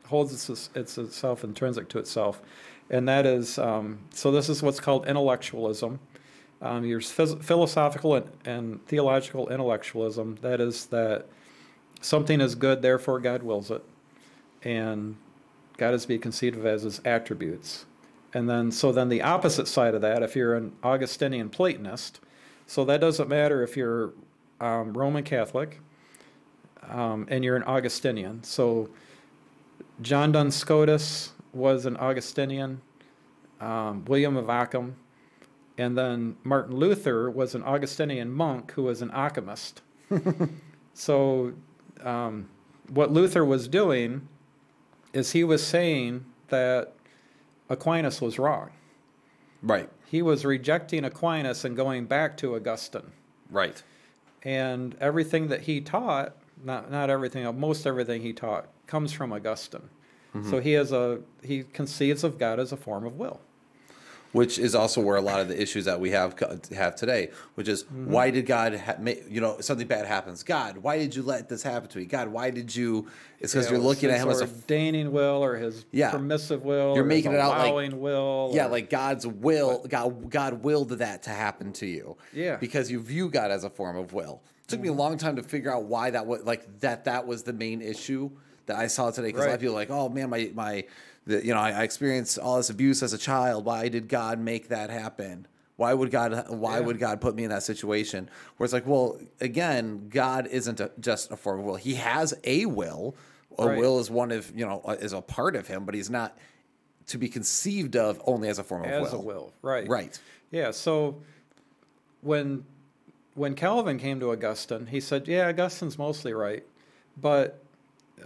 holds 0.06 0.32
its, 0.48 0.70
its 0.74 0.97
itself 0.97 1.44
intrinsic 1.44 1.89
to 1.90 1.98
itself, 1.98 2.40
and 2.89 3.06
that 3.09 3.27
is 3.27 3.59
um, 3.59 3.98
so. 4.14 4.31
This 4.32 4.48
is 4.48 4.62
what's 4.62 4.81
called 4.81 5.06
intellectualism. 5.06 5.98
Um, 6.62 6.85
your 6.86 7.01
phys- 7.01 7.43
philosophical 7.44 8.14
and, 8.14 8.27
and 8.47 8.86
theological 8.86 9.48
intellectualism. 9.51 10.39
That 10.40 10.59
is 10.62 10.86
that 10.86 11.27
something 12.01 12.40
is 12.40 12.55
good, 12.55 12.81
therefore 12.81 13.20
God 13.20 13.43
wills 13.43 13.70
it, 13.70 13.85
and 14.62 15.16
God 15.76 15.94
is 15.94 16.02
to 16.02 16.08
be 16.08 16.18
conceived 16.18 16.56
of 16.56 16.66
as 16.66 16.82
his 16.82 17.00
attributes. 17.04 17.86
And 18.32 18.48
then, 18.48 18.70
so 18.70 18.92
then 18.92 19.08
the 19.08 19.22
opposite 19.22 19.68
side 19.68 19.94
of 19.94 20.02
that, 20.02 20.22
if 20.22 20.36
you're 20.36 20.54
an 20.54 20.72
Augustinian 20.82 21.48
Platonist, 21.48 22.20
so 22.66 22.84
that 22.84 23.00
doesn't 23.00 23.28
matter 23.28 23.62
if 23.62 23.76
you're 23.76 24.12
um, 24.60 24.92
Roman 24.92 25.24
Catholic 25.24 25.80
um, 26.88 27.26
and 27.30 27.44
you're 27.44 27.56
an 27.56 27.62
Augustinian. 27.64 28.42
So 28.42 28.90
John 30.02 30.32
Duns 30.32 30.54
Scotus 30.54 31.32
was 31.52 31.86
an 31.86 31.96
Augustinian, 31.96 32.80
um, 33.60 34.04
William 34.06 34.36
of 34.36 34.50
Ockham, 34.50 34.96
and 35.78 35.96
then 35.96 36.36
Martin 36.44 36.76
Luther 36.76 37.30
was 37.30 37.54
an 37.54 37.62
Augustinian 37.62 38.30
monk 38.30 38.72
who 38.72 38.82
was 38.82 39.02
an 39.02 39.10
alchemist. 39.10 39.82
so, 40.94 41.52
um, 42.02 42.48
what 42.88 43.10
Luther 43.12 43.44
was 43.44 43.68
doing 43.68 44.28
is 45.16 45.32
he 45.32 45.44
was 45.44 45.66
saying 45.66 46.26
that 46.48 46.93
Aquinas 47.70 48.20
was 48.20 48.38
wrong. 48.38 48.70
Right. 49.62 49.88
He 50.05 50.22
was 50.22 50.44
rejecting 50.44 51.05
Aquinas 51.05 51.64
and 51.64 51.74
going 51.74 52.05
back 52.05 52.36
to 52.38 52.55
Augustine. 52.55 53.12
Right. 53.51 53.82
And 54.43 54.94
everything 55.01 55.48
that 55.48 55.62
he 55.62 55.80
taught, 55.80 56.36
not, 56.62 56.90
not 56.90 57.10
everything, 57.10 57.47
uh, 57.47 57.52
most 57.52 57.86
everything 57.86 58.22
he 58.22 58.32
taught, 58.32 58.68
comes 58.86 59.12
from 59.12 59.32
Augustine. 59.32 59.88
Mm-hmm. 60.34 60.51
So 60.51 60.60
he 60.60 60.72
has 60.72 60.93
a 60.93 61.20
he 61.43 61.64
conceives 61.64 62.22
of 62.22 62.38
God 62.38 62.60
as 62.60 62.70
a 62.70 62.76
form 62.76 63.06
of 63.06 63.16
will. 63.16 63.40
Which 64.36 64.58
is 64.58 64.74
also 64.74 65.00
where 65.00 65.16
a 65.16 65.20
lot 65.20 65.40
of 65.40 65.48
the 65.48 65.60
issues 65.60 65.84
that 65.86 65.98
we 65.98 66.10
have 66.10 66.38
have 66.74 66.94
today, 66.94 67.30
which 67.54 67.68
is 67.68 67.84
Mm-hmm. 67.84 68.10
why 68.12 68.30
did 68.30 68.46
God, 68.46 68.74
ha- 68.76 68.96
ma- 69.00 69.12
you 69.28 69.40
know, 69.40 69.60
something 69.60 69.86
bad 69.86 70.06
happens? 70.06 70.42
God, 70.42 70.78
why 70.78 70.98
did 70.98 71.14
you 71.16 71.22
let 71.22 71.48
this 71.48 71.62
happen 71.62 71.88
to 71.90 71.98
me? 71.98 72.04
God, 72.04 72.28
why 72.28 72.50
did 72.50 72.74
you? 72.74 73.06
It's 73.40 73.52
because 73.52 73.66
Yeah, 73.66 73.72
you're 73.72 73.80
looking 73.80 74.10
at 74.10 74.18
him 74.20 74.28
as 74.28 74.40
a 74.40 74.44
ordaining 74.44 75.12
will 75.12 75.42
or 75.44 75.56
his 75.56 75.84
Yeah. 75.92 76.10
permissive 76.10 76.62
will. 76.64 76.94
You're 76.94 77.04
making 77.04 77.32
it 77.32 77.40
out 77.40 77.56
like- 77.58 77.70
allowing 77.70 78.00
will. 78.00 78.50
yeah, 78.54 78.66
or- 78.66 78.70
like 78.70 78.90
God's 78.90 79.26
will. 79.26 79.84
God, 79.88 80.30
God 80.30 80.62
willed 80.62 80.90
that 80.90 81.22
to 81.24 81.30
happen 81.30 81.72
to 81.74 81.86
you. 81.86 82.16
Yeah. 82.32 82.52
Mm-hmm. 82.52 82.60
because 82.60 82.90
you 82.90 83.00
view 83.00 83.28
God 83.28 83.50
as 83.50 83.64
a 83.64 83.70
form 83.70 83.96
of 83.96 84.12
will. 84.12 84.42
It 84.64 84.68
took 84.68 84.80
me 84.80 84.88
a 84.88 84.92
long 84.92 85.16
time 85.16 85.36
to 85.36 85.42
figure 85.42 85.72
out 85.74 85.84
why 85.84 86.10
that 86.10 86.26
was 86.26 86.42
like 86.42 86.80
that. 86.80 87.04
That 87.04 87.26
was 87.26 87.42
the 87.44 87.52
main 87.52 87.80
issue 87.80 88.30
that 88.66 88.76
I 88.76 88.88
saw 88.88 89.10
today. 89.12 89.28
Because 89.28 89.44
a 89.44 89.48
lot 89.48 89.54
of 89.54 89.60
people 89.60 89.74
are 89.76 89.78
like, 89.78 89.90
oh 89.90 90.08
man, 90.08 90.28
my 90.28 90.50
my, 90.54 90.84
the, 91.26 91.44
you 91.44 91.52
know, 91.52 91.60
I, 91.60 91.70
I 91.72 91.82
experienced 91.82 92.38
all 92.38 92.56
this 92.56 92.70
abuse 92.70 93.02
as 93.02 93.12
a 93.12 93.18
child. 93.18 93.64
Why 93.64 93.88
did 93.88 94.08
God 94.08 94.38
make 94.38 94.68
that 94.68 94.90
happen? 94.90 95.46
Why 95.76 95.92
would 95.92 96.10
God? 96.10 96.46
Why 96.48 96.78
Yeah. 96.78 96.86
would 96.86 96.98
God 96.98 97.20
put 97.20 97.34
me 97.34 97.44
in 97.44 97.50
that 97.50 97.62
situation? 97.62 98.30
Where 98.56 98.64
it's 98.64 98.72
like, 98.72 98.86
well, 98.86 99.18
again, 99.40 100.08
God 100.08 100.46
isn't 100.46 100.80
a, 100.80 100.90
just 101.00 101.30
a 101.30 101.36
form 101.36 101.60
of 101.60 101.66
will. 101.66 101.76
He 101.76 101.94
has 101.96 102.32
a 102.44 102.64
will. 102.66 103.14
A 103.58 103.66
Right. 103.68 103.78
will 103.78 103.98
is 104.00 104.10
one 104.10 104.32
of 104.32 104.50
you 104.56 104.66
know 104.66 104.82
is 105.00 105.12
a 105.12 105.20
part 105.20 105.56
of 105.56 105.66
him, 105.66 105.84
but 105.84 105.94
he's 105.94 106.10
not 106.10 106.36
to 107.08 107.18
be 107.18 107.28
conceived 107.28 107.94
of 107.96 108.20
only 108.26 108.48
as 108.48 108.58
a 108.58 108.64
form 108.64 108.82
of 108.84 108.88
as 108.90 109.00
will. 109.00 109.06
As 109.06 109.12
a 109.12 109.18
will, 109.18 109.52
right? 109.62 109.88
Right. 109.88 110.18
Yeah. 110.50 110.70
So 110.72 111.16
when 112.22 112.64
when 113.34 113.54
Calvin 113.54 113.98
came 113.98 114.18
to 114.20 114.30
Augustine, 114.32 114.86
he 114.86 115.00
said, 115.00 115.28
"Yeah, 115.28 115.48
Augustine's 115.48 115.98
mostly 115.98 116.32
right, 116.32 116.64
but 117.20 117.62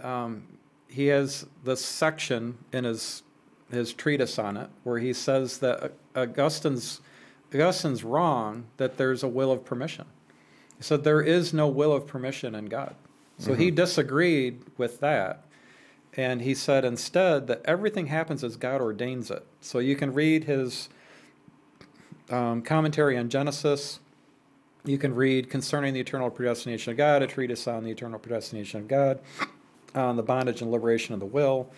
um, 0.01 0.43
he 0.91 1.07
has 1.07 1.45
this 1.63 1.83
section 1.83 2.57
in 2.71 2.83
his 2.83 3.23
his 3.71 3.93
treatise 3.93 4.37
on 4.37 4.57
it 4.57 4.69
where 4.83 4.99
he 4.99 5.13
says 5.13 5.59
that 5.59 5.93
Augustine's 6.15 6.99
Augustine's 7.53 8.03
wrong 8.03 8.65
that 8.77 8.97
there's 8.97 9.23
a 9.23 9.27
will 9.27 9.51
of 9.51 9.65
permission. 9.65 10.05
He 10.77 10.83
said 10.83 11.03
there 11.03 11.21
is 11.21 11.53
no 11.53 11.67
will 11.67 11.93
of 11.93 12.07
permission 12.07 12.55
in 12.55 12.65
God. 12.65 12.95
So 13.37 13.55
he 13.55 13.71
disagreed 13.71 14.61
with 14.77 14.99
that. 14.99 15.45
And 16.13 16.41
he 16.41 16.53
said 16.53 16.85
instead 16.85 17.47
that 17.47 17.61
everything 17.65 18.07
happens 18.07 18.43
as 18.43 18.55
God 18.55 18.81
ordains 18.81 19.31
it. 19.31 19.45
So 19.61 19.79
you 19.79 19.95
can 19.95 20.13
read 20.13 20.43
his 20.43 20.89
um, 22.29 22.61
commentary 22.61 23.17
on 23.17 23.29
Genesis. 23.29 23.99
You 24.85 24.97
can 24.97 25.15
read 25.15 25.49
Concerning 25.49 25.93
the 25.93 25.99
Eternal 25.99 26.29
Predestination 26.29 26.91
of 26.91 26.97
God, 26.97 27.21
a 27.21 27.27
treatise 27.27 27.67
on 27.67 27.83
the 27.83 27.91
eternal 27.91 28.19
predestination 28.19 28.81
of 28.81 28.87
God, 28.87 29.19
on 29.95 30.15
the 30.15 30.23
bondage 30.23 30.61
and 30.61 30.71
liberation 30.71 31.13
of 31.13 31.19
the 31.19 31.25
will. 31.25 31.69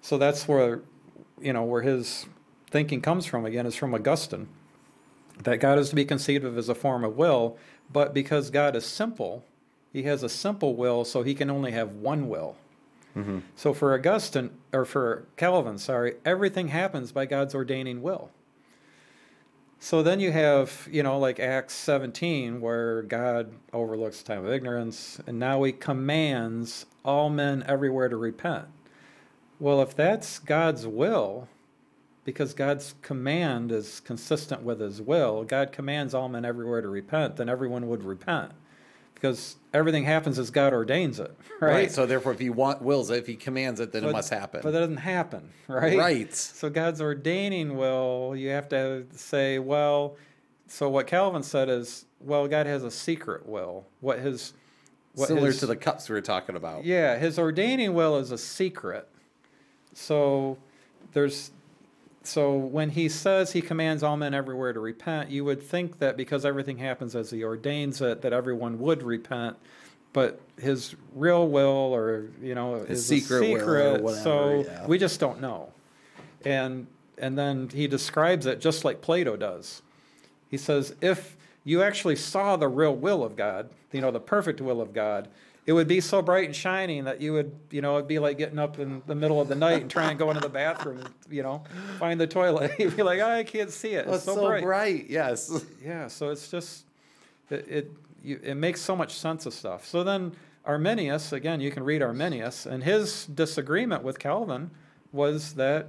So 0.00 0.18
that's 0.18 0.46
where, 0.46 0.82
you 1.40 1.52
know, 1.52 1.64
where 1.64 1.82
his 1.82 2.26
thinking 2.70 3.00
comes 3.00 3.26
from 3.26 3.44
again 3.44 3.66
is 3.66 3.74
from 3.74 3.94
Augustine, 3.94 4.48
that 5.42 5.58
God 5.58 5.78
is 5.78 5.90
to 5.90 5.96
be 5.96 6.04
conceived 6.04 6.44
of 6.44 6.58
as 6.58 6.68
a 6.68 6.74
form 6.74 7.04
of 7.04 7.16
will, 7.16 7.56
but 7.92 8.12
because 8.12 8.50
God 8.50 8.76
is 8.76 8.84
simple, 8.84 9.44
he 9.92 10.02
has 10.04 10.22
a 10.22 10.28
simple 10.28 10.76
will, 10.76 11.04
so 11.04 11.22
he 11.22 11.34
can 11.34 11.50
only 11.50 11.72
have 11.72 11.92
one 11.92 12.28
will. 12.28 12.56
Mm-hmm. 13.16 13.38
So 13.56 13.72
for 13.72 13.94
Augustine, 13.94 14.50
or 14.72 14.84
for 14.84 15.24
Calvin, 15.36 15.78
sorry, 15.78 16.16
everything 16.24 16.68
happens 16.68 17.10
by 17.10 17.26
God's 17.26 17.54
ordaining 17.54 18.02
will. 18.02 18.30
So 19.80 20.02
then 20.02 20.18
you 20.18 20.32
have, 20.32 20.88
you 20.90 21.04
know, 21.04 21.18
like 21.18 21.38
Acts 21.38 21.74
17, 21.74 22.60
where 22.60 23.02
God 23.02 23.52
overlooks 23.72 24.22
time 24.22 24.44
of 24.44 24.52
ignorance, 24.52 25.20
and 25.26 25.38
now 25.38 25.62
he 25.62 25.72
commands 25.72 26.84
all 27.04 27.30
men 27.30 27.62
everywhere 27.66 28.08
to 28.08 28.16
repent. 28.16 28.66
Well, 29.60 29.80
if 29.80 29.94
that's 29.94 30.40
God's 30.40 30.86
will, 30.86 31.48
because 32.24 32.54
God's 32.54 32.94
command 33.02 33.70
is 33.70 34.00
consistent 34.00 34.62
with 34.62 34.80
his 34.80 35.00
will, 35.00 35.44
God 35.44 35.70
commands 35.70 36.12
all 36.12 36.28
men 36.28 36.44
everywhere 36.44 36.80
to 36.80 36.88
repent, 36.88 37.36
then 37.36 37.48
everyone 37.48 37.88
would 37.88 38.02
repent. 38.02 38.52
Because 39.14 39.56
everything 39.74 40.04
happens 40.04 40.38
as 40.38 40.50
God 40.50 40.72
ordains 40.72 41.20
it, 41.20 41.34
Right. 41.60 41.70
right? 41.72 41.90
So 41.92 42.06
therefore, 42.06 42.32
if 42.32 42.38
he 42.38 42.50
want, 42.50 42.82
wills 42.82 43.10
it, 43.10 43.18
if 43.18 43.26
he 43.26 43.34
commands 43.36 43.80
it, 43.80 43.92
then 43.92 44.04
it 44.04 44.12
must 44.12 44.30
happen. 44.30 44.60
But 44.62 44.70
that 44.72 44.80
doesn't 44.80 44.96
happen, 44.98 45.50
right? 45.68 45.96
Right. 45.98 46.34
So 46.34 46.70
God's 46.70 47.00
ordaining 47.00 47.76
will, 47.76 48.34
you 48.36 48.48
have 48.50 48.68
to 48.70 49.04
say, 49.12 49.58
well, 49.58 50.16
so 50.66 50.88
what 50.88 51.06
Calvin 51.06 51.42
said 51.42 51.68
is, 51.68 52.04
well, 52.20 52.46
God 52.48 52.66
has 52.66 52.84
a 52.84 52.90
secret 52.90 53.46
will. 53.46 53.86
What 54.00 54.18
his 54.18 54.52
what 55.14 55.28
Similar 55.28 55.46
his- 55.48 55.60
to 55.60 55.66
the 55.66 55.76
cups 55.76 56.08
we 56.08 56.14
were 56.14 56.20
talking 56.20 56.54
about. 56.56 56.84
Yeah, 56.84 57.16
his 57.18 57.38
ordaining 57.38 57.94
will 57.94 58.16
is 58.18 58.30
a 58.30 58.38
secret. 58.38 59.08
So 59.94 60.58
there's 61.12 61.50
so 62.28 62.54
when 62.54 62.90
he 62.90 63.08
says 63.08 63.52
he 63.52 63.62
commands 63.62 64.02
all 64.02 64.18
men 64.18 64.34
everywhere 64.34 64.74
to 64.74 64.80
repent, 64.80 65.30
you 65.30 65.44
would 65.46 65.62
think 65.62 65.98
that 66.00 66.16
because 66.16 66.44
everything 66.44 66.76
happens 66.76 67.16
as 67.16 67.30
he 67.30 67.42
ordains 67.42 68.02
it, 68.02 68.20
that 68.20 68.34
everyone 68.34 68.78
would 68.80 69.02
repent. 69.02 69.56
But 70.12 70.40
his 70.58 70.94
real 71.14 71.48
will, 71.48 71.94
or 71.94 72.30
you 72.42 72.54
know, 72.54 72.84
His 72.84 73.10
is 73.10 73.24
secret 73.24 73.38
a 73.38 73.40
will 73.40 73.54
or 73.54 73.58
secret. 73.60 74.02
whatever, 74.02 74.22
so 74.22 74.64
yeah. 74.66 74.86
we 74.86 74.98
just 74.98 75.20
don't 75.20 75.40
know. 75.40 75.72
And 76.44 76.86
and 77.16 77.38
then 77.38 77.70
he 77.70 77.86
describes 77.86 78.44
it 78.44 78.60
just 78.60 78.84
like 78.84 79.00
Plato 79.00 79.36
does. 79.36 79.82
He 80.50 80.56
says, 80.56 80.94
if 81.00 81.36
you 81.64 81.82
actually 81.82 82.16
saw 82.16 82.56
the 82.56 82.68
real 82.68 82.94
will 82.94 83.24
of 83.24 83.36
God, 83.36 83.70
you 83.92 84.00
know, 84.00 84.10
the 84.10 84.20
perfect 84.20 84.60
will 84.60 84.80
of 84.80 84.92
God, 84.92 85.28
it 85.68 85.74
would 85.74 85.86
be 85.86 86.00
so 86.00 86.22
bright 86.22 86.46
and 86.46 86.56
shining 86.56 87.04
that 87.04 87.20
you 87.20 87.34
would, 87.34 87.54
you 87.70 87.82
know, 87.82 87.96
it'd 87.96 88.08
be 88.08 88.18
like 88.18 88.38
getting 88.38 88.58
up 88.58 88.78
in 88.78 89.02
the 89.06 89.14
middle 89.14 89.38
of 89.38 89.48
the 89.48 89.54
night 89.54 89.82
and 89.82 89.90
trying 89.90 90.16
to 90.16 90.24
go 90.24 90.30
into 90.30 90.40
the 90.40 90.48
bathroom, 90.48 91.04
you 91.30 91.42
know, 91.42 91.62
find 91.98 92.18
the 92.18 92.26
toilet. 92.26 92.72
You'd 92.78 92.96
be 92.96 93.02
like, 93.02 93.20
oh, 93.20 93.28
I 93.28 93.44
can't 93.44 93.70
see 93.70 93.90
it. 93.90 94.06
Oh, 94.08 94.14
It's 94.14 94.24
it's 94.26 94.34
so, 94.34 94.60
bright. 94.62 95.10
Yes. 95.10 95.66
Yeah, 95.84 96.08
so 96.08 96.30
it's 96.30 96.50
just 96.50 96.86
it 97.50 97.66
it, 97.68 97.92
you, 98.24 98.40
it 98.42 98.54
makes 98.54 98.80
so 98.80 98.96
much 98.96 99.12
sense 99.12 99.44
of 99.44 99.52
stuff. 99.52 99.84
So 99.86 100.02
then 100.02 100.32
Arminius, 100.64 101.34
again, 101.34 101.60
you 101.60 101.70
can 101.70 101.84
read 101.84 102.00
Arminius, 102.00 102.64
and 102.64 102.82
his 102.82 103.26
disagreement 103.26 104.02
with 104.02 104.18
Calvin 104.18 104.70
was 105.12 105.52
that 105.54 105.88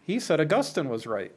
he 0.00 0.20
said 0.20 0.40
Augustine 0.40 0.88
was 0.88 1.08
right. 1.08 1.32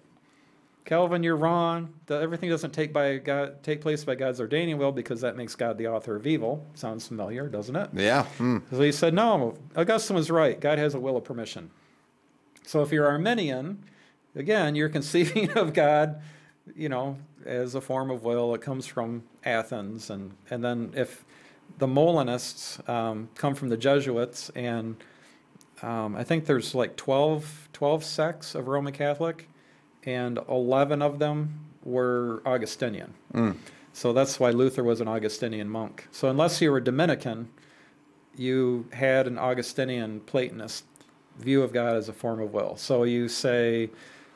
Calvin, 0.86 1.24
you're 1.24 1.38
wrong. 1.38 1.94
That 2.08 2.22
everything 2.22 2.50
doesn't 2.50 2.72
take 2.72 2.92
by 2.92 3.18
God 3.18 3.64
take 3.64 3.82
place 3.82 4.04
by 4.04 4.16
God's 4.16 4.42
ordaining 4.42 4.78
will 4.78 4.92
because 4.92 5.22
that 5.22 5.38
makes 5.38 5.56
God 5.56 5.78
the 5.78 5.88
author 5.88 6.16
of 6.16 6.26
evil. 6.26 6.66
Sounds 6.74 7.08
familiar, 7.08 7.48
doesn't 7.48 7.76
it? 7.76 7.90
Yeah. 7.94 8.24
Hmm. 8.24 8.60
So 8.72 8.82
he 8.82 8.92
said, 8.92 9.14
no, 9.14 9.56
Augustine 9.76 10.16
was 10.16 10.32
right. 10.32 10.60
God 10.60 10.80
has 10.80 10.96
a 10.96 11.00
will 11.00 11.18
of 11.18 11.24
permission. 11.24 11.72
So 12.66 12.82
if 12.82 12.92
you're 12.92 13.08
Arminian, 13.08 13.84
again, 14.36 14.76
you're 14.76 14.90
conceiving 15.00 15.52
of 15.52 15.74
God, 15.74 16.22
you 16.76 16.90
know, 16.90 17.18
as 17.46 17.76
a 17.76 17.82
form 17.82 18.10
of 18.10 18.24
will. 18.24 18.54
It 18.56 18.62
comes 18.62 18.88
from 18.88 19.24
Athens. 19.44 20.10
And, 20.10 20.34
and 20.50 20.64
then 20.64 20.94
if 20.96 21.24
the 21.78 21.88
Molinists 21.88 22.80
um, 22.88 23.30
come 23.36 23.56
from 23.56 23.70
the 23.70 23.78
Jesuits, 23.78 24.50
and 24.56 24.96
um, 25.82 26.16
I 26.16 26.24
think 26.24 26.46
there's 26.46 26.76
like 26.76 26.96
12, 26.96 27.70
12 27.74 28.04
sects 28.04 28.56
of 28.56 28.68
Roman 28.68 28.94
Catholic, 28.94 29.48
and 30.04 30.40
11 30.50 31.02
of 31.02 31.20
them 31.20 31.60
were 31.84 32.42
Augustinian. 32.46 33.14
So 33.94 34.14
that's 34.14 34.40
why 34.40 34.52
Luther 34.52 34.84
was 34.84 35.02
an 35.02 35.08
Augustinian 35.08 35.70
monk. 35.70 36.08
So 36.12 36.30
unless 36.30 36.62
you 36.62 36.72
were 36.72 36.80
Dominican, 36.80 37.50
you 38.38 38.86
had 38.94 39.28
an 39.28 39.38
Augustinian 39.38 40.22
Platonist 40.22 40.86
view 41.38 41.62
of 41.64 41.74
God 41.74 41.96
as 41.96 42.08
a 42.08 42.14
form 42.14 42.40
of 42.40 42.54
will. 42.54 42.78
So 42.78 43.04
you 43.04 43.28
say, 43.28 43.90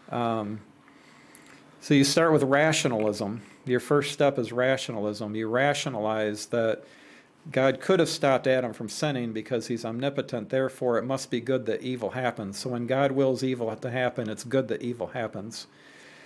um, 0.10 0.60
so 1.80 1.94
you 1.94 2.04
start 2.04 2.34
with 2.34 2.44
rationalism. 2.44 3.42
Your 3.66 3.80
first 3.80 4.12
step 4.12 4.38
is 4.38 4.52
rationalism. 4.52 5.36
You 5.36 5.48
rationalize 5.48 6.48
that 6.48 6.84
God 7.52 7.80
could 7.80 8.00
have 8.00 8.10
stopped 8.10 8.48
Adam 8.48 8.74
from 8.74 8.90
sinning 8.90 9.32
because 9.32 9.68
he's 9.68 9.86
omnipotent. 9.86 10.50
Therefore, 10.50 10.98
it 10.98 11.04
must 11.04 11.30
be 11.30 11.40
good 11.40 11.66
that 11.68 11.82
evil 11.82 12.12
happens. 12.12 12.58
So 12.58 12.72
when 12.72 12.88
God 12.88 13.12
wills 13.12 13.44
evil 13.44 13.74
to 13.76 13.92
happen, 13.92 14.30
it's 14.30 14.44
good 14.44 14.68
that 14.70 14.82
evil 14.82 15.08
happens. 15.08 15.68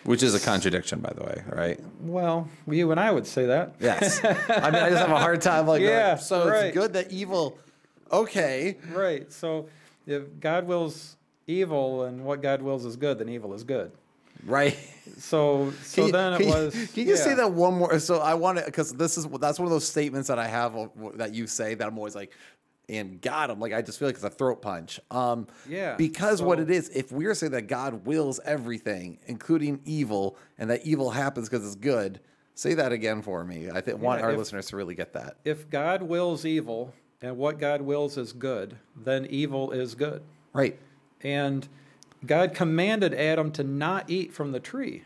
Which 0.05 0.23
is 0.23 0.33
a 0.33 0.39
contradiction, 0.39 1.01
by 1.01 1.11
the 1.13 1.23
way, 1.23 1.43
right? 1.49 1.79
Well, 1.99 2.47
you 2.67 2.91
and 2.91 2.99
I 2.99 3.11
would 3.11 3.27
say 3.27 3.47
that. 3.47 3.75
Yes. 3.81 4.23
I 4.23 4.71
mean, 4.71 4.81
I 4.81 4.89
just 4.89 5.01
have 5.01 5.11
a 5.11 5.19
hard 5.19 5.41
time 5.41 5.67
like, 5.67 5.81
Yeah, 5.81 6.11
going, 6.11 6.21
so 6.21 6.47
right. 6.47 6.65
it's 6.67 6.73
good 6.77 6.93
that 6.93 7.11
evil. 7.11 7.57
Okay. 8.11 8.77
Right. 8.93 9.29
So 9.31 9.67
if 10.07 10.39
God 10.39 10.67
wills 10.67 11.17
evil 11.47 12.03
and 12.03 12.23
what 12.23 12.41
God 12.41 12.61
wills 12.61 12.85
is 12.85 12.95
good, 12.95 13.19
then 13.19 13.27
evil 13.27 13.53
is 13.53 13.63
good. 13.63 13.91
Right. 14.45 14.77
So 15.17 15.71
so 15.83 15.95
Can 15.95 16.05
you- 16.05 16.11
then 16.11 16.33
it 16.33 16.37
can 16.37 16.47
you- 16.47 16.53
was. 16.53 16.91
Can 16.93 17.07
you 17.07 17.17
say 17.17 17.33
that 17.33 17.51
one 17.51 17.73
more? 17.75 17.99
So 17.99 18.19
I 18.19 18.35
want 18.35 18.57
to, 18.59 18.65
because 18.65 18.93
this 18.93 19.17
is 19.17 19.25
that's 19.39 19.59
one 19.59 19.65
of 19.65 19.71
those 19.71 19.87
statements 19.87 20.27
that 20.29 20.39
I 20.39 20.47
have 20.47 20.75
that 21.15 21.33
you 21.33 21.47
say 21.47 21.73
that 21.75 21.85
I'm 21.87 21.97
always 21.97 22.15
like, 22.15 22.31
and 22.87 23.19
God, 23.21 23.49
I'm 23.49 23.59
like, 23.59 23.73
I 23.73 23.81
just 23.81 23.99
feel 23.99 24.07
like 24.07 24.15
it's 24.15 24.23
a 24.23 24.29
throat 24.29 24.61
punch. 24.61 24.99
Um, 25.11 25.47
Yeah, 25.67 25.95
Because 25.95 26.41
what 26.41 26.59
it 26.59 26.69
is, 26.71 26.89
if 26.89 27.11
we're 27.11 27.35
saying 27.35 27.51
that 27.51 27.63
God 27.67 28.05
wills 28.05 28.39
everything, 28.45 29.19
including 29.27 29.81
evil, 29.85 30.37
and 30.57 30.69
that 30.69 30.85
evil 30.85 31.09
happens 31.11 31.49
because 31.49 31.65
it's 31.65 31.75
good, 31.75 32.19
say 32.55 32.73
that 32.75 32.91
again 32.91 33.21
for 33.21 33.43
me. 33.43 33.69
I 33.69 33.81
think 33.81 33.99
want 34.01 34.21
our 34.21 34.31
if- 34.31 34.37
listeners 34.37 34.67
to 34.67 34.77
really 34.77 34.95
get 34.95 35.13
that. 35.13 35.37
If 35.45 35.69
God 35.69 36.01
wills 36.01 36.45
evil 36.45 36.93
and 37.21 37.37
what 37.37 37.59
God 37.59 37.81
wills 37.81 38.17
is 38.17 38.31
good, 38.33 38.77
then 38.95 39.25
evil 39.27 39.71
is 39.71 39.93
good. 39.95 40.21
Right. 40.53 40.79
And 41.21 41.67
God 42.25 42.53
commanded 42.53 43.13
Adam 43.13 43.51
to 43.53 43.63
not 43.63 44.09
eat 44.09 44.33
from 44.33 44.51
the 44.51 44.59
tree, 44.59 45.03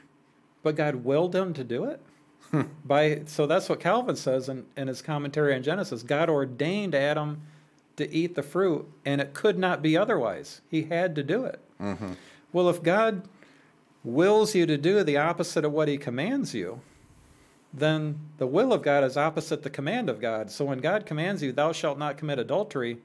but 0.64 0.76
God 0.76 0.98
willed 0.98 1.36
him 1.36 1.54
to 1.54 1.64
do 1.64 1.86
it. 1.86 2.02
Hmm. 2.52 2.64
By 2.86 3.22
so 3.26 3.46
that's 3.48 3.70
what 3.70 3.80
Calvin 3.80 4.16
says 4.16 4.50
in, 4.50 4.66
in 4.76 4.88
his 4.88 5.02
commentary 5.02 5.56
on 5.56 5.64
Genesis. 5.64 6.04
God 6.04 6.30
ordained 6.30 6.94
Adam 6.96 7.42
to 7.98 8.12
eat 8.12 8.36
the 8.36 8.44
fruit, 8.44 8.88
and 9.06 9.22
it 9.22 9.34
could 9.34 9.58
not 9.58 9.82
be 9.82 9.96
otherwise. 9.96 10.62
He 10.70 10.84
had 10.84 11.16
to 11.16 11.24
do 11.24 11.46
it. 11.46 11.60
Mm-hmm. 11.82 12.14
Well, 12.52 12.70
if 12.70 12.82
God 12.82 13.28
wills 14.04 14.56
you 14.56 14.66
to 14.66 14.78
do 14.78 15.04
the 15.04 15.18
opposite 15.18 15.64
of 15.64 15.72
what 15.72 15.88
he 15.88 15.98
commands 15.98 16.54
you, 16.54 16.82
then 17.74 18.20
the 18.38 18.48
will 18.48 18.74
of 18.74 18.84
God 18.84 19.04
is 19.04 19.18
opposite 19.18 19.64
the 19.64 19.70
command 19.70 20.10
of 20.10 20.22
God. 20.22 20.52
So 20.52 20.66
when 20.66 20.80
God 20.80 21.06
commands 21.06 21.42
you, 21.42 21.52
thou 21.52 21.72
shalt 21.72 21.98
not 21.98 22.18
commit 22.18 22.38
adultery, 22.38 23.00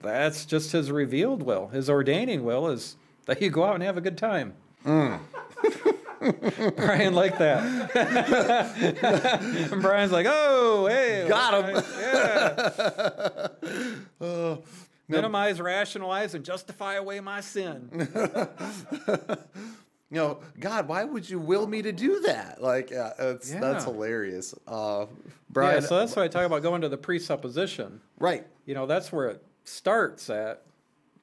that's 0.00 0.44
just 0.44 0.72
his 0.72 0.90
revealed 0.90 1.42
will. 1.42 1.68
His 1.68 1.88
ordaining 1.88 2.44
will 2.44 2.68
is 2.68 2.96
that 3.28 3.40
you 3.42 3.50
go 3.50 3.62
out 3.62 3.74
and 3.74 3.82
have 3.84 3.96
a 3.98 4.00
good 4.00 4.18
time. 4.18 4.54
Brian 4.84 5.20
liked 7.14 7.38
that. 7.38 7.62
and 9.70 9.82
Brian's 9.82 10.10
like, 10.10 10.26
oh, 10.28 10.86
hey. 10.86 11.26
Got 11.28 11.64
him. 11.64 11.84
Yeah. 14.20 14.56
Minimize, 15.08 15.60
rationalize, 15.60 16.34
and 16.34 16.44
justify 16.44 16.94
away 16.94 17.20
my 17.20 17.40
sin. 17.40 18.08
You 20.10 20.16
know, 20.16 20.40
God, 20.58 20.88
why 20.88 21.04
would 21.04 21.28
you 21.28 21.38
will 21.38 21.66
me 21.66 21.82
to 21.82 21.92
do 21.92 22.20
that? 22.20 22.62
Like, 22.62 22.92
uh, 22.92 23.10
it's, 23.18 23.50
that's 23.52 23.84
hilarious. 23.84 24.54
Uh, 24.66 25.00
yeah, 25.00 25.06
Brian, 25.50 25.82
so 25.82 25.98
that's 25.98 26.16
why 26.16 26.24
I 26.24 26.28
talk 26.28 26.46
about 26.46 26.62
going 26.62 26.80
to 26.80 26.88
the 26.88 26.96
presupposition. 26.96 28.00
right. 28.18 28.46
You 28.64 28.74
know, 28.74 28.86
that's 28.86 29.12
where 29.12 29.28
it 29.28 29.42
starts 29.64 30.30
at 30.30 30.62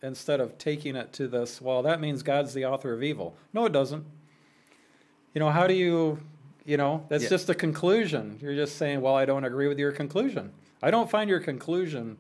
instead 0.06 0.40
of 0.40 0.57
taking 0.57 0.95
it 0.95 1.11
to 1.14 1.27
this, 1.27 1.60
well, 1.61 1.82
that 1.84 1.99
means 1.99 2.23
God's 2.23 2.53
the 2.53 2.65
author 2.65 2.94
of 2.94 3.03
evil. 3.03 3.36
No, 3.53 3.65
it 3.65 3.72
doesn't. 3.72 4.06
You 5.34 5.40
know, 5.40 5.49
how 5.49 5.68
do 5.68 5.73
you, 5.73 6.19
you 6.65 6.77
know, 6.77 7.06
that's 7.10 7.23
Yeah. 7.23 7.30
just 7.30 7.49
a 7.49 7.56
conclusion. 7.56 8.38
You're 8.41 8.56
just 8.56 8.77
saying, 8.77 9.02
well, 9.02 9.15
I 9.15 9.26
don't 9.26 9.44
agree 9.44 9.68
with 9.68 9.80
your 9.80 9.91
conclusion. 9.91 10.52
I 10.82 10.91
don't 10.91 11.10
find 11.10 11.30
your 11.30 11.40
conclusion 11.40 12.18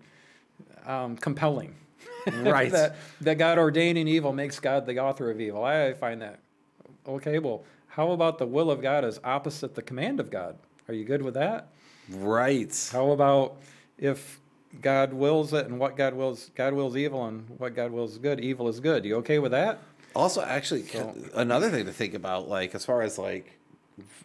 um, 0.85 1.15
compelling. 1.17 1.75
Right. 2.33 2.71
that, 2.71 2.95
that 3.21 3.37
God 3.37 3.59
ordaining 3.59 4.07
evil 4.07 4.33
makes 4.33 4.59
God 4.59 4.87
the 4.87 4.97
author 4.97 5.29
of 5.29 5.39
evil. 5.39 5.63
I 5.63 5.93
find 5.93 6.19
that. 6.23 6.39
Okay, 7.07 7.37
well, 7.37 7.63
how 7.87 8.11
about 8.11 8.39
the 8.39 8.47
will 8.47 8.71
of 8.71 8.81
God 8.81 9.05
is 9.05 9.19
opposite 9.23 9.75
the 9.75 9.83
command 9.83 10.19
of 10.19 10.31
God? 10.31 10.57
Are 10.87 10.93
you 10.95 11.05
good 11.05 11.21
with 11.21 11.35
that? 11.35 11.67
Right. 12.09 12.89
How 12.91 13.11
about 13.11 13.57
if 13.99 14.39
God 14.81 15.13
wills 15.13 15.53
it 15.53 15.67
and 15.67 15.79
what 15.79 15.95
God 15.95 16.13
wills, 16.13 16.51
God 16.55 16.73
wills 16.73 16.97
evil 16.97 17.25
and 17.25 17.49
what 17.57 17.75
God 17.75 17.91
wills 17.91 18.13
is 18.13 18.17
good, 18.17 18.39
evil 18.39 18.67
is 18.67 18.79
good. 18.79 19.05
You 19.05 19.15
okay 19.17 19.39
with 19.39 19.51
that? 19.51 19.79
Also, 20.15 20.41
actually, 20.41 20.83
So- 20.83 21.15
another 21.33 21.69
thing 21.69 21.85
to 21.85 21.91
think 21.93 22.13
about, 22.13 22.47
like 22.49 22.75
as 22.75 22.85
far 22.85 23.01
as 23.01 23.17
like, 23.17 23.57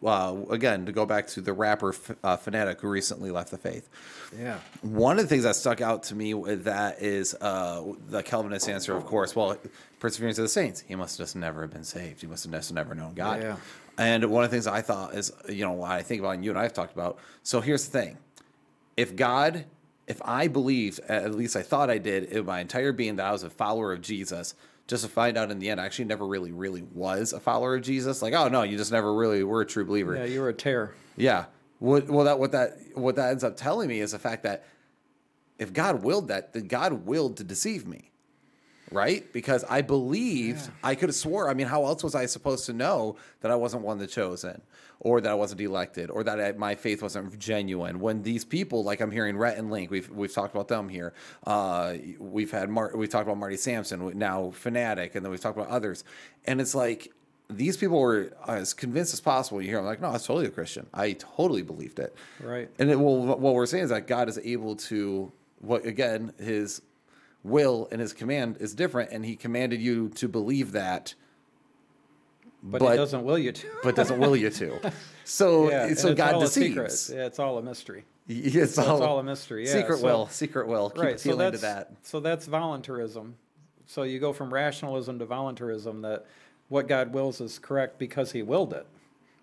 uh, 0.04 0.34
again, 0.50 0.86
to 0.86 0.92
go 0.92 1.06
back 1.06 1.28
to 1.28 1.40
the 1.40 1.52
rapper 1.52 1.94
uh, 2.24 2.36
Phanatik 2.36 2.80
who 2.80 2.88
recently 2.88 3.30
left 3.30 3.50
the 3.52 3.58
faith. 3.58 3.88
Yeah. 4.36 4.58
One 4.82 5.18
of 5.18 5.24
the 5.24 5.28
things 5.28 5.44
that 5.44 5.54
stuck 5.54 5.80
out 5.80 6.02
to 6.04 6.14
me 6.16 6.34
with 6.34 6.64
that 6.64 7.00
is 7.00 7.34
uh, 7.40 7.84
the 8.08 8.22
Calvinist 8.22 8.68
answer, 8.68 8.96
of 8.96 9.06
course. 9.06 9.36
Well, 9.36 9.58
perseverance 10.00 10.38
of 10.38 10.44
the 10.44 10.48
saints. 10.48 10.80
He 10.80 10.96
must 10.96 11.18
just 11.18 11.36
never 11.36 11.62
have 11.62 11.70
been 11.72 11.84
saved. 11.84 12.20
He 12.20 12.26
must 12.26 12.44
have 12.44 12.52
just 12.52 12.72
never 12.72 12.94
known 12.96 13.14
God. 13.14 13.42
Yeah. 13.42 13.56
And 13.98 14.24
one 14.30 14.42
of 14.44 14.50
the 14.50 14.54
things 14.56 14.66
I 14.66 14.80
thought 14.80 15.14
is, 15.14 15.30
you 15.48 15.64
know, 15.64 15.72
what 15.72 15.90
I 15.90 16.02
think 16.02 16.20
about, 16.20 16.30
and 16.30 16.44
you 16.44 16.50
and 16.50 16.58
I 16.58 16.62
have 16.62 16.72
talked 16.72 16.94
about. 16.94 17.18
So 17.42 17.60
here's 17.60 17.86
the 17.86 17.96
thing: 18.00 18.16
if 18.96 19.14
God, 19.14 19.66
if 20.10 20.20
I 20.24 20.48
believed, 20.48 20.98
at 21.08 21.36
least 21.36 21.54
I 21.54 21.62
thought 21.62 21.88
I 21.88 21.98
did, 21.98 22.24
in 22.24 22.44
my 22.44 22.58
entire 22.58 22.90
being 22.90 23.14
that 23.16 23.26
I 23.26 23.30
was 23.30 23.44
a 23.44 23.48
follower 23.48 23.92
of 23.92 24.00
Jesus, 24.00 24.56
just 24.88 25.04
to 25.04 25.08
find 25.08 25.38
out 25.38 25.52
in 25.52 25.60
the 25.60 25.70
end, 25.70 25.80
I 25.80 25.86
actually 25.86 26.06
never 26.06 26.26
really, 26.26 26.50
really 26.50 26.82
was 26.82 27.32
a 27.32 27.38
follower 27.38 27.76
of 27.76 27.82
Jesus. 27.82 28.20
Like, 28.20 28.34
oh 28.34 28.48
no, 28.48 28.62
you 28.64 28.76
just 28.76 28.90
never 28.90 29.14
really 29.14 29.44
were 29.44 29.60
a 29.60 29.66
true 29.66 29.84
believer. 29.84 30.16
Yeah, 30.16 30.24
you 30.24 30.40
were 30.40 30.48
a 30.48 30.52
tear. 30.52 30.94
Yeah. 31.16 31.44
What 31.78 32.10
well 32.10 32.24
that 32.24 32.40
what 32.40 32.50
that 32.50 32.76
what 32.94 33.14
that 33.14 33.30
ends 33.30 33.44
up 33.44 33.56
telling 33.56 33.88
me 33.88 34.00
is 34.00 34.10
the 34.10 34.18
fact 34.18 34.42
that 34.42 34.66
if 35.60 35.72
God 35.72 36.02
willed 36.02 36.26
that, 36.26 36.54
then 36.54 36.66
God 36.66 37.06
willed 37.06 37.36
to 37.36 37.44
deceive 37.44 37.86
me. 37.86 38.10
Right? 38.92 39.32
Because 39.32 39.64
I 39.64 39.82
believed 39.82 40.68
I 40.82 40.96
could 40.96 41.10
have 41.10 41.16
swore. 41.16 41.48
I 41.48 41.54
mean, 41.54 41.68
how 41.68 41.84
else 41.86 42.02
was 42.02 42.14
I 42.14 42.26
supposed 42.26 42.66
to 42.66 42.72
know 42.72 43.16
that 43.40 43.50
I 43.50 43.54
wasn't 43.54 43.82
one 43.84 43.94
of 43.94 44.00
the 44.00 44.08
chosen, 44.08 44.62
or 44.98 45.20
that 45.20 45.30
I 45.30 45.34
wasn't 45.34 45.60
elected, 45.60 46.10
or 46.10 46.24
that 46.24 46.40
I, 46.40 46.52
my 46.52 46.74
faith 46.74 47.00
wasn't 47.00 47.38
genuine? 47.38 48.00
When 48.00 48.22
these 48.22 48.44
people, 48.44 48.82
like 48.82 49.00
I'm 49.00 49.12
hearing 49.12 49.36
Rhett 49.36 49.58
and 49.58 49.70
Link, 49.70 49.90
we've 49.90 50.10
we've 50.10 50.32
talked 50.32 50.54
about 50.54 50.66
them 50.66 50.88
here. 50.88 51.12
Uh, 51.46 51.94
we've 52.18 52.50
had 52.50 52.68
Mar- 52.68 52.92
we 52.96 53.06
talked 53.06 53.26
about 53.26 53.38
Marty 53.38 53.56
Sampson, 53.56 54.18
now 54.18 54.52
Phanatik, 54.62 55.14
and 55.14 55.24
then 55.24 55.30
we've 55.30 55.40
talked 55.40 55.56
about 55.56 55.70
others. 55.70 56.02
And 56.44 56.60
it's 56.60 56.74
like 56.74 57.12
these 57.48 57.76
people 57.76 58.00
were 58.00 58.32
as 58.46 58.74
convinced 58.74 59.12
as 59.12 59.20
possible. 59.20 59.60
You 59.62 59.68
hear 59.68 59.78
I'm 59.78 59.84
like, 59.84 60.00
no, 60.00 60.12
that's 60.12 60.26
totally 60.26 60.46
a 60.46 60.50
Christian. 60.50 60.86
I 60.92 61.12
totally 61.12 61.62
believed 61.62 61.98
it. 61.98 62.14
Right. 62.40 62.68
And 62.78 62.90
it, 62.90 62.98
well, 62.98 63.18
what 63.18 63.54
we're 63.54 63.66
saying 63.66 63.84
is 63.84 63.90
that 63.90 64.06
God 64.06 64.28
is 64.28 64.38
able 64.38 64.76
to, 64.76 65.32
what 65.60 65.84
again, 65.84 66.32
His 66.38 66.82
will 67.42 67.88
and 67.90 68.00
His 68.00 68.12
command 68.12 68.56
is 68.60 68.74
different, 68.74 69.10
and 69.12 69.24
He 69.24 69.36
commanded 69.36 69.80
you 69.80 70.08
to 70.10 70.28
believe 70.28 70.72
that, 70.72 71.14
But, 72.62 72.80
But- 72.80 72.90
he 72.92 72.96
doesn't 72.96 73.24
will 73.24 73.38
you 73.38 73.52
to. 73.52 73.66
but 73.82 73.96
doesn't 73.96 74.18
will 74.18 74.36
you 74.36 74.50
to. 74.50 74.92
So, 75.24 75.70
yeah, 75.70 75.94
so 75.94 76.08
it's 76.08 76.18
God 76.18 76.34
all 76.34 76.40
deceives. 76.40 77.08
Yeah, 77.14 77.26
it's 77.26 77.38
all 77.38 77.56
a 77.58 77.62
mystery. 77.62 78.04
It's, 78.26 78.56
It's 78.56 78.78
all 78.78 79.20
a 79.20 79.22
mystery. 79.22 79.64
Yeah. 79.64 79.72
secret 79.72 79.98
so- 80.00 80.04
will, 80.04 80.26
secret 80.28 80.66
will. 80.66 80.90
Keep 80.90 81.02
right. 81.02 81.20
So 81.20 81.30
appealing 81.30 81.38
that's 81.52 81.60
to 81.60 81.66
that. 81.66 81.92
so 82.02 82.18
that's 82.18 82.46
voluntarism. 82.46 83.36
So 83.86 84.02
you 84.02 84.18
go 84.18 84.32
from 84.32 84.52
rationalism 84.52 85.20
to 85.20 85.26
voluntarism 85.26 86.02
that 86.02 86.26
what 86.68 86.88
God 86.88 87.12
wills 87.12 87.40
is 87.40 87.60
correct 87.60 87.96
because 87.98 88.32
He 88.32 88.42
willed 88.42 88.72
it. 88.72 88.86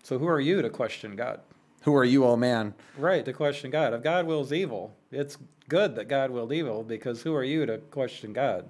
So 0.02 0.18
who 0.18 0.26
are 0.28 0.40
you 0.40 0.60
to 0.60 0.68
question 0.68 1.16
God? 1.16 1.40
Who 1.84 1.94
are 1.96 2.04
you, 2.04 2.24
oh 2.26 2.36
man? 2.36 2.74
Right, 2.98 3.24
to 3.24 3.32
question 3.32 3.70
God. 3.70 3.94
If 3.94 4.02
God 4.02 4.26
wills 4.26 4.52
evil, 4.52 4.94
it's 5.10 5.38
good 5.68 5.94
that 5.96 6.08
God 6.08 6.30
willed 6.30 6.52
evil 6.52 6.82
because 6.82 7.22
who 7.22 7.34
are 7.34 7.44
you 7.44 7.66
to 7.66 7.78
question 7.78 8.32
God? 8.32 8.68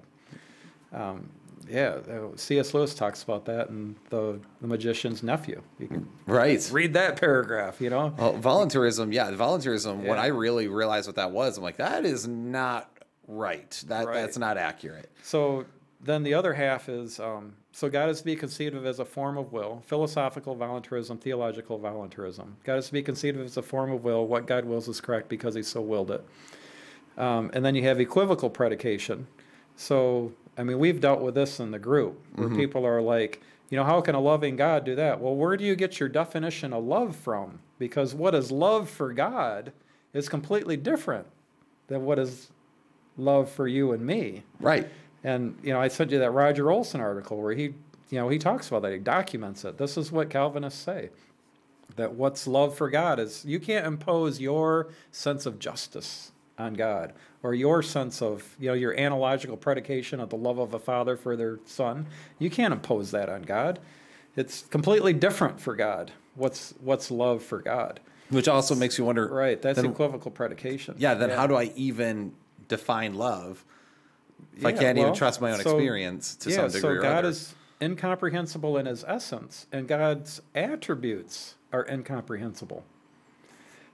Um, 0.93 1.29
yeah, 1.69 1.97
uh, 2.09 2.35
C.S. 2.35 2.73
Lewis 2.73 2.95
talks 2.95 3.21
about 3.21 3.45
that 3.45 3.69
in 3.69 3.95
the, 4.09 4.39
the 4.61 4.67
Magician's 4.67 5.21
Nephew. 5.21 5.61
You 5.77 5.87
can 5.87 6.09
Right. 6.25 6.67
read 6.71 6.93
that 6.93 7.19
paragraph, 7.19 7.79
you 7.79 7.89
know? 7.91 8.13
Well, 8.17 8.33
voluntarism, 8.37 9.11
yeah, 9.11 9.29
voluntarism. 9.31 10.03
When 10.03 10.17
I 10.17 10.27
really 10.27 10.67
realized 10.67 11.07
what 11.07 11.15
that 11.17 11.31
was, 11.31 11.57
I'm 11.57 11.63
like, 11.63 11.77
that 11.77 12.05
is 12.05 12.27
not 12.27 12.89
right. 13.27 13.83
That 13.87 14.07
Right. 14.07 14.15
that's 14.15 14.37
not 14.37 14.57
accurate. 14.57 15.11
So 15.21 15.65
then 16.01 16.23
the 16.23 16.33
other 16.33 16.53
half 16.53 16.89
is 16.89 17.19
um, 17.19 17.53
so 17.71 17.87
God 17.87 18.09
is 18.09 18.19
to 18.19 18.25
be 18.25 18.35
conceived 18.35 18.75
of 18.75 18.85
as 18.87 18.97
a 18.99 19.05
form 19.05 19.37
of 19.37 19.51
will, 19.51 19.83
philosophical 19.85 20.55
voluntarism, 20.55 21.19
theological 21.19 21.77
voluntarism. 21.77 22.55
God 22.63 22.77
is 22.79 22.87
to 22.87 22.93
be 22.93 23.03
conceived 23.03 23.37
of 23.39 23.45
as 23.45 23.57
a 23.57 23.61
form 23.61 23.91
of 23.91 24.03
will. 24.03 24.25
What 24.25 24.47
God 24.47 24.65
wills 24.65 24.87
is 24.87 24.99
correct 24.99 25.29
because 25.29 25.53
He 25.53 25.61
so 25.61 25.81
willed 25.81 26.09
it. 26.09 26.25
Um, 27.19 27.51
and 27.53 27.63
then 27.63 27.75
you 27.75 27.83
have 27.83 27.99
equivocal 27.99 28.49
predication. 28.49 29.27
So 29.75 30.33
I 30.59 30.63
mean, 30.63 30.77
we've 30.77 30.99
dealt 30.99 31.21
with 31.21 31.35
this 31.35 31.61
in 31.61 31.71
the 31.71 31.79
group 31.79 32.21
where 32.35 32.49
people 32.49 32.85
are 32.85 33.01
like, 33.01 33.41
you 33.69 33.77
know, 33.77 33.85
how 33.85 34.01
can 34.01 34.13
a 34.13 34.19
loving 34.19 34.57
God 34.57 34.83
do 34.83 34.93
that? 34.95 35.21
Well, 35.21 35.33
where 35.33 35.55
do 35.55 35.63
you 35.63 35.73
get 35.73 36.01
your 36.01 36.09
definition 36.09 36.73
of 36.73 36.83
love 36.83 37.15
from? 37.15 37.59
Because 37.77 38.13
what 38.13 38.35
is 38.35 38.51
love 38.51 38.89
for 38.89 39.13
God 39.13 39.71
is 40.13 40.27
completely 40.27 40.75
different 40.75 41.27
than 41.87 42.03
what 42.03 42.19
is 42.19 42.49
love 43.15 43.49
for 43.49 43.69
you 43.69 43.93
and 43.93 44.05
me. 44.05 44.43
Right. 44.59 44.89
And 45.23 45.57
you 45.63 45.71
know, 45.71 45.79
I 45.79 45.87
sent 45.87 46.11
you 46.11 46.19
that 46.19 46.31
Roger 46.31 46.69
Olson 46.71 46.99
article 46.99 47.41
where 47.41 47.53
he, 47.53 47.73
you 48.09 48.19
know, 48.19 48.27
he 48.27 48.37
talks 48.37 48.67
about 48.67 48.81
that. 48.81 48.91
He 48.91 48.99
documents 48.99 49.63
it. 49.63 49.77
This 49.77 49.95
is 49.95 50.11
what 50.11 50.29
Calvinists 50.29 50.81
say. 50.81 51.09
That 51.95 52.15
what's 52.15 52.47
love 52.47 52.75
for 52.75 52.89
God 52.89 53.17
is 53.17 53.45
you 53.45 53.61
can't 53.61 53.87
impose 53.87 54.41
your 54.41 54.89
sense 55.11 55.45
of 55.45 55.57
justice 55.57 56.33
on 56.59 56.73
God 56.73 57.13
or 57.41 57.53
your 57.53 57.81
sense 57.81 58.21
of, 58.21 58.55
you 58.59 58.67
know, 58.67 58.73
your 58.73 58.97
analogical 58.99 59.57
predication 59.57 60.19
of 60.19 60.29
the 60.29 60.35
love 60.35 60.59
of 60.59 60.73
a 60.73 60.79
father 60.79 61.15
for 61.15 61.35
their 61.35 61.59
son. 61.65 62.05
You 62.37 62.49
can't 62.49 62.73
impose 62.73 63.11
that 63.11 63.29
on 63.29 63.43
God. 63.43 63.79
It's 64.35 64.63
completely 64.63 65.13
different 65.13 65.59
for 65.59 65.75
God. 65.75 66.11
What's 66.35 66.73
what's 66.81 67.09
love 67.09 67.41
for 67.41 67.59
God? 67.59 67.99
Which 68.29 68.47
also 68.47 68.75
makes 68.75 68.97
you 68.97 69.05
wonder. 69.05 69.27
Right, 69.27 69.59
that's 69.59 69.77
then- 69.81 69.89
equivocal 69.89 70.31
predication. 70.31 70.95
Yeah. 70.97 71.15
Then 71.15 71.31
how 71.31 71.47
do 71.47 71.55
I 71.55 71.71
even 71.75 72.33
define 72.67 73.15
love 73.15 73.65
if 74.55 74.65
I 74.65 74.71
can't 74.71 74.97
even 74.97 75.13
trust 75.13 75.41
my 75.41 75.51
own 75.51 75.59
so- 75.61 75.71
experience 75.71 76.35
to 76.35 76.49
yeah, 76.49 76.55
some 76.57 76.65
degree 76.67 76.81
so 76.81 77.01
God 77.01 77.19
other? 77.19 77.29
is 77.29 77.55
incomprehensible 77.81 78.77
in 78.77 78.85
his 78.85 79.03
essence, 79.07 79.65
and 79.71 79.87
God's 79.87 80.41
attributes 80.53 81.55
are 81.71 81.87
incomprehensible. 81.89 82.83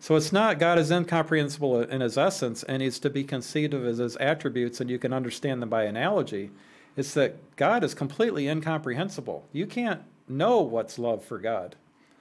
So 0.05 0.15
it's 0.15 0.31
not 0.31 0.59
God 0.59 0.77
is 0.77 0.91
incomprehensible 0.91 1.81
in 1.81 2.01
his 2.01 2.15
essence, 2.15 2.61
and 2.61 2.79
he's 2.83 2.99
to 2.99 3.09
be 3.09 3.23
conceived 3.23 3.73
of 3.73 3.87
as 3.87 3.97
his 3.97 4.15
attributes, 4.17 4.79
and 4.79 4.87
you 4.87 4.99
can 4.99 5.11
understand 5.11 5.63
them 5.63 5.69
by 5.69 5.85
analogy. 5.85 6.51
It's 6.95 7.15
that 7.15 7.55
God 7.55 7.83
is 7.83 7.95
completely 7.95 8.47
incomprehensible. 8.47 9.47
You 9.51 9.65
can't 9.65 10.01
know 10.29 10.61
what's 10.61 10.99
love 10.99 11.25
for 11.25 11.39
God. 11.39 11.75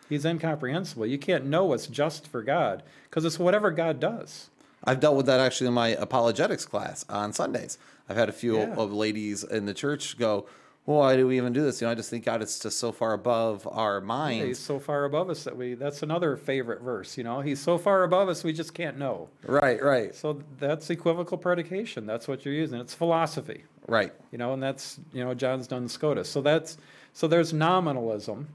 He's 0.08 0.24
incomprehensible. 0.24 1.04
You 1.04 1.18
can't 1.18 1.44
know 1.44 1.66
what's 1.66 1.86
just 1.86 2.26
for 2.26 2.42
God 2.42 2.82
because 3.02 3.26
it's 3.26 3.38
whatever 3.38 3.70
God 3.70 4.00
does. 4.00 4.48
I've 4.82 5.00
dealt 5.00 5.18
with 5.18 5.26
that 5.26 5.40
actually 5.40 5.66
in 5.66 5.74
my 5.74 5.88
apologetics 5.88 6.64
class 6.64 7.04
on 7.10 7.34
Sundays. 7.34 7.76
I've 8.08 8.16
had 8.16 8.30
a 8.30 8.32
few 8.32 8.60
Yeah. 8.60 8.74
of 8.76 8.94
ladies 8.94 9.44
in 9.44 9.66
the 9.66 9.74
church 9.74 10.16
go, 10.16 10.46
well, 10.86 10.98
why 10.98 11.16
do 11.16 11.26
we 11.26 11.36
even 11.38 11.52
do 11.54 11.62
this? 11.62 11.80
You 11.80 11.86
know, 11.86 11.92
I 11.92 11.94
just 11.94 12.10
think 12.10 12.24
God 12.26 12.42
is 12.42 12.58
just 12.58 12.78
so 12.78 12.92
far 12.92 13.14
above 13.14 13.66
our 13.70 14.00
Yeah, 14.00 14.06
minds. 14.06 14.44
he's 14.44 14.58
so 14.58 14.78
far 14.78 15.04
above 15.04 15.30
us 15.30 15.44
that 15.44 15.56
we 15.56 15.74
that's 15.74 16.02
another 16.02 16.36
favorite 16.36 16.82
verse, 16.82 17.16
you 17.16 17.24
know. 17.24 17.40
He's 17.40 17.60
so 17.60 17.78
far 17.78 18.02
above 18.04 18.28
us 18.28 18.44
we 18.44 18.52
just 18.52 18.74
can't 18.74 18.98
know. 18.98 19.28
Right, 19.46 19.82
right, 19.82 20.14
So 20.14 20.42
that's 20.58 20.90
equivocal 20.90 21.38
predication. 21.38 22.04
That's 22.06 22.28
what 22.28 22.44
you're 22.44 22.54
using. 22.54 22.80
It's 22.80 22.94
philosophy, 22.94 23.64
right. 23.88 24.12
you 24.30 24.36
know, 24.38 24.52
and 24.52 24.62
that's 24.62 25.00
you 25.12 25.24
know 25.24 25.32
John 25.34 25.62
Duns 25.62 25.92
Scotus. 25.92 26.28
So 26.28 26.42
that's 26.42 26.76
so 27.14 27.28
there's 27.28 27.52
nominalism, 27.52 28.48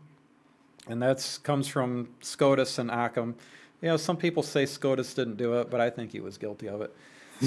and 0.87 1.01
that's 1.01 1.37
comes 1.39 1.67
from 1.67 2.09
Scotus 2.21 2.77
and 2.77 2.91
Occam. 2.91 3.35
You 3.81 3.87
know, 3.89 3.97
some 3.97 4.17
people 4.17 4.43
say 4.43 4.65
Scotus 4.65 5.13
didn't 5.13 5.37
do 5.37 5.53
it, 5.61 5.69
but 5.69 5.79
I 5.81 5.89
think 5.89 6.11
he 6.11 6.19
was 6.19 6.37
guilty 6.37 6.67
of 6.67 6.81
it. 6.81 6.93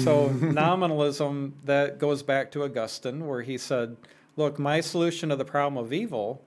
So 0.03 0.29
nominalism 0.77 1.53
that 1.65 1.99
goes 1.99 2.23
back 2.23 2.51
to 2.51 2.63
Augustine, 2.63 3.27
where 3.27 3.43
he 3.43 3.57
said, 3.59 3.95
"Look, 4.35 4.59
my 4.59 4.81
solution 4.81 5.29
to 5.29 5.35
the 5.35 5.45
problem 5.45 5.83
of 5.83 5.93
evil 5.93 6.41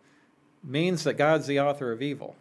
means 0.62 1.04
that 1.04 1.14
God's 1.14 1.46
the 1.46 1.60
author 1.60 1.92
of 1.92 2.02
evil." 2.02 2.36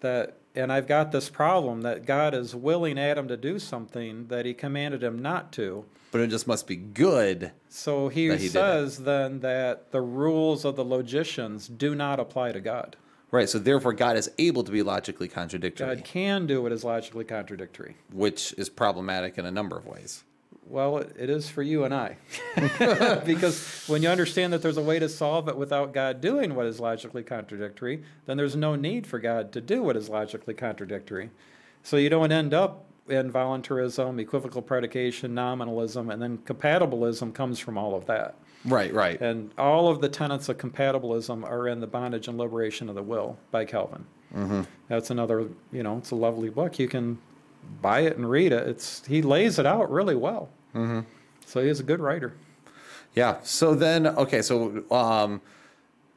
That 0.00 0.36
and 0.56 0.72
I've 0.72 0.88
got 0.88 1.12
this 1.12 1.28
problem 1.28 1.82
that 1.82 2.06
God 2.06 2.34
is 2.34 2.54
willing 2.54 2.98
Adam 2.98 3.28
to 3.28 3.36
do 3.36 3.58
something 3.58 4.28
that 4.28 4.46
he 4.46 4.54
commanded 4.54 5.04
him 5.04 5.20
not 5.20 5.52
to. 5.52 5.84
But 6.10 6.22
it 6.22 6.28
just 6.28 6.46
must 6.46 6.66
be 6.66 6.76
good. 6.76 7.52
So 7.68 8.08
he, 8.08 8.34
he 8.34 8.48
says 8.48 8.98
then 8.98 9.40
that 9.40 9.92
the 9.92 10.00
rules 10.00 10.64
of 10.64 10.76
the 10.76 10.84
logicians 10.84 11.68
do 11.68 11.94
not 11.94 12.18
apply 12.18 12.52
to 12.52 12.60
God. 12.60 12.96
Right. 13.30 13.48
So 13.48 13.58
therefore, 13.58 13.92
God 13.92 14.16
is 14.16 14.30
able 14.38 14.64
to 14.64 14.72
be 14.72 14.82
logically 14.82 15.28
contradictory, 15.28 15.86
God 15.86 16.04
can 16.04 16.46
do 16.46 16.62
what 16.62 16.72
is 16.72 16.84
logically 16.84 17.24
contradictory. 17.24 17.96
which 18.12 18.54
is 18.56 18.70
problematic 18.70 19.36
in 19.36 19.44
a 19.44 19.50
number 19.50 19.76
of 19.76 19.84
ways. 19.84 20.24
Well, 20.68 20.98
it, 20.98 21.30
is 21.30 21.48
for 21.48 21.62
you 21.62 21.84
and 21.84 21.94
I. 21.94 22.16
because 23.24 23.84
when 23.86 24.02
you 24.02 24.08
understand 24.08 24.52
that 24.52 24.62
there's 24.62 24.76
a 24.76 24.82
way 24.82 24.98
to 24.98 25.08
solve 25.08 25.48
it 25.48 25.56
without 25.56 25.92
God 25.94 26.20
doing 26.20 26.54
what 26.54 26.66
is 26.66 26.80
logically 26.80 27.22
contradictory, 27.22 28.02
then 28.26 28.36
there's 28.36 28.56
no 28.56 28.74
need 28.74 29.06
for 29.06 29.18
God 29.18 29.52
to 29.52 29.60
do 29.60 29.82
what 29.82 29.96
is 29.96 30.08
logically 30.08 30.54
contradictory. 30.54 31.30
So 31.82 31.96
you 31.96 32.10
don't 32.10 32.32
end 32.32 32.52
up 32.52 32.84
in 33.08 33.30
voluntarism, 33.30 34.18
equivocal 34.18 34.60
predication, 34.60 35.34
nominalism, 35.34 36.10
and 36.10 36.20
then 36.20 36.38
compatibilism 36.38 37.32
comes 37.32 37.60
from 37.60 37.78
all 37.78 37.94
of 37.94 38.06
that. 38.06 38.34
Right, 38.64 38.92
right. 38.92 39.20
And 39.20 39.52
all 39.56 39.88
of 39.88 40.00
the 40.00 40.08
tenets 40.08 40.48
of 40.48 40.58
compatibilism 40.58 41.44
are 41.44 41.68
in 41.68 41.78
the 41.78 41.86
Bondage 41.86 42.26
and 42.26 42.36
Liberation 42.36 42.88
of 42.88 42.96
the 42.96 43.02
Will 43.02 43.38
by 43.52 43.64
Calvin. 43.64 44.04
Mm-hmm. 44.34 44.62
That's 44.88 45.10
another, 45.10 45.48
you 45.72 45.84
know, 45.84 45.98
it's 45.98 46.10
a 46.10 46.16
lovely 46.16 46.50
book. 46.50 46.78
You 46.80 46.88
can 46.88 47.18
buy 47.82 48.00
it 48.00 48.16
and 48.16 48.28
read 48.28 48.52
it. 48.52 48.66
It's 48.68 49.04
he 49.06 49.22
lays 49.22 49.58
it 49.58 49.66
out 49.66 49.90
really 49.90 50.14
well. 50.16 50.48
Mm-hmm. 50.74 51.00
So 51.44 51.62
he 51.62 51.68
is 51.68 51.80
a 51.80 51.84
good 51.84 52.00
writer. 52.00 52.34
Yeah. 53.14 53.38
So 53.42 53.74
then, 53.74 54.06
okay. 54.06 54.42
So, 54.42 54.84
um, 54.90 55.40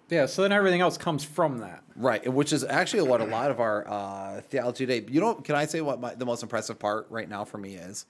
Yeah. 0.09 0.25
So 0.25 0.41
then 0.41 0.51
everything 0.51 0.81
else 0.81 0.97
comes 0.97 1.23
from 1.23 1.59
that. 1.59 1.83
right, 1.95 2.27
which 2.31 2.51
is 2.51 2.63
actually 2.63 3.03
what 3.03 3.21
a 3.21 3.25
lot 3.25 3.51
of 3.51 3.59
our 3.59 3.87
uh, 3.87 4.41
theology 4.49 4.85
today. 4.85 5.05
You 5.11 5.21
know, 5.21 5.35
can 5.35 5.55
I 5.55 5.65
say 5.65 5.81
what 5.81 5.99
my, 6.01 6.15
the 6.15 6.25
most 6.25 6.43
impressive 6.43 6.79
part 6.79 7.07
right 7.09 7.29
now 7.29 7.45
for 7.45 7.57
me 7.57 7.75
is? 7.75 8.05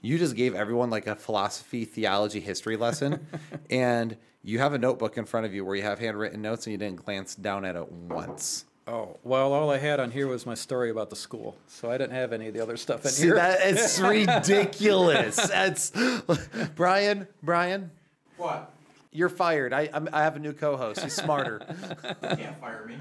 You 0.00 0.18
just 0.18 0.36
gave 0.36 0.54
everyone 0.54 0.90
like 0.90 1.06
a 1.06 1.16
philosophy, 1.16 1.84
theology, 1.86 2.38
history 2.40 2.76
lesson, 2.76 3.26
and 3.70 4.16
you 4.42 4.58
have 4.58 4.74
a 4.74 4.78
notebook 4.78 5.16
in 5.16 5.24
front 5.24 5.46
of 5.46 5.54
you 5.54 5.64
where 5.64 5.74
you 5.74 5.82
have 5.82 5.98
handwritten 5.98 6.42
notes, 6.42 6.66
and 6.66 6.72
you 6.72 6.78
didn't 6.78 7.04
glance 7.04 7.34
down 7.34 7.64
at 7.64 7.74
it 7.76 7.90
once. 7.90 8.66
Oh 8.86 9.16
well, 9.24 9.52
all 9.54 9.70
I 9.70 9.78
had 9.78 9.98
on 9.98 10.10
here 10.10 10.26
was 10.26 10.44
my 10.44 10.52
story 10.54 10.90
about 10.90 11.08
the 11.08 11.16
school, 11.16 11.56
so 11.68 11.90
I 11.90 11.96
didn't 11.96 12.14
have 12.16 12.32
any 12.34 12.48
of 12.48 12.54
the 12.54 12.60
other 12.60 12.76
stuff 12.76 13.04
in 13.04 13.10
See 13.12 13.24
here. 13.26 13.36
that? 13.36 13.60
It's 13.62 13.98
ridiculous. 14.48 15.36
That's 15.36 15.90
Brian. 16.76 17.26
Brian, 17.42 17.90
What? 18.36 18.70
you're 19.10 19.30
fired. 19.30 19.72
I 19.72 19.88
I'm, 19.92 20.06
I 20.12 20.22
have 20.22 20.36
a 20.36 20.38
new 20.38 20.52
co-host. 20.52 21.00
He's 21.00 21.14
smarter. 21.14 21.62
You 22.30 22.36
can't 22.36 22.60
fire 22.60 22.84
me. 22.86 22.96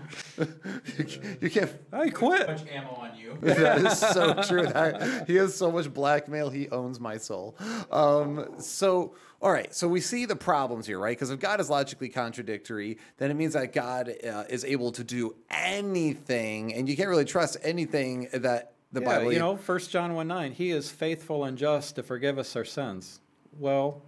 you 1.41 1.49
can't. 1.49 1.71
I 1.91 2.09
quit. 2.09 2.41
So 2.45 2.47
much 2.53 2.67
ammo 2.71 2.89
on 2.91 3.11
you. 3.17 3.37
That 3.41 3.79
is 3.85 3.97
so 3.99 4.41
true. 4.43 4.65
That, 4.67 5.27
he 5.27 5.35
has 5.35 5.53
so 5.55 5.69
much 5.71 5.93
blackmail. 5.93 6.49
He 6.49 6.69
owns 6.69 6.99
my 6.99 7.17
soul. 7.17 7.55
Um, 7.91 8.53
so, 8.59 9.15
all 9.43 9.51
right. 9.51 9.75
So 9.75 9.89
we 9.89 9.99
see 9.99 10.25
the 10.25 10.37
problems 10.37 10.87
here, 10.87 10.97
right? 10.97 11.15
Because 11.15 11.29
if 11.29 11.37
God 11.37 11.59
is 11.59 11.69
logically 11.69 12.07
contradictory, 12.07 12.97
then 13.17 13.29
it 13.29 13.33
means 13.33 13.53
that 13.53 13.73
God 13.73 14.09
uh, 14.25 14.45
is 14.49 14.63
able 14.63 14.93
to 14.93 15.03
do 15.03 15.35
anything, 15.51 16.73
and 16.73 16.87
you 16.87 16.95
can't 16.95 17.09
really 17.09 17.25
trust 17.25 17.57
anything 17.61 18.29
that 18.31 18.71
the 18.93 19.01
yeah, 19.01 19.07
Bible. 19.07 19.33
you 19.33 19.39
know, 19.39 19.57
First 19.57 19.91
John 19.91 20.13
one 20.13 20.29
nine. 20.29 20.53
He 20.53 20.71
is 20.71 20.89
faithful 20.89 21.43
and 21.43 21.57
just 21.57 21.95
to 21.97 22.03
forgive 22.03 22.39
us 22.39 22.55
our 22.55 22.63
sins. 22.63 23.19
Well, 23.59 24.01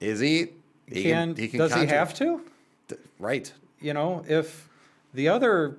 is 0.00 0.18
he? 0.18 0.48
He 0.86 1.02
can, 1.02 1.36
he 1.36 1.48
does 1.48 1.74
he 1.74 1.84
have 1.86 2.14
to? 2.14 2.40
Right. 3.18 3.52
You 3.80 3.92
know, 3.92 4.24
if 4.26 4.68
the 5.12 5.28
other 5.28 5.76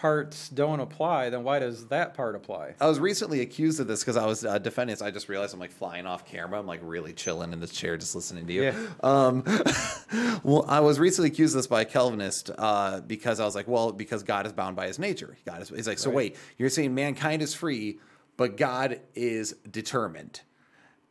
parts 0.00 0.48
don't 0.48 0.80
apply, 0.80 1.28
then 1.28 1.44
why 1.44 1.58
does 1.58 1.88
that 1.88 2.14
part 2.14 2.34
apply? 2.34 2.74
I 2.80 2.88
was 2.88 2.98
recently 2.98 3.42
accused 3.42 3.80
of 3.80 3.86
this 3.86 4.00
because 4.00 4.16
I 4.16 4.24
was 4.24 4.46
uh, 4.46 4.58
defending 4.58 4.94
this. 4.94 5.02
I 5.02 5.10
just 5.10 5.28
realized 5.28 5.52
I'm 5.52 5.60
like 5.60 5.72
flying 5.72 6.06
off 6.06 6.24
camera. 6.24 6.58
I'm 6.58 6.66
like 6.66 6.80
really 6.82 7.12
chilling 7.12 7.52
in 7.52 7.60
this 7.60 7.70
chair, 7.70 7.98
just 7.98 8.14
listening 8.14 8.46
to 8.46 8.52
you. 8.52 8.62
Yeah. 8.62 8.86
Um, 9.02 9.44
well, 10.42 10.64
I 10.66 10.80
was 10.80 10.98
recently 10.98 11.28
accused 11.28 11.54
of 11.54 11.58
this 11.58 11.66
by 11.66 11.82
a 11.82 11.84
Calvinist 11.84 12.50
uh, 12.56 13.02
because 13.02 13.40
I 13.40 13.44
was 13.44 13.54
like, 13.54 13.68
well, 13.68 13.92
because 13.92 14.22
God 14.22 14.46
is 14.46 14.54
bound 14.54 14.74
by 14.74 14.86
His 14.86 14.98
nature. 14.98 15.36
God 15.44 15.60
is. 15.60 15.68
He's 15.68 15.86
like, 15.86 15.98
so 15.98 16.08
wait, 16.08 16.34
you're 16.56 16.70
saying 16.70 16.94
mankind 16.94 17.42
is 17.42 17.52
free, 17.52 18.00
but 18.38 18.56
God 18.56 19.00
is 19.14 19.52
determined. 19.70 20.40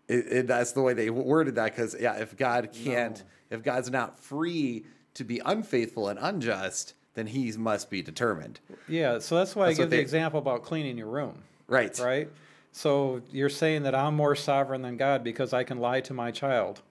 It, 0.07 0.25
it, 0.31 0.47
that's 0.47 0.71
the 0.71 0.81
way 0.81 0.95
they 0.95 1.11
worded 1.11 1.55
that 1.55 1.75
because 1.75 1.95
yeah, 1.99 2.15
if 2.15 2.35
God 2.35 2.71
can't, 2.73 3.23
if 3.51 3.61
God's 3.61 3.91
not 3.91 4.19
free 4.19 4.87
to 5.13 5.23
be 5.23 5.39
unfaithful 5.45 6.07
and 6.07 6.17
unjust, 6.19 6.95
then 7.19 7.27
He 7.27 7.51
must 7.51 7.89
be 7.89 8.01
determined. 8.01 8.59
Yeah, 8.87 9.19
so 9.19 9.35
that's 9.35 9.55
why 9.55 9.67
That's 9.67 9.79
I 9.79 9.83
give 9.83 9.89
the 9.91 9.99
example 9.99 10.39
about 10.39 10.63
cleaning 10.63 10.97
your 10.97 11.07
room. 11.07 11.43
Right. 11.67 11.97
Right? 11.99 12.29
So 12.71 13.21
you're 13.31 13.49
saying 13.49 13.83
that 13.83 13.93
I'm 13.93 14.15
more 14.15 14.35
sovereign 14.35 14.81
than 14.81 14.95
God 14.97 15.23
because 15.23 15.53
I 15.53 15.63
can 15.63 15.79
lie 15.79 16.01
to 16.01 16.13
my 16.13 16.31
child, 16.31 16.81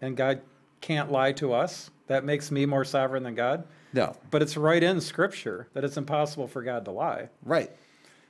and 0.00 0.16
God 0.16 0.40
can't 0.80 1.10
lie 1.12 1.32
to 1.32 1.52
us? 1.52 1.90
That 2.06 2.24
makes 2.24 2.50
me 2.50 2.66
more 2.66 2.84
sovereign 2.84 3.22
than 3.22 3.34
God? 3.34 3.64
No. 3.92 4.16
But 4.30 4.42
it's 4.42 4.56
right 4.56 4.82
in 4.82 5.00
Scripture 5.00 5.68
that 5.74 5.84
it's 5.84 5.96
impossible 5.96 6.48
for 6.48 6.62
God 6.62 6.84
to 6.86 6.90
lie. 6.90 7.28
Right. 7.44 7.70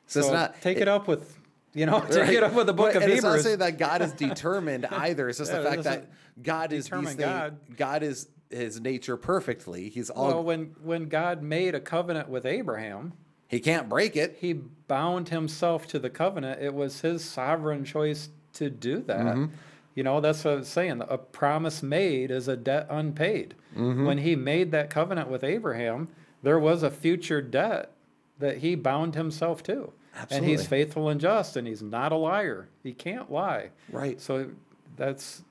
So, 0.06 0.20
So 0.20 0.26
it's 0.26 0.32
not 0.34 0.60
take 0.60 0.78
it, 0.78 0.88
up 0.88 1.08
with, 1.08 1.36
you 1.72 1.86
know, 1.86 2.00
take 2.08 2.16
Right. 2.18 2.34
it 2.34 2.42
up 2.42 2.52
with 2.52 2.66
the 2.66 2.72
book 2.72 2.92
But- 2.92 2.96
of 2.96 3.02
and 3.04 3.12
It's 3.12 3.22
not 3.22 3.40
saying 3.40 3.58
that 3.60 3.78
God 3.78 4.02
is 4.02 4.12
determined 4.28 4.86
either. 4.86 5.28
It's 5.28 5.38
just 5.38 5.50
Yeah, 5.52 5.60
the 5.60 5.70
fact 5.70 5.82
that 5.84 6.06
God 6.42 6.72
is 6.72 6.88
these 6.88 7.00
things. 7.04 7.14
God. 7.14 7.56
God 7.76 8.02
is 8.02 8.28
His 8.52 8.80
nature 8.80 9.16
perfectly. 9.16 9.88
He's 9.88 10.10
all. 10.10 10.28
well, 10.28 10.44
when 10.44 10.74
when 10.82 11.08
God 11.08 11.42
made 11.42 11.74
a 11.74 11.80
covenant 11.80 12.28
with 12.28 12.46
Abraham, 12.46 13.12
he 13.48 13.60
can't 13.60 13.88
break 13.88 14.16
it. 14.16 14.38
he 14.40 14.52
bound 14.52 15.28
himself 15.30 15.86
to 15.88 15.98
the 15.98 16.10
covenant. 16.10 16.62
It 16.62 16.74
was 16.74 17.00
his 17.00 17.24
sovereign 17.24 17.84
choice 17.84 18.28
to 18.54 18.70
do 18.70 19.00
that. 19.02 19.20
Mm-hmm. 19.20 19.54
You 19.94 20.02
know, 20.04 20.20
that's 20.20 20.44
what 20.44 20.54
I 20.54 20.56
was 20.56 20.68
saying. 20.68 21.02
A 21.06 21.18
promise 21.18 21.82
made 21.82 22.30
is 22.30 22.48
a 22.48 22.56
debt 22.56 22.86
unpaid. 22.88 23.54
Mm-hmm. 23.76 24.06
When 24.06 24.18
he 24.18 24.36
made 24.36 24.70
that 24.72 24.88
covenant 24.90 25.28
with 25.28 25.44
Abraham, 25.44 26.08
there 26.42 26.58
was 26.58 26.82
a 26.82 26.90
future 26.90 27.42
debt 27.42 27.92
that 28.38 28.58
he 28.58 28.74
bound 28.74 29.14
himself 29.14 29.62
to. 29.64 29.92
Absolutely. 30.14 30.36
And 30.36 30.58
he's 30.58 30.66
faithful 30.66 31.08
and 31.08 31.20
just, 31.20 31.56
and 31.56 31.66
he's 31.66 31.82
not 31.82 32.12
a 32.12 32.16
liar. 32.16 32.68
He 32.82 32.92
can't 32.92 33.30
lie. 33.30 33.70
Right. 33.90 34.20
So 34.20 34.50
that's 34.96 35.42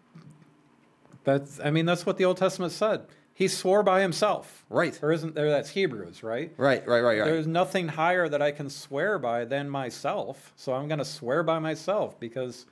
that's 1.24 1.60
I 1.60 1.72
mean 1.72 1.86
that's 1.86 2.06
what 2.06 2.18
the 2.18 2.26
Old 2.26 2.38
Testament 2.38 2.72
said. 2.72 3.06
he 3.34 3.48
swore 3.48 3.84
by 3.84 4.02
himself. 4.02 4.64
Right. 4.70 4.98
Or 5.02 5.12
isn't 5.12 5.34
there? 5.36 5.50
That's 5.50 5.70
Hebrews, 5.70 6.22
right? 6.24 6.52
Right, 6.58 6.86
right, 6.88 7.02
right, 7.02 7.20
right. 7.20 7.26
There's 7.26 7.48
nothing 7.48 7.88
higher 7.88 8.28
that 8.30 8.42
I 8.42 8.52
can 8.52 8.70
swear 8.70 9.18
by 9.20 9.46
than 9.46 9.70
myself. 9.70 10.54
So 10.56 10.74
I'm 10.74 10.88
going 10.88 11.00
to 11.00 11.06
swear 11.06 11.42
by 11.44 11.60
myself 11.60 12.20
because 12.20 12.66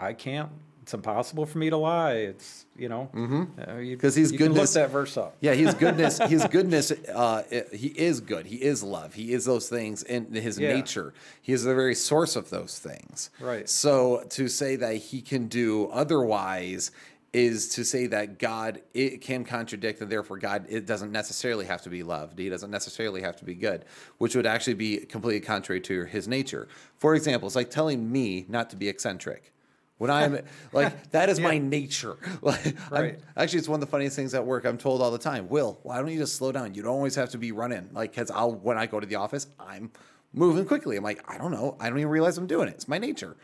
I 0.00 0.12
can't. 0.14 0.50
It's 0.82 0.94
impossible 0.94 1.44
for 1.44 1.58
me 1.58 1.68
to 1.68 1.76
lie. 1.76 2.14
It's 2.14 2.64
you 2.74 2.88
know 2.88 3.10
mm-hmm. 3.14 3.96
'Cause 3.98 4.14
he's 4.14 4.32
you 4.32 4.38
can 4.38 4.46
look 4.48 4.54
goodness- 4.54 4.72
that 4.72 4.88
verse 4.90 5.18
up. 5.18 5.36
Yeah, 5.40 5.52
his 5.52 5.74
goodness, 5.84 6.16
his 6.18 6.46
goodness, 6.46 6.90
uh, 7.14 7.42
he 7.74 7.88
is 7.88 8.20
good. 8.20 8.46
He 8.46 8.56
is 8.56 8.82
love. 8.82 9.12
He 9.12 9.34
is 9.34 9.44
those 9.44 9.68
things 9.68 10.02
in 10.02 10.32
his 10.32 10.58
Yeah. 10.58 10.72
nature. 10.72 11.12
He 11.42 11.52
is 11.52 11.64
the 11.64 11.74
very 11.74 11.94
source 11.94 12.36
of 12.36 12.48
those 12.48 12.78
things. 12.78 13.28
Right. 13.38 13.68
So 13.68 14.24
to 14.30 14.48
say 14.48 14.76
that 14.76 14.94
he 14.96 15.20
can 15.20 15.46
do 15.48 15.88
otherwise 15.88 16.90
is 17.32 17.68
to 17.68 17.84
say 17.84 18.06
that 18.06 18.38
God 18.38 18.80
it 18.94 19.20
can 19.20 19.44
contradict, 19.44 20.00
and 20.00 20.10
therefore 20.10 20.38
God 20.38 20.64
it 20.68 20.86
doesn't 20.86 21.12
necessarily 21.12 21.66
have 21.66 21.82
to 21.82 21.90
be 21.90 22.02
loved. 22.02 22.38
He 22.38 22.48
doesn't 22.48 22.70
necessarily 22.70 23.20
have 23.22 23.36
to 23.36 23.44
be 23.44 23.54
good, 23.54 23.84
which 24.18 24.34
would 24.34 24.46
actually 24.46 24.74
be 24.74 24.98
completely 24.98 25.40
contrary 25.40 25.80
to 25.82 26.04
his 26.04 26.26
nature. 26.26 26.68
For 26.96 27.14
example, 27.14 27.46
it's 27.46 27.56
like 27.56 27.70
telling 27.70 28.10
me 28.10 28.46
not 28.48 28.70
to 28.70 28.76
be 28.76 28.88
eccentric. 28.88 29.52
When 29.98 30.10
I'm 30.10 30.38
like 30.72 31.10
that 31.10 31.28
is 31.28 31.38
my 31.40 31.58
nature. 31.58 32.16
Like, 32.42 32.66
I'm- 32.66 32.76
Right. 33.02 33.18
Actually, 33.36 33.58
it's 33.58 33.68
one 33.68 33.76
of 33.82 33.86
the 33.86 33.90
funniest 33.90 34.16
things 34.16 34.32
at 34.32 34.46
work. 34.46 34.64
I'm 34.64 34.78
told 34.78 35.02
all 35.02 35.10
the 35.10 35.18
time, 35.18 35.48
Will, 35.48 35.78
why 35.82 35.98
don't 35.98 36.08
you 36.08 36.18
just 36.18 36.36
slow 36.36 36.52
down? 36.52 36.74
You 36.74 36.82
don't 36.82 36.92
always 36.92 37.14
have 37.16 37.30
to 37.30 37.38
be 37.38 37.52
running. 37.52 37.90
Like, 37.92 38.12
because 38.12 38.30
I'll 38.30 38.52
when 38.54 38.78
I 38.78 38.86
go 38.86 39.00
to 39.00 39.06
the 39.06 39.16
office, 39.16 39.48
I'm 39.60 39.90
moving 40.32 40.64
quickly. 40.64 40.96
I'm 40.96 41.04
like, 41.04 41.22
I 41.30 41.36
don't 41.36 41.50
know. 41.50 41.76
I 41.80 41.88
don't 41.90 41.98
even 41.98 42.10
realize 42.10 42.38
I'm 42.38 42.46
doing 42.46 42.68
it. 42.68 42.74
It's 42.74 42.88
my 42.88 42.98
nature. 42.98 43.36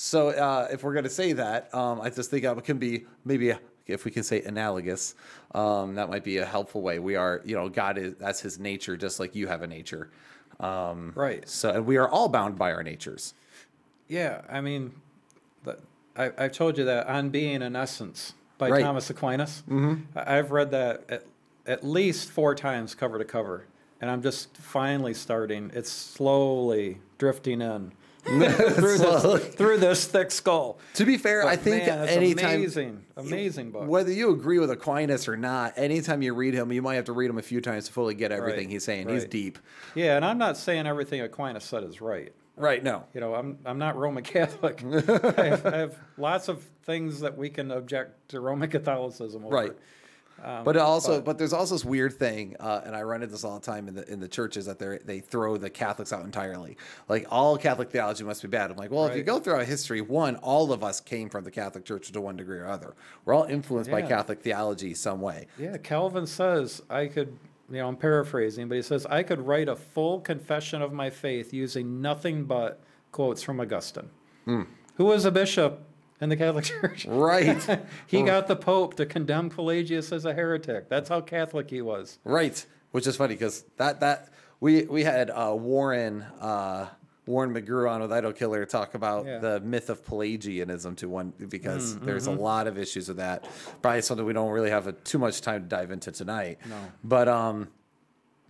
So 0.00 0.28
uh, 0.28 0.68
if 0.70 0.84
we're 0.84 0.94
gonna 0.94 1.10
say 1.10 1.32
that, 1.32 1.74
um, 1.74 2.00
I 2.00 2.08
just 2.08 2.30
think 2.30 2.44
it 2.44 2.64
can 2.64 2.78
be 2.78 3.06
maybe 3.24 3.52
if 3.88 4.04
we 4.04 4.12
can 4.12 4.22
say 4.22 4.40
analogous, 4.42 5.16
um, 5.56 5.96
that 5.96 6.08
might 6.08 6.22
be 6.22 6.36
a 6.36 6.44
helpful 6.44 6.82
way. 6.82 7.00
We 7.00 7.16
are, 7.16 7.42
you 7.44 7.56
know, 7.56 7.68
God 7.68 7.98
is 7.98 8.14
that's 8.14 8.38
His 8.38 8.60
nature, 8.60 8.96
just 8.96 9.18
like 9.18 9.34
you 9.34 9.48
have 9.48 9.62
a 9.62 9.66
nature. 9.66 10.08
Um, 10.60 11.12
Right. 11.16 11.48
So 11.48 11.70
and 11.70 11.84
we 11.84 11.96
are 11.96 12.08
all 12.08 12.28
bound 12.28 12.56
by 12.56 12.70
our 12.70 12.84
natures. 12.84 13.34
Yeah, 14.06 14.42
I 14.48 14.60
mean, 14.60 14.94
the, 15.64 15.80
I, 16.16 16.30
I've 16.38 16.52
told 16.52 16.78
you 16.78 16.84
that 16.84 17.08
on 17.08 17.30
Being 17.30 17.60
and 17.60 17.76
Essence 17.76 18.34
by 18.56 18.70
Right. 18.70 18.84
Thomas 18.84 19.10
Aquinas. 19.10 19.64
Mm-hmm. 19.68 20.16
I've 20.16 20.52
read 20.52 20.70
that 20.70 21.06
at, 21.08 21.24
at 21.66 21.84
least 21.84 22.30
four 22.30 22.54
times 22.54 22.94
cover 22.94 23.18
to 23.18 23.24
cover, 23.24 23.64
and 24.00 24.12
I'm 24.12 24.22
just 24.22 24.56
finally 24.58 25.12
starting. 25.12 25.72
It's 25.74 25.90
slowly 25.90 27.00
drifting 27.18 27.60
in 27.62 27.94
through 28.74 28.98
this 28.98 29.54
through 29.54 29.78
this 29.78 30.06
thick 30.06 30.30
skull. 30.30 30.78
To 30.94 31.04
be 31.04 31.16
fair, 31.16 31.46
I 31.46 31.56
think 31.56 31.86
man, 31.86 32.08
anytime 32.08 32.56
amazing, 32.56 33.04
amazing 33.16 33.70
book. 33.70 33.88
Whether 33.88 34.12
you 34.12 34.30
agree 34.32 34.58
with 34.58 34.70
Aquinas 34.70 35.28
or 35.28 35.36
not, 35.36 35.74
anytime 35.76 36.20
you 36.20 36.34
read 36.34 36.52
him, 36.52 36.70
you 36.70 36.82
might 36.82 36.96
have 36.96 37.06
to 37.06 37.12
read 37.12 37.30
him 37.30 37.38
a 37.38 37.42
few 37.42 37.60
times 37.60 37.86
to 37.86 37.92
fully 37.92 38.14
get 38.14 38.30
everything 38.30 38.66
Right, 38.66 38.72
he's 38.72 38.84
saying. 38.84 39.08
He's 39.08 39.24
deep. 39.24 39.58
Yeah, 39.94 40.16
and 40.16 40.24
I'm 40.24 40.38
not 40.38 40.56
saying 40.56 40.86
everything 40.86 41.20
Aquinas 41.22 41.64
said 41.64 41.84
is 41.84 42.00
right. 42.00 42.32
Right, 42.56 42.82
no. 42.82 43.04
You 43.14 43.20
know, 43.20 43.34
I'm 43.34 43.58
I'm 43.64 43.78
not 43.78 43.96
Roman 43.96 44.24
Catholic. 44.24 44.82
I, 44.84 45.44
have, 45.44 45.66
I 45.66 45.76
have 45.78 45.98
lots 46.18 46.48
of 46.48 46.62
things 46.84 47.20
that 47.20 47.36
we 47.36 47.48
can 47.48 47.70
object 47.70 48.30
to 48.30 48.40
Roman 48.40 48.68
Catholicism 48.68 49.44
over. 49.44 49.54
Right. 49.54 49.72
But 50.42 50.76
also, 50.76 51.16
but- 51.18 51.24
but, 51.24 51.38
there's 51.38 51.52
also 51.52 51.74
this 51.74 51.84
weird 51.84 52.12
thing, 52.14 52.56
uh, 52.60 52.80
and 52.84 52.94
I 52.96 53.02
run 53.02 53.22
into 53.22 53.32
this 53.32 53.44
all 53.44 53.58
the 53.58 53.64
time 53.64 53.88
in 53.88 53.94
the 53.94 54.10
in 54.10 54.20
the 54.20 54.28
churches 54.28 54.66
that 54.66 54.78
they 54.78 54.98
they 55.04 55.20
throw 55.20 55.56
the 55.56 55.70
Catholics 55.70 56.12
out 56.12 56.24
entirely. 56.24 56.76
Like 57.08 57.26
all 57.30 57.56
Catholic 57.56 57.90
theology 57.90 58.24
must 58.24 58.42
be 58.42 58.48
bad. 58.48 58.70
I'm 58.70 58.76
like, 58.76 58.90
well, 58.90 59.06
if 59.06 59.12
you 59.12 59.18
Right. 59.18 59.26
go 59.26 59.40
throughout 59.40 59.66
history, 59.66 60.00
one, 60.00 60.36
all 60.36 60.72
of 60.72 60.82
us 60.84 61.00
came 61.00 61.28
from 61.28 61.44
the 61.44 61.50
Catholic 61.50 61.84
Church 61.84 62.10
to 62.12 62.20
one 62.20 62.36
degree 62.36 62.58
or 62.58 62.66
other. 62.66 62.94
We're 63.24 63.34
all 63.34 63.44
influenced 63.44 63.90
by 63.90 64.02
Catholic 64.02 64.40
theology 64.42 64.94
some 64.94 65.20
way. 65.20 65.46
Yeah, 65.58 65.76
Calvin 65.78 66.26
says 66.26 66.82
I 66.90 67.06
could, 67.06 67.36
you 67.70 67.78
know, 67.78 67.88
I'm 67.88 67.96
paraphrasing, 67.96 68.68
but 68.68 68.76
he 68.76 68.82
says 68.82 69.06
I 69.06 69.22
could 69.22 69.40
write 69.46 69.68
a 69.68 69.76
full 69.76 70.20
confession 70.20 70.82
of 70.82 70.92
my 70.92 71.10
faith 71.10 71.52
using 71.52 72.00
nothing 72.00 72.44
but 72.44 72.80
quotes 73.12 73.42
from 73.42 73.60
Augustine, 73.60 74.10
who 74.46 75.04
was 75.04 75.24
a 75.24 75.30
bishop 75.30 75.82
in 76.20 76.28
the 76.28 76.36
Catholic 76.36 76.64
Church. 76.80 77.06
Right. 77.06 77.80
he 78.06 78.22
got 78.22 78.46
the 78.48 78.56
Pope 78.56 78.94
to 78.94 79.06
condemn 79.06 79.50
Pelagius 79.50 80.12
as 80.12 80.24
a 80.24 80.34
heretic. 80.34 80.88
That's 80.88 81.08
how 81.08 81.20
Catholic 81.20 81.70
he 81.70 81.82
was. 81.82 82.18
Right, 82.24 82.64
which 82.92 83.06
is 83.06 83.16
funny 83.16 83.34
because 83.34 83.64
that 83.76 84.00
that 84.00 84.28
we 84.60 84.82
we 84.84 85.04
had 85.04 85.30
uh, 85.30 85.54
Warren 85.56 86.22
uh, 86.40 86.88
Warren 87.26 87.52
McGrew 87.54 87.90
on 87.90 88.00
with 88.00 88.12
Idol 88.12 88.32
Killer 88.32 88.64
talk 88.64 88.94
about 88.94 89.26
Yeah. 89.26 89.38
the 89.38 89.60
myth 89.60 89.90
of 89.90 90.04
Pelagianism 90.04 90.96
to 90.96 91.08
one 91.08 91.32
because 91.48 91.98
there's 91.98 92.26
a 92.26 92.30
lot 92.32 92.66
of 92.66 92.78
issues 92.78 93.08
with 93.08 93.18
that. 93.18 93.46
Probably 93.82 94.00
something 94.02 94.24
we 94.26 94.32
don't 94.32 94.50
really 94.50 94.70
have 94.70 94.86
a, 94.86 94.92
too 94.92 95.18
much 95.18 95.40
time 95.42 95.62
to 95.62 95.68
dive 95.68 95.90
into 95.90 96.10
tonight. 96.10 96.58
No. 96.68 96.76
but 97.04 97.28
um. 97.28 97.68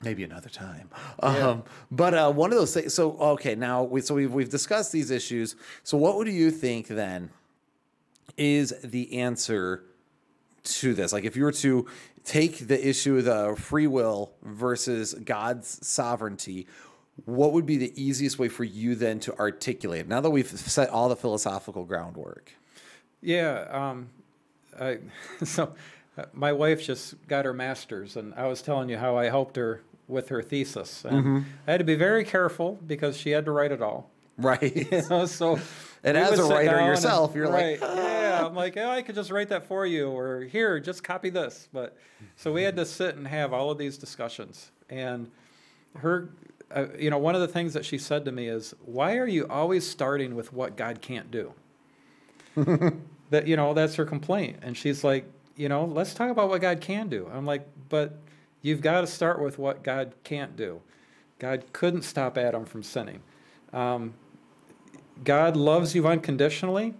Maybe 0.01 0.23
another 0.23 0.49
time. 0.49 0.91
Um, 1.21 1.65
but 1.91 2.15
uh, 2.15 2.31
one 2.31 2.53
of 2.53 2.57
those 2.61 2.73
things. 2.73 2.95
So 2.95 3.17
okay, 3.19 3.57
now 3.57 3.83
we 3.83 4.01
so 4.01 4.15
we've 4.15 4.33
we've 4.33 4.49
discussed 4.49 4.93
these 4.93 5.11
issues. 5.11 5.57
So 5.83 5.99
what 5.99 6.17
would 6.17 6.29
you 6.29 6.53
think 6.53 6.87
then 6.87 7.31
is 8.37 8.75
the 8.83 9.19
answer 9.19 9.85
to 10.65 10.95
this? 10.95 11.13
Like, 11.13 11.25
if 11.25 11.37
you 11.37 11.45
were 11.45 11.53
to 11.53 11.87
take 12.25 12.69
the 12.69 12.89
issue 12.89 13.19
of 13.19 13.25
the 13.25 13.57
free 13.59 13.87
will 13.87 14.33
versus 14.43 15.15
God's 15.15 15.87
sovereignty, 15.87 16.67
what 17.25 17.53
would 17.53 17.67
be 17.67 17.77
the 17.77 17.93
easiest 18.01 18.39
way 18.39 18.49
for 18.49 18.65
you 18.65 18.95
then 18.95 19.19
to 19.21 19.37
articulate 19.39 20.03
it? 20.03 20.09
Now 20.09 20.21
that 20.21 20.31
we've 20.31 20.49
set 20.49 20.91
all 20.91 21.09
the 21.09 21.17
philosophical 21.17 21.85
groundwork. 21.85 22.53
Yeah. 23.21 23.67
Um, 23.71 24.09
I, 24.79 24.99
so 25.45 25.75
uh, 26.17 26.25
my 26.33 26.53
wife 26.53 26.83
just 26.83 27.15
got 27.27 27.45
her 27.45 27.55
master's, 27.55 28.17
and 28.17 28.35
I 28.35 28.47
was 28.47 28.63
telling 28.63 28.89
you 28.89 28.99
how 28.99 29.17
I 29.17 29.27
helped 29.27 29.57
her 29.57 29.83
with 30.07 30.29
her 30.29 30.43
thesis. 30.43 31.05
And 31.05 31.17
Mm-hmm. 31.19 31.39
I 31.67 31.71
had 31.73 31.79
to 31.79 31.85
be 31.85 31.95
very 31.97 32.25
careful 32.25 32.79
because 32.87 33.17
she 33.17 33.31
had 33.31 33.45
to 33.47 33.53
write 33.53 33.73
it 33.73 33.83
all. 33.83 34.11
Right. 34.37 34.75
You 34.93 35.03
know, 35.11 35.27
so 35.27 35.59
And 36.05 36.17
we 36.17 36.23
as 36.23 36.39
a 36.39 36.45
writer 36.45 36.81
yourself, 36.81 37.31
and- 37.31 37.37
you're 37.37 37.49
like, 37.49 37.81
right, 37.81 37.97
yeah. 37.97 38.47
I'm 38.47 38.55
like, 38.55 38.77
oh, 38.77 38.89
I 38.89 39.03
could 39.03 39.15
just 39.15 39.31
write 39.31 39.49
that 39.49 39.67
for 39.67 39.85
you, 39.87 40.09
or 40.09 40.43
here, 40.43 40.79
just 40.81 41.03
copy 41.03 41.31
this. 41.31 41.69
But 41.73 41.97
so 42.37 42.53
we 42.53 42.63
had 42.63 42.77
to 42.77 42.85
sit 42.87 43.17
and 43.17 43.27
have 43.27 43.53
all 43.53 43.71
of 43.71 43.79
these 43.79 43.99
discussions. 43.99 44.71
And 44.89 45.31
her, 45.97 46.31
uh, 46.71 46.87
you 46.99 47.11
know, 47.11 47.19
one 47.19 47.35
of 47.35 47.41
the 47.41 47.49
things 47.49 47.75
that 47.75 47.85
she 47.85 47.99
said 47.99 48.25
to 48.27 48.33
me 48.33 48.49
is, 48.49 48.75
"Why 48.85 49.17
are 49.17 49.27
you 49.27 49.47
always 49.49 49.87
starting 49.89 50.35
with 50.37 50.53
what 50.53 50.77
God 50.77 51.01
can't 51.01 51.31
do?" 51.31 51.53
that 53.31 53.47
you 53.47 53.57
know, 53.57 53.75
that's 53.75 53.95
her 53.97 54.05
complaint. 54.05 54.59
And 54.63 54.77
she's 54.77 55.05
like, 55.05 55.25
you 55.57 55.69
know, 55.69 55.85
let's 55.85 56.15
talk 56.15 56.31
about 56.31 56.49
what 56.49 56.61
God 56.61 56.81
can 56.81 57.09
do. 57.09 57.29
I'm 57.33 57.45
like, 57.47 57.67
but 57.89 58.19
you've 58.63 58.81
got 58.81 59.01
to 59.03 59.07
start 59.07 59.43
with 59.43 59.59
what 59.59 59.83
God 59.83 60.15
can't 60.25 60.57
do. 60.57 60.81
God 61.39 61.65
couldn't 61.73 62.03
stop 62.03 62.39
Adam 62.39 62.65
from 62.65 62.83
sinning. 62.83 63.21
Um, 63.73 64.15
God 65.25 65.57
loves 65.57 65.95
you 65.95 66.07
unconditionally. 66.07 66.95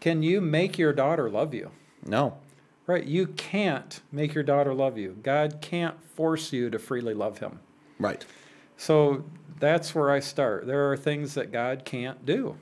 Can 0.00 0.22
you 0.22 0.40
make 0.40 0.78
your 0.78 0.92
daughter 0.92 1.28
love 1.30 1.54
you? 1.54 1.70
no. 2.06 2.38
Right? 2.86 3.04
You 3.04 3.28
can't 3.28 4.00
make 4.10 4.34
your 4.34 4.42
daughter 4.42 4.74
love 4.74 4.98
you. 4.98 5.16
God 5.22 5.58
can't 5.60 6.02
force 6.02 6.52
you 6.52 6.70
to 6.70 6.78
freely 6.78 7.14
love 7.14 7.38
him. 7.38 7.60
Right. 8.00 8.24
So 8.76 9.24
that's 9.60 9.94
where 9.94 10.10
I 10.10 10.18
start. 10.18 10.66
There 10.66 10.90
are 10.90 10.96
things 10.96 11.34
that 11.34 11.52
God 11.52 11.84
can't 11.84 12.26
do. 12.26 12.56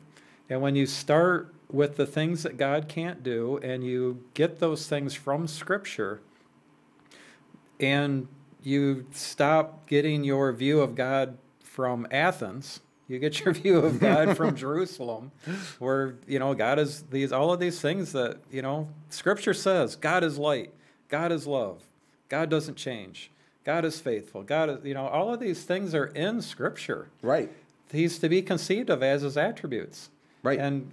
And 0.50 0.60
when 0.60 0.76
you 0.76 0.84
start 0.84 1.54
with 1.70 1.96
the 1.96 2.06
things 2.06 2.42
that 2.42 2.58
God 2.58 2.88
can't 2.88 3.22
do 3.22 3.58
and 3.62 3.84
you 3.84 4.22
get 4.34 4.58
those 4.58 4.86
things 4.86 5.14
from 5.14 5.46
Scripture 5.46 6.20
and 7.80 8.28
you 8.62 9.06
stop 9.12 9.86
getting 9.86 10.24
your 10.24 10.52
view 10.52 10.80
of 10.80 10.94
God 10.94 11.38
from 11.62 12.06
Athens, 12.10 12.80
you 13.08 13.18
get 13.18 13.44
your 13.44 13.54
view 13.62 13.78
of 13.78 13.98
God 13.98 14.36
from 14.36 14.54
Jerusalem, 14.54 15.32
where, 15.78 16.14
you 16.26 16.38
know, 16.38 16.54
God 16.54 16.78
is 16.78 17.02
these, 17.10 17.32
all 17.32 17.52
of 17.52 17.58
these 17.58 17.80
things 17.80 18.12
that, 18.12 18.38
you 18.50 18.62
know, 18.62 18.88
Scripture 19.08 19.54
says 19.54 19.96
God 19.96 20.22
is 20.22 20.38
light, 20.38 20.72
God 21.08 21.32
is 21.32 21.46
love, 21.46 21.82
God 22.28 22.48
doesn't 22.50 22.76
change. 22.76 23.30
God 23.64 23.84
is 23.84 24.00
faithful. 24.00 24.42
God 24.42 24.70
is, 24.70 24.78
you 24.82 24.94
know, 24.94 25.06
all 25.06 25.34
of 25.34 25.40
these 25.40 25.62
things 25.62 25.94
are 25.94 26.06
in 26.06 26.40
Scripture. 26.40 27.08
Right. 27.20 27.52
He's 27.92 28.18
to 28.20 28.28
be 28.30 28.40
conceived 28.40 28.88
of 28.88 29.02
as 29.02 29.20
his 29.20 29.36
attributes. 29.36 30.08
Right. 30.42 30.58
And, 30.58 30.90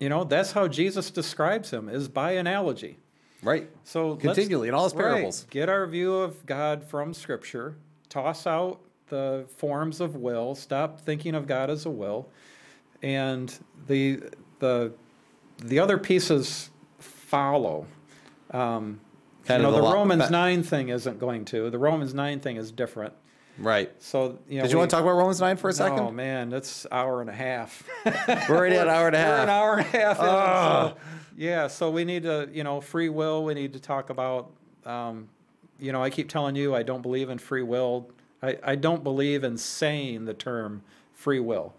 you 0.00 0.08
know, 0.08 0.24
that's 0.24 0.50
how 0.50 0.66
Jesus 0.66 1.12
describes 1.12 1.70
him, 1.70 1.88
is 1.88 2.08
by 2.08 2.32
analogy. 2.32 2.98
Right. 3.40 3.70
So 3.84 4.16
Continually 4.16 4.66
in 4.66 4.74
all 4.74 4.82
his 4.82 4.94
right, 4.94 5.02
parables. 5.02 5.46
get 5.48 5.68
our 5.68 5.86
view 5.86 6.12
of 6.14 6.44
God 6.44 6.82
from 6.82 7.14
Scripture, 7.14 7.76
toss 8.08 8.48
out 8.48 8.80
the 9.12 9.44
forms 9.58 10.00
of 10.00 10.16
will, 10.16 10.54
stop 10.54 10.98
thinking 10.98 11.34
of 11.34 11.46
God 11.46 11.68
as 11.68 11.84
a 11.84 11.90
will, 11.90 12.30
and 13.02 13.54
the 13.86 14.22
the 14.58 14.92
the 15.58 15.78
other 15.78 15.98
pieces 15.98 16.70
follow. 16.98 17.86
Um, 18.52 19.02
you 19.50 19.58
know, 19.58 19.70
the 19.70 19.82
Romans 19.82 20.24
ba- 20.24 20.30
nine 20.30 20.62
thing 20.62 20.88
isn't 20.88 21.18
going 21.18 21.44
to. 21.46 21.68
The 21.68 21.78
Romans 21.78 22.14
nine 22.14 22.40
thing 22.40 22.56
is 22.56 22.72
different. 22.72 23.12
Right. 23.58 23.92
So 23.98 24.38
you 24.48 24.56
know, 24.56 24.62
Did 24.62 24.72
you 24.72 24.78
want 24.78 24.88
to 24.88 24.96
talk 24.96 25.02
about 25.02 25.12
Romans 25.12 25.42
9 25.42 25.58
for 25.58 25.68
a 25.68 25.74
second? 25.74 25.98
Oh 25.98 26.10
man, 26.10 26.48
that's 26.48 26.86
hour 26.90 27.20
and 27.20 27.28
a 27.28 27.34
half. 27.34 27.86
We're 28.48 28.56
already 28.56 28.76
at 28.76 28.86
an 28.86 28.94
hour 28.94 29.08
and 29.08 29.16
a 29.16 29.18
half. 29.18 29.28
We're 29.28 29.42
an 29.42 29.48
hour 29.50 29.76
and 29.76 29.80
a 29.86 29.98
half. 29.98 30.16
so, 30.16 30.96
yeah, 31.36 31.66
so 31.66 31.90
we 31.90 32.06
need 32.06 32.22
to, 32.22 32.48
you 32.50 32.64
know, 32.64 32.80
free 32.80 33.10
will. 33.10 33.44
We 33.44 33.52
need 33.52 33.74
to 33.74 33.78
talk 33.78 34.08
about 34.08 34.52
um, 34.86 35.28
you 35.82 35.90
know, 35.90 36.02
I 36.02 36.10
keep 36.10 36.28
telling 36.28 36.54
you 36.54 36.74
I 36.74 36.82
don't 36.82 37.02
believe 37.02 37.28
in 37.28 37.38
free 37.38 37.62
will. 37.62 38.08
I, 38.42 38.58
I 38.62 38.74
don't 38.74 39.04
believe 39.04 39.44
in 39.44 39.56
saying 39.56 40.24
the 40.24 40.34
term 40.34 40.82
free 41.14 41.40
will. 41.40 41.74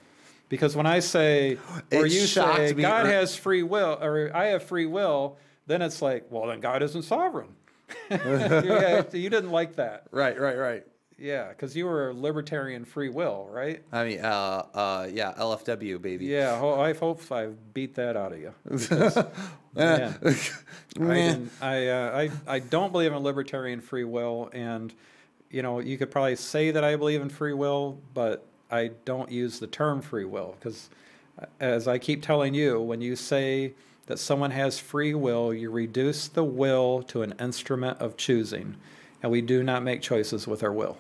Because 0.50 0.76
when 0.76 0.86
I 0.86 1.00
say, 1.00 1.58
or 1.92 2.06
It 2.06 2.12
you 2.12 2.28
say, 2.28 2.74
God 2.74 3.06
has 3.08 3.36
free 3.36 3.64
will, 3.64 3.98
or 4.02 4.32
I 4.36 4.48
have 4.48 4.64
free 4.64 4.86
will, 4.86 5.38
then 5.68 5.82
it's 5.82 6.02
like, 6.02 6.28
well, 6.30 6.48
then 6.48 6.60
God 6.60 6.84
isn't 6.84 7.04
sovereign. 7.04 7.56
yeah, 8.12 9.04
you 9.12 9.30
didn't 9.30 9.52
like 9.52 9.76
that. 9.76 10.08
Right, 10.12 10.40
right, 10.40 10.58
right. 10.58 10.84
Yeah, 11.18 11.50
because 11.50 11.76
you 11.76 11.86
were 11.86 12.10
a 12.10 12.14
libertarian 12.14 12.86
free 12.86 13.10
will, 13.10 13.48
right? 13.50 13.82
I 13.92 14.04
mean, 14.04 14.20
uh, 14.20 14.66
uh, 14.74 15.08
yeah, 15.12 15.34
LFW 15.38 16.02
baby. 16.02 16.26
Yeah, 16.26 16.60
ho- 16.60 16.80
I 16.82 16.94
hope 16.94 17.32
I 17.32 17.48
beat 17.74 17.96
that 17.96 18.18
out 18.18 18.34
of 18.34 18.40
you. 18.40 18.54
because, 18.66 19.18
man, 20.98 21.50
I, 21.62 21.68
I, 21.68 21.88
uh, 21.88 22.28
I, 22.48 22.56
I 22.56 22.60
don't 22.60 22.92
believe 22.92 23.14
in 23.14 23.20
libertarian 23.20 23.80
free 23.80 24.04
will, 24.04 24.50
and 24.54 24.94
you 25.54 25.62
know, 25.62 25.80
you 25.80 26.00
could 26.00 26.10
probably 26.10 26.36
say 26.36 26.72
that 26.72 26.84
I 26.84 26.96
believe 26.96 27.22
in 27.22 27.30
free 27.30 27.54
will, 27.54 28.00
but 28.16 28.44
I 28.72 28.90
don't 29.06 29.32
use 29.32 29.60
the 29.60 29.68
term 29.68 30.02
free 30.02 30.26
will 30.26 30.56
because, 30.60 30.90
as 31.60 31.88
I 31.88 32.00
keep 32.00 32.24
telling 32.24 32.56
you, 32.56 32.82
when 32.82 33.02
you 33.02 33.16
say 33.16 33.74
that 34.08 34.18
someone 34.18 34.50
has 34.50 34.80
free 34.80 35.14
will, 35.14 35.54
you 35.54 35.70
reduce 35.70 36.28
the 36.28 36.44
will 36.44 37.04
to 37.04 37.22
an 37.22 37.36
instrument 37.40 38.00
of 38.00 38.18
choosing, 38.18 38.78
and 39.22 39.32
we 39.32 39.42
do 39.42 39.62
not 39.62 39.84
make 39.84 40.02
choices 40.02 40.48
with 40.48 40.64
our 40.64 40.74
will. 40.74 40.98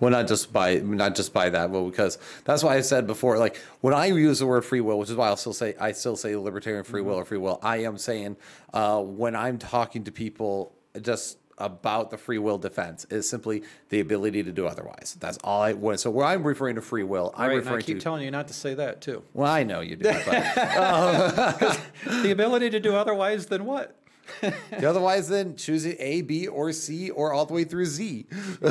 Well, 0.00 0.10
not 0.10 0.26
just 0.26 0.52
by 0.52 0.74
not 0.74 1.14
just 1.14 1.32
by 1.32 1.48
that, 1.50 1.70
well, 1.70 1.88
because 1.88 2.18
that's 2.44 2.64
why 2.64 2.76
I 2.76 2.80
said 2.80 3.06
before. 3.06 3.38
Like 3.38 3.56
when 3.82 3.94
I 3.94 4.06
use 4.06 4.40
the 4.40 4.46
word 4.46 4.64
free 4.64 4.80
will, 4.80 4.98
which 4.98 5.10
is 5.10 5.16
why 5.16 5.28
I'll 5.28 5.36
still 5.36 5.52
say 5.52 5.76
I 5.78 5.92
still 5.92 6.16
say 6.16 6.34
libertarian 6.34 6.82
free 6.82 7.02
will 7.02 7.14
or 7.14 7.24
free 7.24 7.38
will. 7.38 7.60
I 7.62 7.78
am 7.78 7.98
saying 7.98 8.36
uh, 8.74 9.00
when 9.00 9.36
I'm 9.36 9.58
talking 9.58 10.02
to 10.04 10.12
people 10.12 10.74
just 11.00 11.38
about 11.58 12.10
the 12.10 12.18
free 12.18 12.38
will 12.38 12.58
defense 12.58 13.06
is 13.10 13.28
simply 13.28 13.62
the 13.88 14.00
ability 14.00 14.42
to 14.42 14.52
do 14.52 14.66
otherwise. 14.66 15.16
That's 15.20 15.38
all 15.38 15.62
I 15.62 15.72
want. 15.72 16.00
So 16.00 16.10
where 16.10 16.26
I'm 16.26 16.42
referring 16.42 16.74
to 16.76 16.82
free 16.82 17.02
will, 17.02 17.32
I'm 17.36 17.48
right, 17.48 17.58
and 17.58 17.68
I 17.68 17.80
keep 17.80 17.98
to. 17.98 18.02
telling 18.02 18.22
you 18.24 18.30
not 18.30 18.48
to 18.48 18.54
say 18.54 18.74
that 18.74 19.00
too. 19.00 19.22
well, 19.32 19.50
I 19.50 19.62
know 19.62 19.80
you 19.80 19.96
do, 19.96 20.10
but 20.26 20.58
um, 20.76 21.76
the 22.22 22.30
ability 22.30 22.70
to 22.70 22.80
do 22.80 22.94
otherwise 22.94 23.46
than 23.46 23.64
what? 23.64 23.96
The 24.42 24.90
otherwise, 24.90 25.28
then 25.28 25.54
choosing 25.56 25.94
A, 26.00 26.20
B, 26.22 26.48
or 26.48 26.72
C, 26.72 27.10
or 27.10 27.32
all 27.32 27.46
the 27.46 27.54
way 27.54 27.64
through 27.64 27.86
Z. 27.86 28.26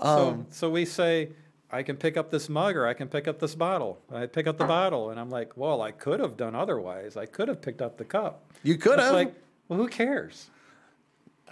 so, 0.00 0.46
so 0.50 0.70
we 0.70 0.84
say, 0.84 1.30
I 1.70 1.82
can 1.82 1.96
pick 1.96 2.16
up 2.16 2.30
this 2.30 2.48
mug 2.48 2.76
or 2.76 2.86
I 2.86 2.92
can 2.94 3.08
pick 3.08 3.26
up 3.26 3.38
this 3.38 3.54
bottle. 3.54 4.00
I 4.12 4.26
pick 4.26 4.46
up 4.46 4.58
the 4.58 4.64
bottle 4.64 5.10
and 5.10 5.18
I'm 5.18 5.30
like, 5.30 5.56
well, 5.56 5.80
I 5.80 5.92
could 5.92 6.20
have 6.20 6.36
done 6.36 6.54
otherwise. 6.54 7.16
I 7.16 7.26
could 7.26 7.48
have 7.48 7.62
picked 7.62 7.80
up 7.80 7.96
the 7.96 8.04
cup. 8.04 8.44
You 8.62 8.76
could 8.76 8.98
have. 8.98 9.12
like, 9.14 9.34
well, 9.68 9.78
who 9.78 9.88
cares? 9.88 10.50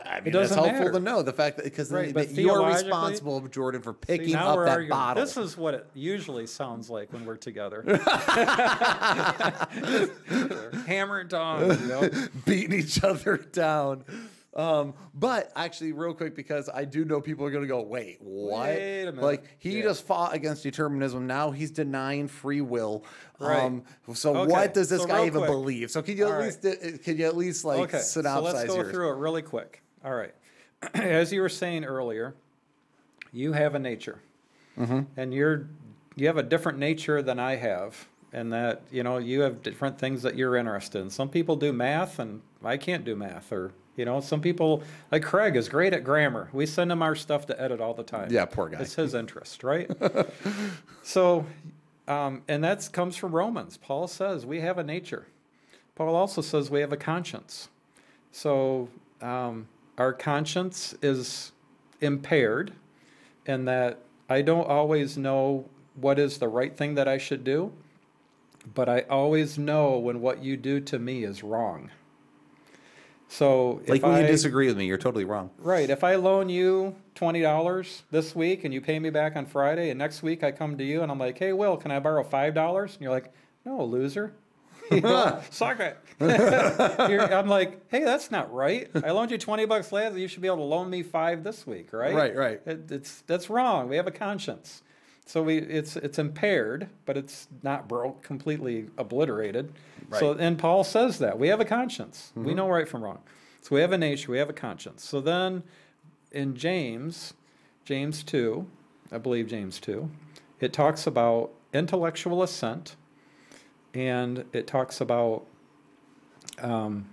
I 0.05 0.21
mean, 0.21 0.33
doesn't 0.33 0.57
that's 0.57 0.67
helpful 0.67 0.87
matter. 0.87 0.99
to 0.99 1.01
know 1.01 1.23
the 1.23 1.33
fact 1.33 1.57
that 1.57 1.65
because 1.65 1.93
Right, 1.93 2.31
you 2.31 2.51
are 2.51 2.67
responsible, 2.67 3.41
Jordan, 3.49 3.83
for 3.83 3.93
picking 3.93 4.33
now 4.33 4.59
up 4.59 4.65
that 4.65 4.71
arguing. 4.73 4.91
bottle. 4.91 5.23
This 5.23 5.37
is 5.37 5.57
what 5.57 5.75
it 5.75 5.87
usually 5.95 6.47
sounds 6.47 6.91
like 6.91 7.13
when 7.13 7.25
we're 7.25 7.37
together. 7.37 7.83
Hammer 10.87 11.21
and 11.21 11.31
you 11.81 11.87
know? 11.89 12.09
beating 12.47 12.79
each 12.79 13.03
other 13.05 13.37
down. 13.37 14.05
Um, 14.55 14.93
but 15.15 15.51
actually, 15.57 15.93
real 15.93 16.13
quick, 16.13 16.35
because 16.35 16.69
I 16.73 16.85
do 16.85 17.07
know 17.07 17.23
people 17.23 17.47
are 17.47 17.51
going 17.51 17.63
to 17.65 17.69
go, 17.69 17.81
wait, 17.83 18.19
what? 18.21 18.69
Wait 18.69 19.03
a 19.05 19.13
minute. 19.13 19.25
Like, 19.25 19.45
he 19.59 19.79
Yeah. 19.79 19.85
just 19.85 20.07
fought 20.07 20.35
against 20.35 20.63
determinism. 20.63 21.27
Now 21.27 21.53
he's 21.53 21.71
denying 21.71 22.29
free 22.29 22.61
will. 22.61 23.05
Right. 23.39 23.63
Um, 23.63 23.83
so, 24.13 24.37
Okay, 24.37 24.53
what 24.53 24.75
does 24.75 24.91
this 24.91 25.01
so 25.03 25.07
guy 25.09 25.25
even 25.27 25.41
quick. 25.41 25.51
believe? 25.51 25.91
So, 25.91 26.03
can 26.03 26.19
you 26.19 26.29
at 26.29 26.41
least, 26.43 26.67
uh, 26.67 26.75
can 27.03 27.17
you 27.17 27.25
at 27.25 27.37
least 27.37 27.65
like 27.65 27.81
okay, 27.81 28.01
so 28.01 28.21
let's 28.21 28.65
go 28.65 28.75
yours? 28.77 28.91
through 28.91 29.11
it 29.13 29.17
really 29.17 29.43
quick. 29.43 29.82
All 30.05 30.15
right. 30.15 30.35
As 30.95 31.33
you 31.33 31.41
were 31.41 31.49
saying 31.49 31.85
earlier, 31.85 32.35
you 33.33 33.53
have 33.53 33.75
a 33.75 33.79
nature, 33.79 34.21
Mm-hmm. 34.79 35.01
and 35.19 35.35
you're 35.35 35.67
you 36.17 36.27
have 36.27 36.39
a 36.39 36.43
different 36.43 36.79
nature 36.79 37.21
than 37.23 37.39
I 37.39 37.57
have, 37.57 38.09
and 38.33 38.53
that 38.53 38.83
you 38.91 39.03
know 39.03 39.19
you 39.19 39.41
have 39.43 39.63
different 39.63 39.99
things 39.99 40.23
that 40.23 40.35
you're 40.37 40.57
interested 40.57 41.01
in. 41.01 41.11
Some 41.11 41.29
people 41.29 41.57
do 41.57 41.73
math, 41.73 42.19
and 42.19 42.41
I 42.65 42.77
can't 42.79 43.05
do 43.05 43.15
math, 43.15 43.53
or 43.53 43.73
you 43.97 44.07
know, 44.07 44.21
some 44.21 44.41
people 44.41 44.83
like 45.11 45.23
Craig 45.23 45.55
is 45.57 45.69
great 45.69 45.93
at 45.93 46.03
grammar. 46.05 46.49
We 46.55 46.65
send 46.65 46.91
him 46.91 47.03
our 47.03 47.15
stuff 47.15 47.45
to 47.47 47.61
edit 47.61 47.81
all 47.83 47.93
the 47.93 48.03
time. 48.03 48.29
Yeah, 48.31 48.47
poor 48.47 48.69
guy. 48.71 48.81
It's 48.81 48.95
his 48.95 49.13
interest, 49.15 49.63
right? 49.63 49.91
so, 51.03 51.45
um, 52.09 52.43
and 52.49 52.65
that 52.65 52.89
comes 52.93 53.17
from 53.17 53.33
Romans. 53.33 53.77
Paul 53.77 54.09
says 54.09 54.47
we 54.47 54.61
have 54.61 54.79
a 54.79 54.85
nature. 54.85 55.27
Paul 55.95 56.15
also 56.17 56.41
says 56.41 56.71
we 56.71 56.81
have 56.81 56.93
a 56.93 56.97
conscience. 56.97 57.69
So 58.31 58.89
um, 59.21 59.69
our 59.99 60.13
conscience 60.13 60.95
is 61.03 61.53
impaired 62.01 62.73
in 63.47 63.65
that 63.67 63.99
I 64.29 64.43
don't 64.43 64.67
always 64.67 65.17
know 65.17 65.69
what 65.95 66.19
is 66.19 66.39
the 66.39 66.49
right 66.49 66.77
thing 66.77 66.95
that 66.95 67.07
I 67.07 67.19
should 67.19 67.45
do, 67.45 67.73
but 68.75 68.89
I 68.89 69.01
always 69.03 69.59
know 69.59 69.99
when 69.99 70.21
what 70.21 70.43
you 70.43 70.57
do 70.57 70.81
to 70.81 70.99
me 70.99 71.25
is 71.25 71.43
wrong. 71.43 71.91
So 73.29 73.81
if 73.85 73.89
like, 73.89 74.03
when 74.03 74.13
I, 74.13 74.21
you 74.21 74.27
disagree 74.27 74.67
with 74.67 74.77
me, 74.77 74.87
you're 74.87 74.99
totally 74.99 75.25
wrong. 75.25 75.51
Right. 75.59 75.89
If 75.89 76.05
I 76.05 76.17
loan 76.17 76.51
you 76.51 76.97
twenty 77.15 77.41
dollars 77.41 78.03
this 78.11 78.35
week 78.37 78.65
and 78.65 78.75
you 78.75 78.81
pay 78.83 78.99
me 78.99 79.09
back 79.09 79.37
on 79.37 79.47
Friday, 79.47 79.89
and 79.89 79.99
next 79.99 80.23
week 80.23 80.45
I 80.45 80.53
come 80.53 80.77
to 80.77 80.85
you 80.85 81.03
and 81.03 81.11
I'm 81.11 81.19
like, 81.19 81.39
"Hey, 81.39 81.55
Will, 81.55 81.79
can 81.79 81.91
I 81.91 81.99
borrow 81.99 82.25
five 82.25 82.53
dollars?" 82.53 82.93
And 82.93 83.03
you're 83.03 83.11
like, 83.11 83.33
"No, 83.65 83.83
loser." 83.85 84.35
You 84.91 85.01
know, 85.01 85.41
Suck 85.51 85.81
it. 85.81 85.97
I'm 86.21 87.49
like, 87.49 87.81
"Hey, 87.89 88.05
that's 88.05 88.31
not 88.31 88.53
right. 88.53 88.91
I 88.95 89.11
loaned 89.13 89.31
you 89.31 89.39
twenty 89.39 89.65
bucks 89.65 89.91
last. 89.91 90.17
You 90.17 90.29
should 90.29 90.43
be 90.43 90.49
able 90.49 90.59
to 90.59 90.63
loan 90.65 90.91
me 90.91 91.03
five 91.03 91.45
this 91.45 91.67
week, 91.67 91.93
right?" 91.93 92.15
Right, 92.15 92.37
right. 92.37 92.61
It, 92.67 92.91
it's 92.91 93.23
that's 93.23 93.49
wrong. 93.49 93.89
We 93.89 93.97
have 93.97 94.07
a 94.07 94.13
conscience, 94.13 94.83
so 95.25 95.43
we 95.43 95.59
it's 95.59 95.97
it's 95.97 96.19
impaired, 96.19 96.89
but 97.07 97.17
it's 97.17 97.49
not 97.63 97.89
broke, 97.89 98.23
completely 98.23 98.87
obliterated. 98.99 99.73
Right. 100.09 100.21
So 100.21 100.33
and 100.33 100.59
Paul 100.59 100.85
says 100.85 101.19
that 101.21 101.39
we 101.39 101.49
have 101.49 101.61
a 101.61 101.65
conscience. 101.65 102.33
We 102.35 102.43
mm-hmm. 102.43 102.57
know 102.57 102.69
right 102.69 102.89
from 102.89 103.03
wrong. 103.03 103.21
So 103.63 103.77
we 103.77 103.81
have 103.81 103.93
a 103.93 103.99
nature. 103.99 104.33
We 104.33 104.39
have 104.39 104.51
a 104.51 104.55
conscience. 104.55 105.05
So 105.05 105.21
then, 105.21 105.63
in 106.33 106.57
James, 106.57 107.35
James 107.85 108.23
two, 108.25 108.67
I 109.11 109.19
believe 109.19 109.47
James 109.47 109.79
two, 109.79 110.11
it 110.61 110.73
talks 110.73 111.07
about 111.07 111.51
intellectual 111.73 112.43
assent, 112.43 112.97
and 113.95 114.45
it 114.53 114.67
talks 114.67 115.01
about 115.01 115.45
um, 116.61 117.07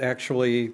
actually 0.00 0.72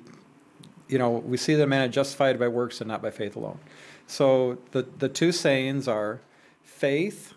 you 0.90 0.98
know, 0.98 1.10
we 1.10 1.36
see 1.36 1.54
that 1.54 1.66
man 1.68 1.88
is 1.88 1.94
justified 1.94 2.38
by 2.38 2.48
works 2.48 2.80
and 2.80 2.88
not 2.88 3.00
by 3.00 3.10
faith 3.10 3.36
alone. 3.36 3.60
So 4.06 4.58
the, 4.72 4.82
the 4.98 5.08
two 5.08 5.30
sayings 5.30 5.86
are 5.86 6.20
faith 6.64 7.34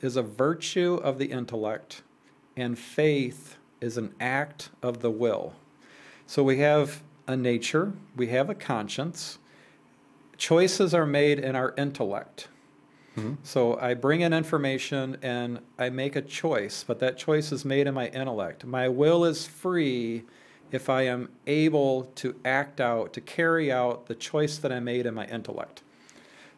is 0.00 0.16
a 0.16 0.22
virtue 0.22 0.94
of 0.94 1.18
the 1.18 1.26
intellect, 1.26 2.02
and 2.56 2.76
faith 2.76 3.56
is 3.80 3.96
an 3.96 4.12
act 4.20 4.70
of 4.82 5.00
the 5.00 5.10
will. 5.10 5.54
So 6.26 6.42
we 6.42 6.58
have 6.58 7.02
a 7.28 7.36
nature, 7.36 7.92
we 8.16 8.26
have 8.28 8.50
a 8.50 8.54
conscience. 8.54 9.38
Choices 10.36 10.92
are 10.92 11.06
made 11.06 11.38
in 11.38 11.54
our 11.54 11.72
intellect. 11.78 12.48
Mm-hmm. 13.16 13.34
So 13.42 13.78
I 13.78 13.94
bring 13.94 14.22
in 14.22 14.32
information 14.32 15.18
and 15.22 15.60
I 15.78 15.90
make 15.90 16.16
a 16.16 16.22
choice, 16.22 16.84
but 16.86 16.98
that 17.00 17.18
choice 17.18 17.52
is 17.52 17.64
made 17.64 17.86
in 17.86 17.94
my 17.94 18.08
intellect. 18.08 18.64
My 18.64 18.88
will 18.88 19.24
is 19.24 19.46
free 19.46 20.24
if 20.70 20.88
I 20.88 21.02
am 21.02 21.28
able 21.46 22.04
to 22.16 22.34
act 22.44 22.80
out, 22.80 23.12
to 23.12 23.20
carry 23.20 23.70
out 23.70 24.06
the 24.06 24.14
choice 24.14 24.56
that 24.58 24.72
I 24.72 24.80
made 24.80 25.04
in 25.04 25.14
my 25.14 25.26
intellect. 25.26 25.82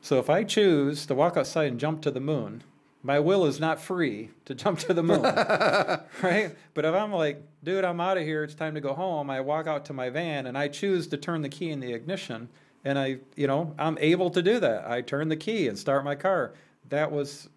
So 0.00 0.18
if 0.18 0.30
I 0.30 0.44
choose 0.44 1.06
to 1.06 1.14
walk 1.14 1.36
outside 1.36 1.68
and 1.68 1.80
jump 1.80 2.02
to 2.02 2.10
the 2.10 2.20
moon, 2.20 2.62
my 3.02 3.18
will 3.18 3.44
is 3.44 3.58
not 3.58 3.80
free 3.80 4.30
to 4.44 4.54
jump 4.54 4.78
to 4.80 4.94
the 4.94 5.02
moon. 5.02 5.22
right? 6.22 6.54
But 6.74 6.84
if 6.84 6.94
I'm 6.94 7.12
like, 7.12 7.42
dude, 7.64 7.84
I'm 7.84 8.00
out 8.00 8.16
of 8.16 8.22
here, 8.22 8.44
it's 8.44 8.54
time 8.54 8.74
to 8.74 8.80
go 8.80 8.94
home, 8.94 9.28
I 9.28 9.40
walk 9.40 9.66
out 9.66 9.84
to 9.86 9.92
my 9.92 10.08
van 10.10 10.46
and 10.46 10.56
I 10.56 10.68
choose 10.68 11.08
to 11.08 11.16
turn 11.16 11.42
the 11.42 11.48
key 11.48 11.70
in 11.70 11.80
the 11.80 11.92
ignition 11.92 12.48
and 12.84 12.98
I, 12.98 13.18
you 13.36 13.46
know, 13.46 13.74
I'm 13.78 13.96
able 13.98 14.30
to 14.30 14.42
do 14.42 14.60
that. 14.60 14.88
I 14.88 15.00
turn 15.00 15.28
the 15.28 15.36
key 15.36 15.68
and 15.68 15.78
start 15.78 16.04
my 16.04 16.14
car. 16.14 16.52
That 16.90 17.10
was 17.10 17.48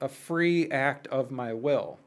a 0.00 0.08
free 0.08 0.70
act 0.70 1.06
of 1.08 1.30
my 1.30 1.52
will. 1.52 1.98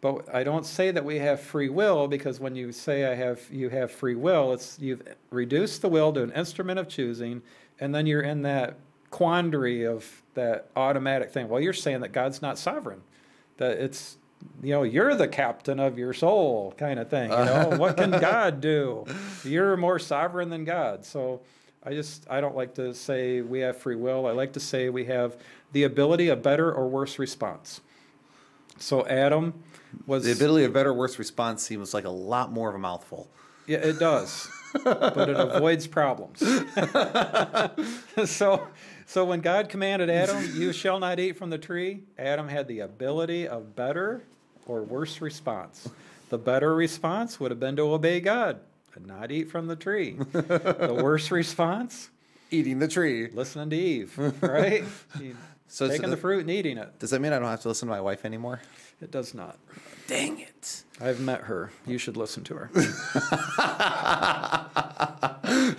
But 0.00 0.32
I 0.34 0.44
don't 0.44 0.66
say 0.66 0.90
that 0.90 1.04
we 1.04 1.18
have 1.18 1.40
free 1.40 1.68
will 1.68 2.06
because 2.06 2.38
when 2.38 2.54
you 2.54 2.70
say 2.70 3.10
I 3.10 3.14
have 3.14 3.40
you 3.50 3.70
have 3.70 3.90
free 3.90 4.14
will, 4.14 4.52
it's 4.52 4.78
you've 4.78 5.02
reduced 5.30 5.82
the 5.82 5.88
will 5.88 6.12
to 6.12 6.22
an 6.22 6.32
instrument 6.32 6.78
of 6.78 6.88
choosing, 6.88 7.42
and 7.80 7.94
then 7.94 8.06
you're 8.06 8.20
in 8.22 8.42
that 8.42 8.76
quandary 9.10 9.86
of 9.86 10.22
that 10.34 10.68
automatic 10.76 11.32
thing. 11.32 11.48
Well, 11.48 11.60
you're 11.60 11.72
saying 11.72 12.00
that 12.00 12.12
God's 12.12 12.42
not 12.42 12.58
sovereign, 12.58 13.00
that 13.56 13.78
it's 13.78 14.18
you 14.62 14.72
know 14.72 14.82
you're 14.82 15.14
the 15.14 15.28
captain 15.28 15.80
of 15.80 15.98
your 15.98 16.12
soul 16.12 16.74
kind 16.76 17.00
of 17.00 17.08
thing. 17.08 17.30
You 17.30 17.36
know 17.36 17.74
what 17.78 17.96
can 17.96 18.10
God 18.10 18.60
do? 18.60 19.06
You're 19.44 19.78
more 19.78 19.98
sovereign 19.98 20.50
than 20.50 20.64
God. 20.64 21.06
So 21.06 21.40
I 21.86 21.94
just 21.94 22.26
I 22.28 22.40
don't 22.40 22.56
like 22.56 22.74
to 22.74 22.92
say 22.92 23.42
we 23.42 23.60
have 23.60 23.78
free 23.78 23.94
will. 23.94 24.26
I 24.26 24.32
like 24.32 24.54
to 24.54 24.60
say 24.60 24.88
we 24.88 25.04
have 25.04 25.36
the 25.72 25.84
ability 25.84 26.28
of 26.28 26.42
better 26.42 26.72
or 26.72 26.88
worse 26.88 27.18
response. 27.18 27.80
So 28.78 29.06
Adam 29.06 29.54
was 30.06 30.24
The 30.24 30.32
ability 30.32 30.64
of 30.64 30.72
better, 30.72 30.90
or 30.90 30.94
worse 30.94 31.18
response 31.18 31.62
seems 31.62 31.94
like 31.94 32.04
a 32.04 32.10
lot 32.10 32.52
more 32.52 32.68
of 32.68 32.74
a 32.74 32.78
mouthful. 32.78 33.28
Yeah, 33.66 33.78
it 33.78 33.98
does, 33.98 34.48
but 34.84 35.28
it 35.28 35.36
avoids 35.36 35.86
problems. 35.86 36.40
so, 38.30 38.66
so 39.06 39.24
when 39.24 39.40
God 39.40 39.68
commanded 39.68 40.10
Adam, 40.10 40.44
"You 40.54 40.72
shall 40.72 40.98
not 40.98 41.20
eat 41.20 41.36
from 41.36 41.50
the 41.50 41.58
tree," 41.58 42.02
Adam 42.18 42.48
had 42.48 42.68
the 42.68 42.80
ability 42.80 43.46
of 43.46 43.76
better 43.76 44.24
or 44.66 44.82
worse 44.82 45.20
response. 45.20 45.88
The 46.30 46.38
better 46.38 46.74
response 46.74 47.38
would 47.38 47.52
have 47.52 47.60
been 47.60 47.76
to 47.76 47.82
obey 47.82 48.20
God 48.20 48.60
and 48.96 49.06
not 49.06 49.30
eat 49.30 49.50
from 49.50 49.66
the 49.66 49.76
tree. 49.76 50.16
the 50.32 50.98
worst 51.02 51.30
response, 51.30 52.10
Eating 52.50 52.78
the 52.78 52.88
tree. 52.88 53.28
listening 53.32 53.70
to 53.70 53.76
Eve, 53.76 54.18
right? 54.40 54.84
So 55.68 55.86
taking 55.88 56.02
the 56.10 56.16
the- 56.16 56.16
fruit 56.16 56.40
and 56.40 56.50
eating 56.50 56.78
it. 56.78 56.98
Does 56.98 57.10
that 57.10 57.20
mean 57.20 57.32
I 57.32 57.38
don't 57.38 57.48
have 57.48 57.62
to 57.62 57.68
listen 57.68 57.86
to 57.88 57.94
my 57.94 58.00
wife 58.00 58.24
anymore? 58.24 58.60
It 59.02 59.10
does 59.10 59.34
not. 59.34 59.58
Dang 60.06 60.38
it. 60.40 60.84
I've 61.00 61.20
met 61.20 61.42
her. 61.42 61.70
You 61.86 61.98
should 61.98 62.16
listen 62.16 62.42
to 62.44 62.54
her. 62.54 62.70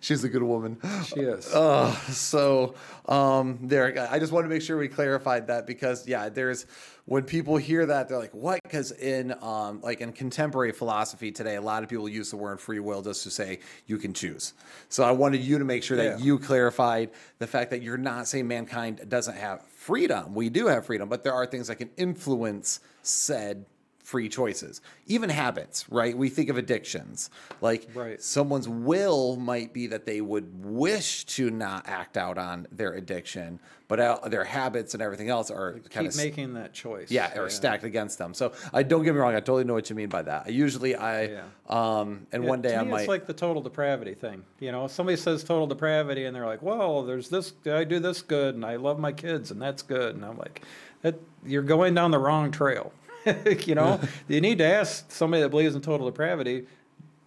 She's 0.00 0.24
a 0.24 0.28
good 0.28 0.42
woman. 0.42 0.78
She 1.06 1.20
is. 1.20 1.52
Uh, 1.52 1.92
so 2.10 2.74
um, 3.06 3.58
there, 3.62 4.08
I 4.10 4.18
just 4.18 4.32
want 4.32 4.44
to 4.44 4.48
make 4.48 4.62
sure 4.62 4.78
we 4.78 4.88
clarified 4.88 5.48
that 5.48 5.66
because 5.66 6.06
yeah, 6.08 6.28
there's 6.28 6.66
when 7.04 7.24
people 7.24 7.56
hear 7.56 7.84
that 7.86 8.08
they're 8.08 8.18
like, 8.18 8.34
what? 8.34 8.60
Because 8.62 8.92
in 8.92 9.34
um, 9.42 9.80
like 9.82 10.00
in 10.00 10.12
contemporary 10.12 10.72
philosophy 10.72 11.30
today, 11.32 11.56
a 11.56 11.60
lot 11.60 11.82
of 11.82 11.88
people 11.88 12.08
use 12.08 12.30
the 12.30 12.36
word 12.36 12.60
free 12.60 12.80
will 12.80 13.02
just 13.02 13.22
to 13.24 13.30
say 13.30 13.58
you 13.86 13.98
can 13.98 14.14
choose. 14.14 14.54
So 14.88 15.04
I 15.04 15.12
wanted 15.12 15.40
you 15.42 15.58
to 15.58 15.64
make 15.64 15.82
sure 15.82 15.96
that 15.96 16.18
Yeah. 16.18 16.24
you 16.24 16.38
clarified 16.38 17.10
the 17.38 17.46
fact 17.46 17.70
that 17.70 17.82
you're 17.82 17.98
not 17.98 18.28
saying 18.28 18.46
mankind 18.48 19.02
doesn't 19.08 19.36
have 19.36 19.62
freedom. 19.88 20.34
We 20.34 20.50
do 20.50 20.66
have 20.66 20.84
freedom, 20.84 21.08
but 21.08 21.24
there 21.24 21.32
are 21.32 21.46
things 21.46 21.68
that 21.68 21.76
can 21.76 21.88
influence 21.96 22.80
said 23.00 23.64
free 24.08 24.26
choices, 24.30 24.80
even 25.06 25.28
habits, 25.28 25.84
right? 25.90 26.16
We 26.16 26.30
think 26.30 26.48
of 26.48 26.56
addictions. 26.56 27.28
Like 27.60 27.86
Right. 27.94 28.20
someone's 28.22 28.66
will 28.66 29.36
might 29.36 29.74
be 29.74 29.86
that 29.88 30.06
they 30.06 30.22
would 30.22 30.64
wish 30.64 31.26
to 31.36 31.50
not 31.50 31.86
act 31.86 32.16
out 32.16 32.38
on 32.38 32.66
their 32.72 32.94
addiction, 32.94 33.60
but 33.86 34.30
their 34.30 34.44
habits 34.44 34.94
and 34.94 35.02
everything 35.02 35.28
else 35.28 35.50
are 35.50 35.72
kind 35.90 36.06
Keep 36.06 36.12
of 36.12 36.16
making 36.16 36.54
that 36.54 36.72
choice. 36.72 37.10
yeah, 37.10 37.38
or 37.38 37.50
stacked 37.50 37.84
against 37.84 38.16
them. 38.16 38.32
So 38.32 38.52
I 38.72 38.82
don't 38.82 39.04
get 39.04 39.12
me 39.12 39.20
wrong, 39.20 39.34
I 39.34 39.40
totally 39.40 39.64
know 39.64 39.74
what 39.74 39.90
you 39.90 39.96
mean 39.96 40.08
by 40.08 40.22
that. 40.22 40.44
I 40.46 40.48
usually 40.48 40.96
I 40.96 41.24
Yeah. 41.24 41.42
um 41.68 42.26
and 42.32 42.44
Yeah, 42.44 42.48
one 42.48 42.62
day 42.62 42.76
I 42.76 42.84
might 42.84 43.00
It's 43.00 43.08
like 43.08 43.26
the 43.26 43.34
total 43.34 43.60
depravity 43.60 44.14
thing. 44.14 44.42
You 44.58 44.72
know, 44.72 44.86
somebody 44.86 45.16
says 45.18 45.44
total 45.44 45.66
depravity, 45.66 46.24
and 46.24 46.34
they're 46.34 46.46
like, 46.46 46.62
"Well, 46.62 47.02
there's 47.02 47.28
this. 47.28 47.52
I 47.66 47.84
do 47.84 47.98
this 48.00 48.22
good, 48.22 48.54
and 48.54 48.64
I 48.64 48.76
love 48.76 48.98
my 48.98 49.12
kids, 49.12 49.50
and 49.50 49.60
that's 49.60 49.82
good." 49.82 50.14
And 50.16 50.24
I'm 50.24 50.38
like, 50.38 50.62
that, 51.02 51.16
"You're 51.44 51.62
going 51.62 51.94
down 51.94 52.10
the 52.10 52.18
wrong 52.18 52.50
trail." 52.50 52.90
you 53.66 53.74
know, 53.74 54.00
you 54.28 54.40
need 54.40 54.58
to 54.58 54.64
ask 54.64 55.10
somebody 55.10 55.42
that 55.42 55.48
believes 55.48 55.74
in 55.74 55.80
total 55.80 56.06
depravity: 56.06 56.66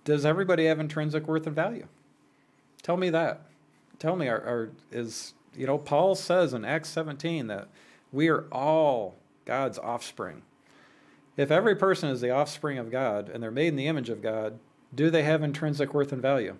Does 0.05 0.25
everybody 0.25 0.65
have 0.65 0.79
intrinsic 0.79 1.27
worth 1.27 1.47
and 1.47 1.55
value? 1.55 1.87
Tell 2.81 2.97
me 2.97 3.09
that. 3.09 3.41
Tell 3.99 4.15
me, 4.15 4.27
are, 4.27 4.37
are 4.37 4.71
is 4.91 5.33
you 5.55 5.67
know, 5.67 5.77
Paul 5.77 6.15
says 6.15 6.53
in 6.53 6.63
Acts 6.63 6.89
17 6.89 7.47
that 7.47 7.67
we 8.11 8.29
are 8.29 8.45
all 8.51 9.15
God's 9.45 9.77
offspring. 9.77 10.43
If 11.37 11.51
every 11.51 11.75
person 11.75 12.09
is 12.09 12.21
the 12.21 12.31
offspring 12.31 12.77
of 12.77 12.89
God 12.89 13.29
and 13.29 13.43
they're 13.43 13.51
made 13.51 13.67
in 13.67 13.75
the 13.75 13.87
image 13.87 14.09
of 14.09 14.21
God, 14.21 14.59
do 14.93 15.09
they 15.09 15.23
have 15.23 15.43
intrinsic 15.43 15.93
worth 15.93 16.11
and 16.11 16.21
value? 16.21 16.55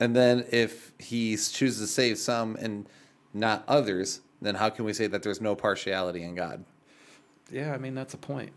and 0.00 0.14
then 0.14 0.44
if 0.50 0.92
he 0.98 1.36
chooses 1.36 1.80
to 1.80 1.86
save 1.86 2.18
some 2.18 2.56
and 2.56 2.86
not 3.34 3.64
others, 3.66 4.20
then 4.40 4.54
how 4.54 4.70
can 4.70 4.84
we 4.84 4.92
say 4.92 5.06
that 5.06 5.22
there's 5.22 5.40
no 5.40 5.54
partiality 5.54 6.22
in 6.22 6.34
God? 6.34 6.64
Yeah, 7.50 7.72
I 7.72 7.78
mean 7.78 7.94
that's 7.94 8.14
a 8.14 8.18
point. 8.18 8.52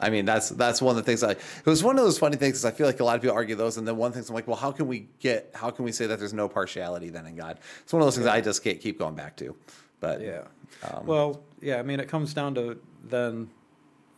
I 0.00 0.10
mean, 0.10 0.24
that's 0.26 0.50
that's 0.50 0.80
one 0.80 0.96
of 0.96 0.96
the 0.96 1.02
things 1.02 1.24
I. 1.24 1.32
It 1.32 1.66
was 1.66 1.82
one 1.82 1.98
of 1.98 2.04
those 2.04 2.18
funny 2.18 2.36
things. 2.36 2.64
I 2.64 2.70
feel 2.70 2.86
like 2.86 3.00
a 3.00 3.04
lot 3.04 3.16
of 3.16 3.22
people 3.22 3.36
argue 3.36 3.56
those, 3.56 3.78
and 3.78 3.88
then 3.88 3.96
one 3.96 4.12
thing 4.12 4.22
I'm 4.28 4.34
like, 4.34 4.46
well, 4.46 4.56
how 4.56 4.70
can 4.70 4.86
we 4.86 5.08
get? 5.18 5.50
How 5.54 5.70
can 5.70 5.84
we 5.84 5.90
say 5.90 6.06
that 6.06 6.20
there's 6.20 6.32
no 6.32 6.48
partiality 6.48 7.08
then 7.08 7.26
in 7.26 7.34
God? 7.34 7.58
It's 7.82 7.92
one 7.92 8.00
of 8.00 8.06
those 8.06 8.14
things 8.14 8.26
I 8.28 8.40
just 8.40 8.62
can't 8.62 8.80
keep 8.80 8.98
going 8.98 9.16
back 9.16 9.36
to. 9.38 9.56
But 10.00 10.20
Yeah. 10.20 10.42
um, 10.84 11.04
Well, 11.04 11.42
yeah, 11.60 11.78
I 11.78 11.82
mean 11.82 11.98
it 11.98 12.08
comes 12.08 12.32
down 12.32 12.54
to 12.54 12.78
then, 13.02 13.50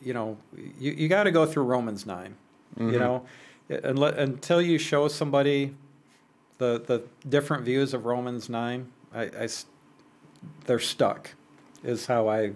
you 0.02 0.12
know, 0.12 0.36
you, 0.78 0.92
you 0.92 1.08
got 1.08 1.24
to 1.24 1.30
go 1.30 1.46
through 1.46 1.62
Romans 1.62 2.04
9 2.04 2.34
You 2.76 2.98
know, 2.98 3.24
and 3.70 3.98
let, 3.98 4.18
until 4.18 4.60
you 4.60 4.76
show 4.78 5.08
somebody 5.08 5.74
the 6.58 6.82
the 6.86 7.02
different 7.28 7.64
views 7.64 7.94
of 7.94 8.04
Romans 8.04 8.48
nine, 8.50 8.92
I, 9.14 9.22
I 9.22 9.48
they're 10.66 10.78
stuck. 10.78 11.30
Is 11.82 12.04
how 12.04 12.28
I, 12.28 12.52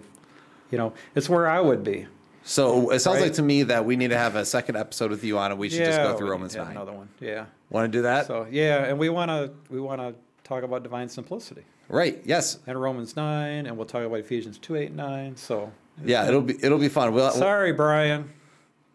you 0.71 0.77
know, 0.77 0.93
it's 1.15 1.29
where 1.29 1.47
I 1.47 1.59
would 1.61 1.83
be. 1.83 2.07
so 2.43 2.91
it 2.91 2.99
sounds 2.99 3.15
Right. 3.17 3.23
like 3.25 3.33
to 3.33 3.41
me 3.41 3.63
that 3.63 3.85
we 3.85 3.95
need 3.95 4.09
to 4.09 4.17
have 4.17 4.35
a 4.35 4.45
second 4.45 4.75
episode 4.77 5.09
with 5.11 5.23
you 5.23 5.37
on 5.37 5.51
it. 5.51 5.57
We 5.57 5.69
should 5.69 5.85
just 5.85 5.97
go 6.01 6.15
through 6.17 6.27
we 6.27 6.31
Romans 6.31 6.53
need 6.53 6.59
to 6.59 6.65
nine. 6.65 6.75
Another 6.75 6.91
one. 6.93 7.09
Yeah. 7.19 7.45
Want 7.69 7.91
to 7.91 7.97
do 7.97 8.03
that? 8.03 8.27
So 8.27 8.45
yeah, 8.51 8.85
and 8.85 8.99
we 8.99 9.09
want 9.09 9.29
to 9.29 9.51
we 9.69 9.79
want 9.81 9.99
to 10.01 10.13
talk 10.43 10.63
about 10.63 10.83
divine 10.83 11.09
simplicity 11.09 11.63
right. 11.89 12.21
Yes. 12.23 12.59
and 12.67 12.79
Romans 12.79 13.15
nine, 13.15 13.65
and 13.65 13.75
we'll 13.77 13.87
talk 13.87 14.03
about 14.03 14.19
Ephesians 14.19 14.57
two, 14.59 14.75
eight, 14.75 14.91
nine. 14.93 15.35
So 15.35 15.71
Yeah. 16.03 16.27
It'll 16.27 16.41
be 16.41 16.55
it'll 16.63 16.77
be 16.77 16.89
fun. 16.89 17.13
We'll, 17.13 17.31
sorry, 17.31 17.71
Brian. 17.73 18.29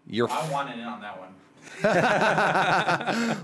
you're 0.07 0.31
I 0.31 0.49
wanted 0.51 0.79
in 0.79 0.85
on 0.85 1.01
that 1.01 1.19
one. 1.19 1.27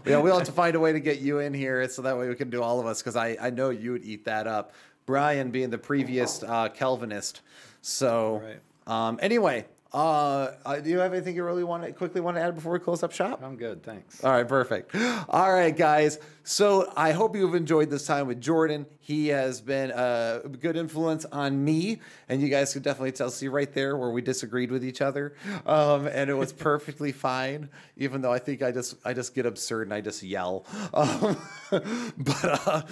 yeah, 0.06 0.18
we'll 0.18 0.36
have 0.36 0.46
to 0.46 0.52
find 0.52 0.76
a 0.76 0.80
way 0.80 0.92
to 0.92 1.00
get 1.00 1.20
you 1.20 1.38
in 1.40 1.54
here 1.54 1.88
so 1.88 2.02
that 2.02 2.16
way 2.16 2.28
we 2.28 2.34
can 2.34 2.50
do 2.50 2.62
all 2.62 2.80
of 2.80 2.86
us 2.86 3.00
because 3.00 3.16
I, 3.16 3.36
I 3.40 3.50
know 3.50 3.70
you 3.70 3.92
would 3.92 4.04
eat 4.04 4.24
that 4.26 4.46
up. 4.46 4.72
Brian 5.06 5.50
being 5.50 5.70
the 5.70 5.78
previous 5.78 6.42
uh, 6.42 6.68
Calvinist. 6.68 7.40
So, 7.88 8.42
Right. 8.44 8.60
um, 8.88 9.18
anyway, 9.22 9.64
uh, 9.96 10.52
uh, 10.66 10.78
do 10.78 10.90
you 10.90 10.98
have 10.98 11.14
anything 11.14 11.34
you 11.34 11.42
really 11.42 11.64
want 11.64 11.82
to 11.82 11.90
quickly 11.90 12.20
want 12.20 12.36
to 12.36 12.42
add 12.42 12.54
before 12.54 12.70
we 12.70 12.78
close 12.78 13.02
up 13.02 13.12
shop? 13.12 13.40
I'm 13.42 13.56
good, 13.56 13.82
thanks. 13.82 14.22
All 14.22 14.30
right, 14.30 14.46
perfect. 14.46 14.94
All 14.94 15.50
right, 15.50 15.74
guys. 15.74 16.18
So 16.44 16.92
I 16.94 17.12
hope 17.12 17.34
you've 17.34 17.54
enjoyed 17.54 17.88
this 17.88 18.06
time 18.06 18.26
with 18.26 18.38
Jordan. 18.38 18.84
He 19.00 19.28
has 19.28 19.62
been 19.62 19.90
a 19.92 20.42
good 20.60 20.76
influence 20.76 21.24
on 21.24 21.64
me, 21.64 22.00
and 22.28 22.42
you 22.42 22.50
guys 22.50 22.74
could 22.74 22.82
definitely 22.82 23.12
tell. 23.12 23.30
See 23.30 23.48
right 23.48 23.72
there 23.72 23.96
where 23.96 24.10
we 24.10 24.20
disagreed 24.20 24.70
with 24.70 24.84
each 24.84 25.00
other, 25.00 25.34
um, 25.64 26.06
and 26.06 26.28
it 26.28 26.34
was 26.34 26.52
perfectly 26.52 27.10
fine. 27.28 27.70
Even 27.96 28.20
though 28.20 28.32
I 28.34 28.38
think 28.38 28.62
I 28.62 28.72
just 28.72 28.96
I 29.02 29.14
just 29.14 29.34
get 29.34 29.46
absurd 29.46 29.86
and 29.86 29.94
I 29.94 30.02
just 30.02 30.22
yell. 30.22 30.66
Um, 30.92 31.38
but 32.18 32.66
uh, 32.66 32.82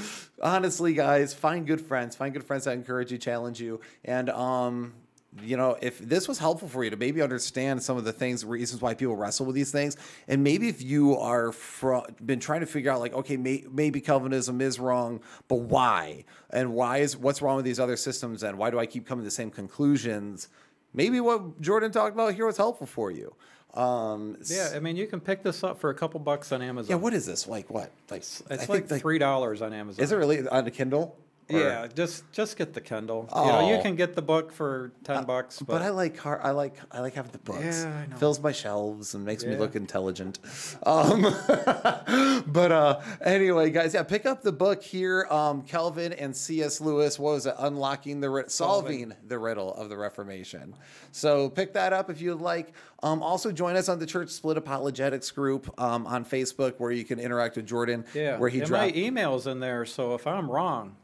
honestly, 0.43 0.95
guys, 0.95 1.35
find 1.35 1.67
good 1.67 1.83
friends. 1.83 2.17
Find 2.17 2.33
good 2.33 2.45
friends 2.45 2.65
that 2.65 2.73
encourage 2.73 3.13
you, 3.13 3.19
challenge 3.19 3.61
you, 3.61 3.83
and 4.07 4.31
um, 4.31 4.95
you 5.43 5.57
know, 5.57 5.77
if 5.83 5.99
this 5.99 6.29
was 6.29 6.39
helpful 6.39 6.69
for 6.69 6.85
you 6.85 6.91
to 6.91 6.97
maybe 6.97 7.21
understand 7.21 7.83
some 7.83 7.97
of 7.97 8.05
the 8.05 8.13
things, 8.13 8.45
reasons 8.45 8.81
why 8.81 8.95
people 8.95 9.17
wrestle 9.17 9.47
with 9.47 9.55
these 9.55 9.73
things, 9.73 9.97
and 10.29 10.45
maybe 10.45 10.69
if 10.69 10.81
you 10.83 11.17
are 11.19 11.51
fro- 11.53 12.07
been 12.25 12.39
trying 12.41 12.61
to 12.61 12.67
figure 12.67 12.91
out, 12.93 13.01
like, 13.01 13.13
okay, 13.15 13.37
may- 13.37 13.65
maybe 13.71 14.01
Calvinism 14.01 14.61
is 14.61 14.79
wrong, 14.79 15.21
but 15.49 15.57
why? 15.57 16.25
And 16.51 16.73
why 16.75 16.99
is 16.99 17.17
what's 17.17 17.43
wrong 17.43 17.57
with 17.57 17.65
these 17.65 17.81
other 17.81 17.97
systems? 17.97 18.43
And 18.45 18.57
why 18.59 18.71
do 18.71 18.79
I 18.79 18.87
keep 18.87 19.07
coming 19.07 19.23
to 19.23 19.27
the 19.27 19.31
same 19.33 19.51
conclusions? 19.51 20.49
Maybe 20.93 21.19
what 21.21 21.61
Jordan 21.61 21.91
talked 21.91 22.15
about 22.15 22.35
here 22.35 22.47
was 22.47 22.57
helpful 22.57 22.87
for 22.87 23.11
you. 23.11 23.35
Um, 23.75 24.37
Yeah, 24.47 24.71
I 24.73 24.79
mean, 24.79 24.95
you 24.97 25.09
can 25.09 25.19
pick 25.21 25.43
this 25.43 25.65
up 25.65 25.81
for 25.81 25.91
a 25.91 25.95
couple 25.95 26.21
bucks 26.21 26.53
on 26.53 26.63
Amazon. 26.63 26.91
yeah. 26.91 26.95
What 27.03 27.13
is 27.13 27.27
this? 27.27 27.49
Like 27.49 27.69
what? 27.71 27.91
Like 28.09 28.21
It's 28.21 28.41
I 28.49 28.55
like 28.67 28.87
think, 28.87 29.03
three 29.03 29.19
dollars 29.19 29.63
on 29.63 29.73
Amazon. 29.73 30.01
Is 30.05 30.13
it 30.13 30.17
really 30.17 30.47
on 30.47 30.65
the 30.65 30.71
Kindle? 30.71 31.17
Or- 31.53 31.59
Yeah, 31.61 31.87
just 31.95 32.25
just 32.33 32.57
get 32.57 32.73
the 32.73 32.81
Kindle. 32.81 33.29
You 33.35 33.41
know, 33.43 33.69
you 33.69 33.75
Oh. 33.77 33.83
can 33.83 33.97
get 33.97 34.15
the 34.17 34.23
book 34.23 34.51
for 34.53 34.93
ten 35.05 35.25
bucks, 35.25 35.59
But, 35.59 35.67
but, 35.75 35.83
I 35.83 35.91
like 35.91 36.17
car- 36.17 36.41
I 36.43 36.53
like 36.53 36.77
I 36.91 37.01
like 37.01 37.15
having 37.15 37.33
the 37.33 37.39
books. 37.39 37.61
Yeah, 37.85 38.03
I 38.05 38.07
know. 38.07 38.17
Fills 38.17 38.41
my 38.41 38.51
shelves 38.53 39.15
and 39.15 39.25
makes 39.25 39.45
me 39.45 39.55
look 39.57 39.77
intelligent. 39.77 40.39
Um, 40.85 41.23
but 42.47 42.73
uh, 42.73 43.01
anyway, 43.23 43.71
guys, 43.71 43.95
yeah, 43.95 44.03
pick 44.03 44.27
up 44.27 44.43
the 44.43 44.53
book 44.53 44.83
here. 44.83 45.27
Um, 45.31 45.63
Calvin 45.63 46.13
and 46.15 46.35
C.S. 46.35 46.81
Lewis. 46.81 47.19
What 47.19 47.35
was 47.35 47.47
it? 47.47 47.55
Unlocking 47.59 48.21
the 48.21 48.31
ri- 48.31 48.45
solving 48.49 49.13
the 49.27 49.39
riddle 49.39 49.75
of 49.75 49.89
the 49.89 49.97
Reformation. 49.97 50.75
So 51.13 51.51
pick 51.51 51.75
that 51.75 51.93
up 51.93 52.11
if 52.11 52.21
you'd 52.21 52.41
like. 52.41 52.73
Um, 53.03 53.23
also 53.23 53.53
join 53.53 53.77
us 53.77 53.89
on 53.91 53.99
the 53.99 54.07
Church 54.07 54.31
Split 54.31 54.57
Apologetics 54.57 55.31
group 55.31 55.79
um, 55.81 56.07
on 56.07 56.25
Facebook, 56.25 56.75
where 56.79 56.91
you 56.91 57.05
can 57.05 57.19
interact 57.19 57.57
with 57.57 57.67
Jordan. 57.67 58.05
yeah, 58.15 58.39
where 58.39 58.49
he 58.49 58.61
and 58.61 58.71
my 58.71 58.91
email's 58.97 59.47
in 59.47 59.61
there. 59.61 59.85
So 59.85 60.15
if 60.15 60.27
I'm 60.27 60.51
wrong, 60.51 60.97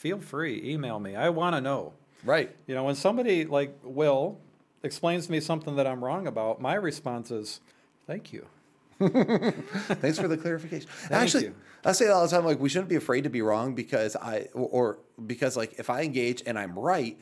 feel 0.00 0.18
free 0.18 0.62
email 0.64 0.98
me. 0.98 1.14
I 1.14 1.28
want 1.28 1.54
to 1.54 1.60
know. 1.60 1.92
right. 2.24 2.50
You 2.66 2.74
know, 2.74 2.84
when 2.84 2.94
somebody 2.94 3.44
like 3.44 3.76
Will 3.82 4.38
explains 4.82 5.26
to 5.26 5.32
me 5.32 5.40
something 5.40 5.76
that 5.76 5.86
I'm 5.86 6.02
wrong 6.02 6.26
about, 6.26 6.60
my 6.60 6.74
response 6.74 7.30
is, 7.30 7.60
"Thank 8.06 8.32
you." 8.32 8.46
Thanks 9.00 10.18
for 10.18 10.28
the 10.28 10.36
clarification. 10.36 10.88
Actually, 11.10 11.44
you. 11.44 11.54
I 11.84 11.92
say 11.92 12.06
that 12.06 12.12
all 12.12 12.22
the 12.22 12.28
time. 12.34 12.44
Like 12.46 12.60
we 12.60 12.68
shouldn't 12.70 12.88
be 12.88 12.96
afraid 12.96 13.24
to 13.24 13.30
be 13.30 13.42
wrong 13.42 13.74
because 13.74 14.16
I 14.16 14.48
or 14.54 14.98
because 15.26 15.56
like 15.56 15.78
if 15.78 15.90
I 15.90 16.02
engage 16.02 16.42
and 16.46 16.58
I'm 16.58 16.78
right, 16.78 17.18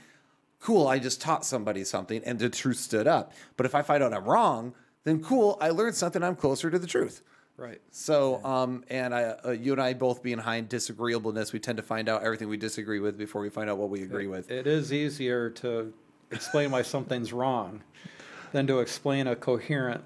cool. 0.60 0.86
I 0.86 1.00
just 1.00 1.20
taught 1.20 1.44
somebody 1.44 1.82
something 1.84 2.22
and 2.24 2.38
the 2.38 2.48
truth 2.48 2.78
stood 2.78 3.08
up. 3.08 3.32
But 3.56 3.66
if 3.66 3.74
I 3.74 3.82
find 3.82 4.02
out 4.04 4.14
I'm 4.14 4.24
wrong, 4.24 4.74
then 5.04 5.22
cool. 5.22 5.58
I 5.60 5.70
learned 5.70 5.96
something. 5.96 6.22
I'm 6.22 6.36
closer 6.36 6.70
to 6.70 6.78
the 6.78 6.86
truth. 6.86 7.22
Right. 7.58 7.80
So, 7.90 8.42
um, 8.44 8.84
and 8.88 9.12
I, 9.12 9.22
uh, 9.44 9.50
you 9.50 9.72
and 9.72 9.82
I 9.82 9.92
both 9.92 10.22
being 10.22 10.38
high 10.38 10.56
in 10.56 10.68
disagreeableness, 10.68 11.52
we 11.52 11.58
tend 11.58 11.76
to 11.78 11.82
find 11.82 12.08
out 12.08 12.22
everything 12.22 12.48
we 12.48 12.56
disagree 12.56 13.00
with 13.00 13.18
before 13.18 13.42
we 13.42 13.50
find 13.50 13.68
out 13.68 13.78
what 13.78 13.90
we 13.90 14.02
agree 14.02 14.28
with. 14.28 14.50
It 14.50 14.68
is 14.68 14.92
easier 14.92 15.50
to 15.50 15.92
explain 16.30 16.70
why 16.70 16.82
something's 16.82 17.32
wrong 17.32 17.82
than 18.52 18.68
to 18.68 18.78
explain 18.78 19.26
a 19.26 19.34
coherent 19.34 20.04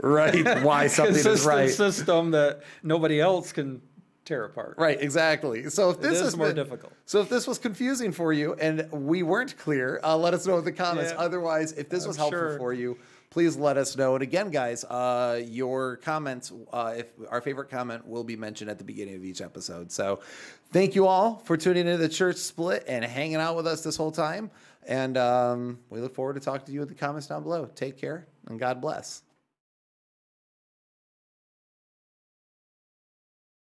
right? 0.00 0.62
Why 0.62 0.86
something 0.88 1.14
is 1.14 1.46
right. 1.46 1.70
system 1.70 2.32
that 2.32 2.62
nobody 2.82 3.20
else 3.20 3.52
can 3.52 3.80
tear 4.24 4.44
apart. 4.44 4.74
Right, 4.78 5.00
exactly. 5.00 5.68
So 5.70 5.90
if 5.90 6.00
this 6.00 6.20
is 6.20 6.36
more 6.36 6.48
been- 6.48 6.56
difficult. 6.56 6.92
So 7.06 7.20
if 7.20 7.28
this 7.28 7.46
was 7.46 7.58
confusing 7.58 8.12
for 8.12 8.32
you 8.32 8.54
and 8.54 8.90
we 8.92 9.22
weren't 9.22 9.56
clear, 9.58 10.00
uh, 10.02 10.16
let 10.16 10.34
us 10.34 10.46
know 10.46 10.58
in 10.58 10.64
the 10.64 10.72
comments. 10.72 11.12
Yeah. 11.12 11.18
Otherwise, 11.18 11.72
if 11.72 11.88
this 11.88 12.06
was 12.06 12.16
I'm 12.16 12.22
helpful 12.22 12.38
sure. 12.38 12.58
for 12.58 12.72
you, 12.72 12.98
please 13.32 13.56
let 13.56 13.78
us 13.78 13.96
know. 13.96 14.14
And 14.14 14.22
again, 14.22 14.50
guys, 14.50 14.84
uh, 14.84 15.40
your 15.44 15.96
comments, 15.96 16.52
uh, 16.70 16.94
if 16.98 17.06
our 17.30 17.40
favorite 17.40 17.70
comment, 17.70 18.06
will 18.06 18.24
be 18.24 18.36
mentioned 18.36 18.70
at 18.70 18.76
the 18.76 18.84
beginning 18.84 19.16
of 19.16 19.24
each 19.24 19.40
episode. 19.40 19.90
So 19.90 20.20
thank 20.70 20.94
you 20.94 21.06
all 21.06 21.38
for 21.46 21.56
tuning 21.56 21.86
into 21.86 21.96
the 21.96 22.10
church 22.10 22.36
split 22.36 22.84
and 22.86 23.02
hanging 23.02 23.36
out 23.36 23.56
with 23.56 23.66
us 23.66 23.82
this 23.82 23.96
whole 23.96 24.12
time. 24.12 24.50
And 24.86 25.16
um, 25.16 25.78
we 25.88 26.00
look 26.00 26.14
forward 26.14 26.34
to 26.34 26.40
talking 26.40 26.66
to 26.66 26.72
you 26.72 26.82
in 26.82 26.88
the 26.88 26.94
comments 26.94 27.26
down 27.26 27.42
below. 27.42 27.70
Take 27.74 27.96
care 27.96 28.26
and 28.48 28.60
God 28.60 28.82
bless. 28.82 29.22